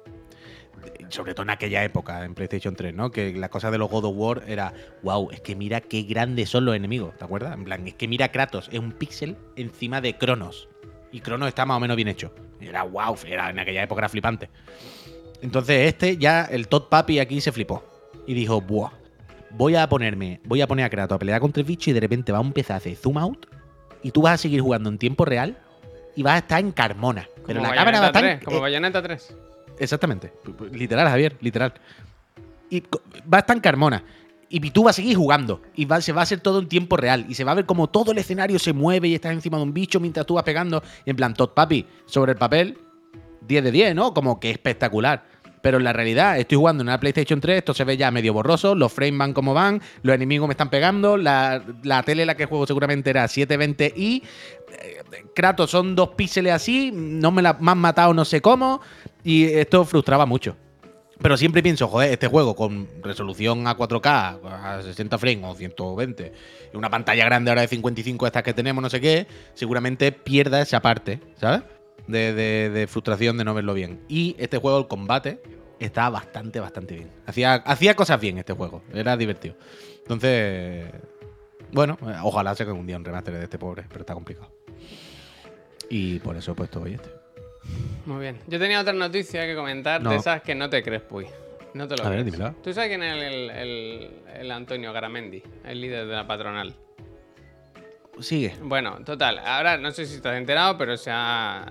Sobre 1.11 1.33
todo 1.33 1.43
en 1.43 1.49
aquella 1.49 1.83
época, 1.83 2.23
en 2.23 2.33
PlayStation 2.33 2.75
3, 2.75 2.93
¿no? 2.93 3.11
Que 3.11 3.33
la 3.33 3.49
cosa 3.49 3.69
de 3.69 3.77
los 3.77 3.89
God 3.89 4.05
of 4.05 4.13
War 4.15 4.43
era, 4.47 4.73
wow, 5.03 5.29
es 5.31 5.41
que 5.41 5.55
mira 5.55 5.81
qué 5.81 6.03
grandes 6.03 6.49
son 6.49 6.65
los 6.65 6.75
enemigos, 6.75 7.15
¿te 7.17 7.25
acuerdas? 7.25 7.53
En 7.53 7.65
plan, 7.65 7.87
es 7.87 7.95
que 7.95 8.07
mira 8.07 8.31
Kratos, 8.31 8.69
es 8.71 8.79
un 8.79 8.93
píxel 8.93 9.37
encima 9.55 10.01
de 10.01 10.17
Cronos. 10.17 10.69
Y 11.11 11.19
Cronos 11.19 11.49
está 11.49 11.65
más 11.65 11.77
o 11.77 11.79
menos 11.79 11.97
bien 11.97 12.07
hecho. 12.07 12.33
Era 12.59 12.83
wow, 12.83 13.15
era, 13.27 13.49
en 13.49 13.59
aquella 13.59 13.83
época 13.83 14.01
era 14.01 14.09
flipante. 14.09 14.49
Entonces 15.41 15.87
este 15.87 16.17
ya, 16.17 16.45
el 16.45 16.67
Todd 16.67 16.83
Papi 16.89 17.19
aquí 17.19 17.41
se 17.41 17.51
flipó. 17.51 17.83
Y 18.25 18.33
dijo, 18.33 18.61
buah, 18.61 18.91
voy 19.51 19.75
a 19.75 19.89
ponerme, 19.89 20.39
voy 20.45 20.61
a 20.61 20.67
poner 20.67 20.85
a 20.85 20.89
Kratos 20.89 21.15
a 21.15 21.19
pelear 21.19 21.41
contra 21.41 21.61
el 21.61 21.67
bicho 21.67 21.89
y 21.89 21.93
de 21.93 21.99
repente 21.99 22.31
va 22.31 22.37
a 22.37 22.41
empezar 22.41 22.75
a 22.75 22.77
hacer 22.77 22.95
zoom 22.95 23.17
out 23.17 23.47
y 24.03 24.11
tú 24.11 24.21
vas 24.21 24.35
a 24.35 24.37
seguir 24.37 24.61
jugando 24.61 24.89
en 24.89 24.97
tiempo 24.97 25.25
real 25.25 25.57
y 26.15 26.23
vas 26.23 26.35
a 26.35 26.37
estar 26.39 26.59
en 26.59 26.71
Carmona. 26.71 27.27
Pero 27.45 27.59
Como 27.59 27.71
la 27.71 27.75
cámara 27.75 27.99
va 27.99 28.05
a 28.05 28.07
estar... 28.07 28.23
3, 28.23 28.43
como 28.43 28.57
eh, 28.57 28.61
Bayonetta 28.61 29.01
3. 29.01 29.35
Exactamente. 29.81 30.31
Literal, 30.71 31.07
Javier, 31.09 31.35
literal. 31.41 31.73
Y 32.69 32.81
va 32.81 33.37
a 33.37 33.39
estar 33.39 33.59
Carmona. 33.61 34.03
Y 34.47 34.59
tú 34.69 34.83
vas 34.83 34.95
a 34.95 34.97
seguir 34.97 35.17
jugando. 35.17 35.61
Y 35.75 35.85
va- 35.85 36.01
se 36.01 36.11
va 36.13 36.21
a 36.21 36.23
hacer 36.23 36.39
todo 36.39 36.59
en 36.59 36.67
tiempo 36.67 36.97
real. 36.97 37.25
Y 37.27 37.33
se 37.33 37.43
va 37.43 37.53
a 37.53 37.55
ver 37.55 37.65
como 37.65 37.87
todo 37.89 38.11
el 38.11 38.17
escenario 38.19 38.59
se 38.59 38.73
mueve 38.73 39.07
y 39.07 39.15
estás 39.15 39.31
encima 39.33 39.57
de 39.57 39.63
un 39.63 39.73
bicho 39.73 39.99
mientras 39.99 40.25
tú 40.25 40.35
vas 40.35 40.43
pegando. 40.43 40.83
Y 41.05 41.09
en 41.09 41.15
plan, 41.15 41.33
Todd 41.33 41.49
Papi, 41.49 41.85
sobre 42.05 42.33
el 42.33 42.37
papel, 42.37 42.77
10 43.47 43.63
de 43.63 43.71
10, 43.71 43.95
¿no? 43.95 44.13
Como 44.13 44.39
que 44.39 44.51
espectacular. 44.51 45.25
Pero 45.61 45.77
en 45.77 45.83
la 45.83 45.93
realidad, 45.93 46.39
estoy 46.39 46.57
jugando 46.57 46.81
en 46.81 46.87
una 46.87 46.99
PlayStation 46.99 47.39
3, 47.39 47.59
esto 47.59 47.73
se 47.73 47.83
ve 47.83 47.97
ya 47.97 48.09
medio 48.11 48.33
borroso, 48.33 48.73
los 48.75 48.91
frames 48.91 49.17
van 49.17 49.33
como 49.33 49.53
van, 49.53 49.81
los 50.01 50.15
enemigos 50.15 50.47
me 50.47 50.53
están 50.53 50.69
pegando, 50.69 51.17
la, 51.17 51.63
la 51.83 52.03
tele 52.03 52.23
en 52.23 52.27
la 52.27 52.35
que 52.35 52.45
juego 52.45 52.65
seguramente 52.65 53.09
era 53.09 53.25
720i, 53.25 54.23
eh, 54.23 55.03
Kratos 55.35 55.69
son 55.69 55.95
dos 55.95 56.09
píxeles 56.09 56.53
así, 56.53 56.91
no 56.93 57.31
me 57.31 57.41
la 57.41 57.57
han 57.59 57.77
matado 57.77 58.13
no 58.13 58.25
sé 58.25 58.41
cómo, 58.41 58.81
y 59.23 59.45
esto 59.45 59.85
frustraba 59.85 60.25
mucho. 60.25 60.55
Pero 61.21 61.37
siempre 61.37 61.61
pienso, 61.61 61.87
joder, 61.87 62.11
este 62.11 62.27
juego 62.27 62.55
con 62.55 62.87
resolución 63.03 63.67
a 63.67 63.77
4K, 63.77 64.39
a 64.43 64.81
60 64.81 65.17
frames 65.19 65.45
o 65.45 65.53
120, 65.53 66.33
y 66.73 66.77
una 66.77 66.89
pantalla 66.89 67.25
grande 67.25 67.51
ahora 67.51 67.61
de 67.61 67.67
55 67.67 68.25
estas 68.25 68.41
que 68.41 68.53
tenemos, 68.53 68.81
no 68.81 68.89
sé 68.89 68.99
qué, 68.99 69.27
seguramente 69.53 70.11
pierda 70.11 70.61
esa 70.61 70.81
parte, 70.81 71.19
¿sabes? 71.39 71.61
De, 72.11 72.33
de- 72.33 72.69
de 72.69 72.87
frustración 72.87 73.37
de 73.37 73.43
no 73.45 73.53
verlo 73.53 73.73
bien. 73.73 74.01
Y 74.07 74.35
este 74.39 74.57
juego, 74.57 74.77
el 74.79 74.87
combate, 74.87 75.41
está 75.79 76.09
bastante, 76.09 76.59
bastante 76.59 76.95
bien. 76.95 77.09
Hacía, 77.25 77.53
hacía 77.55 77.95
cosas 77.95 78.19
bien 78.19 78.37
este 78.37 78.53
juego, 78.53 78.83
era 78.93 79.15
divertido. 79.17 79.55
Entonces, 79.99 80.85
bueno, 81.71 81.97
ojalá 82.23 82.53
se 82.55 82.65
un 82.69 82.85
día 82.85 82.97
un 82.97 83.05
remaster 83.05 83.33
de 83.35 83.43
este 83.45 83.57
pobre, 83.57 83.85
pero 83.87 84.01
está 84.01 84.13
complicado. 84.13 84.51
Y 85.89 86.19
por 86.19 86.35
eso 86.37 86.51
he 86.51 86.55
puesto 86.55 86.81
hoy 86.81 86.93
este. 86.93 87.09
Muy 88.05 88.19
bien. 88.21 88.39
Yo 88.47 88.59
tenía 88.59 88.81
otra 88.81 88.93
noticia 88.93 89.45
que 89.45 89.55
comentar 89.55 90.01
No. 90.01 90.09
de 90.09 90.15
esas 90.17 90.41
que 90.41 90.55
no 90.55 90.69
te 90.69 90.81
crees, 90.83 91.01
Puy. 91.03 91.27
No 91.73 91.87
te 91.87 91.95
lo 91.95 92.03
A 92.05 92.09
ver, 92.09 92.21
crees. 92.21 92.33
dímelo. 92.33 92.55
¿Tú 92.63 92.73
sabes 92.73 92.89
quién 92.89 93.03
es 93.03 93.23
el, 93.23 93.49
el- 93.51 94.11
el 94.41 94.51
Antonio 94.51 94.91
Garamendi, 94.91 95.41
el 95.65 95.79
líder 95.81 96.07
de 96.07 96.13
la 96.15 96.25
patronal? 96.27 96.75
Sigue. 98.19 98.55
Bueno, 98.61 98.99
total. 99.05 99.39
Ahora 99.39 99.77
no 99.77 99.91
sé 99.91 100.05
si 100.05 100.17
has 100.17 100.35
enterado, 100.35 100.77
pero 100.77 100.97
se 100.97 101.09
ha, 101.11 101.65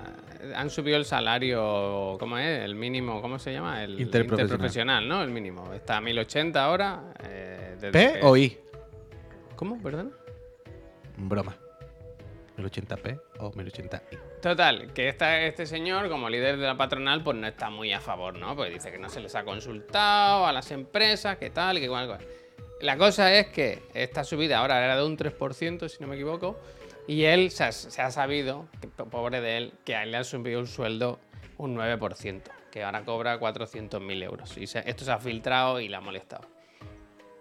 han 0.55 0.70
subido 0.70 0.97
el 0.97 1.05
salario, 1.05 2.16
¿cómo 2.18 2.38
es? 2.38 2.61
El 2.64 2.74
mínimo, 2.74 3.20
¿cómo 3.22 3.38
se 3.38 3.53
llama? 3.53 3.82
El 3.84 4.01
Interprofesional. 4.01 4.41
interprofesional, 4.47 5.09
¿no? 5.09 5.22
El 5.22 5.30
mínimo. 5.30 5.72
Está 5.72 5.97
a 5.99 6.01
1080 6.01 6.64
ahora. 6.64 7.12
eh, 7.22 7.76
desde 7.80 7.91
¿P 7.93 8.20
que- 8.20 8.26
o 8.26 8.36
I? 8.36 8.59
¿Cómo? 9.57 9.80
Perdón. 9.82 10.14
Broma. 11.16 11.57
1080p 12.57 13.20
o 13.38 13.51
1080i. 13.53 14.18
Total, 14.43 14.93
que 14.93 15.09
esta, 15.09 15.41
este 15.43 15.64
señor, 15.66 16.09
como 16.09 16.28
líder 16.28 16.57
de 16.59 16.66
la 16.66 16.76
patronal, 16.76 17.22
pues 17.22 17.36
no 17.36 17.47
está 17.47 17.70
muy 17.70 17.93
a 17.93 18.01
favor, 18.01 18.34
¿no? 18.38 18.55
Porque 18.57 18.70
dice 18.72 18.91
que 18.91 18.99
no 18.99 19.09
se 19.09 19.20
les 19.20 19.34
ha 19.34 19.45
consultado 19.45 20.47
a 20.47 20.53
las 20.53 20.70
empresas, 20.70 21.36
que 21.38 21.51
tal, 21.51 21.78
que 21.78 21.84
igual. 21.84 22.05
igual. 22.05 22.20
La 22.80 22.97
cosa 22.97 23.34
es 23.34 23.49
que 23.49 23.82
esta 23.95 24.24
subida 24.24 24.59
ahora 24.59 24.82
era 24.84 24.97
de 24.97 25.05
un 25.05 25.16
3%, 25.16 25.88
si 25.88 25.99
no 26.01 26.07
me 26.07 26.14
equivoco, 26.16 26.59
y 27.12 27.24
él 27.24 27.50
se 27.50 27.64
ha, 27.64 27.72
se 27.72 28.02
ha 28.02 28.11
sabido, 28.11 28.68
que 28.80 28.86
po- 28.88 29.06
pobre 29.06 29.40
de 29.40 29.56
él, 29.56 29.72
que 29.84 29.96
a 29.96 30.02
él 30.04 30.11
le 30.12 30.18
han 30.18 30.24
subido 30.24 30.61
un 30.61 30.66
sueldo 30.66 31.18
un 31.58 31.76
9%, 31.76 32.42
que 32.70 32.82
ahora 32.84 33.04
cobra 33.04 33.38
400.000 33.38 34.22
euros. 34.22 34.56
Y 34.56 34.66
se- 34.66 34.88
esto 34.88 35.04
se 35.04 35.11
ha 35.12 35.18
filtrado 35.18 35.80
y 35.80 35.88
le 35.88 35.96
ha 35.96 36.00
molestado. 36.00 36.48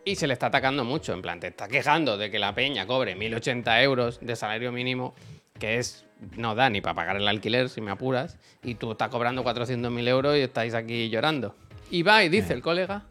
Y 0.06 0.16
se 0.16 0.28
le 0.28 0.34
está 0.34 0.48
atacando 0.48 0.84
mucho, 0.84 1.14
en 1.14 1.22
plan, 1.22 1.40
te 1.40 1.48
está 1.48 1.68
quejando 1.68 2.18
de 2.18 2.32
que 2.32 2.40
la 2.40 2.54
peña 2.56 2.88
cobre 2.88 3.16
1.080 3.16 3.84
euros 3.84 4.20
de 4.22 4.36
salario 4.36 4.72
mínimo, 4.72 5.14
que 5.60 5.78
es 5.78 6.06
no 6.36 6.56
da 6.56 6.70
ni 6.70 6.82
para 6.82 6.96
pagar 6.96 7.16
el 7.18 7.28
alquiler, 7.28 7.70
si 7.70 7.80
me 7.82 7.92
apuras, 7.92 8.38
y 8.64 8.76
tú 8.76 8.92
estás 8.94 9.10
cobrando 9.10 9.44
400.000 9.44 10.08
euros 10.08 10.36
y 10.36 10.42
estáis 10.42 10.74
aquí 10.74 11.10
llorando. 11.10 11.56
Y 11.92 12.02
va 12.04 12.24
y 12.24 12.30
dice 12.30 12.54
el 12.54 12.62
colega, 12.62 13.04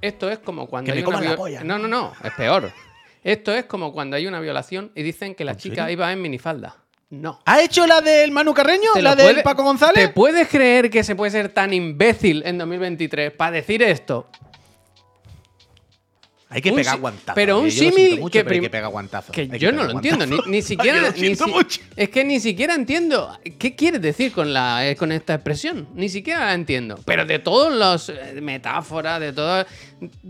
esto 0.00 0.28
es 0.30 0.38
como 0.38 0.66
cuando 0.66 0.92
Que 0.92 0.98
hay 0.98 1.02
me 1.02 1.08
una 1.08 1.16
coman 1.18 1.30
la 1.30 1.36
polla. 1.36 1.64
No, 1.64 1.78
no, 1.78 1.88
no, 1.88 2.12
es 2.22 2.32
peor. 2.34 2.70
Esto 3.22 3.54
es 3.54 3.64
como 3.66 3.92
cuando 3.92 4.16
hay 4.16 4.26
una 4.26 4.40
violación 4.40 4.90
y 4.94 5.02
dicen 5.02 5.34
que 5.34 5.44
la 5.44 5.52
¿En 5.52 5.58
chica 5.58 5.74
serio? 5.82 5.92
iba 5.92 6.12
en 6.12 6.20
minifalda. 6.22 6.76
No. 7.10 7.40
¿Ha 7.44 7.60
hecho 7.62 7.86
la 7.86 8.00
del 8.00 8.30
Manu 8.30 8.54
Carreño? 8.54 8.90
¿Te 8.94 9.02
¿La 9.02 9.14
del 9.14 9.26
puede- 9.32 9.42
Paco 9.42 9.62
González? 9.62 9.94
¿Te 10.06 10.08
puedes 10.08 10.48
creer 10.48 10.90
que 10.90 11.04
se 11.04 11.14
puede 11.14 11.30
ser 11.30 11.50
tan 11.50 11.72
imbécil 11.72 12.42
en 12.46 12.56
2023 12.58 13.32
para 13.32 13.50
decir 13.52 13.82
esto? 13.82 14.28
Hay 16.48 16.60
que 16.60 16.68
un 16.70 16.76
pegar 16.76 16.98
guantazos. 17.00 17.34
pero 17.34 17.60
un 17.60 17.68
eh, 17.68 17.70
símil 17.70 18.20
que 18.30 18.44
que 18.44 18.68
pegar 18.68 18.90
guantazos. 18.90 19.30
Que 19.34 19.46
yo 19.58 19.72
no 19.72 19.84
lo 19.84 19.92
entiendo, 19.92 20.26
ni, 20.26 20.36
ni 20.46 20.60
siquiera. 20.62 20.98
Ay, 20.98 21.02
yo 21.04 21.06
lo 21.08 21.12
ni 21.14 21.18
siento 21.20 21.44
si- 21.46 21.50
mucho. 21.50 21.80
Es 21.96 22.08
que 22.10 22.24
ni 22.24 22.40
siquiera 22.40 22.74
entiendo. 22.74 23.38
¿Qué 23.58 23.74
quieres 23.74 24.02
decir 24.02 24.32
con, 24.32 24.52
la, 24.52 24.86
eh, 24.86 24.94
con 24.96 25.12
esta 25.12 25.32
expresión? 25.34 25.88
Ni 25.94 26.10
siquiera 26.10 26.40
la 26.46 26.52
entiendo. 26.54 26.98
Pero 27.06 27.24
de 27.24 27.38
todos 27.38 27.72
los 27.72 28.10
eh, 28.10 28.38
metáforas, 28.42 29.18
de 29.20 29.32
todo. 29.32 29.64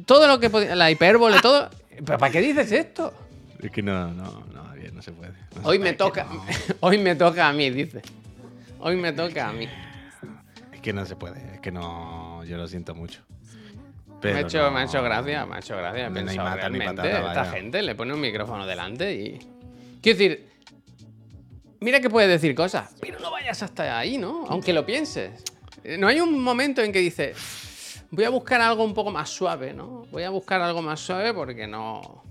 Todo 0.07 0.29
lo 0.29 0.39
que. 0.39 0.49
La 0.77 0.93
hipérbole, 0.93 1.41
todo. 1.41 1.69
¿Pero 2.05 2.19
para 2.19 2.31
qué 2.33 2.41
dices 2.41 2.71
esto? 2.73 3.13
Es 3.61 3.71
que 3.71 3.83
no, 3.83 4.09
no, 4.13 4.45
no, 4.53 4.75
no 4.93 5.03
se 5.03 5.13
puede. 5.13 5.33
No 5.57 5.69
Hoy 5.69 5.79
me 5.79 5.93
toca. 5.93 6.25
no. 6.25 6.45
Hoy 6.81 6.99
me 6.99 7.15
toca 7.15 7.49
a 7.49 7.53
mí, 7.53 7.71
dice. 7.71 8.03
Hoy 8.81 8.97
me 8.97 9.13
toca 9.13 9.49
a 9.49 9.53
mí. 9.53 9.69
Es 10.73 10.81
que 10.81 10.93
no 10.93 11.07
se 11.07 11.15
puede, 11.17 11.55
es 11.55 11.61
que 11.61 11.71
no, 11.71 12.43
yo 12.45 12.57
lo 12.57 12.67
siento 12.67 12.95
mucho. 12.95 13.21
Me 13.29 14.31
ha, 14.31 14.35
Pero 14.35 14.39
hecho, 14.39 14.59
me 14.59 14.67
ha 14.67 14.85
no- 14.85 14.89
hecho 14.91 15.03
gracia, 15.03 15.47
me 15.47 15.57
ha 15.57 15.59
hecho 15.59 15.77
gracia. 15.77 16.07
He 16.07 16.11
no 16.11 16.19
hay 16.19 16.25
pensado, 16.27 16.49
mata 16.49 16.69
ni 16.71 16.79
realmente, 16.79 17.03
patata, 17.11 17.29
esta 17.43 17.45
gente 17.57 17.83
le 17.83 17.95
pone 17.95 18.15
un 18.15 18.21
micrófono 18.21 18.67
delante 18.67 19.15
y. 19.15 19.39
Quiero 20.01 20.19
decir. 20.19 20.49
Mira 21.81 22.01
que 22.01 22.09
puedes 22.09 22.31
decir 22.31 22.55
cosas, 22.55 22.95
pero 23.01 23.19
no 23.19 23.31
vayas 23.33 23.61
hasta 23.63 23.99
ahí, 23.99 24.17
¿no? 24.19 24.47
Aunque 24.49 24.73
lo 24.73 24.87
pienses. 24.87 25.43
No 25.99 26.07
hay 26.07 26.21
un 26.21 26.41
momento 26.41 26.81
en 26.83 26.93
que 26.93 27.01
dices. 27.01 27.37
Voy 28.13 28.25
a 28.25 28.31
buscar 28.31 28.61
algo 28.61 28.85
un 28.85 28.93
poco 28.93 29.11
más 29.11 29.31
suave, 29.31 29.73
¿no? 29.73 30.05
Voy 30.11 30.23
a 30.23 30.29
buscar 30.29 30.61
algo 30.61 30.83
más 30.83 31.01
suave 31.01 31.33
porque 31.33 31.67
no. 31.67 32.23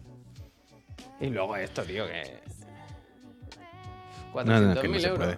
Y 1.19 1.27
luego 1.27 1.55
esto, 1.55 1.81
tío, 1.81 2.05
que. 2.05 2.39
No, 4.35 4.43
no, 4.43 4.73
es 4.73 4.79
que 4.79 4.87
no 4.87 4.93
400.000 4.95 5.07
euros. 5.07 5.37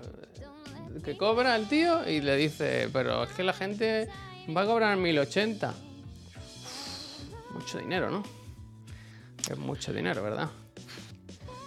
Que 1.02 1.16
cobra 1.16 1.56
el 1.56 1.70
tío 1.70 2.08
y 2.08 2.20
le 2.20 2.36
dice, 2.36 2.90
pero 2.92 3.24
es 3.24 3.30
que 3.32 3.44
la 3.44 3.54
gente 3.54 4.10
va 4.56 4.64
a 4.64 4.66
cobrar 4.66 4.98
1080. 4.98 5.74
Mucho 7.54 7.78
dinero, 7.78 8.12
¿no? 8.12 8.24
Es 9.50 9.58
mucho 9.58 9.94
dinero, 9.94 10.24
¿verdad? 10.24 10.50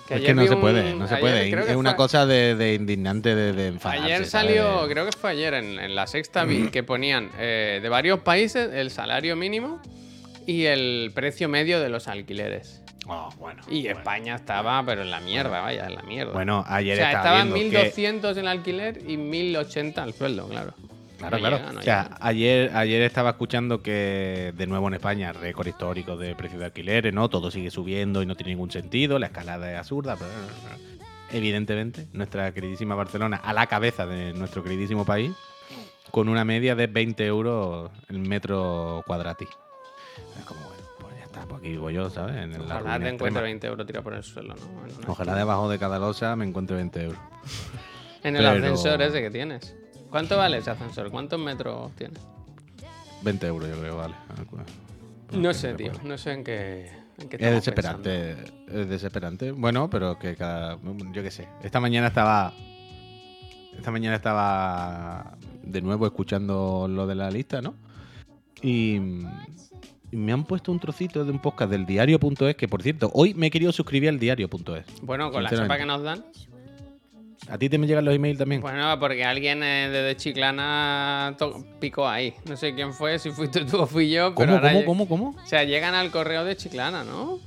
Es 0.07 0.13
ayer 0.13 0.27
que 0.27 0.35
no 0.35 0.47
se 0.47 0.57
puede, 0.57 0.95
no 0.95 1.07
se 1.09 1.17
puede. 1.17 1.49
Es 1.49 1.67
que 1.67 1.77
una 1.77 1.97
cosa 1.97 2.27
de, 2.27 2.55
de 2.55 2.75
indignante, 2.75 3.35
de, 3.35 3.53
de 3.53 3.67
enfadarse. 3.69 4.05
Ayer 4.05 4.27
¿sabes? 4.27 4.31
salió, 4.31 4.89
creo 4.89 5.05
que 5.07 5.13
fue 5.13 5.31
ayer 5.31 5.55
en, 5.55 5.79
en 5.79 5.95
la 5.95 6.07
sexta 6.07 6.45
vi 6.45 6.69
que 6.69 6.83
ponían 6.83 7.31
eh, 7.39 7.81
de 7.83 7.89
varios 7.89 8.21
países 8.21 8.71
el 8.73 8.91
salario 8.91 9.35
mínimo 9.37 9.81
y 10.47 10.65
el 10.67 11.11
precio 11.15 11.49
medio 11.49 11.81
de 11.81 11.89
los 11.89 12.07
alquileres. 12.09 12.83
Oh, 13.09 13.33
bueno. 13.39 13.63
Y 13.69 13.83
bueno. 13.85 13.99
España 13.99 14.35
estaba, 14.35 14.85
pero 14.85 15.03
en 15.03 15.11
la 15.11 15.21
mierda, 15.21 15.61
vaya, 15.61 15.87
en 15.87 15.95
la 15.95 16.03
mierda. 16.03 16.33
Bueno, 16.33 16.61
o 16.61 16.65
ayer 16.69 16.97
sea, 16.97 17.07
estaba 17.13 17.25
estaba 17.25 17.41
en 17.43 17.55
viendo 17.55 17.73
que- 17.79 17.85
1200 17.85 18.37
el 18.37 18.49
alquiler 18.49 19.01
y 19.07 19.17
1080 19.17 20.03
el 20.05 20.13
sueldo, 20.15 20.49
claro. 20.49 20.75
Claro, 21.19 21.37
No 21.37 21.41
claro. 21.41 21.57
llega, 21.59 21.73
no 21.73 21.81
o 21.81 21.83
sea, 21.83 22.03
llega. 22.05 22.17
ayer, 22.21 22.71
ayer 22.77 23.03
estaba 23.03 23.31
escuchando 23.31 23.83
que 23.83 24.53
de 24.57 24.67
nuevo 24.67 24.89
en 24.89 24.95
España, 24.95 25.33
récord 25.33 25.67
histórico 25.67 26.17
de 26.17 26.35
precios 26.35 26.61
de 26.61 26.67
alquileres, 26.67 27.15
¿no? 27.15 27.29
Todo 27.31 27.51
sigue 27.51 27.71
subiendo 27.71 28.23
y 28.23 28.27
no 28.27 28.35
tiene 28.35 28.53
ningún 28.53 28.71
sentido, 28.71 29.19
la 29.19 29.27
escalada 29.27 29.73
es 29.73 29.79
absurda, 29.79 30.17
pero 30.17 30.31
evidentemente 31.33 32.07
nuestra 32.13 32.53
queridísima 32.53 32.95
Barcelona 32.95 33.37
a 33.43 33.53
la 33.53 33.67
cabeza 33.67 34.07
de 34.07 34.33
nuestro 34.33 34.63
queridísimo 34.63 35.05
país, 35.05 35.33
con 36.11 36.29
una 36.29 36.45
media 36.45 36.75
de 36.75 36.87
20 36.87 37.25
euros 37.27 37.91
el 38.09 38.19
metro 38.21 39.03
cuadrati. 39.07 39.47
Es 40.39 40.45
como, 40.45 40.61
bueno, 40.61 40.83
pues 41.01 41.17
ya 41.19 41.25
está, 41.25 41.41
pues 41.47 41.61
aquí 41.61 41.71
vivo 41.71 41.91
yo, 41.91 42.09
¿sabes? 42.11 42.37
En 42.37 42.61
Ojalá 42.61 42.99
te 42.99 43.09
encuentre 43.09 43.27
extrema. 43.27 43.41
20 43.43 43.67
euros 43.67 43.87
tirado 43.87 44.05
por 44.05 44.15
el 44.15 44.23
suelo, 44.23 44.55
¿no? 44.55 44.63
Ojalá 45.13 45.33
esquina. 45.33 45.37
debajo 45.37 45.69
de 45.69 45.79
cada 45.79 45.99
losa 45.99 46.37
me 46.37 46.45
encuentre 46.47 46.77
20 46.77 47.03
euros. 47.05 47.19
En 48.23 48.37
el 48.37 48.43
pero- 48.45 48.57
ascensor 48.75 49.03
ese 49.03 49.21
que 49.21 49.31
tienes. 49.31 49.75
¿Cuánto 50.11 50.37
vale 50.37 50.59
ese 50.59 50.71
ascensor? 50.71 51.11
¿Cuántos 51.11 51.39
metros 51.39 51.93
tiene? 51.97 52.15
20 53.23 53.47
euros 53.47 53.69
yo 53.69 53.81
creo, 53.81 53.97
vale. 53.97 54.15
No 55.33 55.53
sé, 55.53 55.75
tío. 55.75 55.93
No 56.05 56.17
sé 56.17 56.33
en 56.33 56.45
qué. 56.45 56.91
En 57.19 57.29
qué 57.29 57.37
Es 57.37 57.51
desesperante, 57.51 58.37
es 58.69 58.89
desesperante. 58.89 59.51
Bueno, 59.51 59.89
pero 59.91 60.19
que 60.19 60.37
cada. 60.37 60.79
Yo 61.13 61.23
qué 61.23 61.31
sé. 61.31 61.49
Esta 61.63 61.81
mañana 61.81 62.09
estaba. 62.09 62.53
Esta 63.77 63.91
mañana 63.91 64.17
estaba 64.17 65.37
de 65.63 65.83
nuevo 65.83 66.07
escuchando 66.07 66.87
lo 66.89 67.07
de 67.07 67.15
la 67.15 67.31
lista, 67.31 67.61
¿no? 67.61 67.75
Y, 68.63 68.97
y 70.11 70.17
me 70.17 70.33
han 70.33 70.45
puesto 70.45 70.73
un 70.73 70.81
trocito 70.81 71.25
de 71.25 71.31
un 71.31 71.41
podcast 71.41 71.71
del 71.71 71.85
diario.es, 71.85 72.57
que 72.57 72.69
por 72.69 72.83
cierto, 72.83 73.11
hoy 73.13 73.35
me 73.35 73.49
he 73.49 73.51
querido 73.51 73.73
suscribir 73.73 74.09
al 74.09 74.19
diario.es. 74.19 75.03
Bueno, 75.03 75.31
con 75.31 75.43
la 75.43 75.51
sopa 75.51 75.77
que 75.77 75.85
nos 75.85 76.03
dan. 76.03 76.25
¿A 77.49 77.59
ti 77.59 77.69
te 77.69 77.79
me 77.79 77.87
llegan 77.87 78.05
los 78.05 78.15
emails 78.15 78.39
también? 78.39 78.61
Bueno, 78.61 78.99
porque 78.99 79.25
alguien 79.25 79.63
eh, 79.63 79.89
desde 79.91 80.17
Chiclana 80.17 81.37
picó 81.79 82.09
ahí. 82.09 82.35
No 82.45 82.57
sé 82.57 82.75
quién 82.75 82.93
fue, 82.93 83.19
si 83.19 83.31
fuiste 83.31 83.65
tú 83.65 83.79
o 83.79 83.87
fui 83.87 84.11
yo. 84.11 84.35
Pero 84.35 84.53
¿Cómo, 84.53 84.55
ahora 84.55 84.73
cómo, 84.73 84.85
cómo, 84.85 85.09
cómo? 85.09 85.43
O 85.43 85.47
sea, 85.47 85.65
llegan 85.65 85.95
al 85.95 86.11
correo 86.11 86.45
de 86.45 86.57
Chiclana, 86.57 87.05
¿no? 87.05 87.39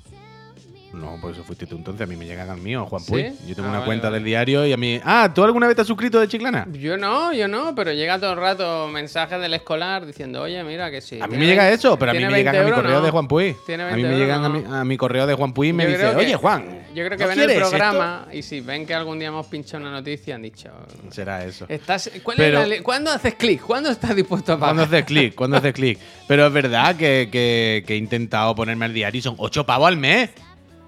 No, 0.91 1.17
por 1.21 1.31
eso 1.31 1.43
fuiste 1.43 1.67
tú 1.67 1.75
entonces. 1.75 2.01
A 2.01 2.07
mí 2.07 2.15
me 2.15 2.25
llegan 2.25 2.49
al 2.49 2.57
mío, 2.59 2.85
Juan 2.87 3.01
¿Sí? 3.03 3.11
Puy. 3.11 3.23
Yo 3.47 3.55
tengo 3.55 3.67
Ah, 3.67 3.71
una 3.71 3.79
vale, 3.79 3.85
cuenta 3.85 4.07
vale. 4.07 4.15
del 4.17 4.23
diario 4.25 4.65
y 4.65 4.73
a 4.73 4.77
mí. 4.77 4.99
Ah, 5.03 5.31
¿tú 5.33 5.43
alguna 5.43 5.67
vez 5.67 5.75
te 5.75 5.81
has 5.83 5.87
suscrito 5.87 6.19
de 6.19 6.27
Chiclana? 6.27 6.67
Yo 6.71 6.97
no, 6.97 7.31
yo 7.31 7.47
no, 7.47 7.75
pero 7.75 7.93
llega 7.93 8.19
todo 8.19 8.31
el 8.33 8.39
rato 8.39 8.87
mensajes 8.87 9.39
del 9.39 9.53
escolar 9.53 10.05
diciendo, 10.05 10.41
oye, 10.41 10.63
mira 10.63 10.89
que 10.89 11.01
sí. 11.01 11.19
A 11.21 11.27
mí 11.27 11.37
me 11.37 11.45
llega 11.45 11.63
20 11.65 11.75
eso, 11.75 11.99
pero 11.99 12.11
a 12.11 12.13
mí 12.15 12.25
me 12.25 12.29
llegan 12.37 12.53
20 12.55 12.59
a 12.59 12.63
mi 12.63 12.71
correo 12.81 12.99
no. 12.99 13.05
de 13.05 13.11
Juan 13.11 13.27
Puy. 13.27 13.49
A 13.49 13.67
20 13.67 13.95
mí 13.95 14.03
me 14.03 14.17
llegan 14.17 14.43
a, 14.45 14.49
mi, 14.49 14.63
a 14.67 14.83
mi 14.83 14.97
correo 14.97 15.27
de 15.27 15.33
Juan 15.35 15.53
Puy 15.53 15.67
y 15.69 15.73
me 15.73 15.83
Yo 15.83 15.89
dice, 15.91 16.09
que- 16.09 16.15
oye 16.15 16.35
Juan. 16.35 16.79
Yo 16.95 17.05
creo 17.05 17.17
que 17.17 17.23
¿no 17.23 17.29
ven 17.29 17.39
el 17.39 17.45
quieres 17.45 17.57
esto?". 17.57 17.69
programa 17.69 18.27
y 18.33 18.41
si 18.41 18.61
ven 18.61 18.85
que 18.87 18.95
algún 18.95 19.19
día 19.19 19.27
hemos 19.27 19.45
pinchado 19.45 19.83
una 19.83 19.91
noticia 19.91 20.33
han 20.35 20.41
dicho, 20.41 20.69
Será 21.11 21.45
eso. 21.45 21.65
¿estás, 21.69 22.09
cuál 22.23 22.37
Pero- 22.37 22.61
es 22.63 22.67
la 22.67 22.75
le- 22.77 22.81
¿cuándo 22.83 23.11
haces 23.11 23.35
clic? 23.35 23.61
¿Cuándo 23.61 23.91
estás 23.91 24.15
dispuesto 24.15 24.53
a 24.53 24.59
pagar? 24.59 24.85
haces 24.85 25.05
clic, 25.05 25.35
cuando 25.35 25.57
haces 25.57 25.71
clic. 25.73 25.99
Pero 26.27 26.47
es 26.47 26.51
verdad 26.53 26.95
que, 26.95 27.29
que- 27.31 27.83
que 27.85 27.93
he 27.93 27.97
intentado 27.97 28.55
ponerme 28.55 28.85
al 28.85 28.93
diario 28.93 29.19
y 29.19 29.21
son 29.21 29.35
8 29.37 29.65
pavos 29.67 29.87
al 29.87 29.97
mes. 29.97 30.31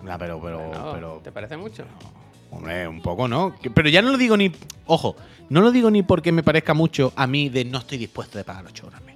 No, 0.04 0.18
pero, 0.18 0.42
pero, 0.42 0.72
No, 0.74 0.94
pero, 0.94 1.22
¿Te 1.24 1.32
parece 1.32 1.58
mucho? 1.58 1.86
hombre, 2.50 2.88
un 2.88 3.02
poco, 3.02 3.28
¿no? 3.28 3.56
Pero 3.74 3.90
ya 3.90 4.02
no 4.02 4.12
lo 4.12 4.18
digo 4.18 4.36
ni, 4.36 4.52
ojo, 4.86 5.16
no 5.50 5.62
lo 5.62 5.72
digo 5.72 5.90
ni 5.90 6.04
porque 6.04 6.32
me 6.32 6.44
parezca 6.44 6.74
mucho 6.74 7.14
a 7.16 7.26
mí 7.28 7.50
de 7.50 7.64
no 7.66 7.80
estoy 7.80 7.98
dispuesto 7.98 8.40
a 8.40 8.44
pagar 8.44 8.66
8 8.66 8.84
euros 8.86 9.00
al 9.00 9.06
mes. 9.06 9.16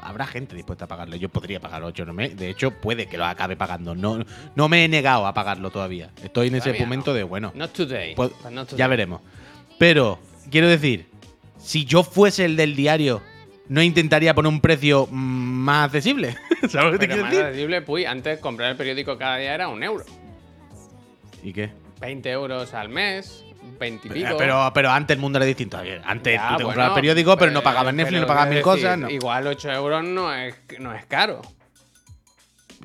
Habrá 0.00 0.26
gente 0.26 0.54
dispuesta 0.54 0.84
a 0.84 0.88
pagarlo. 0.88 1.16
Yo 1.16 1.28
podría 1.28 1.60
pagar 1.60 1.82
8 1.82 2.02
euros 2.02 2.12
al 2.12 2.16
mes. 2.16 2.36
De 2.36 2.48
hecho, 2.48 2.70
puede 2.70 3.06
que 3.06 3.18
lo 3.18 3.26
acabe 3.26 3.56
pagando. 3.56 3.94
No, 3.94 4.24
no 4.54 4.68
me 4.68 4.84
he 4.84 4.88
negado 4.88 5.26
a 5.26 5.34
pagarlo 5.34 5.70
todavía. 5.70 6.10
Estoy 6.22 6.48
en 6.48 6.54
ese 6.54 6.72
momento 6.74 7.10
no. 7.10 7.16
de, 7.16 7.24
bueno, 7.24 7.52
Not 7.54 7.72
today. 7.72 8.14
Pues, 8.14 8.30
but 8.42 8.52
not 8.52 8.68
today. 8.68 8.78
ya 8.78 8.86
veremos. 8.86 9.20
Pero, 9.76 10.18
quiero 10.50 10.68
decir, 10.68 11.08
si 11.58 11.84
yo 11.84 12.04
fuese 12.04 12.44
el 12.44 12.56
del 12.56 12.74
diario, 12.76 13.20
no 13.68 13.82
intentaría 13.82 14.34
poner 14.34 14.50
un 14.52 14.60
precio 14.60 15.06
más 15.10 15.86
accesible. 15.86 16.36
¿Sabes 16.68 16.84
lo 16.86 16.92
que 16.92 16.98
te 16.98 17.06
quiero 17.08 17.22
más 17.22 17.30
decir? 17.32 17.44
accesible, 17.44 17.82
puy, 17.82 18.04
antes 18.04 18.38
comprar 18.38 18.70
el 18.70 18.76
periódico 18.76 19.18
cada 19.18 19.36
día 19.36 19.54
era 19.54 19.68
un 19.68 19.82
euro. 19.82 20.04
¿Y 21.42 21.52
qué? 21.52 21.70
20 22.00 22.30
euros 22.30 22.74
al 22.74 22.88
mes, 22.88 23.44
20 23.78 24.08
y 24.08 24.10
pico. 24.10 24.36
Pero, 24.38 24.70
pero 24.74 24.90
antes 24.90 25.16
el 25.16 25.20
mundo 25.20 25.38
era 25.38 25.46
distinto. 25.46 25.78
Antes 26.04 26.34
Ya, 26.34 26.40
tú 26.50 26.56
te 26.58 26.64
bueno, 26.64 26.64
comprabas 26.66 26.90
el 26.90 26.94
periódico, 26.94 27.36
pero 27.36 27.50
no 27.52 27.62
pagabas 27.62 27.94
Netflix, 27.94 28.20
no 28.20 28.26
pagabas 28.26 28.48
mil 28.48 28.54
decir, 28.58 28.64
cosas. 28.64 28.98
no. 28.98 29.10
Igual 29.10 29.46
8 29.46 29.72
euros 29.72 30.04
no 30.04 30.32
es, 30.34 30.54
no 30.78 30.94
es 30.94 31.04
caro. 31.06 31.42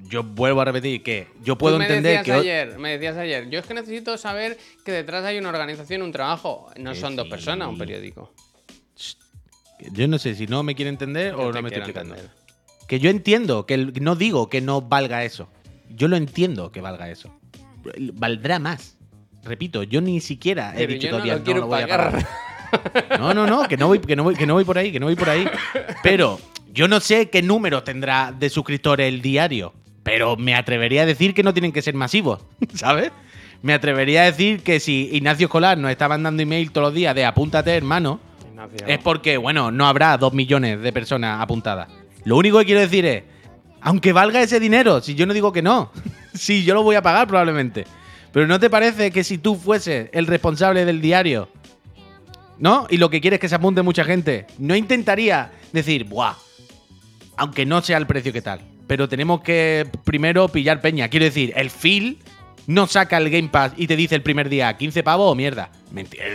Yo 0.08 0.24
vuelvo 0.24 0.62
a 0.62 0.66
repetir 0.66 1.04
que 1.04 1.28
yo 1.44 1.56
puedo 1.58 1.76
Tú 1.76 1.80
me 1.80 1.86
entender 1.86 2.18
decías 2.20 2.26
que. 2.26 2.42
ayer, 2.42 2.80
me 2.80 2.92
decías 2.98 3.16
ayer, 3.16 3.48
yo 3.50 3.60
es 3.60 3.66
que 3.66 3.76
necesito 3.76 4.18
saber 4.18 4.58
que 4.84 4.92
detrás 4.92 5.24
hay 5.24 5.38
una 5.38 5.50
organización, 5.50 6.02
un 6.02 6.12
trabajo. 6.12 6.72
No 6.78 6.96
son 6.96 7.16
dos 7.16 7.28
personas, 7.28 7.68
un 7.70 7.78
periódico. 7.78 8.34
Yo 9.92 10.08
no 10.08 10.18
sé 10.18 10.34
si 10.36 10.48
no 10.48 10.64
me 10.64 10.76
quiere 10.76 10.90
entender 10.90 11.34
Yo 11.34 11.40
o 11.40 11.52
no 11.52 11.62
me 11.62 11.68
estoy 11.70 11.82
explicando. 11.82 12.16
entender. 12.16 12.36
Que 12.88 13.00
yo 13.00 13.10
entiendo, 13.10 13.66
que 13.66 13.78
no 13.78 14.16
digo 14.16 14.50
que 14.50 14.62
no 14.62 14.82
valga 14.82 15.24
eso. 15.24 15.48
Yo 15.90 16.08
lo 16.08 16.16
entiendo 16.16 16.72
que 16.72 16.82
valga 16.82 17.10
eso. 17.10 17.34
Valdrá 18.14 18.60
más. 18.60 18.98
Repito, 19.44 19.84
yo 19.84 20.02
ni 20.02 20.22
siquiera 20.22 20.72
he 20.74 20.80
Pero 20.88 20.94
dicho 20.94 21.08
yo 21.08 21.12
no 21.12 21.18
todavía 21.18 21.36
lo 21.36 21.54
no 21.54 21.60
lo 21.62 21.68
voy 21.68 21.82
a 21.82 21.88
pagar. 21.88 22.28
No, 23.20 23.34
no, 23.34 23.46
no, 23.46 23.68
que 23.68 23.78
no 23.78 23.88
voy, 23.88 24.00
que 24.00 24.16
no 24.16 24.24
voy, 24.24 24.36
que 24.36 24.48
no 24.48 24.54
voy 24.54 24.64
por 24.64 24.78
ahí, 24.78 24.92
que 24.92 25.00
no 25.00 25.06
voy 25.06 25.16
por 25.16 25.30
ahí. 25.30 25.46
Pero 26.02 26.40
yo 26.74 26.88
no 26.88 27.00
sé 27.00 27.30
qué 27.30 27.42
número 27.42 27.84
tendrá 27.84 28.32
de 28.32 28.50
suscriptores 28.50 29.08
el 29.08 29.22
diario. 29.22 29.74
Pero 30.04 30.36
me 30.36 30.56
atrevería 30.56 31.04
a 31.04 31.06
decir 31.06 31.34
que 31.34 31.44
no 31.44 31.54
tienen 31.54 31.72
que 31.72 31.82
ser 31.82 31.94
masivos, 31.94 32.42
¿sabes? 32.74 33.12
Me 33.62 33.74
atrevería 33.74 34.24
a 34.24 34.26
decir 34.26 34.62
que 34.62 34.80
si 34.80 35.10
Ignacio 35.14 35.46
Escolar 35.46 35.78
nos 35.78 35.92
está 35.92 36.10
mandando 36.10 36.42
email 36.44 36.72
todos 36.72 36.88
los 36.88 36.94
días 36.94 37.16
de 37.16 37.24
apúntate, 37.24 37.76
hermano, 37.76 38.20
Ignacio. 38.50 38.88
es 38.88 38.98
porque, 39.00 39.38
bueno, 39.38 39.72
no 39.72 39.86
habrá 39.88 40.18
dos 40.18 40.34
millones 40.34 40.82
de 40.82 40.92
personas 40.92 41.42
apuntadas. 41.42 41.88
Lo 42.26 42.36
único 42.38 42.60
que 42.60 42.66
quiero 42.66 42.82
decir 42.82 43.06
es, 43.06 43.24
aunque 43.84 44.14
valga 44.14 44.42
ese 44.42 44.60
dinero, 44.60 45.02
si 45.02 45.14
yo 45.14 45.26
no 45.26 45.34
digo 45.34 45.52
que 45.52 45.62
no, 45.62 45.92
sí, 46.34 46.64
yo 46.64 46.74
lo 46.74 46.84
voy 46.84 46.96
a 46.96 47.02
pagar 47.02 47.28
probablemente. 47.28 47.86
Pero 48.32 48.48
¿no 48.48 48.60
te 48.60 48.70
parece 48.70 49.12
que 49.12 49.24
si 49.24 49.38
tú 49.38 49.56
fueses 49.56 50.10
el 50.14 50.26
responsable 50.26 50.86
del 50.86 51.02
diario, 51.02 51.50
¿no? 52.58 52.88
Y 52.90 52.98
lo 52.98 53.10
que 53.10 53.22
quieres 53.22 53.38
es 53.38 53.42
que 53.42 53.50
se 53.50 53.56
apunte 53.56 53.82
mucha 53.84 54.04
gente, 54.04 54.48
no 54.58 54.76
intentaría 54.76 55.52
decir, 55.72 56.06
¡buah! 56.06 56.34
Aunque 57.36 57.66
no 57.66 57.82
sea 57.82 57.98
el 57.98 58.08
precio 58.08 58.34
que 58.34 58.42
tal. 58.42 58.62
Pero 58.88 59.08
tenemos 59.08 59.42
que 59.42 59.88
primero 60.04 60.48
pillar 60.48 60.82
peña. 60.82 61.10
Quiero 61.10 61.26
decir, 61.26 61.54
el 61.56 61.70
Phil 61.70 62.20
no 62.68 62.88
saca 62.88 63.18
el 63.18 63.30
Game 63.30 63.50
Pass 63.50 63.74
y 63.78 63.88
te 63.88 63.96
dice 63.96 64.16
el 64.16 64.22
primer 64.24 64.50
día 64.50 64.76
15 64.76 65.04
pavos 65.04 65.32
o 65.32 65.36
mierda. 65.36 65.72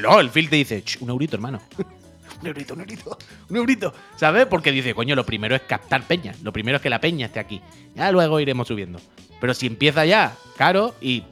No, 0.03 0.21
el 0.21 0.31
Phil 0.31 0.49
te 0.49 0.57
dice, 0.57 0.83
"Ch, 0.83 0.99
un 1.01 1.11
eurito, 1.11 1.37
hermano. 1.37 1.61
un 2.41 2.47
eurito, 2.47 2.75
un 2.75 2.81
eurito, 2.81 3.19
un 3.51 3.57
eurito. 3.57 3.95
¿Sabes? 4.17 4.47
Porque 4.47 4.73
dice, 4.73 4.95
coño, 4.95 5.15
lo 5.15 5.25
primero 5.25 5.55
es 5.55 5.63
captar 5.63 6.03
peña. 6.05 6.35
Lo 6.43 6.53
primero 6.53 6.77
es 6.77 6.83
que 6.83 6.91
la 6.91 7.01
peña 7.01 7.27
esté 7.27 7.41
aquí. 7.41 7.61
Ya 7.95 8.11
luego 8.13 8.41
iremos 8.41 8.69
subiendo. 8.69 9.01
Pero 9.41 9.55
si 9.55 9.67
empieza 9.67 10.05
ya, 10.05 10.37
caro, 10.57 10.95
y 11.01 11.25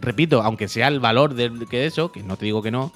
repito, 0.00 0.42
aunque 0.42 0.68
sea 0.68 0.88
el 0.88 1.00
valor 1.00 1.34
de 1.34 1.50
que 1.68 1.86
eso, 1.86 2.12
que 2.12 2.22
no 2.22 2.36
te 2.36 2.46
digo 2.46 2.62
que 2.62 2.70
no, 2.70 2.92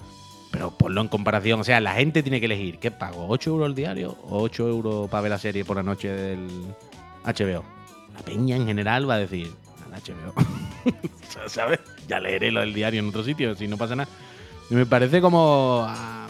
pero 0.50 0.70
ponlo 0.70 1.00
en 1.00 1.08
comparación. 1.08 1.60
O 1.60 1.64
sea, 1.64 1.80
la 1.80 1.94
gente 1.94 2.22
tiene 2.22 2.40
que 2.40 2.46
elegir, 2.46 2.78
¿qué 2.78 2.90
pago? 2.90 3.28
¿8 3.28 3.46
euros 3.48 3.68
el 3.68 3.74
diario 3.74 4.16
o 4.22 4.42
8 4.42 4.68
euros 4.68 5.10
para 5.10 5.22
ver 5.22 5.30
la 5.30 5.38
serie 5.38 5.64
por 5.64 5.76
la 5.76 5.82
noche 5.82 6.08
del 6.08 6.48
HBO? 7.24 7.64
La 8.14 8.20
peña 8.24 8.56
en 8.56 8.66
general 8.66 9.08
va 9.08 9.14
a 9.14 9.18
decir, 9.18 9.52
al 9.84 10.00
HBO. 10.00 10.34
¿Sabes? 11.46 11.80
Ya 12.06 12.20
leeré 12.20 12.50
lo 12.50 12.60
del 12.60 12.74
diario 12.74 13.00
en 13.00 13.08
otro 13.08 13.22
sitio, 13.22 13.54
si 13.54 13.68
no 13.68 13.76
pasa 13.76 13.96
nada. 13.96 14.08
Y 14.70 14.74
me 14.74 14.86
parece 14.86 15.20
como... 15.20 15.84
ah, 15.86 16.27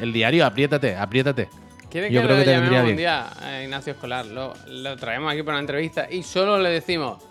el 0.00 0.12
diario, 0.12 0.44
apriétate, 0.46 0.96
apriétate. 0.96 1.48
¿Quiere 1.90 2.10
Yo 2.12 2.20
que 2.20 2.26
creo 2.26 2.36
lo 2.38 2.44
que 2.44 2.50
te 2.50 2.56
vendría 2.58 2.82
un 2.84 2.96
día 2.96 3.30
a 3.40 3.62
Ignacio 3.62 3.92
Escolar? 3.94 4.26
Lo, 4.26 4.54
lo 4.66 4.96
traemos 4.96 5.32
aquí 5.32 5.42
para 5.42 5.56
una 5.56 5.60
entrevista 5.60 6.06
y 6.10 6.22
solo 6.22 6.58
le 6.58 6.68
decimos 6.70 7.22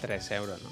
3 0.00 0.30
euros, 0.32 0.62
¿no? 0.62 0.70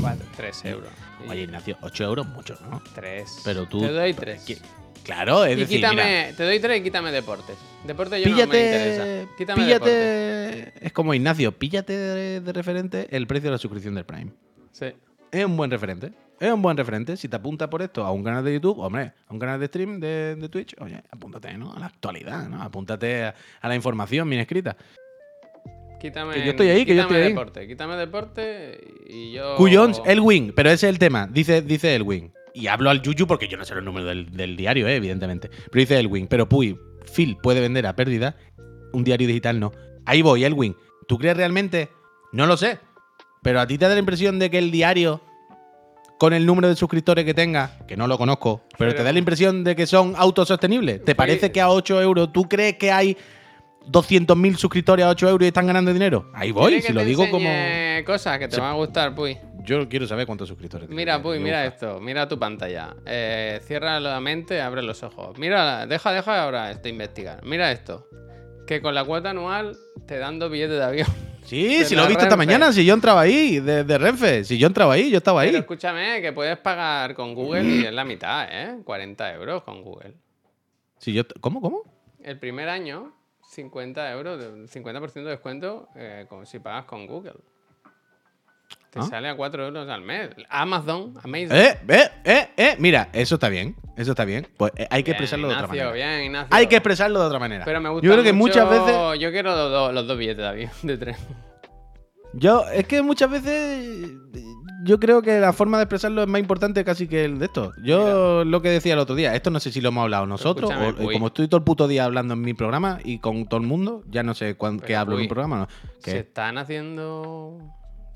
4, 0.00 0.26
3 0.36 0.64
euros. 0.66 0.90
Y 1.26 1.30
Oye, 1.30 1.42
Ignacio, 1.42 1.76
8 1.80 2.04
euros 2.04 2.26
mucho, 2.26 2.58
¿no? 2.68 2.82
3. 2.94 3.42
Pero 3.44 3.66
tú... 3.66 3.80
Te 3.80 3.92
doy 3.92 4.14
3. 4.14 4.46
Qui- 4.48 4.58
Claro, 5.04 5.44
es 5.46 5.56
Y 5.56 5.60
decir, 5.60 5.76
quítame, 5.76 6.04
mira, 6.26 6.36
te 6.36 6.44
doy 6.44 6.60
3 6.60 6.80
y 6.80 6.82
quítame 6.82 7.10
deportes. 7.12 7.56
Deportes 7.86 8.22
yo 8.22 8.28
no 8.30 8.36
me 8.36 8.42
interesa. 8.42 9.30
Quítame 9.38 9.64
deportes. 9.64 9.94
píllate, 9.94 10.86
es 10.86 10.92
como 10.92 11.14
Ignacio, 11.14 11.52
píllate 11.52 11.96
de, 11.96 12.40
de 12.40 12.52
referente 12.52 13.06
el 13.16 13.26
precio 13.26 13.48
de 13.48 13.52
la 13.52 13.58
suscripción 13.58 13.94
del 13.94 14.04
Prime. 14.04 14.32
Sí. 14.72 14.86
Es 15.30 15.44
un 15.46 15.56
buen 15.56 15.70
referente. 15.70 16.12
Es 16.40 16.52
un 16.52 16.62
buen 16.62 16.76
referente. 16.76 17.16
Si 17.16 17.28
te 17.28 17.36
apuntas 17.36 17.68
por 17.68 17.82
esto 17.82 18.04
a 18.04 18.12
un 18.12 18.22
canal 18.22 18.44
de 18.44 18.52
YouTube, 18.54 18.78
hombre, 18.78 19.12
a 19.26 19.32
un 19.32 19.38
canal 19.38 19.58
de 19.58 19.66
stream 19.66 19.98
de, 19.98 20.36
de 20.36 20.48
Twitch, 20.48 20.74
oye, 20.80 21.02
apúntate, 21.10 21.56
¿no? 21.58 21.72
A 21.72 21.80
la 21.80 21.86
actualidad, 21.86 22.48
¿no? 22.48 22.62
Apúntate 22.62 23.24
a, 23.24 23.34
a 23.60 23.68
la 23.68 23.74
información 23.74 24.28
bien 24.30 24.40
escrita. 24.40 24.76
Quítame, 26.00 26.34
Que 26.34 26.44
yo 26.44 26.50
estoy 26.50 26.68
ahí, 26.68 26.86
que 26.86 26.94
yo 26.94 27.02
estoy 27.02 27.16
ahí. 27.16 27.28
deporte. 27.30 27.66
Quítame 27.66 27.96
deporte 27.96 28.80
y 29.08 29.32
yo. 29.32 29.56
Cuyons, 29.56 30.00
Elwin, 30.06 30.52
pero 30.54 30.70
ese 30.70 30.86
es 30.86 30.92
el 30.92 30.98
tema. 30.98 31.26
Dice, 31.26 31.60
dice 31.62 31.94
Elwin. 31.96 32.32
Y 32.54 32.68
hablo 32.68 32.90
al 32.90 33.02
Yuyu 33.02 33.26
porque 33.26 33.48
yo 33.48 33.56
no 33.56 33.64
sé 33.64 33.74
los 33.74 33.82
números 33.84 34.08
del, 34.08 34.30
del 34.30 34.56
diario, 34.56 34.86
eh, 34.86 34.96
evidentemente. 34.96 35.48
Pero 35.48 35.80
dice 35.80 35.98
Elwin. 35.98 36.28
Pero 36.28 36.48
Puy, 36.48 36.78
Phil 37.12 37.36
puede 37.42 37.60
vender 37.60 37.84
a 37.86 37.96
pérdida. 37.96 38.36
Un 38.92 39.02
diario 39.02 39.26
digital 39.26 39.58
no. 39.58 39.72
Ahí 40.06 40.22
voy, 40.22 40.44
Elwin. 40.44 40.76
¿tú 41.08 41.18
crees 41.18 41.36
realmente? 41.36 41.88
No 42.32 42.46
lo 42.46 42.56
sé. 42.56 42.78
Pero 43.42 43.60
a 43.60 43.66
ti 43.66 43.76
te 43.78 43.86
da 43.88 43.94
la 43.94 44.00
impresión 44.00 44.38
de 44.38 44.50
que 44.50 44.58
el 44.58 44.70
diario, 44.70 45.20
con 46.18 46.32
el 46.32 46.44
número 46.44 46.68
de 46.68 46.74
suscriptores 46.76 47.24
que 47.24 47.32
tenga, 47.34 47.78
que 47.86 47.96
no 47.96 48.06
lo 48.06 48.18
conozco, 48.18 48.62
pero, 48.76 48.90
Pero- 48.90 48.94
te 48.96 49.02
da 49.04 49.12
la 49.12 49.18
impresión 49.20 49.62
de 49.64 49.76
que 49.76 49.86
son 49.86 50.14
autosostenibles. 50.16 51.04
¿Te 51.04 51.14
parece 51.14 51.52
que 51.52 51.60
a 51.60 51.70
8 51.70 52.02
euros 52.02 52.32
tú 52.32 52.42
crees 52.48 52.74
que 52.74 52.90
hay 52.90 53.16
200.000 53.86 54.56
suscriptores 54.56 55.04
a 55.06 55.10
8 55.10 55.28
euros 55.28 55.44
y 55.44 55.48
están 55.48 55.66
ganando 55.66 55.92
dinero? 55.92 56.30
Ahí 56.34 56.50
voy, 56.50 56.66
¿Quieres 56.72 56.86
si 56.86 56.92
lo 56.92 57.04
digo 57.04 57.28
como. 57.30 57.48
cosas 58.04 58.38
que 58.38 58.48
te 58.48 58.56
Se- 58.56 58.60
van 58.60 58.70
a 58.72 58.74
gustar, 58.74 59.14
Puy. 59.14 59.38
Yo 59.64 59.88
quiero 59.88 60.06
saber 60.06 60.26
cuántos 60.26 60.48
suscriptores 60.48 60.88
tiene. 60.88 61.00
Mira, 61.00 61.20
Puy, 61.22 61.38
mira 61.40 61.66
esto. 61.66 62.00
Mira 62.00 62.26
tu 62.26 62.38
pantalla. 62.38 62.94
Eh, 63.06 63.60
cierra 63.64 64.00
la 64.00 64.18
mente, 64.20 64.60
abre 64.62 64.82
los 64.82 65.02
ojos. 65.02 65.36
Mira, 65.38 65.86
deja, 65.86 66.12
deja 66.12 66.42
ahora 66.42 66.70
esto 66.70 66.88
investigar. 66.88 67.44
Mira 67.44 67.70
esto. 67.70 68.06
Que 68.68 68.82
con 68.82 68.94
la 68.94 69.02
cuota 69.04 69.30
anual 69.30 69.76
te 70.06 70.18
dan 70.18 70.38
dos 70.38 70.50
billetes 70.50 70.76
de 70.76 70.84
avión. 70.84 71.08
Sí, 71.44 71.84
si 71.86 71.96
lo 71.96 72.04
he 72.04 72.08
visto 72.08 72.24
esta 72.24 72.36
mañana, 72.36 72.70
si 72.70 72.84
yo 72.84 72.92
entraba 72.92 73.22
ahí, 73.22 73.60
de, 73.60 73.82
de 73.82 73.96
Renfe. 73.98 74.44
Si 74.44 74.58
yo 74.58 74.66
entraba 74.66 74.92
ahí, 74.92 75.10
yo 75.10 75.16
estaba 75.16 75.40
ahí. 75.40 75.48
Pero 75.48 75.60
escúchame, 75.60 76.20
que 76.20 76.32
puedes 76.34 76.58
pagar 76.58 77.14
con 77.14 77.34
Google 77.34 77.64
y 77.64 77.84
es 77.86 77.92
la 77.92 78.04
mitad, 78.04 78.46
¿eh? 78.50 78.78
40 78.84 79.34
euros 79.34 79.62
con 79.62 79.82
Google. 79.82 80.12
Si 80.98 81.14
yo, 81.14 81.22
¿Cómo, 81.40 81.62
cómo? 81.62 81.82
El 82.22 82.38
primer 82.38 82.68
año, 82.68 83.14
50 83.52 84.12
euros, 84.12 84.38
de- 84.38 84.68
50% 84.68 85.12
de 85.14 85.30
descuento 85.30 85.88
eh, 85.96 86.26
con- 86.28 86.44
si 86.44 86.58
pagas 86.58 86.84
con 86.84 87.06
Google. 87.06 87.36
Te 88.90 89.00
Ah. 89.00 89.02
sale 89.02 89.28
a 89.28 89.36
4 89.36 89.66
euros 89.66 89.88
al 89.88 90.00
mes. 90.02 90.30
Amazon, 90.48 91.14
Amazon. 91.22 91.56
Eh, 91.56 91.78
eh, 91.88 92.08
eh, 92.24 92.48
eh. 92.56 92.76
Mira, 92.78 93.10
eso 93.12 93.34
está 93.34 93.48
bien. 93.50 93.76
Eso 93.96 94.12
está 94.12 94.24
bien. 94.24 94.46
Pues 94.56 94.72
eh, 94.76 94.86
hay 94.90 95.02
que 95.02 95.10
Bien, 95.12 95.16
expresarlo 95.22 95.48
de 95.48 95.54
otra 95.54 95.66
manera. 95.66 95.92
Bien, 95.92 96.24
Ignacio. 96.24 96.48
Hay 96.50 96.66
que 96.68 96.76
expresarlo 96.76 97.20
de 97.20 97.26
otra 97.26 97.38
manera. 97.38 97.64
Pero 97.66 97.80
me 97.80 97.88
gusta 97.90 98.06
yo 98.06 98.12
creo 98.12 98.24
que 98.24 98.32
mucho- 98.32 98.64
muchas 98.64 98.86
veces. 98.86 99.20
Yo 99.20 99.30
quiero 99.30 99.50
los 99.54 99.70
dos, 99.70 99.92
los 99.92 100.06
dos 100.06 100.16
billetes 100.16 100.38
de 100.38 100.48
avión, 100.48 100.70
de 100.82 100.96
tren. 100.98 101.16
Yo, 102.34 102.64
es 102.72 102.86
que 102.86 103.02
muchas 103.02 103.30
veces. 103.30 104.10
Yo 104.84 105.00
creo 105.00 105.22
que 105.22 105.40
la 105.40 105.52
forma 105.52 105.76
de 105.78 105.84
expresarlo 105.84 106.22
es 106.22 106.28
más 106.28 106.40
importante 106.40 106.84
casi 106.84 107.08
que 107.08 107.24
el 107.24 107.38
de 107.38 107.46
esto. 107.46 107.72
Yo 107.82 108.44
lo 108.44 108.62
que 108.62 108.68
decía 108.70 108.92
el 108.94 109.00
otro 109.00 109.16
día, 109.16 109.34
esto 109.34 109.50
no 109.50 109.60
sé 109.60 109.72
si 109.72 109.80
lo 109.80 109.88
hemos 109.88 110.02
hablado 110.02 110.24
nosotros, 110.26 110.70
o, 110.70 110.94
como 111.12 111.26
estoy 111.26 111.48
todo 111.48 111.58
el 111.58 111.64
puto 111.64 111.88
día 111.88 112.04
hablando 112.04 112.34
en 112.34 112.40
mi 112.42 112.54
programa 112.54 113.00
y 113.04 113.18
con 113.18 113.46
todo 113.48 113.60
el 113.60 113.66
mundo, 113.66 114.02
ya 114.08 114.22
no 114.22 114.34
sé 114.34 114.54
cuán- 114.54 114.78
qué 114.78 114.94
hablo 114.94 115.16
en 115.16 115.22
un 115.22 115.28
programa. 115.28 115.56
¿no? 115.58 115.68
Se 115.98 116.18
están 116.20 116.58
haciendo. 116.58 117.58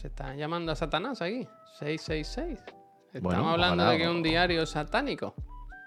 Se 0.03 0.09
están 0.09 0.37
llamando 0.37 0.73
a 0.73 0.75
Satanás 0.75 1.23
aquí. 1.23 1.47
666. 1.79 2.59
Estamos 2.59 3.23
Bueno, 3.23 3.49
hablando 3.51 3.85
ojalá, 3.85 3.93
de 3.93 3.99
que 3.99 4.03
es 4.05 4.11
un 4.11 4.21
diario 4.23 4.67
satánico. 4.67 5.33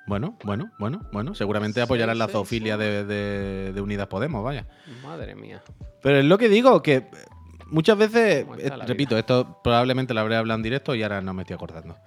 Bueno, 0.07 0.37
bueno, 0.45 0.71
bueno, 0.79 1.01
bueno. 1.11 1.35
Seguramente 1.35 1.81
Sí, 1.81 1.83
apoyarán 1.83 2.17
la 2.17 2.27
sí, 2.27 2.31
zoofilia 2.31 2.77
de, 2.77 3.03
de- 3.03 3.73
de 3.73 3.81
Unidas 3.81 4.07
Podemos, 4.07 4.41
vaya. 4.41 4.67
Madre 5.03 5.35
mía. 5.35 5.61
Pero 6.01 6.19
es 6.19 6.23
lo 6.25 6.37
que 6.37 6.47
digo, 6.47 6.81
que 6.81 7.09
muchas 7.65 7.97
veces, 7.97 8.45
¿Cómo 8.45 8.55
está 8.55 8.75
eh, 8.75 8.87
repito, 8.87 9.17
esto 9.17 9.59
probablemente 9.61 10.13
lo 10.13 10.21
habré 10.21 10.37
hablado 10.37 10.59
en 10.59 10.63
directo 10.63 10.95
y 10.95 11.03
ahora 11.03 11.19
no 11.21 11.33
me 11.33 11.41
estoy 11.41 11.55
acordando. 11.55 11.97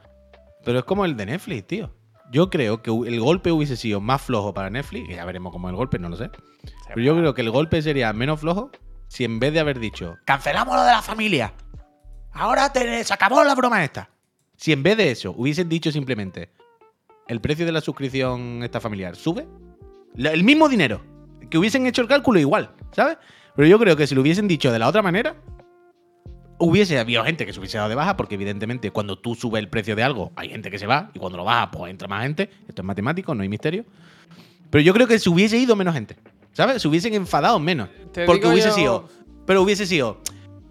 Pero 0.65 0.79
es 0.79 0.85
como 0.87 1.05
el 1.05 1.15
de 1.15 1.27
Netflix, 1.27 1.67
tío. 1.67 1.91
Yo 2.31 2.49
creo 2.49 2.81
que 2.83 2.91
el 2.91 3.21
golpe 3.21 3.53
hubiese 3.53 3.77
sido 3.77 4.01
más 4.01 4.23
flojo 4.23 4.55
para 4.55 4.71
Netflix, 4.71 5.09
que 5.09 5.17
ya 5.17 5.27
veremos 5.27 5.53
cómo 5.53 5.69
es 5.69 5.73
el 5.73 5.77
golpe, 5.77 5.99
no 5.99 6.09
lo 6.09 6.17
sé. 6.17 6.31
Pero 6.89 7.03
yo 7.03 7.15
creo 7.17 7.35
que 7.35 7.43
el 7.43 7.51
golpe 7.51 7.83
sería 7.83 8.11
menos 8.15 8.41
flojo 8.41 8.71
si 9.09 9.25
en 9.25 9.41
vez 9.41 9.53
de 9.53 9.61
haber 9.61 9.79
dicho, 9.79 10.17
cancelamos 10.25 10.75
lo 10.77 10.83
de 10.85 10.91
la 10.93 11.03
familia, 11.03 11.53
ahora 12.39 12.73
te, 12.73 13.03
se 13.05 13.13
acabó 13.15 13.43
la 13.45 13.55
broma 13.55 13.85
esta. 13.85 14.09
Si 14.57 14.73
en 14.73 14.83
vez 14.83 14.97
de 14.97 15.11
eso 15.11 15.35
hubiesen 15.37 15.69
dicho 15.69 15.93
simplemente, 15.93 16.51
el 17.29 17.41
precio 17.41 17.67
de 17.67 17.73
la 17.73 17.81
suscripción 17.81 18.63
esta 18.63 18.81
familiar 18.81 19.15
sube, 19.17 19.47
el 20.17 20.43
mismo 20.45 20.69
dinero, 20.69 21.01
que 21.51 21.59
hubiesen 21.59 21.87
hecho 21.87 22.03
el 22.03 22.09
cálculo 22.09 22.39
igual, 22.41 22.71
¿sabes? 22.93 23.19
Pero 23.55 23.69
yo 23.69 23.79
creo 23.79 23.97
que 23.97 24.07
si 24.07 24.15
lo 24.15 24.21
hubiesen 24.23 24.49
dicho 24.49 24.73
de 24.73 24.79
la 24.79 24.89
otra 24.89 25.03
manera, 25.03 25.37
hubiese 26.59 26.99
habido 26.99 27.25
gente 27.25 27.47
que 27.47 27.53
se 27.53 27.59
hubiese 27.61 27.77
dado 27.79 27.89
de 27.89 27.95
baja, 27.95 28.17
porque 28.17 28.35
evidentemente 28.35 28.91
cuando 28.91 29.19
tú 29.19 29.35
subes 29.35 29.61
el 29.61 29.69
precio 29.69 29.95
de 29.95 30.03
algo, 30.03 30.33
hay 30.37 30.49
gente 30.49 30.71
que 30.71 30.79
se 30.79 30.87
va, 30.87 31.11
y 31.15 31.19
cuando 31.19 31.39
lo 31.39 31.45
baja, 31.45 31.71
pues 31.71 31.91
entra 31.91 32.09
más 32.09 32.23
gente. 32.23 32.51
Esto 32.69 32.83
es 32.83 32.87
matemático, 32.87 33.35
no 33.35 33.43
hay 33.43 33.49
misterio. 33.49 33.85
Pero 34.71 34.83
yo 34.83 34.93
creo 34.93 35.07
que 35.07 35.19
se 35.19 35.31
hubiese 35.31 35.57
ido 35.57 35.77
menos 35.77 35.95
gente, 35.95 36.17
¿sabes? 36.53 36.83
Se 36.83 36.89
hubiesen 36.89 37.15
enfadado 37.15 37.59
menos. 37.61 37.89
Te 38.13 38.27
porque 38.27 38.47
hubiese 38.47 38.69
yo- 38.71 38.75
sido. 38.75 39.09
Pero 39.47 39.63
hubiese 39.63 39.87
sido. 39.87 40.21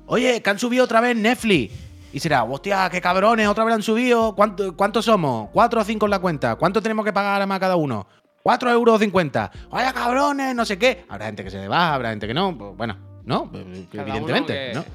Oye, 0.08 0.42
que 0.42 0.50
han 0.50 0.58
subido 0.60 0.84
otra 0.86 1.02
vez 1.02 1.16
Netflix. 1.16 1.74
Y 2.14 2.20
será, 2.20 2.44
hostia, 2.44 2.90
qué 2.90 3.02
cabrones, 3.02 3.48
otra 3.48 3.64
vez 3.66 3.76
han 3.76 3.84
subido. 3.84 4.34
¿Cuánto- 4.34 4.76
¿Cuántos 4.76 5.06
somos? 5.06 5.50
¿Cuatro 5.52 5.82
o 5.82 5.84
cinco 5.84 6.06
en 6.06 6.12
la 6.12 6.20
cuenta? 6.20 6.56
¿Cuánto 6.56 6.82
tenemos 6.82 7.06
que 7.06 7.14
pagar 7.14 7.46
más 7.46 7.60
cada 7.60 7.76
uno? 7.76 8.08
¿Cuatro 8.42 8.72
euros 8.72 9.00
cincuenta? 9.00 9.52
Vaya 9.70 9.92
cabrones, 9.94 10.56
no 10.56 10.66
sé 10.66 10.78
qué. 10.80 11.06
Habrá 11.10 11.26
gente 11.28 11.44
que 11.44 11.52
se 11.52 11.68
baja, 11.68 11.94
habrá 11.96 12.10
gente 12.12 12.26
que 12.28 12.34
no. 12.34 12.58
Pues, 12.58 12.78
bueno, 12.78 12.98
no, 13.26 13.52
Cada 13.52 14.04
evidentemente, 14.04 14.74
¿no? 14.74 14.86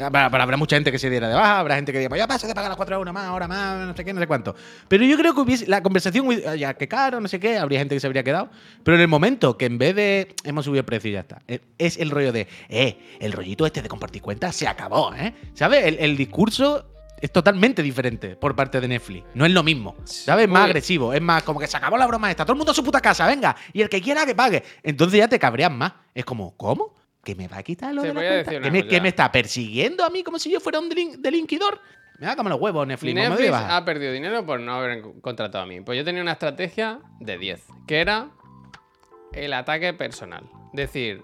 Habrá, 0.00 0.30
pero 0.30 0.42
habrá 0.42 0.56
mucha 0.56 0.76
gente 0.76 0.90
que 0.90 0.98
se 0.98 1.10
diera 1.10 1.28
de 1.28 1.34
baja, 1.34 1.58
habrá 1.58 1.74
gente 1.76 1.92
que 1.92 1.98
diga, 1.98 2.08
pues 2.08 2.18
ya 2.18 2.26
pasa 2.26 2.46
de 2.46 2.54
pagar 2.54 2.70
las 2.70 2.76
4 2.76 2.96
euros 2.96 3.12
más, 3.12 3.24
ahora 3.24 3.46
más, 3.46 3.86
no 3.86 3.94
sé 3.94 4.04
qué, 4.04 4.12
no 4.14 4.20
sé 4.20 4.26
cuánto. 4.26 4.54
Pero 4.88 5.04
yo 5.04 5.16
creo 5.18 5.34
que 5.34 5.40
hubiese, 5.42 5.66
la 5.66 5.82
conversación, 5.82 6.26
hubiese- 6.26 6.58
ya 6.58 6.72
que 6.74 6.88
caro, 6.88 7.20
no 7.20 7.28
sé 7.28 7.38
qué, 7.38 7.58
habría 7.58 7.78
gente 7.78 7.94
que 7.94 8.00
se 8.00 8.06
habría 8.06 8.22
quedado. 8.24 8.48
Pero 8.82 8.94
en 8.96 9.02
el 9.02 9.08
momento 9.08 9.58
que 9.58 9.66
en 9.66 9.76
vez 9.76 9.94
de 9.94 10.34
hemos 10.44 10.64
subido 10.64 10.80
el 10.80 10.86
precio 10.86 11.10
y 11.10 11.12
ya 11.14 11.20
está, 11.20 11.42
eh, 11.46 11.60
es 11.76 11.98
el 11.98 12.10
rollo 12.10 12.32
de, 12.32 12.48
eh, 12.70 12.98
el 13.20 13.32
rollito 13.32 13.66
este 13.66 13.82
de 13.82 13.88
compartir 13.88 14.22
cuentas 14.22 14.56
se 14.56 14.66
acabó, 14.66 15.14
¿eh? 15.14 15.34
¿Sabes? 15.54 15.84
El, 15.84 15.98
el 15.98 16.16
discurso 16.16 16.86
es 17.20 17.30
totalmente 17.30 17.82
diferente 17.82 18.34
por 18.34 18.56
parte 18.56 18.80
de 18.80 18.88
Netflix. 18.88 19.24
No 19.34 19.44
es 19.44 19.52
lo 19.52 19.62
mismo, 19.62 19.94
¿sabes? 20.04 20.44
Es 20.46 20.50
más 20.50 20.64
agresivo, 20.64 21.12
es 21.12 21.20
más 21.20 21.42
como 21.42 21.60
que 21.60 21.66
se 21.66 21.76
acabó 21.76 21.98
la 21.98 22.06
broma 22.06 22.30
esta, 22.30 22.44
todo 22.44 22.54
el 22.54 22.58
mundo 22.58 22.72
a 22.72 22.74
su 22.74 22.82
puta 22.82 23.00
casa, 23.00 23.26
venga, 23.26 23.54
y 23.74 23.82
el 23.82 23.88
que 23.90 24.00
quiera 24.00 24.24
que 24.24 24.34
pague. 24.34 24.62
Entonces 24.82 25.18
ya 25.18 25.28
te 25.28 25.38
cabreas 25.38 25.70
más. 25.70 25.92
Es 26.14 26.24
como, 26.24 26.56
¿cómo? 26.56 26.94
¿Que 27.24 27.34
me 27.34 27.46
va 27.48 27.58
a 27.58 27.62
quitar 27.62 27.94
lo 27.94 28.02
de 28.02 28.12
la 28.14 28.20
cuenta? 28.20 28.50
¿Que 28.60 28.70
me, 28.70 28.86
que 28.86 29.00
me 29.00 29.08
está 29.08 29.30
persiguiendo 29.30 30.04
a 30.04 30.10
mí 30.10 30.22
como 30.24 30.38
si 30.38 30.50
yo 30.50 30.58
fuera 30.60 30.80
un 30.80 30.90
delin- 30.90 31.16
delinquidor? 31.18 31.80
Me 32.18 32.26
da 32.26 32.36
como 32.36 32.48
los 32.48 32.60
huevos, 32.60 32.86
Netflix. 32.86 33.14
no 33.14 33.20
me 33.22 33.28
Netflix 33.30 33.50
baja. 33.50 33.76
ha 33.76 33.84
perdido 33.84 34.12
dinero 34.12 34.44
por 34.46 34.60
no 34.60 34.74
haber 34.74 35.02
contratado 35.20 35.64
a 35.64 35.66
mí. 35.66 35.80
Pues 35.80 35.98
yo 35.98 36.04
tenía 36.04 36.22
una 36.22 36.32
estrategia 36.32 37.00
de 37.20 37.38
10, 37.38 37.64
que 37.86 38.00
era 38.00 38.30
el 39.32 39.52
ataque 39.52 39.92
personal. 39.92 40.44
Decir, 40.72 41.22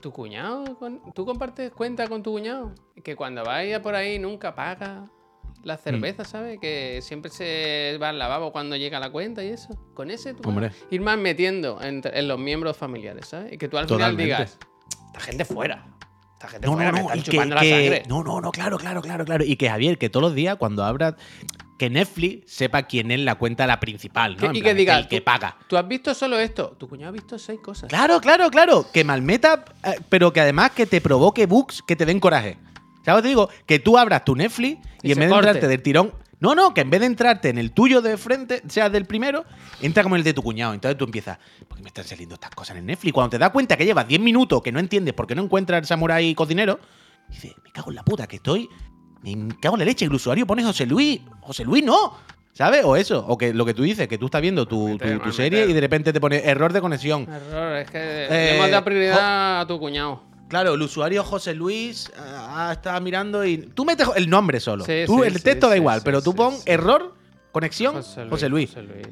tu 0.00 0.12
cuñado, 0.12 0.78
tú 1.14 1.24
compartes 1.24 1.70
cuenta 1.72 2.06
con 2.08 2.22
tu 2.22 2.32
cuñado, 2.32 2.74
que 3.02 3.16
cuando 3.16 3.42
vaya 3.44 3.82
por 3.82 3.94
ahí 3.94 4.18
nunca 4.18 4.54
paga 4.54 5.00
Mm. 5.00 5.66
la 5.66 5.76
cerveza, 5.78 6.24
¿sabes? 6.24 6.58
Que 6.60 7.00
siempre 7.02 7.30
se 7.30 7.98
va 8.00 8.10
al 8.10 8.18
lavabo 8.18 8.52
cuando 8.52 8.76
llega 8.76 9.00
la 9.00 9.10
cuenta 9.10 9.42
y 9.42 9.48
eso. 9.48 9.68
Con 9.94 10.10
ese 10.10 10.34
tú 10.34 10.52
ir 10.90 11.00
más 11.00 11.18
metiendo 11.18 11.78
en 11.82 12.02
los 12.28 12.38
miembros 12.38 12.76
familiares, 12.76 13.26
¿sabes? 13.28 13.52
Y 13.52 13.58
que 13.58 13.68
tú 13.68 13.76
al 13.78 13.88
final 13.88 14.16
digas, 14.16 14.58
esta 15.16 15.26
gente 15.26 15.44
fuera. 15.44 15.86
Esta 16.34 16.48
gente 16.48 16.66
No, 16.66 16.74
fuera, 16.74 16.92
no, 16.92 16.98
no, 17.02 17.12
están 17.14 17.50
que, 17.50 18.02
no, 18.08 18.22
no, 18.22 18.40
no, 18.40 18.50
claro, 18.50 18.76
claro, 18.76 19.00
claro, 19.00 19.24
claro. 19.24 19.44
Y 19.44 19.56
que 19.56 19.68
Javier, 19.68 19.96
que 19.98 20.10
todos 20.10 20.22
los 20.22 20.34
días 20.34 20.56
cuando 20.56 20.84
abra, 20.84 21.16
que 21.78 21.88
Netflix 21.88 22.52
sepa 22.52 22.82
quién 22.82 23.10
es 23.10 23.20
la 23.20 23.36
cuenta 23.36 23.66
la 23.66 23.80
principal, 23.80 24.36
¿no? 24.36 24.50
En 24.50 24.56
y 24.56 24.60
plan, 24.60 24.74
que 24.74 24.78
diga, 24.78 24.98
el 24.98 25.08
que 25.08 25.22
paga. 25.22 25.56
Tú 25.68 25.76
has 25.76 25.88
visto 25.88 26.14
solo 26.14 26.38
esto. 26.38 26.76
Tu 26.78 26.88
cuñado 26.88 27.10
ha 27.10 27.12
visto 27.12 27.38
seis 27.38 27.60
cosas. 27.60 27.88
Claro, 27.88 28.20
claro, 28.20 28.50
claro. 28.50 28.86
Que 28.92 29.04
malmeta, 29.04 29.64
eh, 29.84 29.98
pero 30.08 30.32
que 30.32 30.40
además 30.40 30.72
que 30.72 30.86
te 30.86 31.00
provoque 31.00 31.46
bugs 31.46 31.82
que 31.82 31.96
te 31.96 32.04
den 32.04 32.20
coraje. 32.20 32.58
¿Sabes? 33.04 33.22
Te 33.22 33.28
digo, 33.28 33.48
que 33.66 33.78
tú 33.78 33.96
abras 33.96 34.24
tu 34.24 34.34
Netflix 34.34 34.78
y, 35.02 35.08
Y 35.08 35.12
en 35.12 35.20
vez 35.20 35.28
de 35.30 35.34
entrarte 35.34 35.68
del 35.68 35.82
tirón. 35.82 36.12
No, 36.38 36.54
no, 36.54 36.74
que 36.74 36.82
en 36.82 36.90
vez 36.90 37.00
de 37.00 37.06
entrarte 37.06 37.48
en 37.48 37.58
el 37.58 37.72
tuyo 37.72 38.02
de 38.02 38.16
frente, 38.18 38.62
sea 38.68 38.90
del 38.90 39.06
primero, 39.06 39.44
entra 39.80 40.02
como 40.02 40.16
el 40.16 40.22
de 40.22 40.34
tu 40.34 40.42
cuñado. 40.42 40.74
Entonces 40.74 40.98
tú 40.98 41.04
empiezas, 41.04 41.38
¿por 41.66 41.78
qué 41.78 41.82
me 41.82 41.88
están 41.88 42.04
saliendo 42.04 42.34
estas 42.34 42.50
cosas 42.50 42.76
en 42.76 42.86
Netflix? 42.86 43.12
Cuando 43.14 43.30
te 43.30 43.38
das 43.38 43.50
cuenta 43.50 43.76
que 43.76 43.84
llevas 43.86 44.06
10 44.06 44.20
minutos 44.20 44.60
que 44.62 44.70
no 44.70 44.78
entiendes 44.78 45.14
por 45.14 45.26
qué 45.26 45.34
no 45.34 45.42
encuentras 45.42 45.80
el 45.80 45.86
samurái 45.86 46.34
cocinero, 46.34 46.78
dices, 47.28 47.54
me 47.64 47.72
cago 47.72 47.90
en 47.90 47.96
la 47.96 48.04
puta, 48.04 48.26
que 48.26 48.36
estoy. 48.36 48.68
Me 49.22 49.48
cago 49.60 49.76
en 49.76 49.80
la 49.80 49.84
leche. 49.86 50.04
El 50.04 50.12
usuario 50.12 50.46
pone 50.46 50.62
José 50.62 50.84
Luis. 50.86 51.20
José 51.40 51.64
Luis 51.64 51.82
no. 51.82 52.18
¿Sabes? 52.52 52.84
O 52.84 52.96
eso. 52.96 53.24
O 53.26 53.36
que 53.36 53.52
lo 53.52 53.64
que 53.64 53.74
tú 53.74 53.82
dices, 53.82 54.06
que 54.06 54.18
tú 54.18 54.26
estás 54.26 54.40
viendo 54.40 54.66
tu, 54.66 54.98
serie 55.32 55.66
y 55.66 55.72
de 55.72 55.80
repente 55.80 56.12
te 56.12 56.20
pone 56.20 56.42
error 56.44 56.72
de 56.72 56.80
conexión. 56.80 57.26
Error, 57.30 57.76
es 57.76 57.90
que 57.90 57.98
Eh, 57.98 58.28
le 58.30 58.56
hemos 58.56 58.70
dado 58.70 58.84
prioridad 58.84 59.60
a 59.60 59.66
tu 59.66 59.78
cuñado. 59.78 60.22
Claro, 60.48 60.74
el 60.74 60.82
usuario 60.82 61.24
José 61.24 61.54
Luis 61.54 62.10
ah, 62.18 62.70
estaba 62.72 63.00
mirando 63.00 63.44
y. 63.44 63.58
Tú 63.58 63.84
metes 63.84 64.08
el 64.14 64.30
nombre 64.30 64.60
solo. 64.60 64.84
Sí, 64.84 65.02
tú, 65.06 65.18
sí, 65.20 65.26
el 65.26 65.36
sí, 65.36 65.42
texto 65.42 65.68
da 65.68 65.76
igual, 65.76 66.02
pero 66.04 66.22
tú 66.22 66.34
pon 66.34 66.54
error, 66.66 67.14
conexión, 67.52 67.94
José 67.96 68.48
Luis. 68.48 68.70
José 68.70 68.82
Luis. 68.82 69.08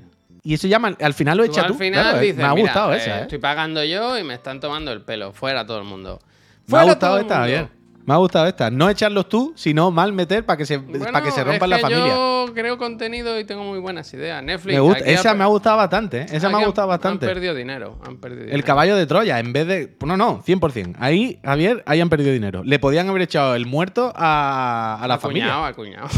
Y 0.46 0.54
eso 0.54 0.68
llama, 0.68 0.94
al 1.00 1.14
final 1.14 1.38
lo 1.38 1.44
Tú 1.46 1.50
echa 1.52 1.62
al 1.62 1.68
tú. 1.68 1.74
final 1.74 2.02
Claro, 2.02 2.18
eh, 2.18 2.20
dices, 2.20 2.36
me 2.36 2.44
ha 2.44 2.54
"Mira, 2.54 2.62
gustado 2.66 2.92
eh, 2.92 2.96
esa, 2.98 3.18
¿eh? 3.18 3.22
Estoy 3.22 3.38
pagando 3.38 3.82
yo 3.82 4.18
y 4.18 4.22
me 4.24 4.34
están 4.34 4.60
tomando 4.60 4.92
el 4.92 5.00
pelo. 5.00 5.32
Fuera 5.32 5.66
todo 5.66 5.78
el 5.78 5.84
mundo. 5.84 6.20
Me 6.66 6.78
ha 6.78 6.84
gustado 6.84 7.16
todo 7.16 7.20
el. 7.20 7.28
Javier. 7.28 7.68
Me 8.06 8.12
ha 8.12 8.16
gustado 8.18 8.46
esta. 8.46 8.70
No 8.70 8.88
echarlos 8.90 9.28
tú, 9.28 9.52
sino 9.56 9.90
mal 9.90 10.12
meter 10.12 10.44
para 10.44 10.56
que 10.58 10.66
se, 10.66 10.76
Bueno, 10.76 11.06
para 11.10 11.24
que 11.24 11.30
se 11.30 11.42
rompa 11.42 11.64
es 11.64 11.70
la 11.70 11.76
que 11.76 11.82
familia. 11.82 12.08
Yo 12.14 12.46
creo 12.54 12.76
contenido 12.76 13.40
y 13.40 13.44
tengo 13.44 13.64
muy 13.64 13.78
buenas 13.78 14.12
ideas. 14.12 14.42
Netflix. 14.42 14.78
Me 14.78 15.12
esa 15.12 15.30
ha- 15.30 15.34
me 15.34 15.42
ha 15.44 15.46
gustado 15.46 15.78
bastante. 15.78 16.20
¿eh? 16.22 16.26
Esa 16.30 16.48
me 16.50 16.56
ha 16.56 16.58
han- 16.58 16.64
gustado 16.66 16.88
bastante. 16.88 17.24
Han 17.26 17.32
perdido 17.32 17.54
dinero. 17.54 17.98
Han 18.06 18.18
perdido 18.18 18.42
dinero. 18.42 18.56
El 18.56 18.64
caballo 18.64 18.96
de 18.96 19.06
Troya, 19.06 19.38
en 19.40 19.52
vez 19.54 19.66
de. 19.66 19.96
No, 20.04 20.16
no, 20.18 20.42
100%. 20.44 20.96
Ahí, 21.00 21.40
Javier, 21.42 21.82
ahí 21.86 22.00
han 22.02 22.10
perdido 22.10 22.32
dinero. 22.32 22.62
Le 22.62 22.78
podían 22.78 23.08
haber 23.08 23.22
echado 23.22 23.54
el 23.54 23.64
muerto 23.64 24.12
a, 24.14 24.98
a 25.00 25.08
la 25.08 25.14
Al 25.14 25.20
familia. 25.20 25.44
cuñado, 25.44 25.64
al 25.64 25.74
cuñado. 25.74 26.08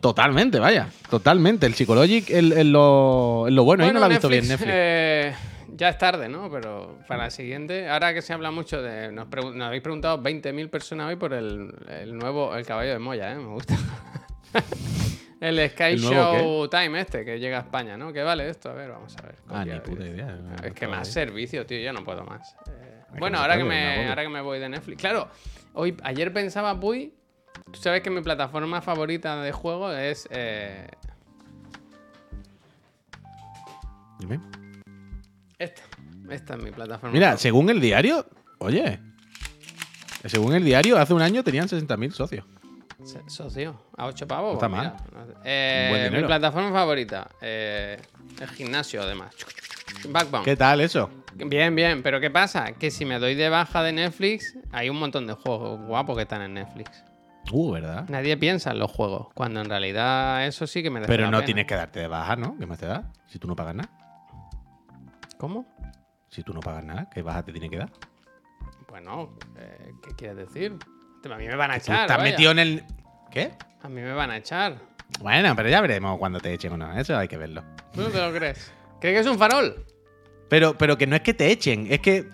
Totalmente, 0.00 0.60
vaya. 0.60 0.88
Totalmente. 1.10 1.66
El 1.66 1.74
Psychologic 1.74 2.30
es 2.30 2.66
lo, 2.66 3.46
lo 3.50 3.64
bueno. 3.64 3.84
Ahí 3.84 3.92
no 3.92 3.98
lo 3.98 4.04
ha 4.04 4.08
visto 4.08 4.28
bien 4.28 4.46
Netflix. 4.46 4.70
eh, 4.72 5.34
Ya 5.76 5.90
es 5.90 5.98
tarde, 5.98 6.28
¿no? 6.28 6.50
Pero 6.50 6.98
para 7.06 7.24
la 7.24 7.30
siguiente, 7.30 7.88
ahora 7.88 8.14
que 8.14 8.22
se 8.22 8.32
habla 8.32 8.50
mucho 8.50 8.80
de. 8.80 9.12
Nos, 9.12 9.26
habéis 9.60 9.82
preguntado 9.82 10.22
20.000 10.22 10.70
personas 10.70 11.08
hoy 11.08 11.16
por 11.16 11.34
el, 11.34 11.74
el 11.88 12.16
nuevo. 12.16 12.54
El 12.56 12.64
caballo 12.64 12.92
de 12.92 12.98
Moya, 12.98 13.32
¿eh? 13.32 13.36
Me 13.36 13.48
gusta. 13.48 13.76
el 15.40 15.68
Sky 15.70 15.82
¿El 15.84 16.00
nuevo 16.00 16.38
Show 16.38 16.68
Time 16.68 16.98
este 17.00 17.26
que 17.26 17.38
llega 17.38 17.58
a 17.58 17.60
España, 17.60 17.98
¿no? 17.98 18.10
¿Qué 18.10 18.22
vale 18.22 18.48
esto? 18.48 18.70
A 18.70 18.72
ver, 18.72 18.90
vamos 18.90 19.14
a 19.18 19.22
ver. 19.22 19.34
Ah, 19.48 19.64
ni 19.66 19.78
puta 19.80 20.04
de- 20.04 20.10
idea. 20.10 20.38
Es 20.64 20.72
que 20.72 20.88
más 20.88 21.08
servicio, 21.08 21.66
tío. 21.66 21.78
Yo 21.80 21.92
no 21.92 22.02
puedo 22.04 22.24
más. 22.24 22.56
Eh, 22.68 23.02
bueno, 23.18 23.38
ahora 23.38 23.58
que, 23.58 23.64
me 23.64 24.08
ahora 24.08 24.22
que 24.22 24.30
me 24.30 24.40
voy 24.40 24.58
de 24.58 24.70
Netflix. 24.70 24.98
Claro, 24.98 25.28
hoy, 25.74 25.94
ayer 26.04 26.32
pensaba, 26.32 26.78
Puy. 26.80 27.12
Tú 27.70 27.80
sabes 27.80 28.00
que 28.00 28.08
mi 28.10 28.22
plataforma 28.22 28.80
favorita 28.80 29.42
de 29.42 29.52
juego 29.52 29.92
es. 29.92 30.26
eh, 30.30 30.86
Dime. 34.20 34.40
Esta. 35.58 35.82
Esta 36.30 36.54
es 36.54 36.62
mi 36.62 36.70
plataforma. 36.70 37.12
Mira, 37.12 37.36
según 37.36 37.70
el 37.70 37.80
diario, 37.80 38.26
oye, 38.58 38.98
según 40.24 40.54
el 40.54 40.64
diario, 40.64 40.98
hace 40.98 41.14
un 41.14 41.22
año 41.22 41.42
tenían 41.44 41.68
60.000 41.68 42.10
socios. 42.12 42.44
Socio, 43.28 43.80
a 43.96 44.06
8 44.06 44.26
pavos. 44.26 44.48
No 44.48 44.54
está 44.54 44.68
pues 44.68 44.82
mal. 44.82 45.36
Eh, 45.44 46.10
mi 46.12 46.24
plataforma 46.24 46.72
favorita. 46.72 47.28
eh, 47.40 48.00
el 48.40 48.48
gimnasio, 48.48 49.02
además. 49.02 49.34
Backbone. 50.08 50.44
¿Qué 50.44 50.56
tal 50.56 50.80
eso? 50.80 51.10
Bien, 51.34 51.74
bien, 51.74 52.02
pero 52.02 52.20
¿qué 52.20 52.30
pasa? 52.30 52.72
Que 52.72 52.90
si 52.90 53.04
me 53.04 53.18
doy 53.18 53.34
de 53.34 53.48
baja 53.48 53.82
de 53.82 53.92
Netflix, 53.92 54.56
hay 54.72 54.88
un 54.88 54.98
montón 54.98 55.26
de 55.26 55.34
juegos 55.34 55.80
guapos 55.86 56.16
que 56.16 56.22
están 56.22 56.42
en 56.42 56.54
Netflix. 56.54 57.04
Uh, 57.52 57.70
¿verdad? 57.72 58.08
Nadie 58.08 58.36
piensa 58.36 58.72
en 58.72 58.80
los 58.80 58.90
juegos, 58.90 59.28
cuando 59.34 59.60
en 59.60 59.68
realidad 59.68 60.44
eso 60.46 60.66
sí 60.66 60.82
que 60.82 60.90
merece 60.90 61.08
Pero 61.08 61.24
la 61.24 61.30
no 61.30 61.36
pena. 61.38 61.46
tienes 61.46 61.66
que 61.66 61.74
darte 61.76 62.00
de 62.00 62.08
baja, 62.08 62.34
¿no? 62.34 62.56
¿Qué 62.58 62.66
más 62.66 62.78
te 62.78 62.86
da? 62.86 63.12
Si 63.26 63.38
tú 63.38 63.46
no 63.46 63.54
pagas 63.54 63.76
nada. 63.76 63.90
¿Cómo? 65.38 65.66
Si 66.28 66.42
tú 66.42 66.52
no 66.52 66.60
pagas 66.60 66.84
nada, 66.84 67.08
¿qué 67.12 67.22
baja 67.22 67.42
te 67.42 67.52
tiene 67.52 67.70
que 67.70 67.78
dar? 67.78 67.90
Bueno, 68.88 69.36
eh, 69.56 69.92
¿qué 70.02 70.14
quieres 70.14 70.36
decir? 70.36 70.76
A 71.24 71.36
mí 71.36 71.46
me 71.46 71.56
van 71.56 71.72
a 71.72 71.76
echar. 71.76 72.02
estás 72.02 72.18
vaya. 72.18 72.30
metido 72.30 72.50
en 72.52 72.58
el... 72.58 72.84
¿Qué? 73.30 73.52
A 73.82 73.88
mí 73.88 74.00
me 74.00 74.12
van 74.12 74.30
a 74.30 74.36
echar. 74.36 74.78
Bueno, 75.20 75.54
pero 75.56 75.68
ya 75.68 75.80
veremos 75.80 76.18
cuando 76.18 76.38
te 76.40 76.52
echen 76.52 76.72
o 76.72 76.76
no. 76.76 76.96
Eso 76.98 77.16
hay 77.16 77.28
que 77.28 77.36
verlo. 77.36 77.62
¿Tú 77.92 78.02
no 78.02 78.08
te 78.08 78.18
lo 78.18 78.32
crees? 78.32 78.72
¿Crees 79.00 79.16
que 79.16 79.20
es 79.20 79.26
un 79.26 79.38
farol? 79.38 79.84
Pero, 80.48 80.78
pero 80.78 80.96
que 80.96 81.06
no 81.06 81.16
es 81.16 81.22
que 81.22 81.34
te 81.34 81.50
echen, 81.50 81.88
es 81.90 81.98
que 81.98 82.18
eh, 82.18 82.28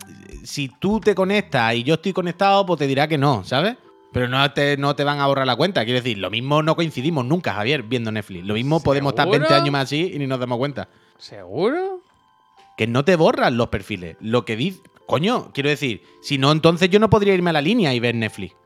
si 0.44 0.68
tú 0.68 1.00
te 1.00 1.14
conectas 1.14 1.74
y 1.74 1.82
yo 1.82 1.94
estoy 1.94 2.12
conectado, 2.12 2.66
pues 2.66 2.78
te 2.78 2.86
dirá 2.86 3.08
que 3.08 3.16
no, 3.16 3.42
¿sabes? 3.44 3.76
Pero 4.12 4.28
no 4.28 4.52
te, 4.52 4.76
no 4.76 4.94
te 4.94 5.04
van 5.04 5.18
a 5.20 5.26
borrar 5.26 5.46
la 5.46 5.56
cuenta. 5.56 5.84
Quiero 5.84 6.00
decir, 6.00 6.18
lo 6.18 6.28
mismo 6.28 6.62
no 6.62 6.76
coincidimos 6.76 7.24
nunca, 7.24 7.54
Javier, 7.54 7.82
viendo 7.82 8.12
Netflix. 8.12 8.44
Lo 8.44 8.52
mismo 8.54 8.82
podemos 8.82 9.12
estar 9.12 9.26
20 9.26 9.46
¿Seguro? 9.46 9.62
años 9.62 9.72
más 9.72 9.84
así 9.84 10.12
y 10.14 10.18
ni 10.18 10.26
nos 10.26 10.38
damos 10.38 10.58
cuenta. 10.58 10.86
¿Seguro? 11.16 12.01
Que 12.82 12.88
no 12.88 13.04
te 13.04 13.14
borran 13.14 13.56
los 13.56 13.68
perfiles. 13.68 14.16
Lo 14.18 14.44
que 14.44 14.56
dice. 14.56 14.82
Coño, 15.06 15.52
quiero 15.52 15.68
decir, 15.68 16.02
si 16.20 16.36
no, 16.36 16.50
entonces 16.50 16.90
yo 16.90 16.98
no 16.98 17.08
podría 17.08 17.32
irme 17.32 17.50
a 17.50 17.52
la 17.52 17.60
línea 17.60 17.94
y 17.94 18.00
ver 18.00 18.16
Netflix. 18.16 18.56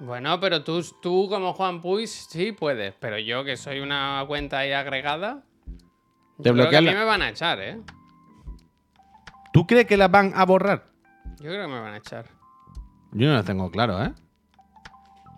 Bueno, 0.00 0.38
pero 0.38 0.62
tú, 0.62 0.84
tú 1.00 1.26
como 1.30 1.54
Juan 1.54 1.80
Puig 1.80 2.08
sí 2.08 2.52
puedes, 2.52 2.92
pero 3.00 3.18
yo 3.18 3.42
que 3.42 3.56
soy 3.56 3.80
una 3.80 4.22
cuenta 4.28 4.58
ahí 4.58 4.72
agregada, 4.72 5.44
Te 6.42 6.52
creo 6.52 6.68
que 6.68 6.76
a 6.76 6.82
mí 6.82 6.90
me 6.90 7.04
van 7.04 7.22
a 7.22 7.30
echar, 7.30 7.58
¿eh? 7.58 7.80
¿Tú 9.50 9.66
crees 9.66 9.86
que 9.86 9.96
las 9.96 10.10
van 10.10 10.32
a 10.34 10.44
borrar? 10.44 10.84
Yo 11.38 11.48
creo 11.48 11.62
que 11.62 11.72
me 11.72 11.80
van 11.80 11.94
a 11.94 11.96
echar. 11.96 12.26
Yo 13.12 13.28
no 13.28 13.34
lo 13.36 13.44
tengo 13.44 13.70
claro, 13.70 14.04
¿eh? 14.04 14.12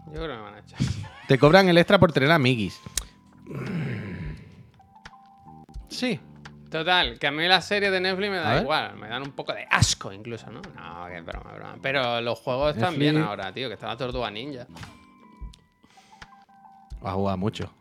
Yo 0.09 0.15
creo 0.15 0.27
que 0.31 0.35
me 0.35 0.43
van 0.43 0.55
a 0.55 0.59
echar. 0.59 0.81
Te 1.29 1.39
cobran 1.39 1.69
el 1.69 1.79
extra 1.79 2.01
por 2.01 2.11
tener 2.11 2.33
amiguis. 2.33 2.81
Sí. 5.87 6.19
Total, 6.71 7.19
que 7.19 7.27
a 7.27 7.31
mí 7.31 7.47
las 7.47 7.67
series 7.67 7.91
de 7.91 8.01
Netflix 8.01 8.31
me 8.31 8.37
da 8.37 8.61
igual, 8.61 8.97
me 8.97 9.09
dan 9.09 9.23
un 9.23 9.33
poco 9.33 9.55
de 9.55 9.67
asco 9.71 10.13
incluso, 10.13 10.51
¿no? 10.51 10.61
No, 10.75 11.09
es 11.09 11.25
broma, 11.25 11.53
broma. 11.53 11.77
Pero 11.81 12.21
los 12.21 12.39
juegos 12.39 12.77
están 12.77 12.99
bien 12.99 13.17
ahora, 13.17 13.53
tío, 13.53 13.69
que 13.69 13.75
está 13.75 13.87
la 13.87 13.97
Tortuga 13.97 14.31
Ninja. 14.31 14.67
Has 17.03 17.15
jugado 17.15 17.39
mucho. 17.39 17.73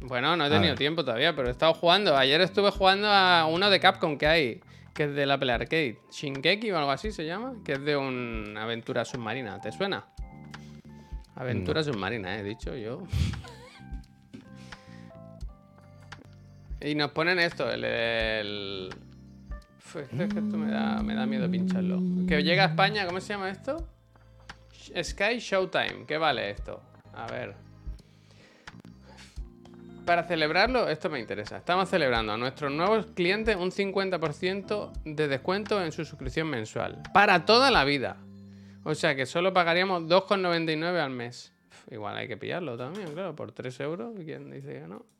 Bueno, 0.00 0.36
no 0.36 0.44
he 0.44 0.50
tenido 0.50 0.74
tiempo 0.74 1.04
todavía, 1.04 1.34
pero 1.34 1.48
he 1.48 1.50
estado 1.50 1.72
jugando. 1.72 2.16
Ayer 2.16 2.40
estuve 2.42 2.70
jugando 2.70 3.08
a 3.08 3.46
uno 3.46 3.70
de 3.70 3.80
Capcom 3.80 4.18
que 4.18 4.26
hay, 4.26 4.60
que 4.92 5.04
es 5.04 5.14
del 5.14 5.30
Apple 5.30 5.50
Arcade. 5.50 5.98
Shingeki 6.10 6.70
o 6.72 6.78
algo 6.78 6.90
así 6.90 7.12
se 7.12 7.24
llama, 7.24 7.54
que 7.64 7.72
es 7.72 7.84
de 7.84 7.96
una 7.96 8.64
aventura 8.64 9.06
submarina. 9.06 9.58
¿Te 9.60 9.72
suena? 9.72 10.04
Aventura 11.36 11.82
submarina, 11.82 12.36
he 12.36 12.42
dicho 12.42 12.76
yo. 12.76 13.04
y 16.84 16.94
nos 16.94 17.10
ponen 17.12 17.38
esto, 17.38 17.70
el... 17.70 17.84
el... 17.84 18.90
Uf, 19.78 19.96
es 19.96 20.08
que 20.08 20.24
esto 20.24 20.56
me 20.56 20.70
da, 20.70 21.02
me 21.02 21.14
da 21.14 21.24
miedo 21.24 21.50
pincharlo. 21.50 22.00
Que 22.28 22.42
llega 22.42 22.64
a 22.64 22.66
España, 22.68 23.06
¿cómo 23.06 23.20
se 23.20 23.32
llama 23.32 23.50
esto? 23.50 23.88
Sky 25.02 25.38
Showtime. 25.38 26.04
¿Qué 26.06 26.18
vale 26.18 26.50
esto? 26.50 26.82
A 27.14 27.26
ver. 27.26 27.54
Para 30.04 30.24
celebrarlo, 30.24 30.88
esto 30.88 31.08
me 31.08 31.18
interesa. 31.18 31.56
Estamos 31.56 31.88
celebrando 31.88 32.32
a 32.34 32.36
nuestros 32.36 32.70
nuevos 32.70 33.06
clientes 33.14 33.56
un 33.56 33.70
50% 33.70 34.92
de 35.04 35.28
descuento 35.28 35.82
en 35.82 35.92
su 35.92 36.04
suscripción 36.04 36.48
mensual. 36.48 37.02
Para 37.14 37.46
toda 37.46 37.70
la 37.70 37.84
vida. 37.84 38.18
O 38.82 38.94
sea 38.94 39.14
que 39.14 39.24
solo 39.24 39.54
pagaríamos 39.54 40.02
2,99 40.02 41.00
al 41.00 41.10
mes. 41.10 41.54
Igual 41.90 42.18
hay 42.18 42.28
que 42.28 42.36
pillarlo 42.36 42.76
también, 42.76 43.12
claro, 43.12 43.34
por 43.34 43.52
3 43.52 43.80
euros. 43.80 44.14
¿Quién 44.22 44.50
dice 44.50 44.80
que 44.80 44.86
no? 44.86 45.13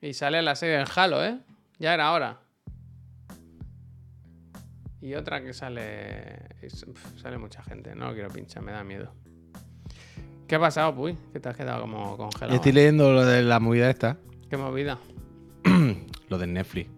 Y 0.00 0.12
sale 0.14 0.42
la 0.42 0.54
serie 0.54 0.76
del 0.78 0.86
Halo, 0.94 1.24
¿eh? 1.24 1.38
Ya 1.78 1.94
era 1.94 2.12
hora. 2.12 2.38
Y 5.00 5.14
otra 5.14 5.42
que 5.42 5.52
sale. 5.52 6.38
uf, 6.86 7.20
Sale 7.20 7.38
mucha 7.38 7.62
gente. 7.62 7.94
No 7.94 8.08
lo 8.08 8.14
quiero 8.14 8.28
pinchar, 8.30 8.62
me 8.62 8.72
da 8.72 8.84
miedo. 8.84 9.12
¿Qué 10.46 10.54
ha 10.54 10.60
pasado, 10.60 10.94
Puy? 10.94 11.16
Que 11.32 11.40
te 11.40 11.48
has 11.48 11.56
quedado 11.56 11.82
como 11.82 12.16
congelado. 12.16 12.54
Estoy 12.56 12.72
leyendo 12.72 13.12
lo 13.12 13.24
de 13.24 13.42
la 13.42 13.60
movida 13.60 13.90
esta. 13.90 14.16
Qué 14.48 14.56
movida. 14.56 14.98
Lo 16.28 16.38
de 16.38 16.46
Netflix. 16.46 16.90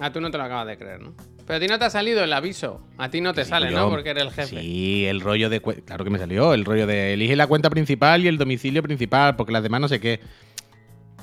Ah, 0.00 0.10
tú 0.12 0.20
no 0.20 0.30
te 0.30 0.36
lo 0.38 0.44
acabas 0.44 0.66
de 0.66 0.76
creer, 0.78 1.00
¿no? 1.00 1.14
Pero 1.46 1.56
a 1.56 1.60
ti 1.60 1.66
no 1.68 1.78
te 1.78 1.84
ha 1.86 1.90
salido 1.90 2.22
el 2.24 2.32
aviso. 2.32 2.86
A 2.98 3.10
ti 3.10 3.20
no 3.20 3.32
te 3.34 3.44
Sí, 3.44 3.50
sale, 3.50 3.70
yo- 3.70 3.78
¿no? 3.78 3.88
Porque 3.90 4.10
eres 4.10 4.22
el 4.24 4.30
jefe. 4.30 4.60
Sí, 4.60 5.06
el 5.06 5.20
rollo 5.20 5.48
de. 5.50 5.60
Claro 5.60 6.04
que 6.04 6.10
me 6.10 6.18
salió. 6.18 6.52
El 6.54 6.64
rollo 6.64 6.86
de 6.86 7.14
elige 7.14 7.36
la 7.36 7.46
cuenta 7.46 7.68
principal 7.70 8.24
y 8.24 8.28
el 8.28 8.36
domicilio 8.38 8.82
principal, 8.82 9.36
porque 9.36 9.52
las 9.52 9.62
demás 9.62 9.80
no 9.80 9.88
sé 9.88 10.00
qué. 10.00 10.20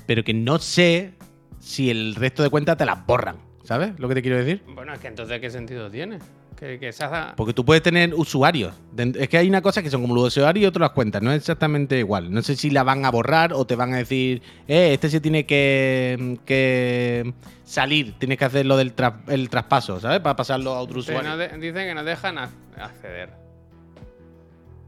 Pero 0.09 0.23
que 0.23 0.33
no 0.33 0.57
sé 0.57 1.13
si 1.59 1.91
el 1.91 2.15
resto 2.15 2.41
de 2.41 2.49
cuentas 2.49 2.75
te 2.77 2.83
las 2.83 3.05
borran. 3.05 3.35
¿Sabes 3.63 3.91
lo 3.99 4.07
que 4.09 4.15
te 4.15 4.23
quiero 4.23 4.39
decir? 4.39 4.63
Bueno, 4.73 4.91
es 4.91 4.97
que 4.97 5.07
entonces, 5.07 5.39
¿qué 5.39 5.51
sentido 5.51 5.87
tiene? 5.91 6.17
Que, 6.57 6.79
que 6.79 6.89
haga... 7.03 7.35
Porque 7.37 7.53
tú 7.53 7.63
puedes 7.63 7.83
tener 7.83 8.15
usuarios. 8.15 8.73
Es 8.97 9.29
que 9.29 9.37
hay 9.37 9.47
una 9.47 9.61
cosa 9.61 9.83
que 9.83 9.91
son 9.91 10.01
como 10.01 10.15
los 10.15 10.35
usuarios 10.35 10.63
y 10.63 10.65
otras 10.65 10.81
las 10.81 10.91
cuentas. 10.93 11.21
No 11.21 11.31
es 11.31 11.37
exactamente 11.37 11.99
igual. 11.99 12.31
No 12.33 12.41
sé 12.41 12.55
si 12.55 12.71
la 12.71 12.81
van 12.81 13.05
a 13.05 13.11
borrar 13.11 13.53
o 13.53 13.65
te 13.67 13.75
van 13.75 13.93
a 13.93 13.97
decir, 13.97 14.41
eh, 14.67 14.93
este 14.95 15.11
se 15.11 15.21
tiene 15.21 15.45
que, 15.45 16.39
que 16.43 17.31
salir. 17.63 18.15
Tienes 18.17 18.39
que 18.39 18.45
hacer 18.45 18.65
lo 18.65 18.77
del 18.77 18.91
el 19.27 19.47
traspaso, 19.51 19.99
¿sabes? 19.99 20.21
Para 20.21 20.35
pasarlo 20.35 20.71
a 20.73 20.79
otro 20.81 21.01
usuario. 21.01 21.29
no 21.37 21.37
dicen 21.59 21.87
que 21.87 21.93
nos 21.93 22.05
dejan 22.05 22.37
ac- 22.37 22.49
acceder. 22.81 23.29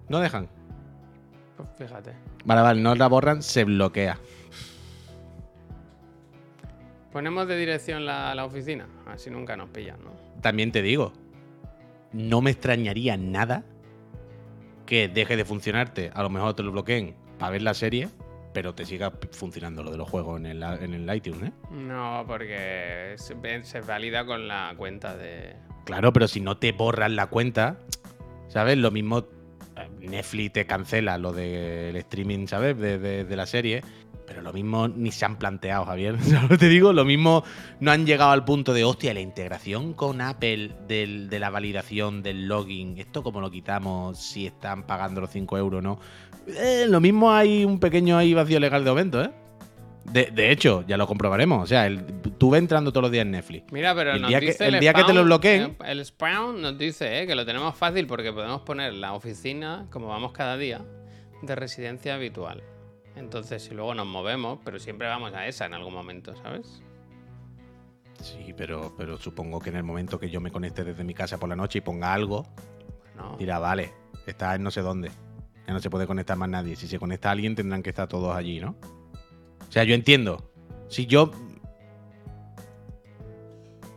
No 0.09 0.19
dejan. 0.19 0.49
Pues 1.57 1.69
fíjate. 1.77 2.13
Vale, 2.43 2.61
vale, 2.61 2.81
no 2.81 2.95
la 2.95 3.05
borran, 3.05 3.43
se 3.43 3.65
bloquea. 3.65 4.17
Ponemos 7.11 7.47
de 7.47 7.57
dirección 7.57 8.05
la, 8.05 8.33
la 8.35 8.45
oficina. 8.45 8.87
Así 9.07 9.29
nunca 9.29 9.57
nos 9.57 9.69
pillan, 9.69 9.97
¿no? 10.03 10.11
También 10.41 10.71
te 10.71 10.81
digo, 10.81 11.11
no 12.13 12.41
me 12.41 12.51
extrañaría 12.51 13.17
nada 13.17 13.63
que 14.85 15.07
deje 15.07 15.35
de 15.35 15.45
funcionarte. 15.45 16.11
A 16.13 16.23
lo 16.23 16.29
mejor 16.29 16.53
te 16.53 16.63
lo 16.63 16.71
bloqueen 16.71 17.15
para 17.37 17.51
ver 17.51 17.61
la 17.61 17.73
serie, 17.73 18.09
pero 18.53 18.73
te 18.75 18.85
siga 18.85 19.11
funcionando 19.31 19.83
lo 19.83 19.91
de 19.91 19.97
los 19.97 20.09
juegos 20.09 20.39
en 20.39 20.45
el, 20.45 20.63
en 20.63 20.93
el 20.93 21.15
iTunes, 21.15 21.49
¿eh? 21.49 21.51
No, 21.71 22.23
porque 22.27 23.15
se, 23.17 23.63
se 23.63 23.81
valida 23.81 24.25
con 24.25 24.47
la 24.47 24.73
cuenta 24.77 25.15
de... 25.15 25.55
Claro, 25.85 26.13
pero 26.13 26.27
si 26.27 26.39
no 26.41 26.57
te 26.57 26.71
borran 26.73 27.15
la 27.15 27.27
cuenta, 27.27 27.77
¿sabes? 28.49 28.77
Lo 28.77 28.91
mismo 28.91 29.19
eh, 29.77 29.89
Netflix 29.99 30.53
te 30.53 30.65
cancela 30.65 31.17
lo 31.17 31.31
del 31.33 31.95
streaming, 31.95 32.47
¿sabes? 32.47 32.77
De, 32.77 32.99
de- 32.99 33.23
de 33.25 33.35
la 33.35 33.45
serie. 33.45 33.83
Pero 34.31 34.43
lo 34.43 34.53
mismo 34.53 34.87
ni 34.87 35.11
se 35.11 35.25
han 35.25 35.35
planteado, 35.37 35.83
Javier. 35.85 36.17
¿Sabes 36.21 36.43
lo 36.43 36.47
que 36.47 36.57
te 36.57 36.69
digo? 36.69 36.93
Lo 36.93 37.03
mismo 37.03 37.43
no 37.81 37.91
han 37.91 38.05
llegado 38.05 38.31
al 38.31 38.45
punto 38.45 38.73
de, 38.73 38.85
hostia, 38.85 39.13
la 39.13 39.19
integración 39.19 39.93
con 39.93 40.21
Apple 40.21 40.71
del- 40.87 41.29
de 41.29 41.37
la 41.39 41.49
validación 41.49 42.23
del 42.23 42.47
login, 42.47 42.97
¿esto 42.97 43.23
cómo 43.23 43.41
lo 43.41 43.51
quitamos 43.51 44.17
si 44.17 44.45
están 44.47 44.83
pagando 44.83 45.19
los 45.19 45.29
5 45.31 45.57
euros 45.57 45.79
o 45.79 45.81
no? 45.81 45.99
Eh, 46.47 46.85
lo 46.87 47.01
mismo 47.01 47.31
hay 47.33 47.65
un 47.65 47.77
pequeño 47.79 48.17
ahí 48.17 48.33
vacío 48.33 48.59
legal 48.61 48.85
de 48.85 48.89
momento, 48.89 49.21
¿eh? 49.21 49.31
De, 50.05 50.31
de 50.31 50.49
hecho, 50.51 50.83
ya 50.87 50.97
lo 50.97 51.05
comprobaremos. 51.07 51.61
O 51.63 51.67
sea, 51.67 51.85
el- 51.85 52.03
tú 52.37 52.49
ves 52.51 52.59
entrando 52.59 52.91
todos 52.91 53.03
los 53.03 53.11
días 53.11 53.23
en 53.23 53.31
Netflix. 53.31 53.71
Mira, 53.71 53.93
pero 53.93 54.13
El 54.13 54.21
nos 54.21 54.29
día 54.29 54.39
que- 54.39 54.55
el 54.65 54.79
día 54.79 54.93
que 54.93 55.03
te 55.03 55.13
lo 55.13 55.23
bloqueen- 55.25 55.75
El 55.85 56.03
spawn 56.05 56.61
nos 56.61 56.77
dice 56.77 57.21
eh, 57.21 57.27
que 57.27 57.35
lo 57.35 57.45
tenemos 57.45 57.75
fácil 57.75 58.07
porque 58.07 58.31
podemos 58.31 58.61
poner 58.61 58.93
la 58.93 59.13
oficina, 59.13 59.87
como 59.91 60.07
vamos 60.07 60.31
cada 60.31 60.55
día, 60.57 60.81
de 61.41 61.53
residencia 61.55 62.15
habitual. 62.15 62.63
Entonces, 63.15 63.63
si 63.63 63.73
luego 63.73 63.93
nos 63.93 64.07
movemos, 64.07 64.59
pero 64.63 64.79
siempre 64.79 65.07
vamos 65.07 65.33
a 65.33 65.45
esa 65.47 65.65
en 65.65 65.73
algún 65.73 65.93
momento, 65.93 66.35
¿sabes? 66.37 66.81
Sí, 68.21 68.53
pero, 68.55 68.93
pero 68.97 69.17
supongo 69.17 69.59
que 69.59 69.69
en 69.69 69.75
el 69.77 69.83
momento 69.83 70.19
que 70.19 70.29
yo 70.29 70.39
me 70.39 70.51
conecte 70.51 70.83
desde 70.83 71.03
mi 71.03 71.13
casa 71.13 71.37
por 71.39 71.49
la 71.49 71.55
noche 71.55 71.79
y 71.79 71.81
ponga 71.81 72.13
algo, 72.13 72.45
No. 73.17 73.35
dirá, 73.37 73.59
vale, 73.59 73.91
está 74.27 74.55
en 74.55 74.63
no 74.63 74.71
sé 74.71 74.81
dónde. 74.81 75.09
Ya 75.67 75.73
no 75.73 75.79
se 75.79 75.89
puede 75.89 76.07
conectar 76.07 76.37
más 76.37 76.49
nadie. 76.49 76.75
Si 76.75 76.87
se 76.87 76.99
conecta 76.99 77.31
alguien, 77.31 77.55
tendrán 77.55 77.83
que 77.83 77.89
estar 77.89 78.07
todos 78.07 78.35
allí, 78.35 78.59
¿no? 78.59 78.75
O 79.67 79.71
sea, 79.71 79.83
yo 79.83 79.93
entiendo. 79.95 80.51
Si 80.87 81.05
yo. 81.05 81.31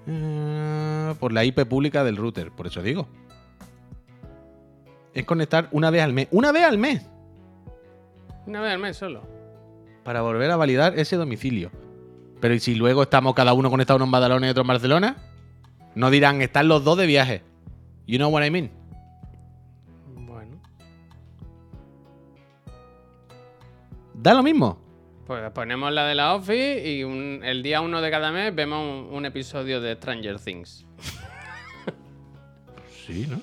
Eh, 0.06 1.14
por 1.18 1.32
la 1.32 1.44
IP 1.44 1.64
pública 1.66 2.04
del 2.04 2.16
router, 2.16 2.50
por 2.52 2.66
eso 2.66 2.82
digo. 2.82 3.08
Es 5.14 5.24
conectar 5.24 5.68
una 5.72 5.90
vez 5.90 6.02
al 6.02 6.12
mes. 6.12 6.28
¡Una 6.30 6.52
vez 6.52 6.64
al 6.64 6.78
mes! 6.78 7.06
Una 8.46 8.60
vez 8.60 8.72
al 8.72 8.78
mes 8.78 8.96
solo. 8.96 9.26
Para 10.04 10.20
volver 10.22 10.50
a 10.50 10.56
validar 10.56 10.98
ese 10.98 11.16
domicilio. 11.16 11.70
Pero 12.40 12.54
¿y 12.54 12.60
si 12.60 12.74
luego 12.74 13.02
estamos 13.02 13.34
cada 13.34 13.54
uno 13.54 13.70
conectado 13.70 13.96
uno 13.96 14.04
en 14.04 14.10
Badalona 14.10 14.46
y 14.46 14.50
otro 14.50 14.62
en 14.62 14.66
Barcelona? 14.68 15.16
No 15.94 16.10
dirán, 16.10 16.42
están 16.42 16.68
los 16.68 16.84
dos 16.84 16.98
de 16.98 17.06
viaje. 17.06 17.42
You 18.06 18.18
know 18.18 18.30
what 18.30 18.44
I 18.44 18.50
mean? 18.50 18.70
Bueno. 20.14 20.60
Da 24.14 24.34
lo 24.34 24.42
mismo. 24.42 24.78
Pues 25.26 25.50
ponemos 25.52 25.90
la 25.90 26.04
de 26.04 26.14
la 26.14 26.34
Office 26.34 26.86
y 26.86 27.02
un- 27.02 27.40
el 27.42 27.62
día 27.62 27.80
uno 27.80 28.02
de 28.02 28.10
cada 28.10 28.30
mes 28.30 28.54
vemos 28.54 28.80
un, 28.82 29.14
un 29.16 29.24
episodio 29.24 29.80
de 29.80 29.94
Stranger 29.94 30.38
Things. 30.38 30.84
Sí, 33.06 33.26
¿no? 33.28 33.40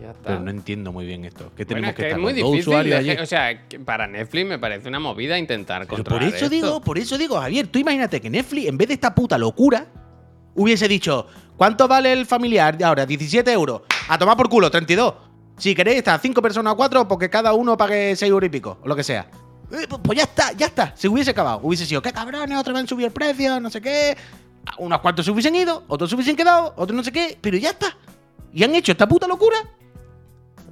Ya 0.00 0.10
está. 0.10 0.22
Pero 0.24 0.40
no 0.40 0.50
entiendo 0.50 0.92
muy 0.92 1.06
bien 1.06 1.24
esto. 1.24 1.50
¿Qué 1.56 1.64
Bueno, 1.64 1.68
tenemos 1.68 1.88
es 1.90 1.96
que, 1.96 2.02
que 2.02 2.06
es 2.08 2.12
estar 2.12 2.20
muy 2.20 2.32
difícil. 2.32 2.90
de- 2.90 2.96
allí? 2.96 3.10
O 3.12 3.26
sea, 3.26 3.62
para 3.84 4.06
Netflix 4.06 4.46
me 4.46 4.58
parece 4.58 4.88
una 4.88 5.00
movida 5.00 5.38
intentar 5.38 5.82
Pero 5.86 5.96
controlar 5.96 6.24
por 6.28 6.28
eso 6.36 6.44
esto. 6.46 6.54
digo, 6.54 6.80
por 6.80 6.98
eso 6.98 7.16
digo, 7.18 7.38
Javier, 7.40 7.66
tú 7.68 7.78
imagínate 7.78 8.20
que 8.20 8.28
Netflix, 8.30 8.68
en 8.68 8.76
vez 8.76 8.88
de 8.88 8.94
esta 8.94 9.14
puta 9.14 9.38
locura, 9.38 9.86
hubiese 10.54 10.86
dicho, 10.88 11.26
¿cuánto 11.56 11.88
vale 11.88 12.12
el 12.12 12.26
familiar 12.26 12.76
ahora? 12.84 13.06
17 13.06 13.50
euros. 13.52 13.82
A 14.08 14.18
tomar 14.18 14.36
por 14.36 14.48
culo, 14.48 14.70
32. 14.70 15.14
Si 15.56 15.74
queréis 15.74 15.98
estar 15.98 16.20
5 16.20 16.42
personas 16.42 16.74
o 16.74 16.76
4, 16.76 17.08
porque 17.08 17.30
cada 17.30 17.54
uno 17.54 17.76
pague 17.76 18.14
6 18.14 18.30
euros 18.30 18.46
y 18.46 18.50
pico, 18.50 18.78
o 18.82 18.88
lo 18.88 18.94
que 18.94 19.02
sea. 19.02 19.28
Eh, 19.72 19.86
pues- 19.88 20.00
pues 20.04 20.18
ya 20.18 20.24
está, 20.24 20.52
ya 20.52 20.66
está. 20.66 20.92
Se 20.94 21.08
hubiese 21.08 21.30
acabado. 21.30 21.60
Hubiese 21.62 21.86
sido, 21.86 22.02
qué 22.02 22.12
cabrones, 22.12 22.56
otros 22.58 22.78
han 22.78 22.86
subido 22.86 23.06
el 23.08 23.12
precio, 23.12 23.58
no 23.60 23.70
sé 23.70 23.80
qué. 23.80 24.16
Unos 24.78 25.00
cuantos 25.00 25.24
se 25.24 25.30
hubiesen 25.32 25.56
ido, 25.56 25.84
otros 25.88 26.10
se 26.10 26.16
hubiesen 26.16 26.36
quedado, 26.36 26.74
otros 26.76 26.94
no 26.96 27.02
sé 27.02 27.10
qué, 27.12 27.38
pero 27.40 27.56
ya 27.56 27.70
está. 27.70 27.96
Y 28.56 28.64
han 28.64 28.74
hecho 28.74 28.90
esta 28.90 29.06
puta 29.06 29.28
locura. 29.28 29.58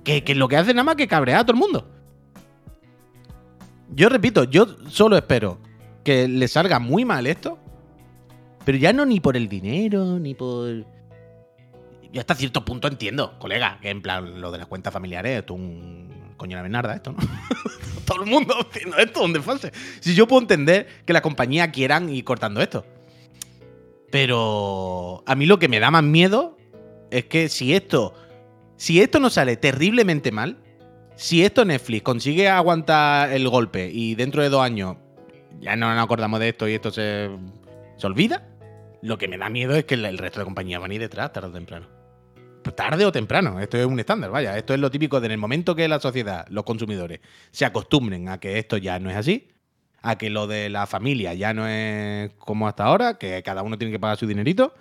Que, 0.03 0.25
que 0.25 0.35
lo 0.35 0.49
que 0.49 0.57
hace 0.57 0.73
nada 0.73 0.85
más 0.85 0.97
que 0.97 1.07
cabrear 1.07 1.41
a 1.41 1.45
todo 1.45 1.53
el 1.53 1.61
mundo. 1.61 1.87
Yo 3.91 4.09
repito, 4.09 4.45
yo 4.45 4.67
solo 4.89 5.19
espero 5.19 5.59
que 6.03 6.27
le 6.27 6.49
salga 6.49 6.79
muy 6.79 7.05
mal 7.05 7.27
esto. 7.27 7.59
Pero 8.65 8.79
ya 8.79 8.95
no 8.95 9.05
ni 9.05 9.21
por 9.21 9.37
el 9.37 9.51
dinero, 9.51 10.19
ni 10.19 10.35
por. 10.35 10.87
Yo 12.11 12.21
hasta 12.21 12.35
cierto 12.35 12.65
punto 12.65 12.89
entiendo, 12.89 13.39
colega, 13.39 13.79
que 13.83 13.91
en 13.91 14.01
plan 14.01 14.41
lo 14.41 14.51
de 14.51 14.57
las 14.57 14.67
cuentas 14.67 14.91
familiares, 14.91 15.41
esto 15.41 15.53
es 15.55 15.61
un 15.61 16.33
coño 16.39 16.53
de 16.53 16.57
la 16.57 16.63
venarda, 16.63 16.95
esto, 16.95 17.13
¿no? 17.13 17.19
Todo 18.07 18.23
el 18.23 18.31
mundo 18.31 18.55
haciendo 18.59 18.97
esto, 18.97 19.21
donde 19.21 19.43
fuese. 19.43 19.73
Si 20.01 20.15
yo 20.15 20.27
puedo 20.27 20.41
entender 20.41 20.87
que 21.05 21.13
la 21.13 21.21
compañía 21.21 21.71
quieran 21.71 22.09
ir 22.09 22.25
cortando 22.25 22.63
esto. 22.63 22.87
Pero 24.11 25.23
a 25.27 25.35
mí 25.35 25.45
lo 25.45 25.59
que 25.59 25.69
me 25.69 25.81
da 25.81 25.91
más 25.91 26.05
miedo 26.05 26.57
es 27.15 27.27
que 27.27 27.49
si 27.49 27.75
esto. 27.75 28.15
Si 28.77 29.01
esto 29.01 29.21
no 29.21 29.31
sale 29.31 29.57
terriblemente 29.57 30.33
mal, 30.33 30.59
si 31.15 31.45
esto 31.45 31.65
Netflix 31.65 32.03
consigue 32.03 32.49
aguantar 32.49 33.33
el 33.33 33.49
golpe 33.49 33.89
y 33.89 34.17
dentro 34.17 34.43
de 34.43 34.49
dos 34.49 34.63
años 34.63 34.97
ya 35.61 35.77
no 35.77 35.95
nos 35.95 36.05
acordamos 36.05 36.41
de 36.41 36.49
esto 36.49 36.67
y 36.69 36.75
esto 36.75 36.91
se, 36.91 37.31
se 37.97 38.07
olvida, 38.07 38.49
lo 39.01 39.17
que 39.17 39.29
me 39.29 39.39
da 39.39 39.49
miedo 39.49 39.77
es 39.77 39.85
que 39.85 39.95
el, 39.95 40.19
resto 40.19 40.41
de 40.41 40.45
compañías 40.45 40.81
van 40.81 40.91
a 40.91 40.95
ir 40.95 41.01
detrás 41.01 41.33
tarde 41.33 41.49
o 41.49 41.53
temprano. 41.53 41.87
Pues 42.65 42.75
tarde 42.75 43.05
o 43.05 43.13
temprano, 43.13 43.61
esto 43.61 43.77
es 43.77 43.87
un 43.87 44.01
estándar, 44.01 44.31
vaya, 44.31 44.57
esto 44.57 44.75
es 44.75 44.81
lo 44.81 44.91
típico 44.91 45.21
de 45.21 45.27
en 45.27 45.33
el 45.33 45.39
momento 45.39 45.77
que 45.77 45.87
la 45.87 46.01
sociedad, 46.01 46.47
los 46.49 46.65
consumidores, 46.65 47.21
se 47.53 47.65
acostumbren 47.65 48.29
a 48.29 48.41
que 48.41 48.59
esto 48.59 48.77
ya 48.77 48.99
no 48.99 49.09
es 49.09 49.17
así, 49.17 49.49
a 50.03 50.19
que 50.19 50.31
lo 50.31 50.47
de 50.47 50.69
la 50.69 50.87
familia 50.87 51.33
ya 51.35 51.55
no 51.55 51.69
es 51.69 52.33
como 52.39 52.67
hasta 52.67 52.85
ahora, 52.85 53.19
que 53.19 53.43
cada 53.45 53.63
uno 53.63 53.79
tiene 53.79 53.93
que 53.93 54.01
pagar 54.01 54.17
su 54.17 54.27
dinerito. 54.27 54.75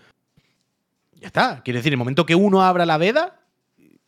Ya 1.24 1.28
está. 1.28 1.64
Quiere 1.64 1.80
decir, 1.80 1.94
el 1.94 1.98
momento 1.98 2.26
que 2.26 2.36
uno 2.36 2.62
abra 2.62 2.86
la 2.86 2.98
veda 2.98 3.40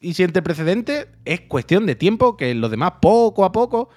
y 0.01 0.13
siente 0.15 0.41
precedente, 0.41 1.07
es 1.23 1.39
cuestión 1.41 1.85
de 1.85 1.95
tiempo 1.95 2.35
que 2.35 2.53
los 2.53 2.69
demás 2.69 2.95
poco 3.01 3.45
a 3.45 3.53
poco 3.53 3.87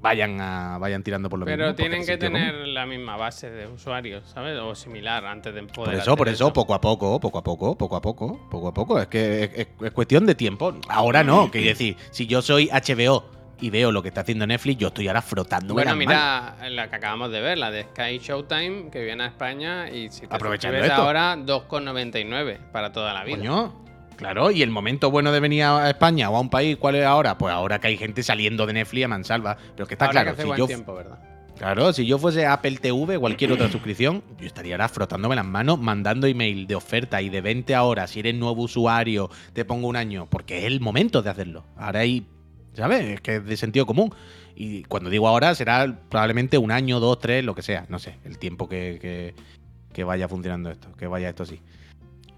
vayan 0.00 0.40
a, 0.40 0.78
vayan 0.78 1.02
tirando 1.04 1.28
por 1.28 1.38
lo 1.38 1.46
mismo. 1.46 1.56
Pero 1.56 1.74
tienen 1.76 2.04
que 2.04 2.18
tener 2.18 2.52
común. 2.54 2.74
la 2.74 2.86
misma 2.86 3.16
base 3.16 3.50
de 3.50 3.68
usuarios, 3.68 4.28
¿sabes? 4.28 4.58
O 4.58 4.74
similar 4.74 5.24
antes 5.26 5.54
de 5.54 5.62
poder 5.62 5.92
Por 5.92 5.94
eso, 5.94 6.16
por 6.16 6.28
eso, 6.28 6.52
poco 6.52 6.74
a 6.74 6.80
poco, 6.80 7.20
poco 7.20 7.38
a 7.38 7.42
poco, 7.44 7.78
poco 7.78 7.96
a 7.96 8.00
poco, 8.02 8.48
poco 8.50 8.68
a 8.68 8.74
poco. 8.74 9.00
Es 9.00 9.06
que 9.06 9.44
es, 9.44 9.50
es- 9.54 9.68
es 9.80 9.90
cuestión 9.92 10.26
de 10.26 10.34
tiempo. 10.34 10.74
Ahora 10.88 11.22
no, 11.22 11.50
quiero 11.52 11.68
decir, 11.68 11.96
si 12.10 12.26
yo 12.26 12.42
soy 12.42 12.68
HBO 12.72 13.24
y 13.60 13.70
veo 13.70 13.90
lo 13.92 14.02
que 14.02 14.08
está 14.08 14.20
haciendo 14.22 14.46
Netflix, 14.46 14.78
yo 14.78 14.88
estoy 14.88 15.08
ahora 15.08 15.22
frotando 15.22 15.74
Bueno, 15.74 15.90
las 15.94 15.96
manos. 16.06 16.54
mira 16.58 16.68
la 16.70 16.88
que 16.90 16.96
acabamos 16.96 17.30
de 17.32 17.40
ver, 17.40 17.58
la 17.58 17.70
de 17.70 17.84
Sky 17.84 18.18
Showtime, 18.18 18.90
que 18.90 19.04
viene 19.04 19.24
a 19.24 19.26
España 19.26 19.90
y 19.90 20.10
si 20.10 20.26
te 20.26 20.34
Aprovechando 20.34 20.78
esto. 20.78 20.94
ahora 20.94 21.36
2,99 21.36 22.58
para 22.72 22.92
toda 22.92 23.12
la 23.14 23.24
vida. 23.24 23.38
Coño. 23.38 23.74
Claro, 24.16 24.50
y 24.50 24.62
el 24.62 24.70
momento 24.70 25.12
bueno 25.12 25.30
de 25.30 25.38
venir 25.38 25.62
a 25.62 25.88
España 25.90 26.28
o 26.28 26.36
a 26.36 26.40
un 26.40 26.50
país, 26.50 26.76
¿cuál 26.76 26.96
es 26.96 27.04
ahora? 27.04 27.38
Pues 27.38 27.54
ahora 27.54 27.78
que 27.78 27.86
hay 27.86 27.96
gente 27.96 28.22
saliendo 28.24 28.66
de 28.66 28.72
Netflix 28.72 29.04
a 29.04 29.08
mansalva. 29.08 29.56
Pero 29.74 29.84
es 29.84 29.88
que 29.88 29.94
está 29.94 30.06
Ahora 30.06 30.22
claro, 30.22 30.26
que 30.26 30.32
hace 30.32 30.42
si 30.42 30.46
buen 30.48 30.58
yo, 30.58 30.66
tiempo, 30.66 30.94
¿verdad? 30.94 31.18
claro, 31.56 31.92
si 31.92 32.04
yo 32.04 32.18
fuese 32.18 32.44
Apple 32.44 32.78
TV 32.78 33.16
o 33.16 33.20
cualquier 33.20 33.52
otra 33.52 33.70
suscripción, 33.70 34.24
yo 34.40 34.46
estaría 34.48 34.74
ahora 34.74 34.88
frotándome 34.88 35.36
las 35.36 35.44
manos, 35.46 35.78
mandando 35.78 36.26
email 36.26 36.66
de 36.66 36.74
oferta 36.74 37.22
y 37.22 37.28
de 37.28 37.40
20 37.40 37.76
ahora. 37.76 38.08
Si 38.08 38.18
eres 38.18 38.34
nuevo 38.34 38.62
usuario, 38.62 39.30
te 39.52 39.64
pongo 39.64 39.86
un 39.86 39.94
año, 39.94 40.26
porque 40.28 40.58
es 40.58 40.64
el 40.64 40.80
momento 40.80 41.22
de 41.22 41.30
hacerlo. 41.30 41.64
Ahora 41.76 42.00
hay, 42.00 42.26
¿sabes? 42.78 43.02
Es 43.04 43.20
que 43.20 43.36
es 43.36 43.44
de 43.44 43.56
sentido 43.56 43.84
común. 43.86 44.12
Y 44.56 44.82
cuando 44.84 45.10
digo 45.10 45.28
ahora, 45.28 45.54
será 45.54 46.00
probablemente 46.08 46.58
un 46.58 46.70
año, 46.72 46.98
dos, 47.00 47.18
tres, 47.18 47.44
lo 47.44 47.54
que 47.54 47.62
sea. 47.62 47.84
No 47.88 47.98
sé, 47.98 48.16
el 48.24 48.38
tiempo 48.38 48.68
que, 48.68 48.98
que- 49.92 50.04
vaya 50.04 50.28
funcionando 50.28 50.70
esto, 50.70 50.92
que 50.96 51.08
vaya 51.08 51.28
esto 51.28 51.42
así. 51.42 51.60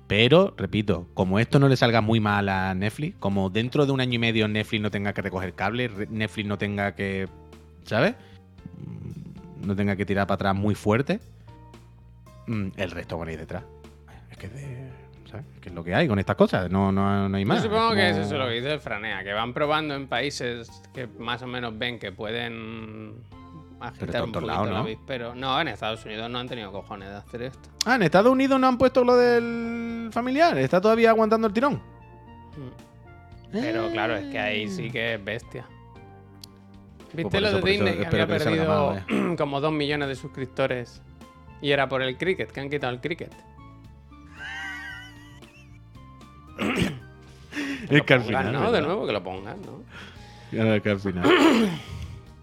Pero, 0.07 0.55
repito, 0.57 1.07
como 1.13 1.39
esto 1.39 1.59
no 1.59 1.69
le 1.69 1.77
salga 1.77 2.01
muy 2.01 2.19
mal 2.19 2.49
a 2.49 2.75
Netflix, 2.75 3.17
como 3.21 3.51
dentro 3.51 3.85
de 3.85 3.93
un 3.93 4.01
año 4.01 4.15
y 4.15 4.19
medio 4.19 4.49
Netflix 4.49 4.81
no 4.83 4.91
tenga 4.91 5.13
que 5.13 5.21
recoger 5.23 5.53
cable, 5.53 5.91
Netflix 6.09 6.49
no 6.49 6.57
tenga 6.57 6.95
que, 6.95 7.29
¿sabes? 7.85 8.15
Mm, 8.79 9.67
No 9.67 9.77
tenga 9.77 9.95
que 9.95 10.07
tirar 10.07 10.27
para 10.27 10.37
atrás 10.37 10.55
muy 10.57 10.75
fuerte, 10.75 11.21
mm, 12.47 12.69
el 12.79 12.91
resto 12.91 13.19
van 13.19 13.29
a 13.29 13.33
ir 13.33 13.39
detrás. 13.41 13.63
Es 14.31 14.39
que, 14.39 14.49
de- 14.49 14.91
¿sabes? 15.31 15.47
Que 15.61 15.69
es 15.69 15.75
lo 15.75 15.85
que 15.85 15.95
hay 15.95 16.09
con 16.09 16.19
estas 16.19 16.37
cosas, 16.37 16.71
no, 16.71 16.91
no, 16.93 17.29
no 17.29 17.37
hay 17.37 17.45
más. 17.45 17.63
Yo 17.63 17.71
supongo 17.71 17.91
Es 17.93 17.97
que 17.97 18.11
es 18.11 18.17
eso 18.27 18.37
lo 18.39 18.47
que 18.47 18.53
dice 18.55 18.73
el 18.73 18.81
Franea, 18.81 19.23
que 19.25 19.33
van 19.33 19.53
probando 19.55 19.95
en 19.95 20.09
países 20.09 20.71
que 20.93 21.07
más 21.07 21.43
o 21.43 21.47
menos 21.47 21.79
ven 21.79 21.99
que 21.99 22.13
pueden 22.13 23.23
agitar 23.81 24.25
un 24.25 24.33
poquito 24.33 24.53
lados, 24.53 24.71
la 24.71 24.83
¿no? 24.83 24.89
Pero 25.07 25.35
no, 25.35 25.61
en 25.61 25.69
Estados 25.69 26.05
Unidos 26.05 26.29
no 26.31 26.39
han 26.39 26.49
tenido 26.49 26.71
cojones 26.73 27.09
de 27.09 27.17
hacer 27.17 27.43
esto. 27.43 27.69
Ah, 27.87 27.95
en 27.95 28.03
Estados 28.03 28.31
Unidos 28.31 28.61
no 28.61 28.67
han 28.67 28.77
puesto 28.77 29.05
lo 29.05 29.17
del 29.17 30.11
familiar, 30.13 30.59
está 30.59 30.81
todavía 30.81 31.11
aguantando 31.11 31.47
el 31.47 31.53
tirón. 31.53 31.81
Pero 33.53 33.91
claro, 33.91 34.17
es 34.17 34.27
que 34.31 34.39
ahí 34.39 34.69
sí 34.69 34.91
que 34.91 35.15
es 35.15 35.25
bestia. 35.25 35.67
¿Viste 37.13 37.23
por 37.31 37.41
lo 37.41 37.49
eso- 37.49 37.57
de 37.61 37.75
eso 37.75 37.85
Disney? 37.85 37.99
Que 37.99 38.07
había 38.07 38.27
perdido 38.27 39.01
como 39.39 39.61
2 39.61 39.73
millones 39.73 40.09
de 40.09 40.15
suscriptores. 40.15 41.03
Y 41.63 41.73
era 41.73 41.89
por 41.89 42.01
el 42.03 42.17
cricket, 42.17 42.51
que 42.53 42.61
han 42.61 42.71
quitado 42.71 42.93
el 42.93 43.01
cricket. 43.01 43.35
Es 47.91 48.03
que 48.03 48.15
al 48.15 48.23
final. 48.23 48.53
¿no? 48.53 48.71
De 48.71 48.81
nuevo, 48.83 49.07
que 49.07 49.13
lo 49.13 49.23
pongan, 49.23 49.61
¿no? 49.63 49.83
Claro 50.51 50.83
que 50.83 50.91
al 50.91 51.01
final. 51.01 51.25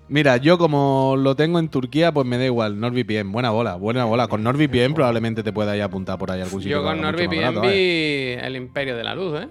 Mira, 0.10 0.38
yo 0.38 0.58
como 0.58 1.16
lo 1.18 1.36
tengo 1.36 1.60
en 1.60 1.68
Turquía, 1.68 2.14
pues 2.14 2.26
me 2.26 2.38
da 2.38 2.46
igual. 2.46 2.80
NordVPN, 2.80 3.32
buena 3.32 3.50
bola, 3.50 3.76
buena 3.76 4.06
bola. 4.06 4.28
Con 4.28 4.42
NordVPN 4.42 4.94
probablemente 4.94 5.44
te 5.44 5.52
pueda 5.52 5.76
ir 5.76 5.82
a 5.82 5.86
apuntar 5.86 6.18
por 6.18 6.32
ahí 6.32 6.42
algún 6.42 6.62
sitio. 6.62 6.78
Yo 6.78 6.84
con 6.84 7.02
NordVPN 7.02 7.42
barato, 7.42 7.62
vi 7.62 7.68
¿eh? 7.70 8.40
El 8.42 8.56
Imperio 8.56 8.96
de 8.96 9.04
la 9.04 9.16
Luz, 9.16 9.42
¿eh? 9.42 9.48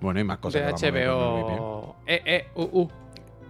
Bueno, 0.00 0.20
y 0.20 0.24
más 0.24 0.38
cosas 0.38 0.80
De. 0.80 0.92
HBO. 0.92 1.96
E, 2.06 2.22
e, 2.24 2.46
U, 2.54 2.62
U. 2.82 2.90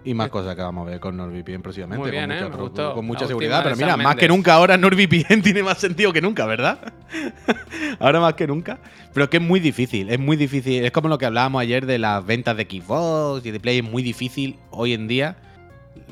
Y 0.06 0.14
más 0.14 0.28
cosas 0.30 0.54
que 0.54 0.62
vamos 0.62 0.86
a 0.86 0.90
ver 0.92 1.00
con 1.00 1.16
NordVPN 1.16 1.62
próximamente. 1.62 2.00
Muy 2.00 2.10
bien, 2.12 2.24
con 2.28 2.30
¿eh? 2.32 2.34
mucha, 2.36 2.48
Me 2.48 2.54
pro- 2.54 2.62
gustó. 2.68 2.94
con 2.94 3.04
mucha 3.06 3.26
seguridad. 3.26 3.62
Pero 3.64 3.76
mira, 3.76 3.96
más 3.96 4.14
que 4.16 4.28
nunca 4.28 4.54
ahora 4.54 4.76
NordVPN 4.78 5.42
tiene 5.42 5.62
más 5.64 5.78
sentido 5.78 6.12
que 6.12 6.20
nunca, 6.22 6.46
¿verdad? 6.46 6.78
ahora 7.98 8.20
más 8.20 8.34
que 8.34 8.46
nunca. 8.46 8.78
Pero 9.12 9.24
es 9.24 9.30
que 9.30 9.38
es 9.38 9.42
muy 9.42 9.60
difícil, 9.60 10.08
es 10.10 10.18
muy 10.18 10.36
difícil. 10.36 10.84
Es 10.84 10.92
como 10.92 11.08
lo 11.08 11.18
que 11.18 11.26
hablábamos 11.26 11.60
ayer 11.60 11.86
de 11.86 11.98
las 11.98 12.24
ventas 12.24 12.56
de 12.56 12.64
Xbox 12.64 13.44
y 13.44 13.50
de 13.50 13.58
Play. 13.60 13.78
Es 13.78 13.84
muy 13.84 14.02
difícil 14.02 14.58
hoy 14.70 14.92
en 14.94 15.08
día 15.08 15.36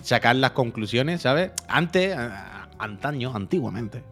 sacar 0.02 0.36
las 0.36 0.50
conclusiones, 0.50 1.22
¿sabes? 1.22 1.52
Antes, 1.68 2.16
a- 2.16 2.68
antaño, 2.78 3.32
antiguamente, 3.34 4.02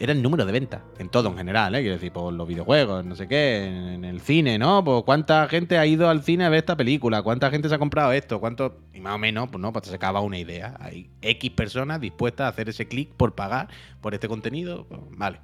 era 0.00 0.12
el 0.12 0.22
número 0.22 0.46
de 0.46 0.52
ventas, 0.52 0.80
en 0.98 1.10
todo 1.10 1.28
en 1.28 1.36
general, 1.36 1.74
¿eh? 1.74 1.80
Quiero 1.80 1.96
decir, 1.96 2.10
por 2.10 2.32
los 2.32 2.48
videojuegos, 2.48 3.04
no 3.04 3.14
sé 3.14 3.28
qué, 3.28 3.66
en, 3.66 4.02
el 4.06 4.22
cine, 4.22 4.58
¿no? 4.58 4.82
Pues 4.82 5.02
cuánta 5.04 5.46
gente 5.46 5.76
ha 5.76 5.84
ido 5.84 6.08
al 6.08 6.22
cine 6.22 6.46
a 6.46 6.48
ver 6.48 6.60
esta 6.60 6.74
película, 6.74 7.20
cuánta 7.20 7.50
gente 7.50 7.68
se 7.68 7.74
ha 7.74 7.78
comprado 7.78 8.10
esto, 8.12 8.40
cuánto. 8.40 8.78
Y 8.94 9.00
más 9.00 9.16
o 9.16 9.18
menos, 9.18 9.50
pues 9.50 9.60
no, 9.60 9.74
pues 9.74 9.84
te 9.84 9.90
sacaba 9.90 10.20
una 10.20 10.38
idea. 10.38 10.74
Hay 10.80 11.10
X 11.20 11.50
personas 11.50 12.00
dispuestas 12.00 12.46
a 12.46 12.48
hacer 12.48 12.70
ese 12.70 12.88
clic 12.88 13.10
por 13.10 13.34
pagar 13.34 13.68
por 14.00 14.14
este 14.14 14.26
contenido, 14.26 14.86
pues, 14.88 15.02
vale. 15.10 15.40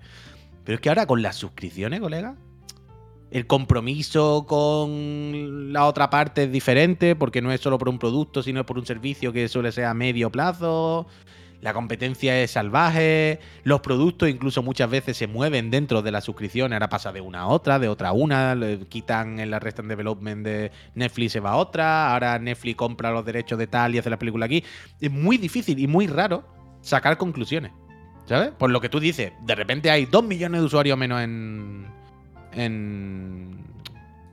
Pero 0.64 0.76
es 0.76 0.80
que 0.80 0.88
ahora 0.88 1.06
con 1.06 1.20
las 1.20 1.36
suscripciones, 1.36 2.00
colega, 2.00 2.34
el 3.30 3.46
compromiso 3.46 4.46
con 4.48 5.70
la 5.70 5.84
otra 5.84 6.08
parte 6.08 6.44
es 6.44 6.52
diferente 6.52 7.14
porque 7.14 7.42
no 7.42 7.52
es 7.52 7.60
solo 7.60 7.76
por 7.76 7.90
un 7.90 7.98
producto, 7.98 8.42
sino 8.42 8.64
por 8.64 8.78
un 8.78 8.86
servicio 8.86 9.34
que 9.34 9.48
suele 9.48 9.70
ser 9.70 9.84
a 9.84 9.92
medio 9.92 10.30
plazo. 10.30 11.06
La 11.60 11.72
competencia 11.72 12.40
es 12.40 12.52
salvaje, 12.52 13.40
los 13.64 13.80
productos 13.80 14.28
incluso 14.28 14.62
muchas 14.62 14.90
veces 14.90 15.16
se 15.16 15.26
mueven 15.26 15.70
dentro 15.70 16.02
de 16.02 16.10
la 16.10 16.20
suscripción, 16.20 16.72
ahora 16.72 16.88
pasa 16.88 17.12
de 17.12 17.20
una 17.20 17.40
a 17.40 17.46
otra, 17.46 17.78
de 17.78 17.88
otra 17.88 18.10
a 18.10 18.12
una, 18.12 18.54
le 18.54 18.80
quitan 18.80 19.40
el 19.40 19.58
Rest 19.58 19.80
and 19.80 19.88
Development 19.88 20.44
de 20.44 20.70
Netflix 20.94 21.32
se 21.32 21.40
va 21.40 21.52
a 21.52 21.56
otra, 21.56 22.12
ahora 22.12 22.38
Netflix 22.38 22.76
compra 22.76 23.10
los 23.10 23.24
derechos 23.24 23.58
de 23.58 23.66
tal 23.66 23.94
y 23.94 23.98
hace 23.98 24.10
la 24.10 24.18
película 24.18 24.46
aquí. 24.46 24.62
Es 25.00 25.10
muy 25.10 25.38
difícil 25.38 25.78
y 25.78 25.86
muy 25.86 26.06
raro 26.06 26.44
sacar 26.82 27.16
conclusiones, 27.16 27.72
¿sabes? 28.26 28.50
Por 28.50 28.70
lo 28.70 28.80
que 28.80 28.88
tú 28.88 29.00
dices, 29.00 29.32
de 29.42 29.54
repente 29.54 29.90
hay 29.90 30.06
dos 30.06 30.24
millones 30.24 30.60
de 30.60 30.66
usuarios 30.66 30.98
menos 30.98 31.22
en... 31.22 31.86
en... 32.52 33.66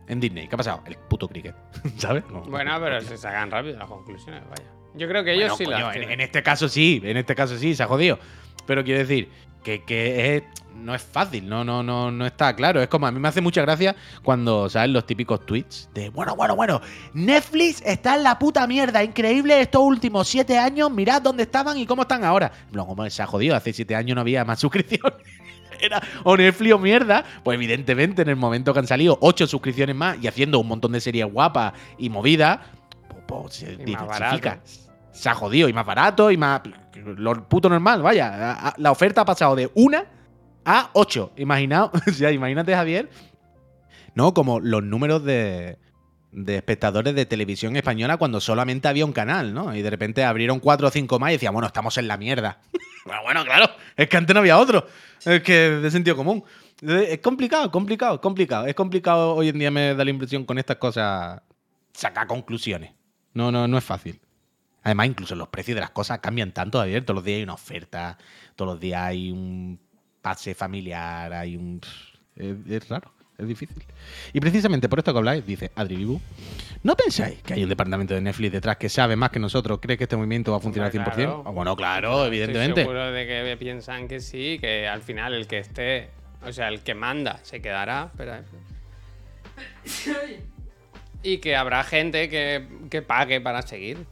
En 0.06 0.20
Disney, 0.20 0.50
¿qué 0.50 0.56
ha 0.56 0.58
pasado? 0.58 0.84
El 0.86 0.98
puto 0.98 1.30
cricket, 1.30 1.56
¿sabes? 1.98 2.26
No. 2.30 2.42
Bueno, 2.42 2.78
pero 2.82 3.00
se 3.00 3.18
sacan 3.18 3.50
rápido 3.50 3.78
las 3.78 3.88
conclusiones, 3.88 4.44
vaya. 4.50 4.83
Yo 4.96 5.08
creo 5.08 5.24
que 5.24 5.34
ellos 5.34 5.50
Bueno, 5.50 5.58
sí 5.58 5.66
coño, 5.66 5.88
las 5.88 5.96
en, 6.12 6.22
este 6.22 6.44
caso 6.44 6.70
sí, 6.70 7.02
en 7.04 7.18
este 7.18 7.36
caso 7.36 7.58
sí, 7.58 7.76
se 7.76 7.84
ha 7.84 7.88
jodido. 7.88 8.20
Pero 8.66 8.84
quiero 8.84 9.00
decir 9.00 9.30
que, 9.64 9.84
que 9.84 10.36
es- 10.38 10.44
no 10.76 10.94
es 10.96 11.02
fácil, 11.04 11.48
no, 11.48 11.64
no, 11.64 11.84
no, 11.84 12.12
no 12.12 12.26
está 12.26 12.56
claro. 12.56 12.82
Es 12.82 12.88
como 12.88 13.06
a 13.08 13.12
mí 13.12 13.20
me 13.20 13.28
hace 13.28 13.42
mucha 13.42 13.62
gracia 13.62 13.96
cuando 14.24 14.70
salen 14.70 14.92
los 14.94 15.06
típicos 15.06 15.46
tweets 15.46 15.90
de 15.94 16.10
bueno, 16.10 16.36
bueno, 16.36 16.56
bueno, 16.56 16.82
Netflix 17.14 17.82
está 17.86 18.16
en 18.16 18.24
la 18.24 18.38
puta 18.40 18.66
mierda, 18.68 19.04
increíble 19.04 19.62
estos 19.62 19.82
últimos 19.82 20.28
siete 20.28 20.58
años, 20.58 20.92
mirad 20.92 21.22
dónde 21.22 21.44
estaban 21.44 21.78
y 21.78 21.86
cómo 21.86 22.02
están 22.02 22.24
ahora. 22.24 22.52
No, 22.72 22.86
como 22.88 23.08
se 23.10 23.22
ha 23.22 23.28
jodido, 23.28 23.56
hace 23.56 23.72
siete 23.72 23.96
años 23.96 24.16
no 24.16 24.22
había 24.22 24.44
más 24.46 24.60
suscripciones. 24.62 25.14
Era 25.80 26.02
o 26.24 26.38
Netflix 26.38 26.74
o 26.74 26.80
mierda, 26.80 27.24
pues 27.44 27.56
evidentemente 27.56 28.22
en 28.22 28.30
el 28.30 28.36
momento 28.36 28.74
que 28.74 28.80
han 28.80 28.88
salido 28.88 29.18
ocho 29.22 29.48
suscripciones 29.48 29.96
más 29.96 30.18
y 30.22 30.28
haciendo 30.28 30.60
un 30.60 30.68
montón 30.68 30.92
de 30.92 31.02
series 31.02 31.26
guapas 31.32 31.74
y 31.98 32.10
movidas, 32.10 32.60
pues, 33.10 33.24
pues 33.28 33.54
se 33.56 33.78
diversifica. 33.78 34.60
Se 35.14 35.30
ha 35.30 35.36
jodido 35.36 35.70
y 35.70 35.74
más 35.74 35.86
barato 35.86 36.32
y 36.32 36.38
más. 36.38 36.62
Lo 36.96 37.48
puto 37.48 37.70
normal, 37.70 38.02
vaya. 38.02 38.74
La 38.78 38.92
oferta 38.92 39.22
ha 39.22 39.26
pasado 39.26 39.56
de 39.56 39.72
una 39.76 40.06
a 40.66 40.90
ocho. 40.94 41.32
Imaginaos, 41.38 41.92
o 42.08 42.12
sea, 42.12 42.32
imagínate, 42.32 42.74
Javier. 42.74 43.10
No, 44.16 44.34
como 44.34 44.60
los 44.60 44.84
números 44.84 45.24
de, 45.24 45.78
de 46.34 46.56
espectadores 46.56 47.16
de 47.16 47.26
televisión 47.26 47.76
española 47.76 48.18
cuando 48.18 48.42
solamente 48.42 48.88
había 48.88 49.06
un 49.06 49.14
canal, 49.14 49.54
¿no? 49.54 49.76
Y 49.76 49.82
de 49.82 49.90
repente 49.90 50.24
abrieron 50.24 50.60
cuatro 50.60 50.88
o 50.88 50.92
cinco 50.92 51.20
más 51.20 51.30
y 51.30 51.34
decían, 51.34 51.54
bueno, 51.54 51.68
estamos 51.68 51.98
en 51.98 52.08
la 52.08 52.18
mierda. 52.18 52.60
bueno, 53.06 53.22
bueno, 53.24 53.46
claro, 53.46 53.70
es 53.96 54.10
que 54.10 54.18
antes 54.18 54.34
no 54.34 54.40
había 54.40 54.58
otro. 54.58 54.86
Es 55.24 55.42
que 55.42 55.54
de 55.54 55.92
sentido 55.92 56.16
común. 56.16 56.44
Es 56.82 57.20
complicado, 57.20 57.72
complicado, 57.72 58.20
complicado. 58.20 58.66
Es 58.66 58.76
complicado 58.76 59.36
hoy 59.36 59.50
en 59.50 59.60
día 59.60 59.72
me 59.72 59.96
da 59.96 60.04
la 60.04 60.10
impresión 60.10 60.44
con 60.44 60.58
estas 60.58 60.78
cosas 60.78 61.42
sacar 61.94 62.28
conclusiones. 62.28 62.92
No, 63.34 63.52
no, 63.52 63.68
no 63.68 63.78
es 63.78 63.84
fácil. 63.84 64.20
Además, 64.84 65.08
incluso 65.08 65.36
los 65.36 65.48
precios 65.48 65.76
de 65.76 65.82
las 65.82 65.92
cosas 65.92 66.20
cambian 66.20 66.52
tanto, 66.52 66.80
Javier. 66.80 67.06
Todos 67.06 67.16
los 67.16 67.24
días 67.24 67.38
hay 67.38 67.44
una 67.44 67.54
oferta, 67.54 68.18
todos 68.56 68.74
los 68.74 68.80
días 68.80 69.02
hay 69.02 69.32
un 69.32 69.80
pase 70.22 70.54
familiar, 70.54 71.34
hay 71.34 71.56
un... 71.56 71.80
Es, 72.36 72.56
es 72.70 72.90
raro, 72.90 73.14
es 73.38 73.48
difícil. 73.48 73.84
Y 74.34 74.40
precisamente 74.40 74.90
por 74.90 75.00
esto 75.00 75.14
que 75.14 75.20
habláis, 75.20 75.46
dice 75.46 75.72
Adri 75.76 75.96
Vibu, 75.96 76.20
¿no 76.84 76.96
pensáis 76.96 77.42
que 77.44 77.54
hay 77.54 77.64
un 77.64 77.70
departamento 77.70 78.14
de 78.14 78.22
Netflix 78.22 78.52
detrás 78.52 78.78
que 78.78 78.90
sabe 78.90 79.16
más 79.16 79.30
que 79.30 79.40
nosotros, 79.40 79.80
cree 79.82 79.98
que 79.98 80.04
este 80.04 80.18
movimiento 80.18 80.52
va 80.52 80.58
a 80.58 80.62
funcionar 80.62 80.92
al 80.92 80.98
100%? 80.98 81.08
Hombre, 81.08 81.16
claro. 81.16 81.44
Ah, 81.46 81.52
bueno, 81.52 81.76
claro, 81.76 82.26
evidentemente. 82.26 82.82
Estoy 82.82 82.96
seguro 82.96 83.12
de 83.12 83.26
que 83.28 83.58
piensan 83.58 84.08
que 84.08 84.20
sí, 84.20 84.58
que 84.60 84.88
al 84.88 85.02
final 85.02 85.34
el 85.34 85.48
que 85.48 85.60
esté, 85.60 86.10
o 86.46 86.52
sea, 86.52 86.68
el 86.68 86.82
que 86.82 86.94
manda 86.94 87.40
se 87.44 87.62
quedará. 87.62 88.12
Espera. 88.12 88.44
Y 91.26 91.38
que 91.38 91.56
habrá 91.56 91.86
gente 91.86 92.28
que, 92.28 92.68
que 92.90 93.02
pague 93.02 93.40
para 93.40 93.62
seguir. 93.62 94.06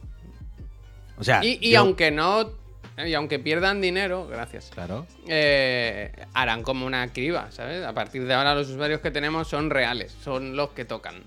O 1.22 1.24
sea, 1.24 1.44
Y, 1.44 1.58
y 1.62 1.70
yo- 1.72 1.80
aunque 1.80 2.10
no, 2.10 2.50
y 3.06 3.14
aunque 3.14 3.38
pierdan 3.38 3.80
dinero, 3.80 4.26
gracias, 4.28 4.70
Claro. 4.74 5.06
eh, 5.28 6.12
harán 6.34 6.62
como 6.62 6.84
una 6.84 7.12
criba, 7.12 7.50
¿sabes? 7.52 7.84
A 7.84 7.92
partir 7.94 8.24
de 8.26 8.34
ahora 8.34 8.54
los 8.54 8.68
usuarios 8.68 9.00
que 9.00 9.10
tenemos 9.10 9.48
son 9.48 9.70
reales, 9.70 10.14
son 10.22 10.56
los 10.56 10.70
que 10.70 10.84
tocan. 10.84 11.22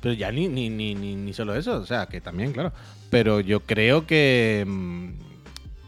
Pero 0.00 0.14
ya 0.14 0.30
ni, 0.30 0.48
ni, 0.48 0.68
ni, 0.68 0.94
ni, 0.94 1.32
solo 1.32 1.54
eso, 1.56 1.76
o 1.76 1.86
sea, 1.86 2.06
que 2.06 2.20
también, 2.20 2.52
claro. 2.52 2.72
Pero 3.10 3.40
yo 3.40 3.60
creo 3.60 4.06
que, 4.06 4.64
mm, 4.66 5.08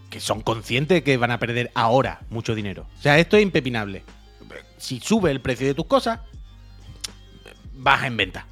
que 0.09 0.21
son 0.21 0.41
conscientes 0.41 1.03
que 1.03 1.19
van 1.19 1.31
a 1.33 1.39
perder 1.39 1.71
ahora 1.75 2.21
mucho 2.31 2.55
dinero. 2.55 2.87
O 2.99 3.03
sea, 3.03 3.19
esto 3.19 3.37
es 3.37 3.43
impepinable. 3.43 4.03
Si 4.79 5.01
sube 5.01 5.31
el 5.31 5.41
precio 5.41 5.67
de 5.67 5.75
tus 5.75 5.85
cosas, 5.87 6.21
baja 7.75 8.07
en 8.07 8.17
venta. 8.17 8.47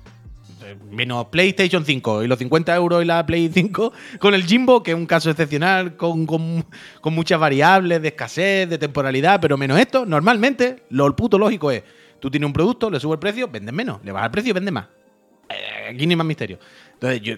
Menos 0.90 1.26
PlayStation 1.26 1.84
5 1.84 2.22
y 2.24 2.26
los 2.28 2.38
50 2.38 2.74
euros 2.74 3.02
y 3.02 3.06
la 3.06 3.24
Play 3.26 3.50
5 3.52 3.92
con 4.18 4.34
el 4.34 4.44
Jimbo, 4.44 4.82
que 4.82 4.92
es 4.92 4.96
un 4.96 5.06
caso 5.06 5.30
excepcional, 5.30 5.96
con, 5.96 6.26
con- 6.26 6.64
muchas 7.04 7.38
variables 7.40 8.00
de 8.02 8.08
escasez, 8.08 8.68
de 8.68 8.78
temporalidad, 8.78 9.40
pero 9.40 9.56
menos 9.56 9.78
esto, 9.78 10.04
normalmente 10.06 10.84
lo 10.90 11.14
puto 11.14 11.38
lógico 11.38 11.70
es, 11.70 11.82
tú 12.20 12.30
tienes 12.30 12.46
un 12.46 12.52
producto, 12.52 12.90
le 12.90 12.98
sube 13.00 13.14
el 13.14 13.18
precio, 13.18 13.48
vendes 13.48 13.74
menos, 13.74 14.00
le 14.04 14.12
baja 14.12 14.26
el 14.26 14.30
precio, 14.32 14.54
vendes 14.54 14.72
más. 14.72 14.86
Eh, 15.48 15.90
aquí 15.94 16.06
ni 16.06 16.16
más 16.16 16.26
misterio. 16.26 16.58
Entonces, 16.94 17.20
yo 17.20 17.34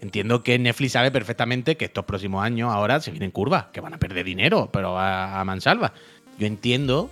entiendo 0.00 0.42
que 0.42 0.58
Netflix 0.58 0.92
sabe 0.92 1.10
perfectamente 1.10 1.76
que 1.76 1.84
estos 1.86 2.04
próximos 2.04 2.44
años 2.44 2.72
ahora 2.72 3.00
se 3.00 3.10
vienen 3.10 3.30
curvas, 3.30 3.66
que 3.72 3.80
van 3.80 3.94
a 3.94 3.98
perder 3.98 4.24
dinero, 4.24 4.68
pero 4.72 4.98
a, 4.98 5.40
a 5.40 5.44
mansalva. 5.44 5.92
Yo 6.38 6.46
entiendo 6.46 7.10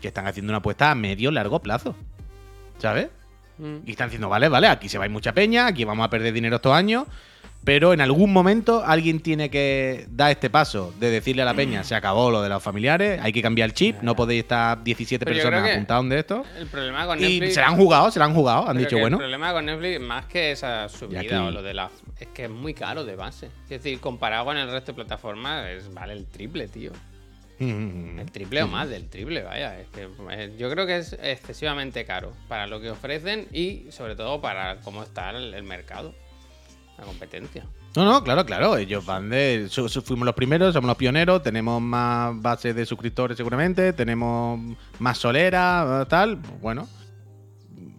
que 0.00 0.08
están 0.08 0.26
haciendo 0.26 0.50
una 0.50 0.58
apuesta 0.58 0.90
a 0.90 0.94
medio 0.94 1.30
largo 1.30 1.60
plazo. 1.60 1.94
¿Sabes? 2.78 3.08
Mm. 3.58 3.76
Y 3.86 3.90
están 3.90 4.08
diciendo, 4.08 4.28
vale, 4.28 4.48
vale, 4.48 4.68
aquí 4.68 4.88
se 4.88 4.98
va 4.98 5.04
a 5.04 5.06
ir 5.06 5.12
mucha 5.12 5.32
peña, 5.32 5.66
aquí 5.66 5.84
vamos 5.84 6.04
a 6.04 6.10
perder 6.10 6.32
dinero 6.32 6.56
estos 6.56 6.72
años, 6.72 7.04
pero 7.64 7.92
en 7.92 8.00
algún 8.00 8.32
momento 8.32 8.82
alguien 8.84 9.20
tiene 9.20 9.48
que 9.48 10.06
dar 10.10 10.32
este 10.32 10.50
paso 10.50 10.92
de 10.98 11.10
decirle 11.10 11.42
a 11.42 11.44
la 11.44 11.54
peña, 11.54 11.84
se 11.84 11.94
acabó 11.94 12.30
lo 12.30 12.42
de 12.42 12.48
los 12.48 12.60
familiares, 12.62 13.20
hay 13.22 13.32
que 13.32 13.40
cambiar 13.40 13.68
el 13.68 13.74
chip, 13.74 14.02
no 14.02 14.16
podéis 14.16 14.42
estar 14.42 14.82
17 14.82 15.24
Pero 15.24 15.36
yo 15.36 15.42
personas 15.44 15.70
apuntados 15.70 16.08
de 16.08 16.18
esto. 16.18 16.44
El 16.58 16.66
problema 16.66 17.06
con 17.06 17.18
Y 17.20 17.22
Netflix... 17.22 17.54
se 17.54 17.60
la 17.60 17.68
han 17.68 17.76
jugado, 17.76 18.10
se 18.10 18.18
la 18.18 18.24
han 18.24 18.34
jugado, 18.34 18.68
han 18.68 18.78
dicho, 18.78 18.98
bueno. 18.98 19.16
El 19.16 19.20
problema 19.20 19.52
con 19.52 19.66
Netflix, 19.66 20.00
más 20.00 20.26
que 20.26 20.50
esa 20.50 20.88
subida 20.88 21.20
aquí- 21.20 21.34
o 21.34 21.50
lo 21.52 21.62
de 21.62 21.74
la. 21.74 21.90
Es 22.18 22.28
que 22.28 22.44
es 22.44 22.50
muy 22.50 22.74
caro 22.74 23.04
de 23.04 23.14
base. 23.16 23.46
Es 23.64 23.68
decir, 23.68 24.00
comparado 24.00 24.44
con 24.46 24.56
el 24.56 24.68
resto 24.70 24.92
de 24.92 24.96
plataformas, 24.96 25.66
es, 25.68 25.92
vale 25.92 26.14
el 26.14 26.26
triple, 26.26 26.66
tío. 26.68 26.92
Mm, 27.64 28.18
El 28.18 28.30
triple 28.32 28.62
o 28.62 28.66
más 28.68 28.88
del 28.88 29.08
triple, 29.08 29.42
vaya. 29.42 29.78
Es 29.78 29.88
que 29.88 30.08
eh, 30.30 30.54
yo 30.58 30.70
creo 30.70 30.86
que 30.86 30.98
es 30.98 31.12
excesivamente 31.22 32.04
caro 32.04 32.32
para 32.48 32.66
lo 32.66 32.80
que 32.80 32.90
ofrecen 32.90 33.46
y 33.52 33.86
sobre 33.90 34.16
todo 34.16 34.40
para 34.40 34.80
cómo 34.80 35.02
está 35.02 35.30
el, 35.30 35.52
el 35.54 35.62
mercado, 35.62 36.14
la 36.98 37.04
competencia. 37.04 37.64
No, 37.94 38.04
no, 38.06 38.24
claro, 38.24 38.46
claro. 38.46 38.76
Ellos 38.78 39.04
van 39.04 39.28
de. 39.28 39.66
su- 39.68 39.88
su- 39.88 40.00
fuimos 40.02 40.24
los 40.24 40.34
primeros, 40.34 40.72
somos 40.72 40.88
los 40.88 40.96
pioneros, 40.96 41.42
tenemos 41.42 41.80
más 41.82 42.40
base 42.40 42.72
de 42.72 42.86
suscriptores 42.86 43.36
seguramente, 43.36 43.92
tenemos 43.92 44.58
más 44.98 45.18
solera, 45.18 46.06
tal. 46.08 46.36
Bueno. 46.60 46.88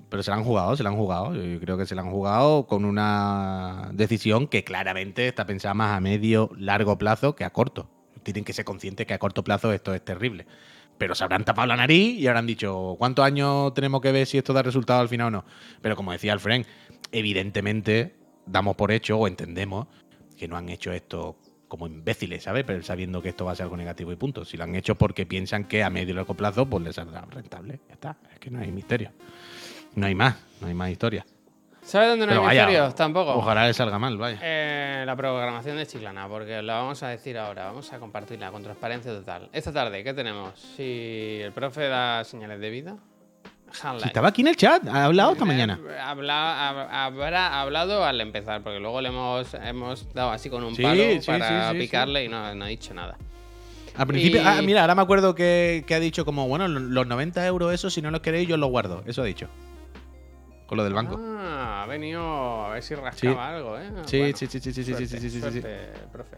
Pero 0.09 0.22
se 0.22 0.30
la 0.30 0.38
han 0.38 0.43
jugado, 0.43 0.76
se 0.76 0.84
la 0.84 0.89
han 0.89 0.95
jugado. 0.95 1.34
Yo 1.34 1.59
creo 1.59 1.76
que 1.78 1.88
se 1.88 1.95
la 1.95 2.03
han 2.03 2.11
jugado 2.11 2.68
con 2.68 2.86
una 2.86 3.89
decisión 3.93 4.47
que 4.47 4.64
claramente 4.64 5.28
está 5.28 5.45
pensada 5.47 5.74
más 5.74 5.97
a 5.97 5.99
medio, 6.01 6.51
largo 6.55 6.97
plazo 6.99 7.36
que 7.36 7.43
a 7.43 7.49
corto. 7.51 7.89
Tienen 8.24 8.43
que 8.43 8.53
ser 8.53 8.65
conscientes 8.65 9.05
que 9.05 9.13
a 9.13 9.19
corto 9.19 9.43
plazo 9.43 9.71
esto 9.71 9.93
es 9.93 10.03
terrible. 10.03 10.45
Pero 10.97 11.15
se 11.15 11.24
habrán 11.24 11.43
tapado 11.43 11.67
la 11.67 11.76
nariz 11.76 12.19
y 12.19 12.28
habrán 12.28 12.45
dicho, 12.45 12.95
¿cuántos 12.97 13.26
años 13.26 13.74
tenemos 13.74 14.01
que 14.01 14.11
ver 14.11 14.28
si 14.28 14.38
esto 14.38 14.53
da 14.53 14.61
resultado 14.61 15.01
al 15.01 15.09
final 15.09 15.28
o 15.28 15.32
no? 15.32 15.45
Pero 15.82 15.95
como 15.95 16.11
decía 16.11 16.34
Alfred, 16.34 16.65
evidentemente 17.11 18.15
damos 18.45 18.76
por 18.76 18.91
hecho 18.91 19.17
o 19.17 19.28
entendemos 19.28 19.88
que 20.38 20.47
no 20.47 20.57
han 20.57 20.69
hecho 20.69 20.91
esto 20.91 21.38
como 21.67 21.88
imbéciles, 21.88 22.43
¿sabes? 22.43 22.63
Pero 22.65 22.84
sabiendo 22.84 23.21
que 23.21 23.30
esto 23.30 23.45
va 23.45 23.53
a 23.53 23.55
ser 23.55 23.63
algo 23.63 23.78
negativo 23.78 24.11
y 24.11 24.15
punto. 24.15 24.45
Si 24.45 24.57
lo 24.57 24.63
han 24.63 24.76
hecho 24.76 24.95
porque 24.95 25.26
piensan 25.26 25.63
que 25.63 25.84
a 25.84 25.89
medio 25.89 26.11
y 26.11 26.15
largo 26.15 26.36
plazo 26.36 26.69
pues 26.69 26.84
les 26.84 26.95
saldrá 26.95 27.21
rentable. 27.21 27.80
Ya 27.88 27.93
está. 27.95 28.17
Es 28.32 28.39
que 28.39 28.51
no 28.51 28.59
hay 28.59 28.71
misterio. 28.71 29.11
No 29.95 30.05
hay 30.05 30.13
más, 30.13 30.36
no 30.61 30.67
hay 30.67 30.74
más 30.76 30.91
historia. 30.91 31.26
¿Sabes 31.84 32.09
dónde 32.09 32.25
no 32.25 32.31
hay 32.34 32.38
vaya, 32.39 32.65
misterios? 32.65 32.95
Tampoco. 32.95 33.34
Ojalá 33.36 33.67
le 33.67 33.73
salga 33.73 33.99
mal, 33.99 34.17
vaya. 34.17 34.39
Eh, 34.41 35.03
la 35.05 35.15
programación 35.15 35.77
de 35.77 35.86
Chiclana, 35.86 36.27
porque 36.27 36.61
la 36.61 36.75
vamos 36.75 37.03
a 37.03 37.09
decir 37.09 37.38
ahora, 37.38 37.65
vamos 37.65 37.91
a 37.91 37.99
compartirla 37.99 38.51
con 38.51 38.63
transparencia 38.63 39.11
total. 39.11 39.49
Esta 39.51 39.71
tarde, 39.73 40.03
¿qué 40.03 40.13
tenemos? 40.13 40.57
Si 40.77 41.39
el 41.43 41.51
profe 41.51 41.88
da 41.89 42.23
señales 42.23 42.59
de 42.59 42.69
vida, 42.69 42.95
Si 43.71 44.05
estaba 44.07 44.29
aquí 44.29 44.41
en 44.41 44.47
el 44.49 44.55
chat, 44.55 44.88
ha 44.88 45.05
hablado 45.05 45.34
esta 45.34 45.45
mañana. 45.45 45.79
Eh, 45.88 45.97
habla- 45.99 46.71
hab- 46.71 46.88
habrá 46.91 47.59
hablado 47.61 48.05
al 48.05 48.21
empezar, 48.21 48.61
porque 48.63 48.79
luego 48.79 49.01
le 49.01 49.09
hemos, 49.09 49.53
hemos 49.55 50.13
dado 50.13 50.31
así 50.31 50.49
con 50.49 50.63
un 50.63 50.75
Sí, 50.75 50.84
palo 50.84 51.03
sí, 51.19 51.25
para 51.27 51.71
sí, 51.71 51.79
picarle 51.79 52.23
y 52.23 52.29
no, 52.29 52.53
no 52.55 52.65
ha 52.65 52.67
dicho 52.67 52.93
nada. 52.93 53.17
Al 53.97 54.07
principio, 54.07 54.41
Y- 54.41 54.45
ah, 54.45 54.61
mira, 54.63 54.81
ahora 54.81 54.95
me 54.95 55.01
acuerdo 55.01 55.36
que, 55.36 55.84
que 55.86 55.95
ha 55.95 55.99
dicho 55.99 56.23
como, 56.23 56.47
bueno, 56.47 56.67
los 56.67 57.05
90 57.07 57.45
euros, 57.45 57.73
eso, 57.73 57.89
si 57.89 58.01
no 58.01 58.09
los 58.09 58.21
queréis, 58.21 58.47
yo 58.47 58.57
los 58.57 58.69
guardo. 58.69 59.03
Eso 59.05 59.21
ha 59.21 59.25
dicho. 59.25 59.47
Con 60.74 60.78
lo 60.80 60.84
del 60.86 60.93
banco. 60.95 61.19
Ah, 61.21 61.84
ha 61.84 61.86
venido 61.86 62.65
a 62.65 62.69
ver 62.74 62.82
si 62.82 62.95
rascaba 62.95 63.49
algo, 63.49 63.78
¿eh? 63.78 63.91
Sí, 64.07 64.17
Bueno, 64.17 64.36
sí, 64.36 64.47
sí, 64.47 64.59
sí, 64.59 64.74
sí, 64.74 64.84
sí, 64.84 64.91
suerte, 64.91 65.05
sí, 65.07 65.19
sí, 65.19 65.30
sí, 65.30 65.39
sí, 65.39 65.51
sí. 65.51 65.67
profe. 66.11 66.38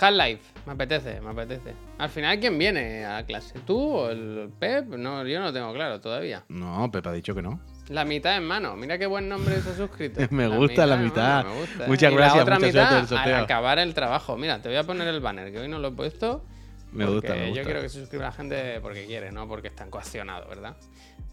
Half-Life, 0.00 0.42
me 0.64 0.72
apetece, 0.72 1.20
me 1.20 1.30
apetece. 1.32 1.74
Al 1.98 2.08
final, 2.08 2.40
¿quién 2.40 2.56
viene 2.58 3.04
a 3.04 3.16
la 3.16 3.26
clase? 3.26 3.58
¿Tú 3.66 3.78
o 3.78 4.08
el 4.08 4.50
Pep? 4.58 4.86
No, 4.86 5.22
yo 5.26 5.38
no 5.38 5.44
lo 5.44 5.52
tengo 5.52 5.70
claro 5.74 6.00
todavía. 6.00 6.44
No, 6.48 6.90
Pepe 6.90 7.10
ha 7.10 7.12
dicho 7.12 7.34
que 7.34 7.42
no. 7.42 7.60
La 7.90 8.06
mitad 8.06 8.38
en 8.38 8.46
mano. 8.46 8.74
Mira 8.74 8.96
qué 8.96 9.04
buen 9.04 9.28
nombre 9.28 9.60
se 9.60 9.68
ha 9.68 9.74
suscrito. 9.74 10.18
Me 10.30 10.48
gusta 10.48 10.86
la 10.86 10.96
mitad. 10.96 11.44
mano, 11.44 11.56
gusta. 11.56 11.86
Muchas 11.86 12.10
Y 12.10 12.16
gracias, 12.16 12.36
La 12.36 12.42
otra 12.42 12.58
mitad 12.58 13.12
al 13.18 13.34
acabar 13.34 13.78
el 13.78 13.92
trabajo. 13.92 14.38
Mira, 14.38 14.62
te 14.62 14.70
voy 14.70 14.78
a 14.78 14.84
poner 14.84 15.06
el 15.08 15.20
banner, 15.20 15.52
que 15.52 15.58
hoy 15.60 15.68
no 15.68 15.78
lo 15.78 15.88
he 15.88 15.92
puesto. 15.92 16.42
Me 16.90 17.04
gusta, 17.04 17.34
me 17.34 17.48
gusta. 17.48 17.60
Yo 17.60 17.64
quiero 17.64 17.82
que 17.82 17.90
se 17.90 17.98
suscriba 18.00 18.24
la 18.24 18.32
gente 18.32 18.80
porque 18.80 19.04
quiere, 19.04 19.30
no 19.30 19.46
porque 19.46 19.68
están 19.68 19.90
coaccionados, 19.90 20.48
¿verdad? 20.48 20.74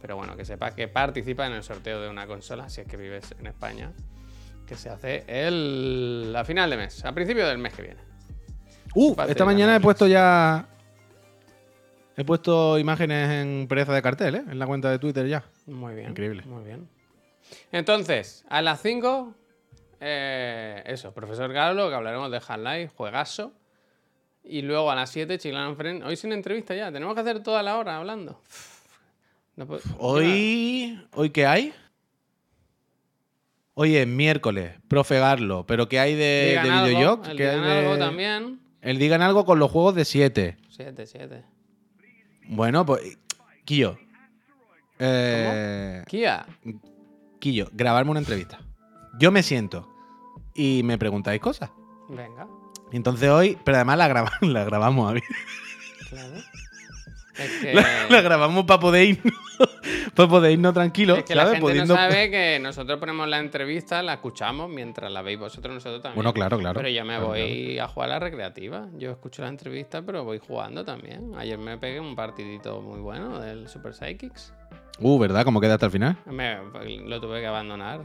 Pero 0.01 0.15
bueno, 0.15 0.35
que 0.35 0.45
sepa 0.45 0.71
que 0.71 0.87
participa 0.87 1.45
en 1.45 1.53
el 1.53 1.63
sorteo 1.63 2.01
de 2.01 2.09
una 2.09 2.25
consola, 2.27 2.69
si 2.69 2.81
es 2.81 2.87
que 2.87 2.97
vives 2.97 3.35
en 3.39 3.47
España, 3.47 3.93
que 4.65 4.75
se 4.75 4.89
hace 4.89 5.23
el, 5.27 6.33
a 6.35 6.43
final 6.43 6.69
de 6.69 6.77
mes, 6.77 7.05
a 7.05 7.13
principio 7.13 7.47
del 7.47 7.59
mes 7.59 7.73
que 7.73 7.81
viene. 7.83 8.01
Uh, 8.95 9.15
esta 9.27 9.45
mañana 9.45 9.75
he 9.75 9.79
puesto 9.79 10.07
ya. 10.07 10.67
He 12.17 12.25
puesto 12.25 12.77
imágenes 12.77 13.29
en 13.29 13.67
pereza 13.67 13.93
de 13.93 14.01
cartel, 14.01 14.35
¿eh? 14.35 14.43
En 14.49 14.59
la 14.59 14.67
cuenta 14.67 14.91
de 14.91 14.99
Twitter 14.99 15.27
ya. 15.27 15.45
Muy 15.65 15.95
bien. 15.95 16.09
Increíble. 16.09 16.43
Muy 16.45 16.63
bien. 16.63 16.89
Entonces, 17.71 18.45
a 18.49 18.61
las 18.61 18.81
5, 18.81 19.33
eh, 20.01 20.83
eso, 20.85 21.13
profesor 21.13 21.51
Galo, 21.53 21.89
que 21.89 21.95
hablaremos 21.95 22.29
de 22.29 22.41
Half-Life, 22.45 22.93
juegazo. 22.95 23.53
Y 24.43 24.61
luego 24.61 24.91
a 24.91 24.95
las 24.95 25.09
7, 25.11 25.37
Chiclana 25.37 25.73
Friend. 25.75 26.03
Hoy 26.03 26.15
sin 26.15 26.33
entrevista 26.33 26.75
ya, 26.75 26.91
tenemos 26.91 27.15
que 27.15 27.21
hacer 27.21 27.41
toda 27.43 27.63
la 27.63 27.77
hora 27.77 27.97
hablando. 27.97 28.41
No 29.55 29.67
Hoy. 29.99 30.99
¿Hoy 31.13 31.29
qué 31.29 31.45
hay? 31.45 31.73
Hoy 33.73 33.95
es 33.95 34.07
miércoles, 34.07 34.73
profe 34.87 35.19
Garlo. 35.19 35.65
¿Pero 35.65 35.87
qué 35.87 35.99
hay 35.99 36.13
de, 36.15 36.21
de 36.51 36.57
algo, 36.59 36.85
videojoc? 36.87 37.27
el 37.27 37.37
¿Qué 37.37 37.49
hay 37.49 37.55
digan 37.59 37.69
de- 37.69 37.79
algo 37.79 37.97
también. 37.97 38.59
El 38.81 38.97
digan 38.97 39.21
algo 39.21 39.45
con 39.45 39.59
los 39.59 39.71
juegos 39.71 39.95
de 39.95 40.05
7. 40.05 40.57
7, 40.69 41.05
7. 41.05 41.43
Bueno, 42.47 42.85
pues. 42.85 43.17
Quillo. 43.65 43.97
Eh, 44.99 46.03
Kia. 46.07 46.45
Quillo, 47.39 47.69
grabarme 47.73 48.11
una 48.11 48.19
entrevista. 48.19 48.59
Yo 49.19 49.31
me 49.31 49.43
siento 49.43 49.87
y 50.55 50.81
me 50.83 50.97
preguntáis 50.97 51.41
cosas. 51.41 51.71
Venga. 52.09 52.47
Entonces 52.91 53.29
hoy, 53.29 53.57
pero 53.63 53.77
además 53.77 53.97
la, 53.97 54.07
graba- 54.07 54.31
la 54.41 54.63
grabamos, 54.65 55.07
Javi. 55.07 55.21
Claro. 56.09 56.35
Es 57.37 57.49
que, 57.61 57.73
La, 57.73 57.85
la 58.09 58.21
grabamos 58.21 58.65
para 58.65 58.79
poder 58.79 59.07
irnos, 59.07 59.33
para 60.15 60.27
poder 60.29 60.51
irnos 60.51 60.73
tranquilos, 60.73 61.19
es 61.19 61.23
que 61.23 61.33
la 61.35 61.47
gente 61.47 61.75
no 61.85 61.95
sabe 61.95 62.29
que 62.31 62.59
nosotros 62.61 62.99
ponemos 62.99 63.27
la 63.27 63.39
entrevista, 63.39 64.03
la 64.03 64.13
escuchamos 64.15 64.69
mientras 64.69 65.11
la 65.11 65.21
veis 65.21 65.39
vosotros, 65.39 65.73
nosotros 65.73 66.01
también. 66.01 66.15
Bueno, 66.15 66.33
claro, 66.33 66.57
claro. 66.59 66.77
Pero 66.77 66.89
yo 66.89 67.03
me 67.05 67.13
Claro, 67.15 67.27
voy 67.27 67.79
a 67.79 67.87
jugar 67.87 68.09
a 68.09 68.13
la 68.13 68.19
recreativa. 68.19 68.87
Yo 68.97 69.11
escucho 69.11 69.41
la 69.43 69.49
entrevista, 69.49 70.01
pero 70.01 70.23
voy 70.23 70.39
jugando 70.39 70.83
también. 70.83 71.33
Ayer 71.37 71.57
me 71.57 71.77
pegué 71.77 71.99
un 71.99 72.15
partidito 72.15 72.81
muy 72.81 72.99
bueno 72.99 73.39
del 73.39 73.67
Super 73.69 73.93
Psychics. 73.93 74.53
Uh, 74.99 75.17
¿verdad? 75.17 75.43
¿Cómo 75.45 75.59
queda 75.61 75.75
hasta 75.75 75.85
el 75.87 75.91
final? 75.91 76.17
Me- 76.25 76.57
lo 77.05 77.19
tuve 77.21 77.39
que 77.39 77.47
abandonar. 77.47 78.01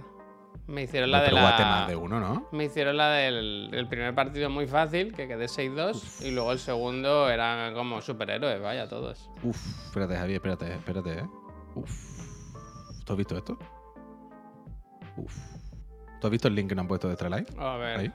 Me 0.67 0.83
hicieron 0.83 1.13
la 1.13 1.23
de 1.23 1.31
la... 1.31 1.43
más 1.43 1.89
de 1.89 1.95
uno, 1.95 2.19
¿no? 2.19 2.49
Me 2.51 2.65
hicieron 2.65 2.97
la 2.97 3.11
del 3.11 3.71
el 3.73 3.87
primer 3.89 4.15
partido 4.15 4.51
muy 4.51 4.67
fácil, 4.67 5.13
que 5.15 5.29
quedé 5.29 5.47
6-2. 5.47 6.27
Y 6.27 6.33
luego 6.33 6.51
el 6.51 6.59
segundo 6.59 7.31
era 7.31 7.73
como 7.73 8.01
superhéroes, 8.01 8.61
vaya, 8.61 8.89
todos. 8.89 9.31
Uf, 9.43 9.87
espérate, 9.87 10.17
Javier, 10.17 10.37
espérate, 10.37 10.73
espérate, 10.75 11.19
¿eh? 11.21 11.27
Uf. 11.77 13.05
¿Tú 13.05 13.13
has 13.13 13.17
visto 13.17 13.37
esto? 13.37 13.57
Uf. 15.17 15.37
¿Tú 16.21 16.27
has 16.27 16.31
visto 16.31 16.49
el 16.49 16.55
link 16.57 16.69
que 16.69 16.75
nos 16.75 16.83
han 16.83 16.89
puesto 16.89 17.07
de 17.07 17.13
Astralife? 17.13 17.53
A 17.59 17.77
ver. 17.77 18.13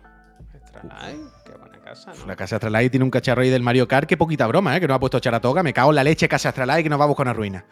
Ahí. 0.90 1.22
Qué 1.46 1.52
buena 1.58 1.80
casa, 1.80 2.14
¿no? 2.20 2.26
La 2.26 2.36
casa 2.36 2.58
Astralife 2.58 2.90
tiene 2.90 3.06
un 3.06 3.12
cacharro 3.12 3.44
ahí 3.44 3.50
del 3.50 3.64
Mario 3.64 3.88
Kart, 3.88 4.08
qué 4.08 4.18
poquita 4.18 4.46
broma, 4.48 4.76
¿eh? 4.76 4.82
Que 4.82 4.88
nos 4.88 4.96
ha 4.96 5.00
puesto 5.00 5.20
Charatoga. 5.20 5.64
Me 5.64 5.72
cago 5.72 5.92
en 5.92 5.96
la 5.96 6.04
leche, 6.04 6.28
casa 6.28 6.50
Astralife, 6.50 6.84
que 6.84 6.90
nos 6.90 7.00
va 7.00 7.06
a 7.06 7.08
buscar 7.08 7.26
una 7.26 7.34
ruina. 7.34 7.66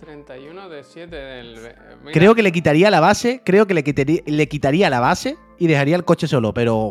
31 0.00 0.68
de 0.68 0.84
7 0.84 1.14
del. 1.16 1.54
mira, 2.02 2.12
Creo 2.12 2.34
que 2.34 2.42
le 2.42 2.52
quitaría 2.52 2.90
la 2.90 3.00
base, 3.00 3.40
creo 3.44 3.66
que 3.66 3.74
le 3.74 3.82
quitaría, 3.82 4.20
le 4.26 4.48
quitaría 4.48 4.90
la 4.90 5.00
base 5.00 5.36
y 5.58 5.66
dejaría 5.66 5.96
el 5.96 6.04
coche 6.04 6.26
solo, 6.28 6.52
pero. 6.52 6.90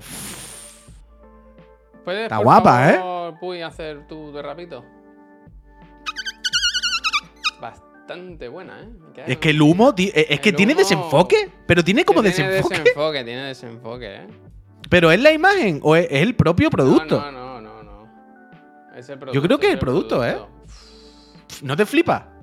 ¿Puedes, 2.03 2.23
está 2.23 2.37
por 2.37 2.45
guapa, 2.45 2.89
¿eh? 2.91 2.99
Puy, 3.39 3.61
hacer 3.61 4.07
tu 4.07 4.31
de 4.31 4.41
rapito? 4.41 4.83
Bastante 7.59 8.47
buena, 8.47 8.81
¿eh? 8.81 8.89
Queda- 9.13 9.25
Es 9.25 9.37
que 9.37 9.49
el 9.49 9.61
humo, 9.61 9.93
eh, 9.97 10.25
es 10.29 10.39
que 10.39 10.53
tiene 10.53 10.75
desenfoque, 10.75 11.49
pero 11.65 11.83
tiene 11.83 12.05
como 12.05 12.21
que 12.21 12.31
tiene 12.31 12.49
desenfoque. 12.51 12.79
desenfoque, 12.79 13.23
tiene 13.23 13.41
desenfoque, 13.45 14.15
¿eh? 14.15 14.27
Pero 14.89 15.11
es 15.11 15.19
la 15.19 15.31
imagen 15.31 15.79
o 15.81 15.95
es, 15.95 16.07
el 16.11 16.35
propio 16.35 16.69
producto. 16.69 17.19
No, 17.19 17.31
no, 17.31 17.61
no, 17.61 17.83
no. 17.83 18.05
no. 18.05 18.95
Es 18.95 19.09
el 19.09 19.19
Yo 19.33 19.41
creo 19.41 19.57
que 19.59 19.67
es 19.67 19.73
el 19.73 19.79
producto, 19.79 20.23
¿eh? 20.25 20.37
¿No 21.63 21.75
te 21.75 21.85
flipa? 21.85 22.34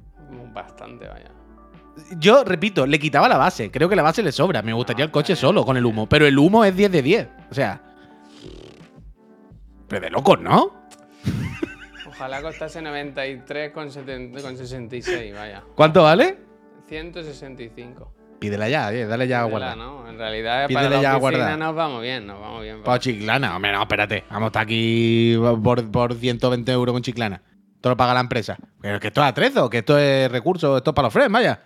Bastante, 0.52 1.08
vaya. 1.08 1.30
Yo 2.18 2.44
repito, 2.44 2.86
le 2.86 2.98
quitaba 2.98 3.28
la 3.28 3.36
base. 3.36 3.70
Creo 3.70 3.88
que 3.88 3.96
la 3.96 4.02
base 4.02 4.22
le 4.22 4.32
sobra. 4.32 4.62
Me 4.62 4.72
gustaría 4.72 5.04
el 5.04 5.10
coche 5.10 5.34
está 5.34 5.46
bien, 5.46 5.52
solo 5.52 5.64
con 5.64 5.76
el 5.76 5.84
está 5.84 5.94
humo. 5.94 6.08
Pero 6.08 6.26
el 6.26 6.38
humo 6.38 6.64
es 6.64 6.74
10 6.76 6.90
de 6.92 7.02
10. 7.02 7.28
O 7.50 7.54
sea. 7.54 7.80
Pero 9.88 10.00
de 10.00 10.10
locos, 10.10 10.40
¿no? 10.40 10.74
Ojalá 12.08 12.40
costase 12.40 12.80
93 12.80 13.72
con, 13.72 13.90
70 13.90 14.40
con 14.40 14.56
66, 14.56 15.34
vaya. 15.34 15.62
¿Cuánto 15.74 16.02
vale? 16.02 16.38
165. 16.88 18.12
Pídela 18.38 18.68
ya, 18.68 18.92
eh, 18.92 19.06
dale 19.06 19.28
ya 19.28 19.42
a 19.42 19.44
Pídela, 19.44 19.50
guardar. 19.50 19.76
¿no? 19.76 20.08
En 20.08 20.18
realidad, 20.18 20.66
Pídele 20.66 20.88
para 20.88 21.02
ya 21.02 21.10
a 21.10 21.12
la 21.12 21.18
oficina 21.18 21.38
guardar. 21.38 21.58
nos 21.58 21.74
vamos 21.74 22.02
bien, 22.02 22.26
nos 22.26 22.40
vamos 22.40 22.62
bien. 22.62 22.82
Para 22.82 22.98
Chiclana. 22.98 23.54
Hombre, 23.54 23.72
no, 23.72 23.82
espérate. 23.82 24.24
Vamos 24.30 24.46
a 24.46 24.48
estar 24.48 24.62
aquí 24.62 25.36
por, 25.62 25.90
por 25.90 26.14
120 26.14 26.72
euros 26.72 26.92
con 26.92 27.02
Chiclana. 27.02 27.42
Todo 27.82 27.90
lo 27.90 27.96
paga 27.96 28.14
la 28.14 28.20
empresa. 28.20 28.56
Pero 28.80 29.00
que 29.00 29.08
esto 29.08 29.20
es 29.20 29.26
atrezo, 29.26 29.68
que 29.68 29.78
esto 29.78 29.98
es 29.98 30.30
recurso, 30.30 30.78
esto 30.78 30.90
es 30.90 30.94
para 30.94 31.06
los 31.06 31.12
friends, 31.12 31.32
vaya. 31.32 31.60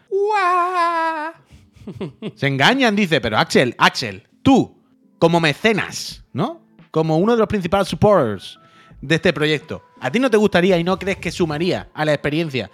Se 2.34 2.46
engañan, 2.46 2.96
dice, 2.96 3.20
pero 3.20 3.36
Axel, 3.36 3.74
Axel, 3.78 4.26
tú, 4.42 4.82
como 5.18 5.40
mecenas, 5.40 6.24
¿no? 6.32 6.62
Como 6.90 7.18
uno 7.18 7.32
de 7.34 7.38
los 7.38 7.46
principales 7.46 7.88
supporters 7.88 8.58
de 9.02 9.16
este 9.16 9.32
proyecto, 9.34 9.84
¿a 10.00 10.10
ti 10.10 10.18
no 10.18 10.30
te 10.30 10.38
gustaría 10.38 10.78
y 10.78 10.84
no 10.84 10.98
crees 10.98 11.18
que 11.18 11.30
sumaría 11.30 11.90
a 11.92 12.04
la 12.06 12.14
experiencia 12.14 12.70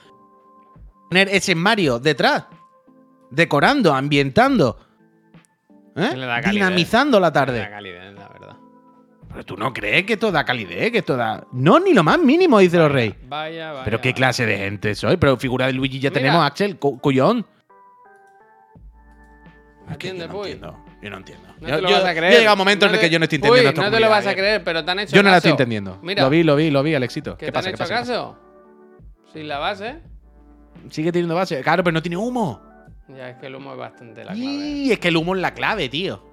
tener 1.11 1.28
ese 1.28 1.57
Mario 1.57 1.99
detrás? 1.99 2.45
Decorando, 3.30 3.93
ambientando, 3.93 4.78
¿eh? 5.97 6.11
Dinamizando 6.49 7.18
la 7.18 7.26
La 7.26 7.32
tarde. 7.32 7.68
La. 9.33 9.35
Pero 9.35 9.45
tú 9.45 9.57
no 9.57 9.72
crees 9.72 10.05
que 10.05 10.14
esto 10.14 10.30
da 10.30 10.45
calidez, 10.45 10.93
que 10.93 10.99
esto 10.99 11.16
da. 11.16 11.45
No, 11.53 11.78
ni 11.80 11.93
lo 11.95 12.03
más 12.03 12.18
mínimo, 12.18 12.59
dice 12.59 12.76
los 12.78 12.91
rey. 12.93 13.14
Vaya, 13.28 13.72
vaya. 13.72 13.85
Pero 13.85 14.01
qué 14.01 14.12
clase 14.14 14.47
de 14.47 14.59
gente 14.59 14.95
soy. 14.95 15.16
Pero 15.16 15.37
figura 15.37 15.66
de 15.66 15.72
Luigi 15.72 15.99
ya 15.99 16.11
Mira. 16.11 16.20
tenemos, 16.20 16.45
Axel, 16.47 16.78
cu- 16.78 16.99
cuyón. 17.01 17.47
Es 19.91 19.97
que 19.99 20.09
yo 20.16 20.26
no 20.26 20.33
Puy. 20.33 20.43
iniendo. 20.51 20.78
Yo 21.03 21.11
no 21.11 21.16
entiendo. 21.16 21.49
No 21.61 21.68
yo, 21.68 21.76
te 21.76 21.83
lo 21.83 21.89
yo- 21.91 21.97
vas 21.97 22.05
a 22.05 22.14
creer. 22.14 22.33
he 22.33 22.37
llegado 22.37 22.51
a 22.51 22.55
un 22.55 22.59
momento 22.59 22.87
en 22.87 22.95
el 22.95 23.01
que 23.01 23.11
yo 23.11 23.18
no 23.18 23.24
estoy 23.24 23.37
entendiendo 23.37 23.70
esta 23.70 23.83
No 23.83 23.91
te 23.91 24.01
lo 24.01 24.09
vas 24.09 24.26
a 24.26 24.33
eh. 24.33 24.37
creer, 24.37 24.64
pero 24.64 24.85
te 24.85 24.91
han 24.91 24.99
hecho 25.01 25.16
Yo 25.16 25.22
no 25.22 25.28
la 25.30 25.37
caso. 25.37 25.49
estoy 25.49 25.51
entendiendo. 25.51 25.99
Mira, 26.03 26.22
Lo 26.22 26.30
vi, 26.30 26.43
lo 26.45 26.55
vi, 26.57 26.70
lo 26.70 26.83
vi, 26.83 26.95
Alexito. 26.95 27.37
que 27.37 27.46
¿Qué 27.46 27.53
te 27.53 27.59
han 27.59 27.64
pasa? 27.64 27.68
¿Qué 27.71 27.75
hecho? 27.75 27.84
¿Qué 27.84 27.91
pasa? 27.95 28.13
caso. 28.13 28.38
Sin 29.33 29.49
la 29.49 29.59
base. 29.59 29.96
Sigue 30.91 31.11
teniendo 31.13 31.34
base. 31.34 31.61
Claro, 31.63 31.83
pero 31.83 31.92
no 31.95 32.03
tiene 32.03 32.17
humo. 32.17 32.63
Ya 33.09 33.30
es 33.30 33.37
que 33.38 33.46
el 33.46 33.57
humo 33.57 33.72
es 33.72 33.79
bastante 33.79 34.25
la 34.25 34.33
clave. 34.33 34.38
Y 34.38 34.92
es 34.92 34.99
que 35.00 35.09
el 35.09 35.17
humo 35.17 35.34
es 35.34 35.41
la 35.42 35.53
clave, 35.53 35.88
tío. 35.88 36.32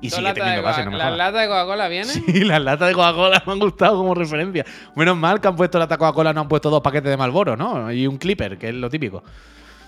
Y 0.00 0.10
sigue 0.10 0.28
de 0.28 0.34
teniendo 0.34 0.62
base, 0.62 0.84
no 0.84 0.90
me 0.92 0.98
¿Las 0.98 1.16
latas 1.16 1.42
de 1.42 1.48
Coca-Cola 1.48 1.88
vienen? 1.88 2.08
Sí, 2.08 2.44
las 2.44 2.62
latas 2.62 2.88
de 2.88 2.94
Coca-Cola 2.94 3.42
me 3.46 3.52
han 3.52 3.58
gustado 3.58 3.96
como 3.96 4.14
referencia. 4.14 4.64
Menos 4.96 5.16
mal 5.16 5.40
que 5.40 5.48
han 5.48 5.56
puesto 5.56 5.78
lata 5.78 5.98
Coca-Cola, 5.98 6.32
no 6.32 6.42
han 6.42 6.48
puesto 6.48 6.70
dos 6.70 6.80
paquetes 6.80 7.10
de 7.10 7.16
Malboro, 7.16 7.56
¿no? 7.56 7.92
Y 7.92 8.06
un 8.06 8.16
clipper, 8.16 8.56
que 8.58 8.68
es 8.68 8.74
lo 8.74 8.88
típico. 8.88 9.22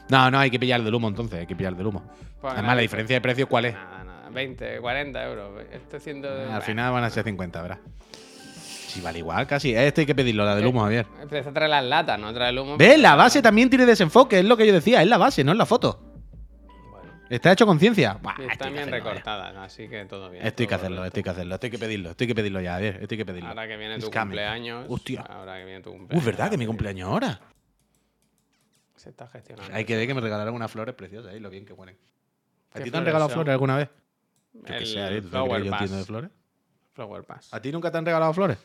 No, 0.09 0.31
no, 0.31 0.39
hay 0.39 0.51
que 0.51 0.61
pillar 0.61 0.83
del 0.83 0.95
humo 0.95 1.09
entonces, 1.09 1.41
hay 1.41 1.47
que 1.47 1.57
pillar 1.57 1.75
del 1.75 1.87
humo. 1.87 2.03
Pues 2.41 2.53
Además, 2.53 2.63
nada, 2.63 2.75
la 2.77 2.83
diferencia 2.83 3.17
de 3.17 3.21
precio, 3.21 3.49
¿cuál 3.49 3.67
es? 3.67 3.75
Nada, 3.75 4.05
nada. 4.05 4.31
20, 4.31 4.81
40 4.81 5.25
euros. 5.25 5.51
Este 5.73 6.01
ciento 6.01 6.35
de... 6.35 6.53
Al 6.53 6.63
final 6.63 6.93
van 6.93 7.05
a 7.05 7.11
ser 7.11 7.25
50, 7.25 7.63
¿verdad? 7.63 7.79
Sí, 8.93 9.01
vale 9.01 9.21
igual, 9.21 9.47
casi. 9.47 9.75
Este 9.75 10.03
hay 10.03 10.07
que 10.07 10.15
pedirlo, 10.15 10.45
la 10.45 10.55
del 10.55 10.67
humo, 10.67 10.83
Javier. 10.83 11.07
Empieza 11.23 11.49
a 11.49 11.53
traer 11.55 11.71
las 11.71 11.85
latas, 11.85 12.19
no 12.19 12.33
trae 12.35 12.51
el 12.51 12.59
humo. 12.59 12.77
¿Ves? 12.77 12.99
La 12.99 13.15
base 13.15 13.41
también 13.41 13.71
tiene 13.71 13.87
desenfoque, 13.87 14.41
es 14.41 14.45
lo 14.45 14.57
que 14.57 14.67
yo 14.67 14.73
decía, 14.75 15.01
es 15.01 15.09
la 15.09 15.17
base, 15.17 15.45
no 15.45 15.53
es 15.53 15.59
la 15.59 15.65
foto. 15.65 16.12
Está 17.33 17.53
hecho 17.53 17.65
con 17.65 17.81
ciencia. 17.81 18.19
Buah, 18.21 18.35
y 18.35 18.59
que 18.59 18.71
bien 18.71 18.85
ya. 18.85 18.91
recortadas, 18.91 19.57
así 19.57 19.89
que 19.89 20.05
todo 20.05 20.29
bien. 20.29 20.47
Esto 20.47 20.63
hay 20.63 20.67
que 20.67 20.75
todo 20.75 20.77
hacerlo, 20.81 20.97
correcto. 20.99 21.07
esto 21.07 21.19
hay 21.19 21.23
que 21.23 21.31
hacerlo, 21.31 21.55
esto 21.55 21.67
hay 21.67 21.71
que 21.71 21.79
pedirlo, 21.79 22.11
esto 22.11 22.25
hay 22.25 22.29
que 22.29 22.35
pedirlo 22.35 22.61
ya, 22.61 22.73
Javier, 22.73 22.99
esto 23.01 23.15
hay 23.15 23.19
que 23.19 23.25
pedirlo. 23.25 23.49
Ahora 23.49 23.69
que 23.69 23.77
viene 23.79 23.99
tu 23.99 24.11
cumpleaños. 24.11 24.87
Hostia. 24.91 25.21
Ahora 25.23 25.59
que 25.59 25.65
viene 25.65 25.81
tu 25.81 25.93
cumpleaños. 25.93 26.27
¿verdad 26.27 26.51
que 26.51 26.59
mi 26.59 26.67
cumpleaños 26.67 27.09
ahora? 27.09 27.41
Se 28.97 29.09
está 29.09 29.27
gestionando. 29.29 29.75
Hay 29.75 29.87
que 29.87 29.97
ver 29.97 30.07
que 30.07 30.13
me 30.13 30.21
regalaron 30.21 30.55
unas 30.55 30.71
flores 30.71 30.95
preciosas, 30.95 31.33
¿eh? 31.33 31.41
Lo 31.41 31.49
bien 31.49 31.65
que 31.65 31.73
huelen. 31.73 31.97
¿A 32.75 32.79
¿Qué 32.79 32.85
ti 32.85 32.91
te 32.91 32.99
han 32.99 33.05
regalado 33.07 33.31
son? 33.31 33.37
flores 33.37 33.53
alguna 33.53 33.79
vez? 33.79 33.89
Yo 34.53 34.63
que 34.65 34.85
sé, 34.85 35.17
¿eh? 35.17 35.23
¿Tú 35.23 35.31
sabes 35.31 35.31
Flower 35.31 35.63
que 35.63 35.65
yo 35.65 35.71
Pass. 35.71 35.91
de 35.91 36.05
flores? 36.05 36.31
Flower 36.93 37.25
Pass. 37.25 37.55
¿A 37.55 37.63
ti 37.63 37.73
nunca 37.73 37.91
te 37.91 37.97
han 37.97 38.05
regalado 38.05 38.35
flores? 38.35 38.59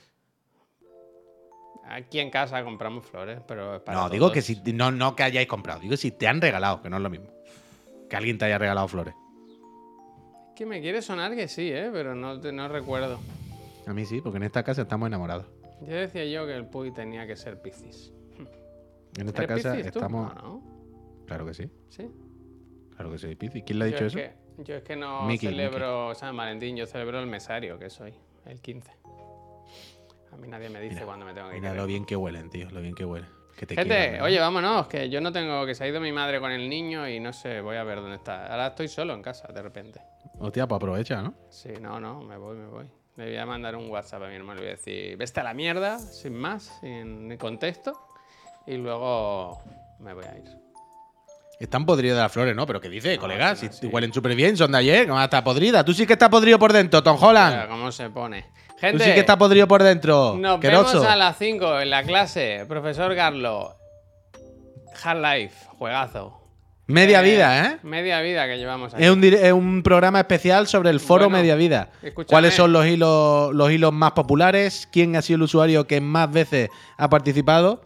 Aquí 1.86 2.20
en 2.20 2.30
casa 2.30 2.62
compramos 2.66 3.06
flores, 3.06 3.40
pero 3.48 3.76
es 3.76 3.82
para 3.82 3.98
no, 3.98 4.10
digo 4.10 4.30
que 4.30 4.42
si 4.42 4.62
no, 4.74 4.92
no 4.92 5.16
que 5.16 5.24
hayáis 5.24 5.48
comprado, 5.48 5.80
digo 5.80 5.96
si 5.96 6.12
te 6.12 6.28
han 6.28 6.42
regalado, 6.42 6.82
que 6.82 6.90
no 6.90 6.98
es 6.98 7.04
lo 7.04 7.10
mismo. 7.10 7.37
Que 8.10 8.16
alguien 8.16 8.38
te 8.38 8.46
haya 8.46 8.58
regalado 8.58 8.88
flores. 8.88 9.14
Que 10.56 10.66
me 10.66 10.82
quiere 10.82 11.02
sonar 11.02 11.36
que 11.36 11.48
sí, 11.48 11.72
¿eh? 11.72 11.90
Pero 11.92 12.16
no, 12.16 12.36
no 12.36 12.68
recuerdo. 12.68 13.20
A 13.86 13.94
mí 13.94 14.06
sí, 14.06 14.22
porque 14.22 14.38
en 14.38 14.44
esta 14.44 14.64
casa 14.64 14.82
estamos 14.84 15.08
enamorados. 15.08 15.46
Yo 15.82 15.96
decía 15.96 16.26
yo 16.26 16.46
que 16.48 16.56
el 16.56 16.66
Puy 16.66 16.92
tenía 16.92 17.28
que 17.28 17.36
ser 17.36 17.62
Piscis. 17.62 18.12
En 19.18 19.28
esta 19.28 19.44
¿Eres 19.44 19.58
casa 19.64 19.76
Piscis 19.76 19.88
estamos. 19.96 20.34
No, 20.36 20.42
no. 20.42 20.64
Claro 21.26 21.46
que 21.46 21.54
sí. 21.54 21.70
Sí. 21.90 22.10
Claro 22.96 23.12
que 23.12 23.20
sí, 23.20 23.36
Pizzi. 23.36 23.62
¿Quién 23.62 23.80
le 23.80 23.86
ha 23.86 23.88
Yo 23.90 23.94
dicho 23.94 24.06
es 24.06 24.16
eso? 24.16 24.18
que- 24.18 24.64
yo 24.64 24.76
es 24.76 24.84
que 24.84 24.96
no 24.96 25.30
celebro 25.38 26.16
San 26.16 26.36
Valentín, 26.36 26.76
yo 26.76 26.88
celebro 26.88 27.20
el 27.20 27.28
mesario, 27.28 27.78
que 27.78 27.92
soy, 27.92 28.14
el 28.46 28.60
15. 28.60 28.92
A 30.32 30.36
mí 30.38 30.48
nadie 30.48 30.70
me 30.70 30.80
dice 30.82 30.96
Mira, 30.96 31.06
cuándo 31.06 31.26
me 31.28 31.34
tengo 31.36 31.50
que 31.50 31.56
Mira 31.56 31.70
querer. 31.70 31.82
lo 31.82 31.86
bien 31.88 32.06
que 32.06 32.16
huelen, 32.16 32.50
tío. 32.50 32.68
Lo 32.72 32.82
bien 32.82 32.96
que 32.96 33.06
huelen. 33.06 33.30
Que 33.58 33.66
te 33.66 33.74
Gente, 33.74 34.22
oye, 34.22 34.40
vámonos, 34.40 34.88
que 34.88 35.10
yo 35.10 35.20
no 35.20 35.32
tengo, 35.32 35.66
que 35.66 35.74
se 35.74 35.84
ha 35.84 35.88
ido 35.88 36.00
mi 36.00 36.12
madre 36.12 36.40
con 36.40 36.52
el 36.52 36.70
niño 36.70 37.10
y 37.10 37.20
no 37.20 37.34
sé, 37.34 37.60
voy 37.60 37.76
a 37.76 37.84
ver 37.84 38.00
dónde 38.02 38.18
está. 38.18 38.46
Ahora 38.46 38.68
estoy 38.68 38.88
solo 38.88 39.16
en 39.16 39.24
casa, 39.24 39.48
de 39.52 39.64
repente. 39.64 40.00
Hostia, 40.38 40.68
pues 40.68 40.76
aprovecha, 40.78 41.24
¿no? 41.24 41.34
Sí, 41.50 41.70
no, 41.82 42.00
no, 42.00 42.22
me 42.22 42.38
voy, 42.38 42.56
me 42.56 42.68
voy. 42.68 42.86
Le 43.16 43.26
voy 43.26 43.38
a 43.38 43.48
mandar 43.48 43.76
un 43.76 43.90
WhatsApp 43.90 44.22
a 44.22 44.28
mi 44.28 44.36
hermano 44.36 44.60
y 44.60 44.64
voy 44.66 44.74
a 44.74 44.76
decir, 44.76 45.18
vete 45.18 45.40
a 45.40 45.44
la 45.44 45.56
mierda, 45.56 45.98
sin 45.98 46.36
más, 46.36 46.78
sin 46.82 47.36
contexto, 47.38 48.00
y 48.68 48.76
luego 48.78 49.60
me 49.98 50.14
voy 50.14 50.26
a 50.26 50.38
ir. 50.38 50.46
Están 51.60 51.84
podridas 51.84 52.20
las 52.20 52.32
flores, 52.32 52.56
¿no? 52.56 52.68
Pero 52.68 52.80
¿qué 52.80 52.90
dices, 52.90 53.16
No, 53.16 53.22
colega? 53.22 53.56
Si 53.56 53.66
no, 53.66 53.74
sí. 53.74 53.88
huelen 53.88 54.14
súper 54.14 54.36
bien, 54.36 54.56
son 54.56 54.72
de 54.72 54.78
ayer. 54.78 55.08
¿Cómo 55.08 55.20
está 55.20 55.44
podrida? 55.44 55.84
Tú 55.84 55.92
sí 55.96 56.06
que 56.06 56.14
estás 56.14 56.30
podrido 56.30 56.60
por 56.60 56.72
dentro, 56.72 57.02
Tom 57.02 57.18
Holland. 57.20 57.68
¿Cómo 57.68 57.92
se 57.92 58.12
pone? 58.12 58.46
Tú 58.78 58.82
Gente, 58.82 59.04
sí 59.06 59.14
que 59.14 59.20
estás 59.22 59.38
podrido 59.38 59.68
por 59.68 59.82
dentro. 59.82 60.36
nos 60.38 60.60
Queroso. 60.60 60.94
vemos 61.00 61.08
a 61.08 61.16
las 61.16 61.38
5 61.38 61.80
en 61.80 61.90
la 61.90 62.04
clase. 62.04 62.64
Profesor 62.68 63.14
Garlo, 63.16 63.76
Half-Life, 65.04 65.56
juegazo. 65.78 66.34
Media 66.88 67.20
Eh, 67.22 67.24
vida, 67.24 67.66
¿eh? 67.66 67.78
Media 67.84 68.22
vida 68.22 68.48
que 68.48 68.58
llevamos 68.58 68.94
aquí. 68.94 69.04
Es 69.04 69.10
un, 69.10 69.22
dire- 69.22 69.42
es 69.46 69.52
un 69.52 69.84
programa 69.84 70.20
especial 70.20 70.68
sobre 70.68 70.90
el 70.90 71.00
foro 71.02 71.26
Bueno, 71.26 71.38
Media 71.40 71.56
Vida. 71.56 71.90
escúchame. 72.02 72.28
¿Cuáles 72.30 72.54
son 72.54 72.72
los 72.72 72.86
hilos, 72.86 73.54
los 73.54 73.72
hilos 73.72 73.92
más 73.92 74.12
populares? 74.14 74.88
¿Quién 74.92 75.16
ha 75.18 75.22
sido 75.22 75.36
el 75.38 75.42
usuario 75.44 75.86
que 75.86 76.00
más 76.00 76.32
veces 76.32 76.70
ha 76.98 77.10
participado? 77.10 77.82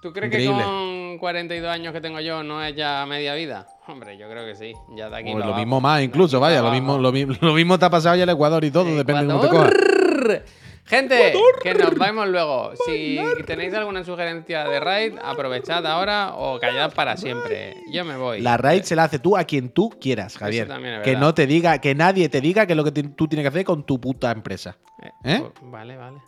¿Tú 0.00 0.12
crees 0.12 0.28
Increíble. 0.32 0.56
que 0.58 0.62
con 0.64 1.18
42 1.18 1.70
años 1.70 1.92
que 1.92 2.00
tengo 2.00 2.20
yo 2.20 2.42
no 2.42 2.64
es 2.64 2.74
ya 2.74 3.04
media 3.06 3.34
vida? 3.34 3.66
Hombre, 3.88 4.16
yo 4.18 4.28
creo 4.28 4.44
que 4.44 4.54
sí. 4.56 4.72
Ya 4.96 5.08
de 5.08 5.16
aquí 5.16 5.32
para 5.32 5.46
lo 5.46 5.54
mismo 5.54 5.80
más, 5.80 6.02
incluso, 6.02 6.40
vaya. 6.40 6.60
Lo 6.60 6.70
mismo, 6.72 6.98
lo, 6.98 7.12
mi- 7.12 7.24
lo 7.24 7.52
mismo 7.54 7.78
te 7.78 7.84
ha 7.84 7.90
pasado 7.90 8.16
ya 8.16 8.24
el 8.24 8.30
Ecuador 8.30 8.64
y 8.64 8.70
todo, 8.70 8.84
depende 8.96 9.22
de 9.22 9.28
cómo 9.28 9.40
te 9.40 9.48
cojas. 9.48 9.70
Ecuador. 9.72 10.44
Gente, 10.88 11.34
que 11.64 11.74
nos 11.74 11.94
vemos 11.98 12.28
luego. 12.28 12.70
Si 12.86 13.18
tenéis 13.44 13.74
alguna 13.74 14.04
sugerencia 14.04 14.68
de 14.68 14.78
raid, 14.78 15.14
aprovechad 15.20 15.84
ahora 15.84 16.32
o 16.36 16.60
callad 16.60 16.92
para 16.94 17.16
siempre. 17.16 17.74
Yo 17.92 18.04
me 18.04 18.16
voy. 18.16 18.40
La 18.40 18.56
raid 18.56 18.82
se 18.82 18.94
la 18.94 19.04
hace 19.04 19.18
tú 19.18 19.36
a 19.36 19.42
quien 19.44 19.70
tú 19.70 19.90
quieras, 20.00 20.38
Javier. 20.38 20.70
es 20.70 21.02
Que 21.02 21.16
no 21.16 21.34
te 21.34 21.48
diga, 21.48 21.80
que 21.80 21.96
nadie 21.96 22.28
te 22.28 22.40
diga 22.40 22.66
que 22.66 22.74
es 22.74 22.76
lo 22.76 22.84
que 22.84 22.92
tú 22.92 23.26
tienes 23.26 23.42
que 23.42 23.48
hacer 23.48 23.64
con 23.64 23.84
tu 23.84 24.00
puta 24.00 24.30
empresa. 24.30 24.76
Eh, 25.02 25.10
¿Eh? 25.24 25.38
pues, 25.40 25.70
vale, 25.72 25.96
vale. 25.96 26.18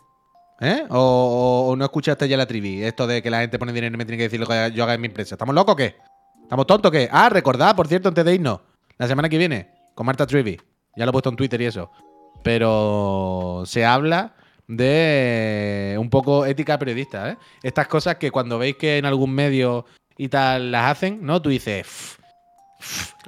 ¿Eh? 0.59 0.83
O, 0.89 0.97
o- 0.99 1.71
o 1.71 1.75
no 1.77 1.85
escuchaste 1.85 2.27
ya 2.27 2.35
la 2.35 2.45
trivi. 2.45 2.83
Esto 2.83 3.07
de 3.07 3.21
que 3.23 3.29
la 3.29 3.39
gente 3.39 3.57
pone 3.57 3.71
dinero 3.71 3.95
y 3.95 3.97
me 3.97 4.03
tiene 4.03 4.17
que 4.17 4.23
decir 4.23 4.41
lo 4.41 4.45
que 4.45 4.71
yo 4.75 4.83
haga 4.83 4.93
en 4.93 4.99
mi 5.01 5.07
empresa. 5.07 5.35
¿Estamos 5.35 5.55
locos 5.55 5.71
o 5.71 5.75
qué? 5.77 5.95
¿Estamos 6.49 6.65
tontos 6.65 6.89
o 6.89 6.91
qué? 6.91 7.07
Ah, 7.11 7.29
recordad, 7.29 7.75
por 7.75 7.87
cierto, 7.87 8.09
antes 8.09 8.25
de 8.25 8.33
irnos. 8.33 8.59
La 8.97 9.07
semana 9.07 9.29
que 9.29 9.37
viene, 9.37 9.69
con 9.93 10.07
Marta 10.07 10.25
Trivi. 10.25 10.59
Ya 10.95 11.05
lo 11.05 11.09
he 11.09 11.11
puesto 11.11 11.29
en 11.29 11.35
Twitter 11.35 11.61
y 11.61 11.65
eso. 11.65 11.91
Pero 12.43 13.61
se 13.67 13.85
habla 13.85 14.33
de 14.65 15.95
un 15.99 16.09
poco 16.09 16.47
ética 16.47 16.79
periodista, 16.79 17.29
¿eh? 17.29 17.37
Estas 17.61 17.87
cosas 17.87 18.15
que 18.15 18.31
cuando 18.31 18.57
veis 18.57 18.77
que 18.77 18.97
en 18.97 19.05
algún 19.05 19.31
medio 19.31 19.85
y 20.17 20.27
tal 20.29 20.71
las 20.71 20.89
hacen, 20.89 21.19
¿no? 21.21 21.39
Tú 21.39 21.49
dices, 21.49 21.85
"Ff, 21.85 22.08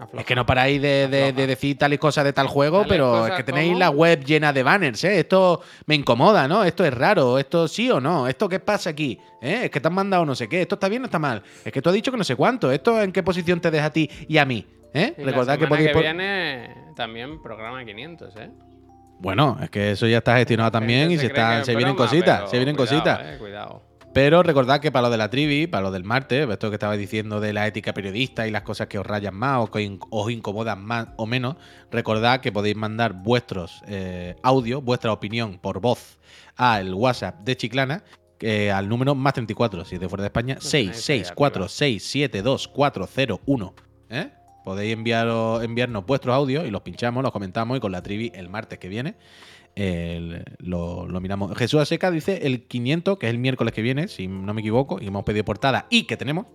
Afloja. 0.02 0.22
es 0.22 0.26
que 0.26 0.36
no 0.36 0.46
paráis 0.46 0.82
de, 0.82 1.08
de- 1.08 1.32
de 1.34 1.48
decir 1.48 1.78
tales 1.78 2.00
cosas 2.00 2.24
de 2.26 2.34
tal 2.34 2.48
juego, 2.48 2.80
Tales 2.80 2.90
pero 2.94 3.28
es 3.28 3.34
que 3.34 3.44
tenéis 3.44 3.68
como- 3.70 3.80
la 3.80 3.90
web 3.90 4.24
llena 4.24 4.52
de 4.52 4.64
banners, 4.64 5.04
¿eh? 5.04 5.20
Esto 5.20 5.62
me 5.86 5.96
incomoda, 5.96 6.48
¿no? 6.48 6.64
Esto 6.64 6.84
es 6.86 6.94
raro, 6.94 7.38
esto 7.40 7.68
sí 7.68 7.90
o 7.92 8.02
no, 8.02 8.28
esto 8.28 8.50
qué 8.50 8.60
pasa 8.60 8.90
aquí, 8.90 9.20
¿eh? 9.42 9.62
Es 9.66 9.70
que 9.72 9.80
te 9.80 9.88
han 9.88 9.94
mandado 9.94 10.26
no 10.26 10.36
sé 10.36 10.50
qué, 10.50 10.62
esto 10.62 10.76
está 10.76 10.90
bien 10.90 11.04
o 11.04 11.06
está 11.06 11.20
mal, 11.20 11.44
es 11.64 11.72
que 11.72 11.82
tú 11.82 11.90
has 11.90 11.96
dicho 11.96 12.12
que 12.12 12.18
no 12.18 12.24
sé 12.24 12.36
cuánto, 12.36 12.72
esto 12.72 13.02
en 13.02 13.12
qué 13.12 13.22
posición 13.24 13.60
te 13.62 13.70
deja 13.72 13.86
a 13.86 13.94
ti 13.94 14.10
y 14.28 14.38
a 14.38 14.46
mí, 14.46 14.66
¿eh? 14.94 15.14
Y 15.18 15.24
Recordad 15.24 15.54
la 15.54 15.58
que 15.60 15.68
podéis... 15.68 15.92
que 15.92 16.00
viene 16.00 16.76
también 16.96 17.42
programa 17.42 17.84
500, 17.86 18.36
¿eh? 18.38 18.50
Bueno, 19.20 19.60
es 19.62 19.70
que 19.70 19.92
eso 19.92 20.08
ya 20.08 20.18
está 20.18 20.38
gestionado 20.38 20.72
también 20.72 21.12
y 21.12 21.18
se, 21.20 21.28
está, 21.28 21.64
se 21.64 21.76
vienen 21.76 21.96
cositas, 21.96 22.50
se 22.50 22.58
vienen 22.58 22.76
cuidado, 22.76 22.98
cositas. 23.00 23.20
eh, 23.36 23.38
cuidado. 23.38 23.84
Pero 24.14 24.44
recordad 24.44 24.82
que 24.82 24.92
para 24.92 25.04
lo 25.04 25.10
de 25.10 25.18
la 25.18 25.30
trivi, 25.30 25.68
para 25.68 25.84
lo 25.84 25.92
del 25.92 26.04
martes, 26.04 26.46
esto 26.50 26.70
que 26.70 26.76
estaba 26.76 26.98
diciendo 26.98 27.40
de 27.40 27.54
la 27.54 27.66
ética 27.66 27.94
periodista 27.94 28.46
y 28.46 28.52
las 28.52 28.64
cosas 28.64 28.88
que 28.88 29.00
os 29.00 29.06
rayan 29.06 29.34
más 29.34 29.64
o 29.64 29.72
que 29.72 29.98
os 30.10 30.30
incomodan 30.30 30.84
más 30.84 31.08
o 31.16 31.26
menos, 31.26 31.56
recordad 31.92 32.42
que 32.42 32.52
podéis 32.52 32.76
mandar 32.76 33.14
vuestros 33.14 33.82
eh, 33.88 34.36
audios, 34.44 34.84
vuestra 34.84 35.14
opinión 35.14 35.60
por 35.60 35.80
voz 35.80 36.20
al 36.58 36.94
WhatsApp 36.94 37.40
de 37.40 37.56
Chiclana, 37.56 38.04
eh, 38.42 38.70
al 38.70 38.90
número 38.90 39.16
más 39.16 39.34
34, 39.34 39.86
si 39.86 39.96
es 39.96 40.02
de 40.02 40.10
fuera 40.10 40.24
de 40.24 40.28
España, 40.28 40.58
tenéis 40.58 41.10
ahí 41.10 41.24
664672401. 41.24 43.74
¿Eh? 44.10 44.30
Podéis 44.66 44.92
enviaros, 44.92 45.64
enviarnos 45.64 46.06
vuestros 46.06 46.36
audios 46.36 46.68
y 46.68 46.70
los 46.70 46.82
pinchamos, 46.82 47.24
los 47.24 47.32
comentamos 47.32 47.78
y 47.78 47.80
con 47.80 47.94
la 47.94 48.04
trivi 48.04 48.30
el 48.36 48.50
martes 48.50 48.78
que 48.78 48.90
viene 48.90 49.16
el- 49.76 50.44
lo, 50.60 51.08
lo 51.08 51.22
miramos. 51.22 51.58
Jesús 51.58 51.80
Aseca 51.82 52.12
dice 52.12 52.40
el 52.48 52.64
500, 52.68 53.18
que 53.18 53.28
es 53.28 53.32
el 53.32 53.40
miércoles 53.40 53.74
que 53.74 53.82
viene, 53.82 54.08
si 54.08 54.28
no 54.28 54.54
me 54.54 54.62
equivoco, 54.62 55.00
y 55.02 55.08
hemos 55.08 55.24
pedido 55.24 55.46
portada 55.46 55.88
y 55.90 56.04
que 56.04 56.18
tenemos, 56.18 56.48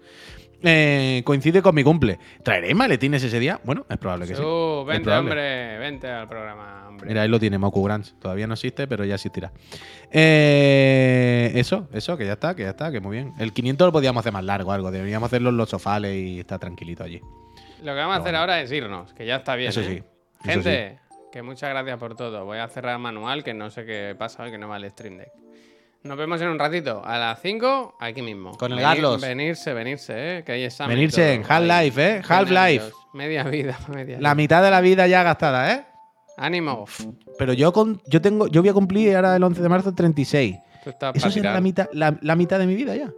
eh, 0.62 1.22
coincide 1.24 1.60
con 1.62 1.74
mi 1.74 1.84
cumple. 1.84 2.18
¿Traeré 2.43 2.74
maletines 2.74 3.22
ese 3.22 3.38
día? 3.38 3.60
Bueno, 3.64 3.84
es 3.90 3.98
probable 3.98 4.26
que 4.26 4.34
sí. 4.34 4.40
Su, 4.43 4.80
Es 4.82 4.86
vente, 4.86 5.05
probable. 5.05 5.30
hombre, 5.30 5.78
vente 5.78 6.09
al 6.09 6.28
programa, 6.28 6.86
hombre. 6.88 7.09
Mira, 7.09 7.22
ahí 7.22 7.28
lo 7.28 7.38
tiene, 7.38 7.59
Moku 7.59 7.82
Grants. 7.82 8.14
Todavía 8.18 8.47
no 8.47 8.55
existe, 8.55 8.86
pero 8.88 9.05
ya 9.05 9.14
existirá. 9.16 9.52
Eh, 10.10 11.52
eso, 11.55 11.88
eso, 11.93 12.16
que 12.16 12.24
ya 12.26 12.32
está, 12.34 12.55
que 12.56 12.62
ya 12.62 12.70
está, 12.70 12.90
que 12.90 13.01
muy 13.01 13.16
bien. 13.16 13.32
El 13.38 13.52
500 13.52 13.86
lo 13.88 13.93
podíamos 13.93 14.20
hacer 14.20 14.32
más 14.32 14.44
largo, 14.44 14.72
algo. 14.72 14.90
Deberíamos 14.90 15.26
hacerlo 15.26 15.51
en 15.51 15.56
los 15.59 15.68
sofales 15.68 16.14
y 16.16 16.40
estar 16.40 16.59
tranquilito 16.59 17.05
allí. 17.05 17.20
Lo 17.82 17.93
que 17.93 17.98
vamos 18.01 18.16
a 18.16 18.20
hacer 18.20 18.34
ahora 18.34 18.60
es 18.62 18.72
irnos, 18.72 19.12
que 19.12 19.26
ya 19.26 19.36
está 19.36 19.55
bien. 19.56 19.68
Eso 19.70 19.82
¿eh? 19.82 20.02
sí, 20.43 20.48
Gente, 20.48 20.98
que 21.36 21.42
muchas 21.42 21.68
gracias 21.68 21.98
por 21.98 22.16
todo. 22.16 22.46
Voy 22.46 22.56
a 22.56 22.66
cerrar 22.68 22.98
manual, 22.98 23.44
que 23.44 23.52
no 23.52 23.70
sé 23.70 23.84
qué 23.84 24.14
pasa 24.18 24.42
hoy, 24.42 24.50
que 24.50 24.56
no 24.56 24.68
va 24.68 24.78
el 24.78 24.90
stream 24.90 25.18
deck. 25.18 25.28
Nos 26.02 26.16
vemos 26.16 26.40
en 26.40 26.48
un 26.48 26.58
ratito. 26.58 27.02
A 27.04 27.18
las 27.18 27.42
5, 27.42 27.96
aquí 28.00 28.22
mismo. 28.22 28.56
Con 28.56 28.72
el 28.72 28.78
Venir- 28.78 28.88
Garlos. 28.88 29.20
Venirse, 29.20 29.74
venirse, 29.74 30.14
¿eh? 30.38 30.44
Que 30.44 30.52
hay 30.52 30.64
examen. 30.64 30.96
Venirse 30.96 31.34
en. 31.34 31.44
Half-Life. 31.46 32.02
¿eh? 32.16 32.22
Half-Life. 32.26 32.90
Media 33.12 33.42
vida, 33.44 33.78
media 33.94 34.14
La 34.18 34.30
vida. 34.30 34.34
mitad 34.34 34.62
de 34.62 34.70
la 34.70 34.80
vida 34.80 35.06
ya 35.08 35.22
gastada, 35.24 35.74
¿eh? 35.74 35.84
Ánimo. 36.38 36.86
Pero 37.38 37.52
yo 37.52 37.70
con, 37.74 38.00
yo 38.06 38.22
tengo, 38.22 38.46
yo 38.46 38.62
voy 38.62 38.70
a 38.70 38.72
cumplir 38.74 39.14
ahora 39.14 39.36
el 39.36 39.42
11 39.42 39.60
de 39.60 39.68
marzo 39.68 39.94
36. 39.94 40.56
Tú 40.84 40.90
estás 40.90 41.16
Eso 41.16 41.30
será 41.30 41.52
la 41.52 41.60
mitad, 41.60 41.86
la, 41.92 42.16
la 42.22 42.34
mitad 42.36 42.58
de 42.58 42.66
mi 42.66 42.74
vida 42.76 42.96
ya. 42.96 43.10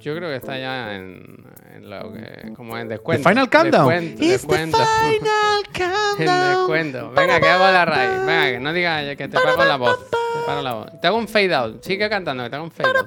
Yo 0.00 0.14
creo 0.14 0.28
que 0.30 0.36
está 0.36 0.58
ya 0.58 0.94
en, 0.94 1.44
lo 1.82 2.12
que. 2.12 2.52
como 2.54 2.76
en 2.76 2.88
descuento. 2.88 3.28
Final 3.28 3.48
Countdown. 3.50 4.16
Descuento, 4.16 4.78
descuento. 4.78 4.78
en 6.18 6.26
descuento. 6.26 7.10
Venga, 7.12 7.40
que 7.40 7.48
hago 7.48 7.64
la 7.64 7.84
raíz. 7.84 8.26
Venga, 8.26 8.44
que 8.46 8.60
no 8.60 8.72
digas 8.72 9.16
que 9.16 9.28
te 9.28 9.38
paro 9.38 9.64
la 9.64 9.76
voz. 9.76 10.10
Te 10.10 10.46
paro 10.46 10.62
la 10.62 10.74
voz. 10.74 11.00
Te 11.00 11.06
hago 11.06 11.16
un 11.16 11.28
fade 11.28 11.54
out. 11.54 11.82
Sigue 11.82 12.08
cantando, 12.08 12.44
que 12.44 12.50
te 12.50 12.56
hago 12.56 12.64
un 12.64 12.70
fade 12.70 12.88
out. 12.88 13.06